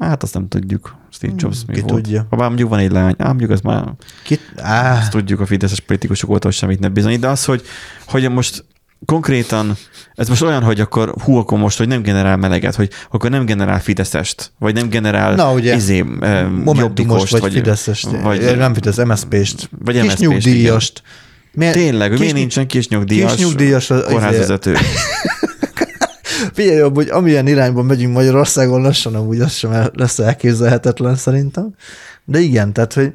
Hát 0.00 0.22
azt 0.22 0.34
nem 0.34 0.48
tudjuk. 0.48 0.94
Steve 1.20 1.34
Jobs 1.36 1.56
mi 1.66 1.74
ki 1.74 1.80
volt. 1.80 1.92
tudja. 2.02 2.26
Ha 2.30 2.36
bár 2.36 2.48
mondjuk 2.48 2.68
van 2.68 2.78
egy 2.78 2.90
lány, 2.90 3.14
ám 3.18 3.26
mondjuk 3.28 3.50
az 3.50 3.60
már 3.60 3.84
Kit? 4.24 4.40
Á, 4.56 4.98
Azt 4.98 5.10
tudjuk 5.10 5.40
a 5.40 5.46
fideszes 5.46 5.80
politikusok 5.80 6.30
óta, 6.30 6.46
hogy 6.46 6.56
semmit 6.56 6.80
nem 6.80 6.92
bizonyít, 6.92 7.20
de 7.20 7.28
az, 7.28 7.44
hogy, 7.44 7.62
hogy 8.06 8.30
most 8.30 8.64
konkrétan, 9.04 9.76
ez 10.14 10.28
most 10.28 10.42
olyan, 10.42 10.62
hogy 10.62 10.80
akkor 10.80 11.14
hú, 11.24 11.36
akkor 11.36 11.58
most, 11.58 11.78
hogy 11.78 11.88
nem 11.88 12.02
generál 12.02 12.36
meleget, 12.36 12.74
hogy 12.74 12.90
akkor 13.10 13.30
nem 13.30 13.44
generál 13.44 13.80
Fideszest, 13.80 14.52
vagy 14.58 14.74
nem 14.74 14.88
generál 14.88 15.34
Na, 15.34 15.52
ugye, 15.52 15.74
izé, 15.74 16.04
jobbikost, 16.72 17.30
vagy, 17.32 17.40
vagy 17.40 17.52
Fideszest, 17.52 18.08
vagy, 18.22 18.56
nem 18.56 18.74
Fidesz, 18.74 18.96
MSZP-st, 18.96 19.70
Vagy 19.84 19.94
kis 19.94 20.04
MSZP-st, 20.04 20.20
nyugdíjast. 20.20 21.02
Miért, 21.52 21.74
Tényleg, 21.74 22.10
kis, 22.10 22.18
miért 22.18 22.34
nincsen 22.34 22.66
kis 22.66 22.88
nyugdíjas, 22.88 23.34
kis 23.34 23.44
nyugdíjas 23.44 23.86
kórházvezető? 23.86 24.76
Figyelj 26.52 26.90
hogy 26.94 27.08
amilyen 27.08 27.46
irányban 27.46 27.84
megyünk 27.84 28.14
Magyarországon, 28.14 28.82
lassan 28.82 29.14
amúgy 29.14 29.40
az 29.40 29.52
sem 29.52 29.72
el- 29.72 29.90
lesz 29.94 30.18
elképzelhetetlen 30.18 31.14
szerintem. 31.14 31.74
De 32.24 32.38
igen, 32.38 32.72
tehát, 32.72 32.92
hogy 32.92 33.12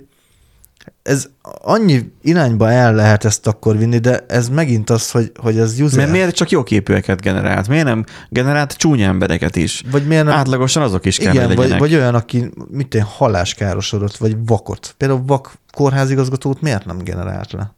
ez 1.03 1.29
annyi 1.61 2.11
irányba 2.21 2.71
el 2.71 2.93
lehet 2.93 3.25
ezt 3.25 3.47
akkor 3.47 3.77
vinni, 3.77 3.97
de 3.97 4.25
ez 4.27 4.49
megint 4.49 4.89
az, 4.89 5.11
hogy, 5.11 5.31
hogy 5.35 5.57
ez 5.57 5.79
user. 5.79 5.97
Mert 5.97 6.11
miért 6.11 6.35
csak 6.35 6.49
jó 6.49 6.63
képűeket 6.63 7.21
generált? 7.21 7.67
Miért 7.67 7.85
nem 7.85 8.03
generált 8.29 8.73
csúnya 8.73 9.07
embereket 9.07 9.55
is? 9.55 9.83
Vagy 9.91 10.07
miért 10.07 10.25
nem- 10.25 10.33
Átlagosan 10.33 10.83
azok 10.83 11.05
is 11.05 11.17
kell, 11.17 11.33
Igen, 11.33 11.55
vagy, 11.55 11.77
vagy 11.77 11.93
olyan, 11.93 12.15
aki 12.15 12.49
mit 12.69 12.95
én, 12.95 13.01
haláskárosodott, 13.01 14.17
vagy 14.17 14.37
vakot. 14.45 14.95
Például 14.97 15.23
vak 15.25 15.53
kórházigazgatót 15.71 16.61
miért 16.61 16.85
nem 16.85 16.97
generált 16.97 17.51
le? 17.51 17.73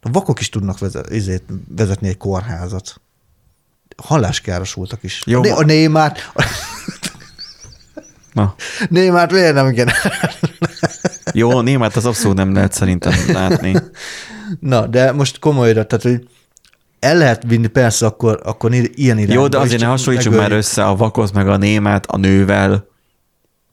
A 0.00 0.10
vakok 0.10 0.40
is 0.40 0.48
tudnak 0.48 0.78
vezet, 0.78 1.10
izét, 1.10 1.42
vezetni 1.76 2.08
egy 2.08 2.16
kórházat. 2.16 3.00
Halláskárosultak 3.96 5.02
is. 5.02 5.22
Jó, 5.26 5.42
a, 5.44 5.56
a 5.56 5.62
Némát, 5.62 6.32
Na, 8.32 8.54
Némát 8.88 9.32
miért 9.32 9.54
nem 9.54 9.72
generált? 9.72 10.38
jó, 11.32 11.60
német 11.60 11.96
az 11.96 12.04
abszolút 12.04 12.36
nem 12.36 12.54
lehet 12.54 12.72
szerintem 12.72 13.12
látni. 13.32 13.76
Na, 14.60 14.86
de 14.86 15.12
most 15.12 15.38
komolyra, 15.38 15.86
tehát, 15.86 16.04
hogy 16.04 16.28
el 17.00 17.16
lehet 17.16 17.42
vinni 17.46 17.66
persze 17.66 18.06
akkor, 18.06 18.40
akkor 18.44 18.74
ilyen 18.74 19.18
irányba. 19.18 19.32
Jó, 19.32 19.48
de 19.48 19.58
azért 19.58 19.80
ne 19.80 19.86
hasonlítsuk 19.86 20.32
már 20.32 20.40
megöljük. 20.40 20.64
össze 20.64 20.84
a 20.86 20.96
vakot 20.96 21.32
meg 21.32 21.48
a 21.48 21.56
német 21.56 22.06
a 22.06 22.16
nővel. 22.16 22.86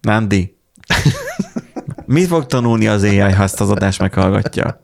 Nandi? 0.01 0.57
Mit 2.05 2.27
fog 2.27 2.45
tanulni 2.45 2.87
az 2.87 3.03
AI, 3.03 3.17
ha 3.17 3.43
ezt 3.43 3.61
az 3.61 3.69
adást 3.69 3.99
meghallgatja? 3.99 4.83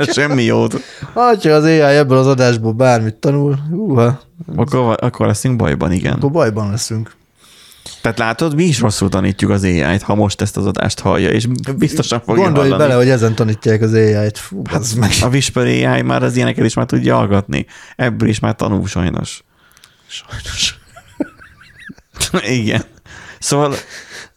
Semmi 0.14 0.42
jót. 0.42 0.80
Ha 1.12 1.20
az 1.20 1.64
AI 1.64 1.80
ebből 1.80 2.18
az 2.18 2.26
adásból 2.26 2.72
bármit 2.72 3.14
tanul, 3.14 3.58
húha, 3.70 4.20
Akkor, 4.56 4.96
akkor 5.00 5.26
leszünk 5.26 5.56
bajban, 5.56 5.92
igen. 5.92 6.12
akkor 6.12 6.30
bajban 6.30 6.70
leszünk. 6.70 7.14
Tehát 8.02 8.18
látod, 8.18 8.54
mi 8.54 8.64
is 8.64 8.80
rosszul 8.80 9.08
tanítjuk 9.08 9.50
az 9.50 9.64
AI-t, 9.64 10.02
ha 10.02 10.14
most 10.14 10.40
ezt 10.40 10.56
az 10.56 10.66
adást 10.66 11.00
hallja, 11.00 11.28
és 11.30 11.46
biztosan 11.76 12.20
fogja 12.20 12.42
Gondolj 12.42 12.68
hallani. 12.70 12.88
bele, 12.88 13.00
hogy 13.02 13.08
ezen 13.10 13.34
tanítják 13.34 13.82
az 13.82 13.92
AI-t. 13.92 14.38
Fú, 14.38 14.62
Hát 14.70 14.94
meg. 14.96 15.10
A 15.20 15.26
Whisper 15.26 15.66
AI 15.66 16.02
már 16.02 16.22
az 16.22 16.36
ilyeneket 16.36 16.64
is 16.64 16.74
már 16.74 16.86
tudja 16.86 17.16
hallgatni. 17.16 17.66
Ebből 17.96 18.28
is 18.28 18.38
már 18.38 18.54
tanul 18.54 18.86
sajnos. 18.86 19.44
Sajnos. 20.06 20.78
Igen. 22.60 22.82
Szóval 23.38 23.74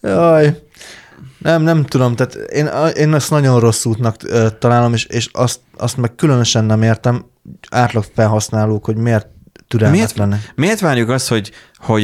Jaj. 0.02 0.64
Nem, 1.46 1.62
nem 1.62 1.86
tudom, 1.86 2.16
tehát 2.16 2.34
én, 2.34 2.70
én 2.96 3.14
ezt 3.14 3.30
nagyon 3.30 3.60
rossz 3.60 3.86
útnak 3.86 4.16
találom, 4.60 4.94
és, 4.94 5.06
és 5.06 5.30
azt, 5.32 5.60
azt 5.78 5.98
meg 5.98 6.16
különösen 6.16 6.66
nem 6.66 6.82
értem 6.82 7.26
átlag 7.70 8.06
felhasználók, 8.16 8.86
hogy 8.86 8.96
miért 8.96 9.28
miért, 9.68 9.68
türelmetlenek. 9.68 10.54
miért 10.56 10.80
várjuk 10.80 11.10
azt, 11.10 11.28
hogy, 11.28 11.52
hogy, 11.78 12.04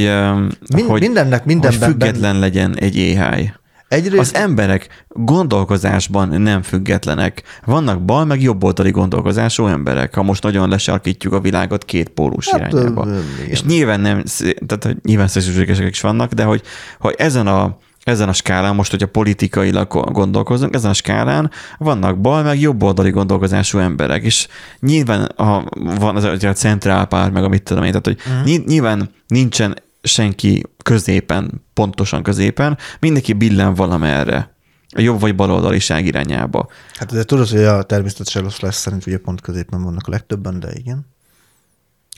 Min- 0.73 0.87
hogy, 0.87 0.99
mindennek, 1.01 1.43
hogy 1.43 1.53
mindenben 1.53 1.89
független 1.89 2.39
legyen 2.39 2.77
egy 2.77 2.97
AI? 2.97 3.53
Egyrészt, 3.87 4.19
Az 4.19 4.35
emberek 4.35 5.05
gondolkozásban 5.07 6.41
nem 6.41 6.61
függetlenek. 6.61 7.43
Vannak 7.65 8.01
bal 8.01 8.25
meg 8.25 8.41
jobb 8.41 8.63
oldali 8.63 8.91
gondolkozású 8.91 9.67
emberek, 9.67 10.15
ha 10.15 10.23
most 10.23 10.43
nagyon 10.43 10.69
lesarkítjuk 10.69 11.33
a 11.33 11.39
világot 11.39 11.85
két 11.85 12.09
pólus 12.09 12.49
Hát, 12.49 12.71
irányába. 12.71 13.05
igen. 13.07 13.23
És 13.47 13.63
nyilván 13.63 13.99
nem, 13.99 14.23
tehát 14.67 14.83
hogy 14.83 14.97
nyilván 15.03 15.27
szélsőségesek 15.27 15.89
is 15.89 16.01
vannak, 16.01 16.31
de 16.33 16.43
hogy, 16.43 16.61
hogy 16.99 17.15
ezen 17.17 17.47
a 17.47 17.77
ezen 18.03 18.29
a 18.29 18.33
skálán, 18.33 18.75
most, 18.75 18.91
hogyha 18.91 19.07
politikailag 19.07 20.11
gondolkozunk, 20.11 20.75
ezen 20.75 20.89
a 20.89 20.93
skálán 20.93 21.51
vannak 21.77 22.21
bal, 22.21 22.43
meg 22.43 22.59
jobb 22.59 22.83
oldali 22.83 23.09
gondolkozású 23.09 23.77
emberek, 23.77 24.23
és 24.23 24.47
nyilván 24.79 25.21
a, 25.21 25.63
van 25.73 26.15
az 26.15 26.23
a 26.23 26.53
centrálpár, 26.53 27.31
meg 27.31 27.43
amit 27.43 27.63
tudom 27.63 27.83
én, 27.83 27.89
tehát 27.89 28.05
hogy 28.05 28.17
uh-huh. 28.27 28.65
nyilván 28.65 29.09
nincsen 29.27 29.75
senki 30.03 30.63
középen, 30.83 31.63
pontosan 31.73 32.23
középen, 32.23 32.77
mindenki 32.99 33.33
billen 33.33 33.73
valamerre, 33.73 34.55
a 34.95 35.01
jobb 35.01 35.19
vagy 35.19 35.35
baloldaliság 35.35 36.05
irányába. 36.05 36.67
hát 36.93 37.13
de 37.13 37.23
tudod, 37.23 37.47
hogy 37.47 37.63
a 37.63 37.83
természetes 37.83 38.35
eloszlás 38.35 38.75
szerint 38.75 39.05
ugye 39.05 39.17
pont 39.17 39.41
középen 39.41 39.83
vannak 39.83 40.07
a 40.07 40.11
legtöbben, 40.11 40.59
de 40.59 40.69
igen. 40.73 41.05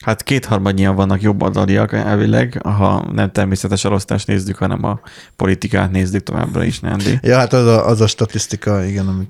Hát 0.02 0.22
kétharmadnyian 0.22 0.94
vannak 0.94 1.22
jobboldaliak 1.22 1.92
elvileg, 1.92 2.60
ha 2.62 3.10
nem 3.12 3.32
természetes 3.32 3.84
elosztást 3.84 4.26
nézzük, 4.26 4.56
hanem 4.56 4.84
a 4.84 5.00
politikát 5.36 5.90
nézzük 5.90 6.22
továbbra 6.22 6.64
is, 6.64 6.80
Nandi. 6.80 7.18
Ja, 7.22 7.36
hát 7.36 7.52
az 7.52 7.66
a, 7.66 7.86
az 7.86 8.00
a 8.00 8.06
statisztika, 8.06 8.84
igen, 8.84 9.08
ami 9.08 9.28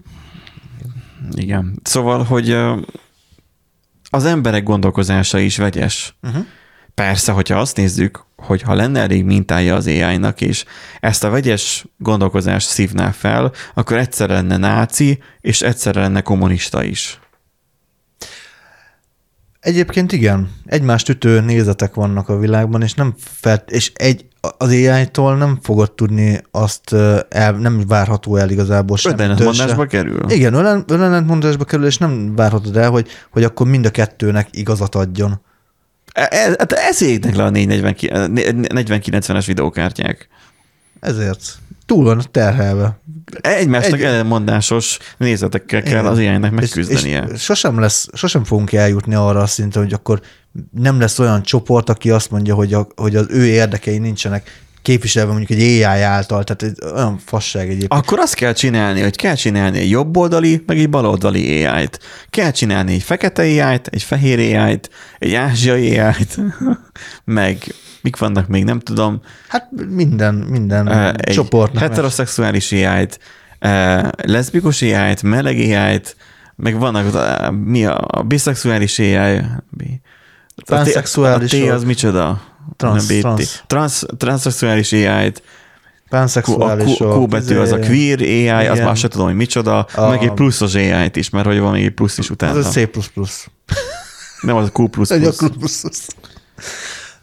Igen. 1.30 1.80
Szóval, 1.82 2.22
hogy 2.22 2.56
az 4.10 4.24
emberek 4.24 4.62
gondolkozása 4.62 5.38
is 5.38 5.56
vegyes. 5.56 6.16
Uh-huh. 6.22 6.46
Persze, 6.94 7.32
hogyha 7.32 7.58
azt 7.58 7.76
nézzük, 7.76 8.24
hogy 8.36 8.62
ha 8.62 8.74
lenne 8.74 9.00
elég 9.00 9.24
mintája 9.24 9.74
az 9.74 9.86
AI-nak, 9.86 10.40
és 10.40 10.64
ezt 11.00 11.24
a 11.24 11.30
vegyes 11.30 11.84
gondolkozást 11.98 12.68
szívná 12.68 13.10
fel, 13.10 13.52
akkor 13.74 13.96
egyszer 13.96 14.28
lenne 14.28 14.56
náci, 14.56 15.18
és 15.40 15.62
egyszer 15.62 15.94
lenne 15.94 16.20
kommunista 16.20 16.84
is. 16.84 17.18
Egyébként 19.64 20.12
igen, 20.12 20.50
egymást 20.66 21.08
ütő 21.08 21.40
nézetek 21.40 21.94
vannak 21.94 22.28
a 22.28 22.38
világban, 22.38 22.82
és 22.82 22.94
nem 22.94 23.14
felt, 23.16 23.70
és 23.70 23.92
egy, 23.94 24.26
az 24.40 24.68
AI-tól 24.68 25.36
nem 25.36 25.58
fogod 25.62 25.92
tudni 25.92 26.42
azt, 26.50 26.92
el, 27.28 27.52
nem 27.52 27.82
várható 27.86 28.36
el 28.36 28.50
igazából 28.50 28.96
sem. 28.96 29.12
Ötlenetmondásba 29.12 29.86
kerül. 29.86 30.30
Igen, 30.30 30.54
önellentmondásba 30.86 31.64
kerül, 31.64 31.86
és 31.86 31.98
nem 31.98 32.34
várhatod 32.34 32.76
el, 32.76 32.90
hogy, 32.90 33.08
hogy 33.30 33.44
akkor 33.44 33.66
mind 33.66 33.86
a 33.86 33.90
kettőnek 33.90 34.48
igazat 34.50 34.94
adjon. 34.94 35.40
E- 36.12 36.28
e- 36.30 36.54
Hát 36.58 36.72
ez 36.72 37.00
le 37.34 37.44
a 37.44 37.50
40-90-es 37.50 39.44
videókártyák. 39.46 40.28
Ezért 41.00 41.58
túl 41.86 42.04
van 42.04 42.22
terhelve. 42.30 42.98
Egymásnak 43.40 43.98
Egy- 43.98 44.04
ellenmondásos 44.04 44.98
nézetekkel 45.16 45.82
kell 45.82 45.92
Igen. 45.92 46.06
az 46.06 46.18
ilyennek 46.18 46.52
És, 46.52 46.56
megküzdenie. 46.58 47.28
és 47.32 47.42
sosem, 47.42 47.78
lesz, 47.80 48.08
sosem 48.12 48.44
fogunk 48.44 48.72
eljutni 48.72 49.14
arra 49.14 49.40
a 49.40 49.46
szintre, 49.46 49.80
hogy 49.80 49.92
akkor 49.92 50.20
nem 50.70 51.00
lesz 51.00 51.18
olyan 51.18 51.42
csoport, 51.42 51.88
aki 51.88 52.10
azt 52.10 52.30
mondja, 52.30 52.54
hogy, 52.54 52.74
a, 52.74 52.86
hogy 52.96 53.16
az 53.16 53.26
ő 53.28 53.46
érdekei 53.46 53.98
nincsenek 53.98 54.62
képviselve 54.84 55.32
mondjuk 55.32 55.58
egy 55.60 55.82
AI 55.82 56.00
által, 56.02 56.44
tehát 56.44 56.62
egy 56.62 56.92
olyan 56.94 57.18
fasság 57.24 57.68
egyébként. 57.68 57.92
Akkor 57.92 58.18
azt 58.18 58.34
kell 58.34 58.52
csinálni, 58.52 59.00
hogy 59.00 59.16
kell 59.16 59.34
csinálni 59.34 59.78
egy 59.78 59.90
jobboldali, 59.90 60.62
meg 60.66 60.78
egy 60.78 60.90
baloldali 60.90 61.64
AI-t. 61.64 62.00
Kell 62.30 62.50
csinálni 62.50 62.92
egy 62.92 63.02
fekete 63.02 63.42
AI-t, 63.42 63.86
egy 63.86 64.02
fehér 64.02 64.38
AI-t, 64.38 64.90
egy 65.18 65.34
ázsiai 65.34 65.98
AI-t, 65.98 66.38
meg 67.24 67.74
mik 68.00 68.16
vannak 68.16 68.48
még, 68.48 68.64
nem 68.64 68.80
tudom, 68.80 69.20
Hát 69.48 69.68
minden, 69.88 70.34
minden 70.34 70.88
egy 71.16 71.34
csoportnak. 71.34 71.80
más. 71.80 71.90
heteroszexuális 71.90 72.72
AI-t, 72.72 73.18
eh, 73.58 74.02
leszbikus 74.16 74.82
AI-t, 74.82 75.22
meleg 75.22 75.56
AI-t, 75.56 76.16
meg 76.56 76.78
vannak, 76.78 77.04
mi 77.64 77.86
a, 77.86 78.04
a 78.10 78.22
biszexuális 78.22 78.98
AI, 78.98 79.40
mi? 79.70 80.00
A 80.56 80.62
Transzexuálisok. 80.62 81.62
A 81.62 81.66
T 81.66 81.70
az 81.70 81.84
micsoda? 81.84 82.42
Nem 82.78 82.96
BT. 82.96 83.20
transz. 83.20 83.62
Transz, 83.66 84.04
transzexuális 84.18 84.92
AI-t, 84.92 85.42
a 86.10 86.16
Panszexuálisok. 86.16 87.14
Q, 87.14 87.20
Q 87.22 87.26
betű 87.26 87.56
az 87.56 87.72
a 87.72 87.78
queer 87.78 88.20
AI, 88.20 88.48
az 88.48 88.74
igen. 88.74 88.86
már 88.86 88.96
se 88.96 89.08
tudom, 89.08 89.26
hogy 89.26 89.36
micsoda, 89.36 89.86
A- 89.94 90.08
meg 90.08 90.22
egy 90.22 90.32
pluszos 90.32 90.74
AI-t 90.74 91.16
is, 91.16 91.30
mert 91.30 91.46
hogy 91.46 91.58
van 91.58 91.72
még 91.72 91.84
egy 91.84 91.90
plusz 91.94 92.18
is 92.18 92.30
utána. 92.30 92.58
Az 92.58 92.66
a 92.66 92.68
C++. 92.68 92.88
Nem 94.40 94.56
az 94.56 94.70
a 94.74 94.80
Q 94.82 94.86
plusz 94.88 95.10
Egy 95.10 95.24
a 95.24 95.32
plusz. 95.36 95.80
plusz. 95.80 96.06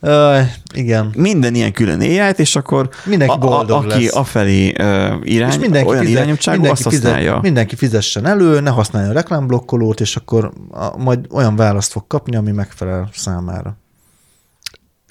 Uh, 0.04 0.40
igen. 0.74 1.14
Minden 1.18 1.56
ilyen 1.56 1.72
külön 1.72 2.00
AI-t, 2.00 2.40
és 2.40 2.56
akkor 2.56 2.90
Mindenki 3.06 3.34
a, 3.34 3.38
boldog 3.38 3.84
a, 3.84 3.94
aki 3.94 4.04
lesz. 4.04 4.16
afelé 4.16 4.68
uh, 4.80 5.14
irány, 5.24 5.50
És 5.50 5.58
mindenki, 5.58 5.90
olyan 5.90 6.06
fizet, 6.06 6.26
mindenki, 6.26 6.68
azt 6.68 6.84
használja. 6.84 7.20
fizet, 7.28 7.42
mindenki 7.42 7.76
fizessen 7.76 8.26
elő, 8.26 8.60
ne 8.60 8.70
használja 8.70 9.10
a 9.10 9.14
reklámblokkolót, 9.14 10.00
és 10.00 10.16
akkor 10.16 10.52
a, 10.72 10.98
majd 10.98 11.20
olyan 11.32 11.56
választ 11.56 11.92
fog 11.92 12.08
kapni, 12.08 12.36
ami 12.36 12.52
megfelel 12.52 13.10
számára. 13.14 13.78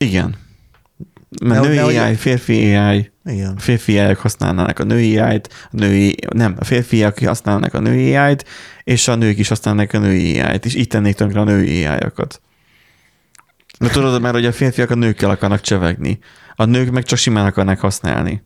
Igen. 0.05 0.35
Mert 1.43 1.51
Nehogy- 1.53 1.69
női 1.69 1.77
nehogy- 1.77 1.97
AI, 1.97 2.15
férfi 2.15 2.75
AI, 2.75 3.11
Igen. 3.25 3.55
a 3.57 3.61
férfiak 3.61 4.17
használnának 4.19 4.79
a 4.79 4.85
női 4.85 5.19
AI-t, 5.19 5.49
a 5.65 5.77
női, 5.77 6.15
nem, 6.35 6.55
a 6.59 6.65
férfiak 6.65 7.19
használnak 7.19 7.75
a 7.75 7.81
női 7.81 8.17
AI-t, 8.17 8.45
és 8.85 9.09
a 9.09 9.15
nők 9.15 9.39
is 9.39 9.49
használnak 9.49 9.93
a 9.93 9.99
női 9.99 10.41
AI-t, 10.41 10.65
és 10.65 10.75
így 10.75 10.87
tennék 10.87 11.15
tönkre 11.15 11.41
a 11.41 11.45
női 11.45 11.85
AI-okat. 11.85 12.41
De 13.79 13.89
tudod, 13.89 14.21
mert 14.21 14.35
hogy 14.35 14.47
a 14.47 14.53
férfiak 14.53 14.91
a 14.91 14.95
nőkkel 14.95 15.31
akarnak 15.31 15.61
csevegni. 15.61 16.19
A 16.55 16.65
nők 16.65 16.91
meg 16.91 17.05
csak 17.05 17.19
simán 17.19 17.47
akarnak 17.47 17.79
használni. 17.81 18.43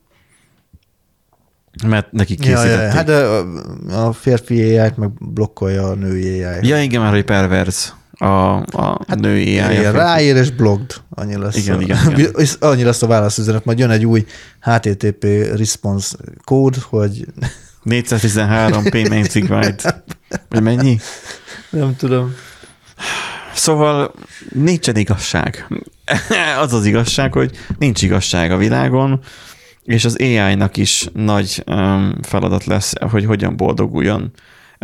Mert 1.87 2.13
nekik 2.13 2.45
Ja, 2.45 2.51
ja, 2.51 2.57
készítették. 2.57 2.87
ja. 2.87 2.93
Hát 2.95 3.09
a, 3.09 4.07
a 4.09 4.13
férfi 4.13 4.79
ai 4.79 4.91
meg 4.97 5.11
blokkolja 5.33 5.89
a 5.89 5.95
női 5.95 6.43
AI. 6.45 6.67
Ja, 6.69 6.83
igen, 6.83 7.01
már 7.01 7.13
hogy 7.13 7.25
perverz 7.25 7.95
a, 8.19 8.57
a 8.57 9.05
hát, 9.09 9.19
női 9.19 9.59
AI. 9.59 9.83
Ráír 9.83 10.37
és 10.37 10.51
blogd. 10.51 10.95
Annyi 11.11 11.37
lesz, 11.37 11.57
Igen, 11.57 11.77
a, 11.77 11.81
igen, 11.81 12.19
igen. 12.19 12.35
annyi 12.61 12.83
lesz 12.83 13.03
a 13.03 13.07
válaszüzenet. 13.07 13.65
Majd 13.65 13.79
jön 13.79 13.91
egy 13.91 14.07
új 14.07 14.27
HTTP 14.61 15.25
response 15.57 16.17
kód, 16.45 16.77
hogy 16.77 17.27
413 17.83 18.85
payment 18.85 19.49
byte. 19.49 20.05
Vagy 20.49 20.63
mennyi? 20.63 20.99
nem 21.71 21.97
tudom. 21.97 22.35
Szóval 23.55 24.15
nincsen 24.53 24.97
igazság. 24.97 25.67
az 26.63 26.73
az 26.73 26.87
igazság, 26.87 27.33
hogy 27.33 27.51
nincs 27.79 28.03
igazság 28.03 28.51
a 28.51 28.57
világon, 28.57 29.21
és 29.83 30.05
az 30.05 30.17
AI-nak 30.21 30.77
is 30.77 31.09
nagy 31.13 31.63
um, 31.67 32.15
feladat 32.23 32.65
lesz, 32.65 32.93
hogy 33.11 33.25
hogyan 33.25 33.57
boldoguljon 33.57 34.33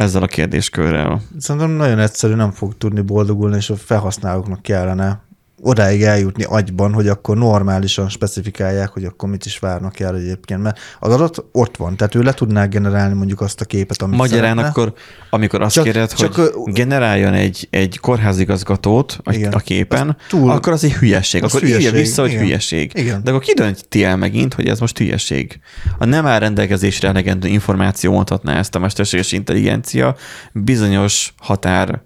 ezzel 0.00 0.22
a 0.22 0.26
kérdéskörrel. 0.26 1.20
Szerintem 1.38 1.70
nagyon 1.70 1.98
egyszerű, 1.98 2.34
nem 2.34 2.50
fog 2.50 2.76
tudni 2.76 3.00
boldogulni, 3.00 3.56
és 3.56 3.70
a 3.70 3.76
felhasználóknak 3.76 4.62
kellene 4.62 5.22
odáig 5.62 6.02
eljutni 6.02 6.44
agyban, 6.44 6.92
hogy 6.92 7.08
akkor 7.08 7.36
normálisan 7.36 8.08
specifikálják, 8.08 8.88
hogy 8.88 9.04
akkor 9.04 9.28
mit 9.28 9.44
is 9.44 9.58
várnak 9.58 10.00
el 10.00 10.16
egyébként, 10.16 10.62
mert 10.62 10.78
az 11.00 11.12
adat 11.12 11.44
ott 11.52 11.76
van, 11.76 11.96
tehát 11.96 12.14
ő 12.14 12.22
le 12.22 12.32
tudná 12.32 12.64
generálni 12.64 13.14
mondjuk 13.14 13.40
azt 13.40 13.60
a 13.60 13.64
képet, 13.64 14.02
amit 14.02 14.16
Magyarán 14.18 14.56
szeretne. 14.56 14.68
akkor, 14.68 14.92
amikor 15.30 15.62
azt 15.62 15.74
Csak- 15.74 15.84
kéred, 15.84 16.12
csak, 16.12 16.34
hogy 16.34 16.44
ö, 16.66 16.70
generáljon 16.72 17.32
egy, 17.34 17.66
egy 17.70 17.98
kórházigazgatót 17.98 19.18
a, 19.24 19.32
Igen. 19.34 19.52
a 19.52 19.58
képen, 19.58 20.08
Az 20.08 20.14
túl- 20.28 20.50
akkor 20.50 20.72
az 20.72 20.84
egy 20.84 20.92
hülyeség. 20.92 21.42
az 21.44 21.50
Akkor 21.54 21.62
írja 21.68 21.76
hülyeség, 21.76 22.00
vissza, 22.00 22.20
hogy 22.22 22.30
igen. 22.30 22.42
hülyeség. 22.42 22.90
Igen. 22.94 23.20
De 23.24 23.30
akkor 23.30 23.42
ki 23.42 23.52
dönti 23.54 24.04
el 24.04 24.16
megint, 24.16 24.54
hogy 24.54 24.66
ez 24.66 24.80
most 24.80 24.98
hülyeség? 24.98 25.60
A 25.98 26.04
nem 26.04 26.26
áll 26.26 26.38
rendelkezésre 26.38 27.08
elegendő 27.08 27.48
információ 27.48 28.12
mondhatná 28.12 28.58
ezt 28.58 28.74
a 28.74 28.78
mesterséges 28.78 29.32
intelligencia 29.32 30.16
bizonyos 30.52 31.34
határ 31.38 32.02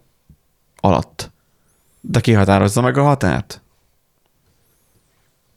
alatt. 0.80 1.32
De 2.06 2.20
ki 2.20 2.32
határozza 2.32 2.80
meg 2.80 2.96
a 2.96 3.02
határt? 3.02 3.62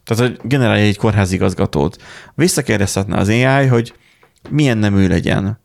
Tehát, 0.03 0.23
hogy 0.23 0.39
generálja 0.49 0.83
egy 0.85 0.97
kórházigazgatót. 0.97 2.01
Visszakérdezhetne 2.35 3.17
az 3.17 3.27
AI, 3.27 3.65
hogy 3.65 3.93
milyen 4.49 4.77
nemű 4.77 5.07
legyen. 5.07 5.59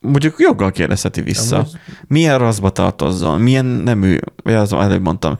Mondjuk 0.00 0.34
joggal 0.38 0.70
kérdezheti 0.70 1.20
vissza. 1.20 1.66
Milyen 2.06 2.38
raszba 2.38 2.70
tartozzon, 2.70 3.40
milyen 3.40 3.64
nemű, 3.64 4.18
vagy 4.42 4.54
az 4.54 4.72
előbb 4.72 5.02
mondtam, 5.02 5.36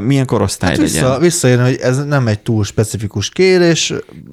milyen 0.00 0.26
korosztály 0.26 0.70
Hát 0.70 0.78
legyen. 0.78 1.02
vissza, 1.02 1.18
visszajön, 1.18 1.62
hogy 1.62 1.76
ez 1.80 2.04
nem 2.04 2.26
egy 2.26 2.40
túl 2.40 2.64
specifikus 2.64 3.28
kérés, 3.28 3.92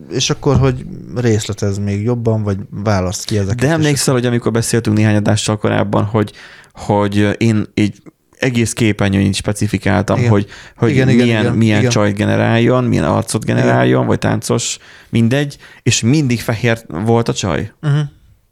és 0.10 0.30
akkor, 0.30 0.58
hogy 0.58 0.86
részletez 1.16 1.78
még 1.78 2.04
jobban, 2.04 2.44
vagy 2.44 2.58
választ 2.70 3.26
ki 3.26 3.38
ezeket. 3.38 3.68
De 3.68 3.70
emlékszel, 3.70 4.14
hogy 4.14 4.26
amikor 4.26 4.52
beszéltünk 4.52 4.98
néhány 4.98 5.16
adással 5.16 5.58
korábban, 5.58 6.04
hogy, 6.04 6.32
hogy 6.74 7.36
én 7.38 7.66
egy 7.74 8.02
egész 8.40 8.74
képernyőn 8.74 9.32
specifikáltam, 9.32 10.18
Igen. 10.18 10.30
hogy, 10.30 10.48
hogy 10.76 10.90
Igen, 10.90 11.08
milyen, 11.08 11.26
igen, 11.28 11.42
igen, 11.42 11.56
milyen 11.56 11.80
igen. 11.80 11.92
csajt 11.92 12.16
generáljon, 12.16 12.84
milyen 12.84 13.04
arcot 13.04 13.46
generáljon, 13.46 14.06
vagy 14.06 14.20
táncos, 14.20 14.78
mindegy, 15.10 15.58
és 15.84 16.02
mindig 16.02 16.42
fehér 16.42 16.82
volt 16.88 17.28
a 17.28 17.34
csaj. 17.34 17.72
Uh-huh. 17.82 18.00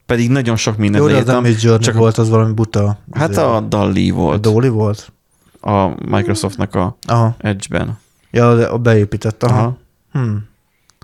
Pedig 0.06 0.30
nagyon 0.30 0.56
sok 0.56 0.78
mindent 0.78 1.04
Jó, 1.04 1.10
leírtam, 1.10 1.46
Journey 1.46 1.86
csak 1.86 1.96
volt, 1.96 2.18
az 2.18 2.30
valami 2.30 2.54
buta. 2.54 3.00
Hát 3.12 3.38
a 3.38 3.60
Dalli 3.60 4.10
a 4.10 4.14
volt 4.14 4.42
Dolly 4.42 4.70
volt? 4.70 5.12
a 5.62 6.10
Microsoftnak 6.10 6.76
a 6.76 6.98
Aha. 7.08 7.36
Edge-ben. 7.40 7.98
Ja, 8.32 8.56
de 8.56 8.66
a 8.66 8.78
beépített, 8.78 9.44
aha. 9.44 9.58
Aha. 9.58 9.78
Hmm. 10.12 10.48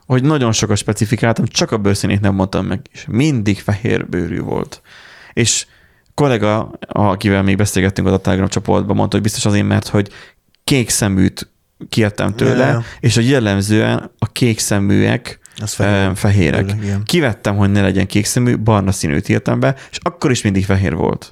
Hogy 0.05 0.23
nagyon 0.23 0.51
sokat 0.51 0.77
specifikáltam, 0.77 1.45
csak 1.45 1.71
a 1.71 1.77
bőrszínét 1.77 2.21
nem 2.21 2.35
mondtam 2.35 2.65
meg, 2.65 2.81
és 2.91 3.05
mindig 3.09 3.59
fehér 3.59 4.09
bőrű 4.09 4.41
volt. 4.41 4.81
És 5.33 5.65
kollega, 6.13 6.71
akivel 6.87 7.43
még 7.43 7.57
beszélgettünk 7.57 8.07
az 8.07 8.13
a 8.13 8.17
Telegram 8.17 8.47
csoportban, 8.49 8.95
mondta, 8.95 9.15
hogy 9.15 9.23
biztos 9.25 9.45
azért, 9.45 9.67
mert 9.67 9.87
hogy 9.87 10.09
kék 10.63 10.89
szeműt 10.89 11.51
kértem 11.89 12.35
tőle, 12.35 12.65
ja. 12.67 12.83
és 12.99 13.15
hogy 13.15 13.29
jellemzően 13.29 14.11
a 14.19 14.31
kék 14.31 14.59
szeműek 14.59 15.39
Az 15.61 15.73
fehér. 15.73 15.93
fehér. 16.15 16.15
fehérek. 16.15 16.75
Igen. 16.83 17.03
Kivettem, 17.03 17.55
hogy 17.55 17.71
ne 17.71 17.81
legyen 17.81 18.07
kék 18.07 18.25
szemű, 18.25 18.57
barna 18.57 18.91
színűt 18.91 19.29
írtam 19.29 19.59
be, 19.59 19.75
és 19.91 19.97
akkor 20.01 20.31
is 20.31 20.41
mindig 20.41 20.65
fehér 20.65 20.95
volt. 20.95 21.31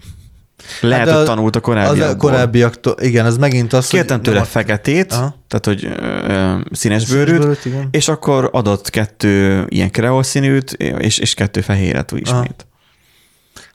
Lehet, 0.81 1.05
Hát 1.07 1.15
hogy 1.15 1.23
a- 1.23 1.27
tanult 1.27 1.55
a 1.55 1.59
Az 1.59 1.63
korábbiakból. 1.65 2.07
a 2.09 2.15
korábbiaktól, 2.31 2.95
igen, 2.99 3.25
ez 3.25 3.37
megint 3.37 3.73
az, 3.73 3.87
Kértem 3.87 4.17
hogy 4.17 4.25
tőle 4.25 4.39
a- 4.39 4.43
feketét, 4.45 5.11
Aha. 5.11 5.35
tehát 5.47 5.65
hogy 5.65 5.85
ö, 5.85 6.31
ö, 6.31 6.55
színes 6.71 7.05
bőrűt, 7.09 7.39
bőrűt, 7.39 7.87
és 7.91 8.07
akkor 8.07 8.49
adott 8.51 8.89
kettő 8.89 9.65
ilyen 9.69 9.91
kreol 9.91 10.23
színűt, 10.23 10.71
és, 10.71 11.17
és 11.17 11.33
kettő 11.33 11.61
fehéret 11.61 12.11
úgy 12.11 12.29
Aha. 12.29 12.45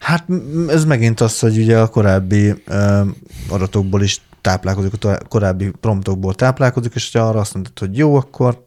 Hát 0.07 0.25
ez 0.69 0.85
megint 0.85 1.21
az, 1.21 1.39
hogy 1.39 1.59
ugye 1.59 1.81
a 1.81 1.89
korábbi 1.89 2.55
ö, 2.67 3.01
adatokból 3.49 4.03
is 4.03 4.21
táplálkozik, 4.41 5.05
a 5.05 5.19
korábbi 5.29 5.71
promptokból 5.81 6.35
táplálkozik, 6.35 6.95
és 6.95 7.13
ha 7.13 7.19
arra 7.19 7.41
azt 7.41 7.55
mondod, 7.55 7.79
hogy 7.79 7.97
jó, 7.97 8.15
akkor, 8.15 8.67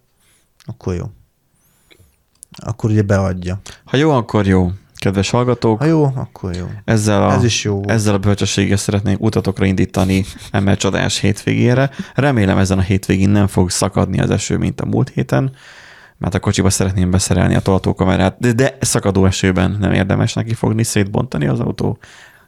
akkor 0.66 0.95
jó. 0.95 1.06
Akkor 2.66 2.90
ugye 2.90 3.02
beadja. 3.02 3.60
Ha 3.86 3.98
jó, 3.98 4.11
akkor 4.11 4.48
jó. 4.48 4.72
Kedves 4.95 5.30
hallgatók, 5.30 5.80
Ha 5.80 5.86
jó, 5.86 6.03
akkor 6.16 6.56
jó. 6.56 6.66
ezzel 6.86 7.24
a, 7.24 7.34
Ez 7.34 7.44
is 7.44 7.64
jó 7.64 7.82
ezzel 7.88 8.14
a 8.14 8.18
bölcsességgel 8.18 8.78
szeretnék 8.78 9.20
utatokra 9.20 9.66
indítani 9.66 10.26
eme 10.52 10.76
csodás 10.76 11.20
hétvégére. 11.20 11.90
Remélem 12.16 12.57
ezen 12.57 12.78
a 12.78 12.82
hétvégén 12.82 13.30
nem 13.30 13.48
fog 13.48 13.70
szakadni 13.70 14.20
az 14.20 14.30
eső, 14.30 14.57
mint 14.57 14.82
a 14.82 14.86
múlt 14.86 15.10
héten, 15.10 15.52
mert 16.20 16.36
a 16.36 16.40
kocsiba 16.40 16.70
szeretném 16.70 17.12
beszerelni 17.12 17.56
a 17.56 17.60
tolatókamerát, 17.60 18.36
de, 18.40 18.52
de 18.52 18.78
szakadó 18.80 19.26
esőben 19.26 19.78
nem 19.80 19.94
érdemes 19.94 20.34
neki 20.34 20.54
fogni 20.54 20.84
szétbontani 20.84 21.48
az 21.48 21.60
autó 21.60 21.98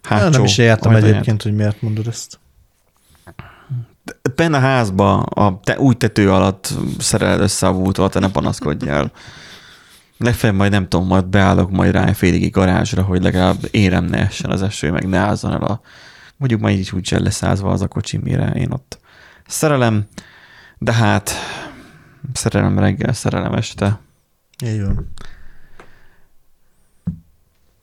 hátsó 0.02 0.30
nem 0.30 0.43
is 0.43 0.57
értem 0.57 0.93
ajtaját. 0.93 1.14
egyébként, 1.14 1.41
hogy 1.41 1.56
miért 1.56 1.81
mondod 1.81 2.07
ezt. 2.07 2.39
benne 4.35 4.57
a 4.57 4.60
házba, 4.60 5.19
a 5.19 5.60
te, 5.64 5.80
úgy 5.80 5.98
tető 5.98 6.31
alatt 6.31 6.73
szereled 6.99 7.39
össze 7.39 7.68
a 7.68 7.72
vútól, 7.72 8.10
te 8.10 8.19
ne 8.19 8.31
panaszkodjál. 8.31 9.11
Legfeljebb 10.18 10.57
majd 10.57 10.72
nem 10.72 10.88
tudom, 10.88 11.07
majd 11.07 11.26
beállok 11.26 11.72
majd 11.72 11.91
rá 11.91 12.06
egy 12.06 12.18
félig 12.18 12.52
garázsra, 12.52 13.02
hogy 13.02 13.23
legalább 13.23 13.57
érem 13.72 14.06
ne 14.06 14.18
essen 14.18 14.52
az 14.52 14.61
eső, 14.61 14.91
meg 14.91 15.07
ne 15.07 15.18
ázzon 15.18 15.52
el 15.52 15.61
a... 15.61 15.81
Mondjuk 16.38 16.61
majd 16.61 16.77
így 16.77 16.91
úgy 16.93 17.15
leszázva 17.18 17.72
az 17.72 17.81
a 17.81 17.88
kocsi, 17.88 18.18
mire 18.18 18.52
én 18.52 18.72
ott 18.72 18.99
szerelem, 19.48 20.07
de 20.77 20.93
hát 20.93 21.31
szerelem 22.34 22.80
reggel, 22.80 23.14
szerelem 23.14 23.53
este. 23.53 23.99
Így 24.64 24.81
van. 24.81 25.11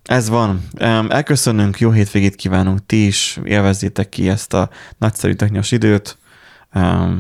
Ez 0.05 0.29
van. 0.29 0.69
Elköszönünk, 1.09 1.81
jó 1.81 1.91
hétvégét 1.91 2.35
kívánunk 2.35 2.87
ti 2.87 3.07
is, 3.07 3.41
élvezzétek 3.45 4.09
ki 4.09 4.29
ezt 4.29 4.55
a 4.55 4.71
nagyszerű 4.99 5.35
technikus 5.35 5.71
időt, 5.71 6.19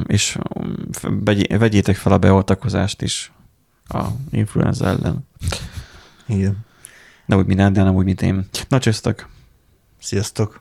és 0.06 0.38
vegy- 1.00 1.58
vegyétek 1.58 1.96
fel 1.96 2.12
a 2.12 2.18
beoltakozást 2.18 3.02
is 3.02 3.32
a 3.88 4.04
influenza 4.30 4.86
ellen. 4.86 5.26
Igen. 6.26 6.56
Ne 7.26 7.36
úgy, 7.36 7.46
mint 7.46 7.72
de 7.72 7.82
nem 7.82 7.94
úgy, 7.94 8.04
mint 8.04 8.22
én. 8.22 8.48
Na, 8.68 8.78
csöztök! 8.78 9.28
Sziasztok! 10.00 10.60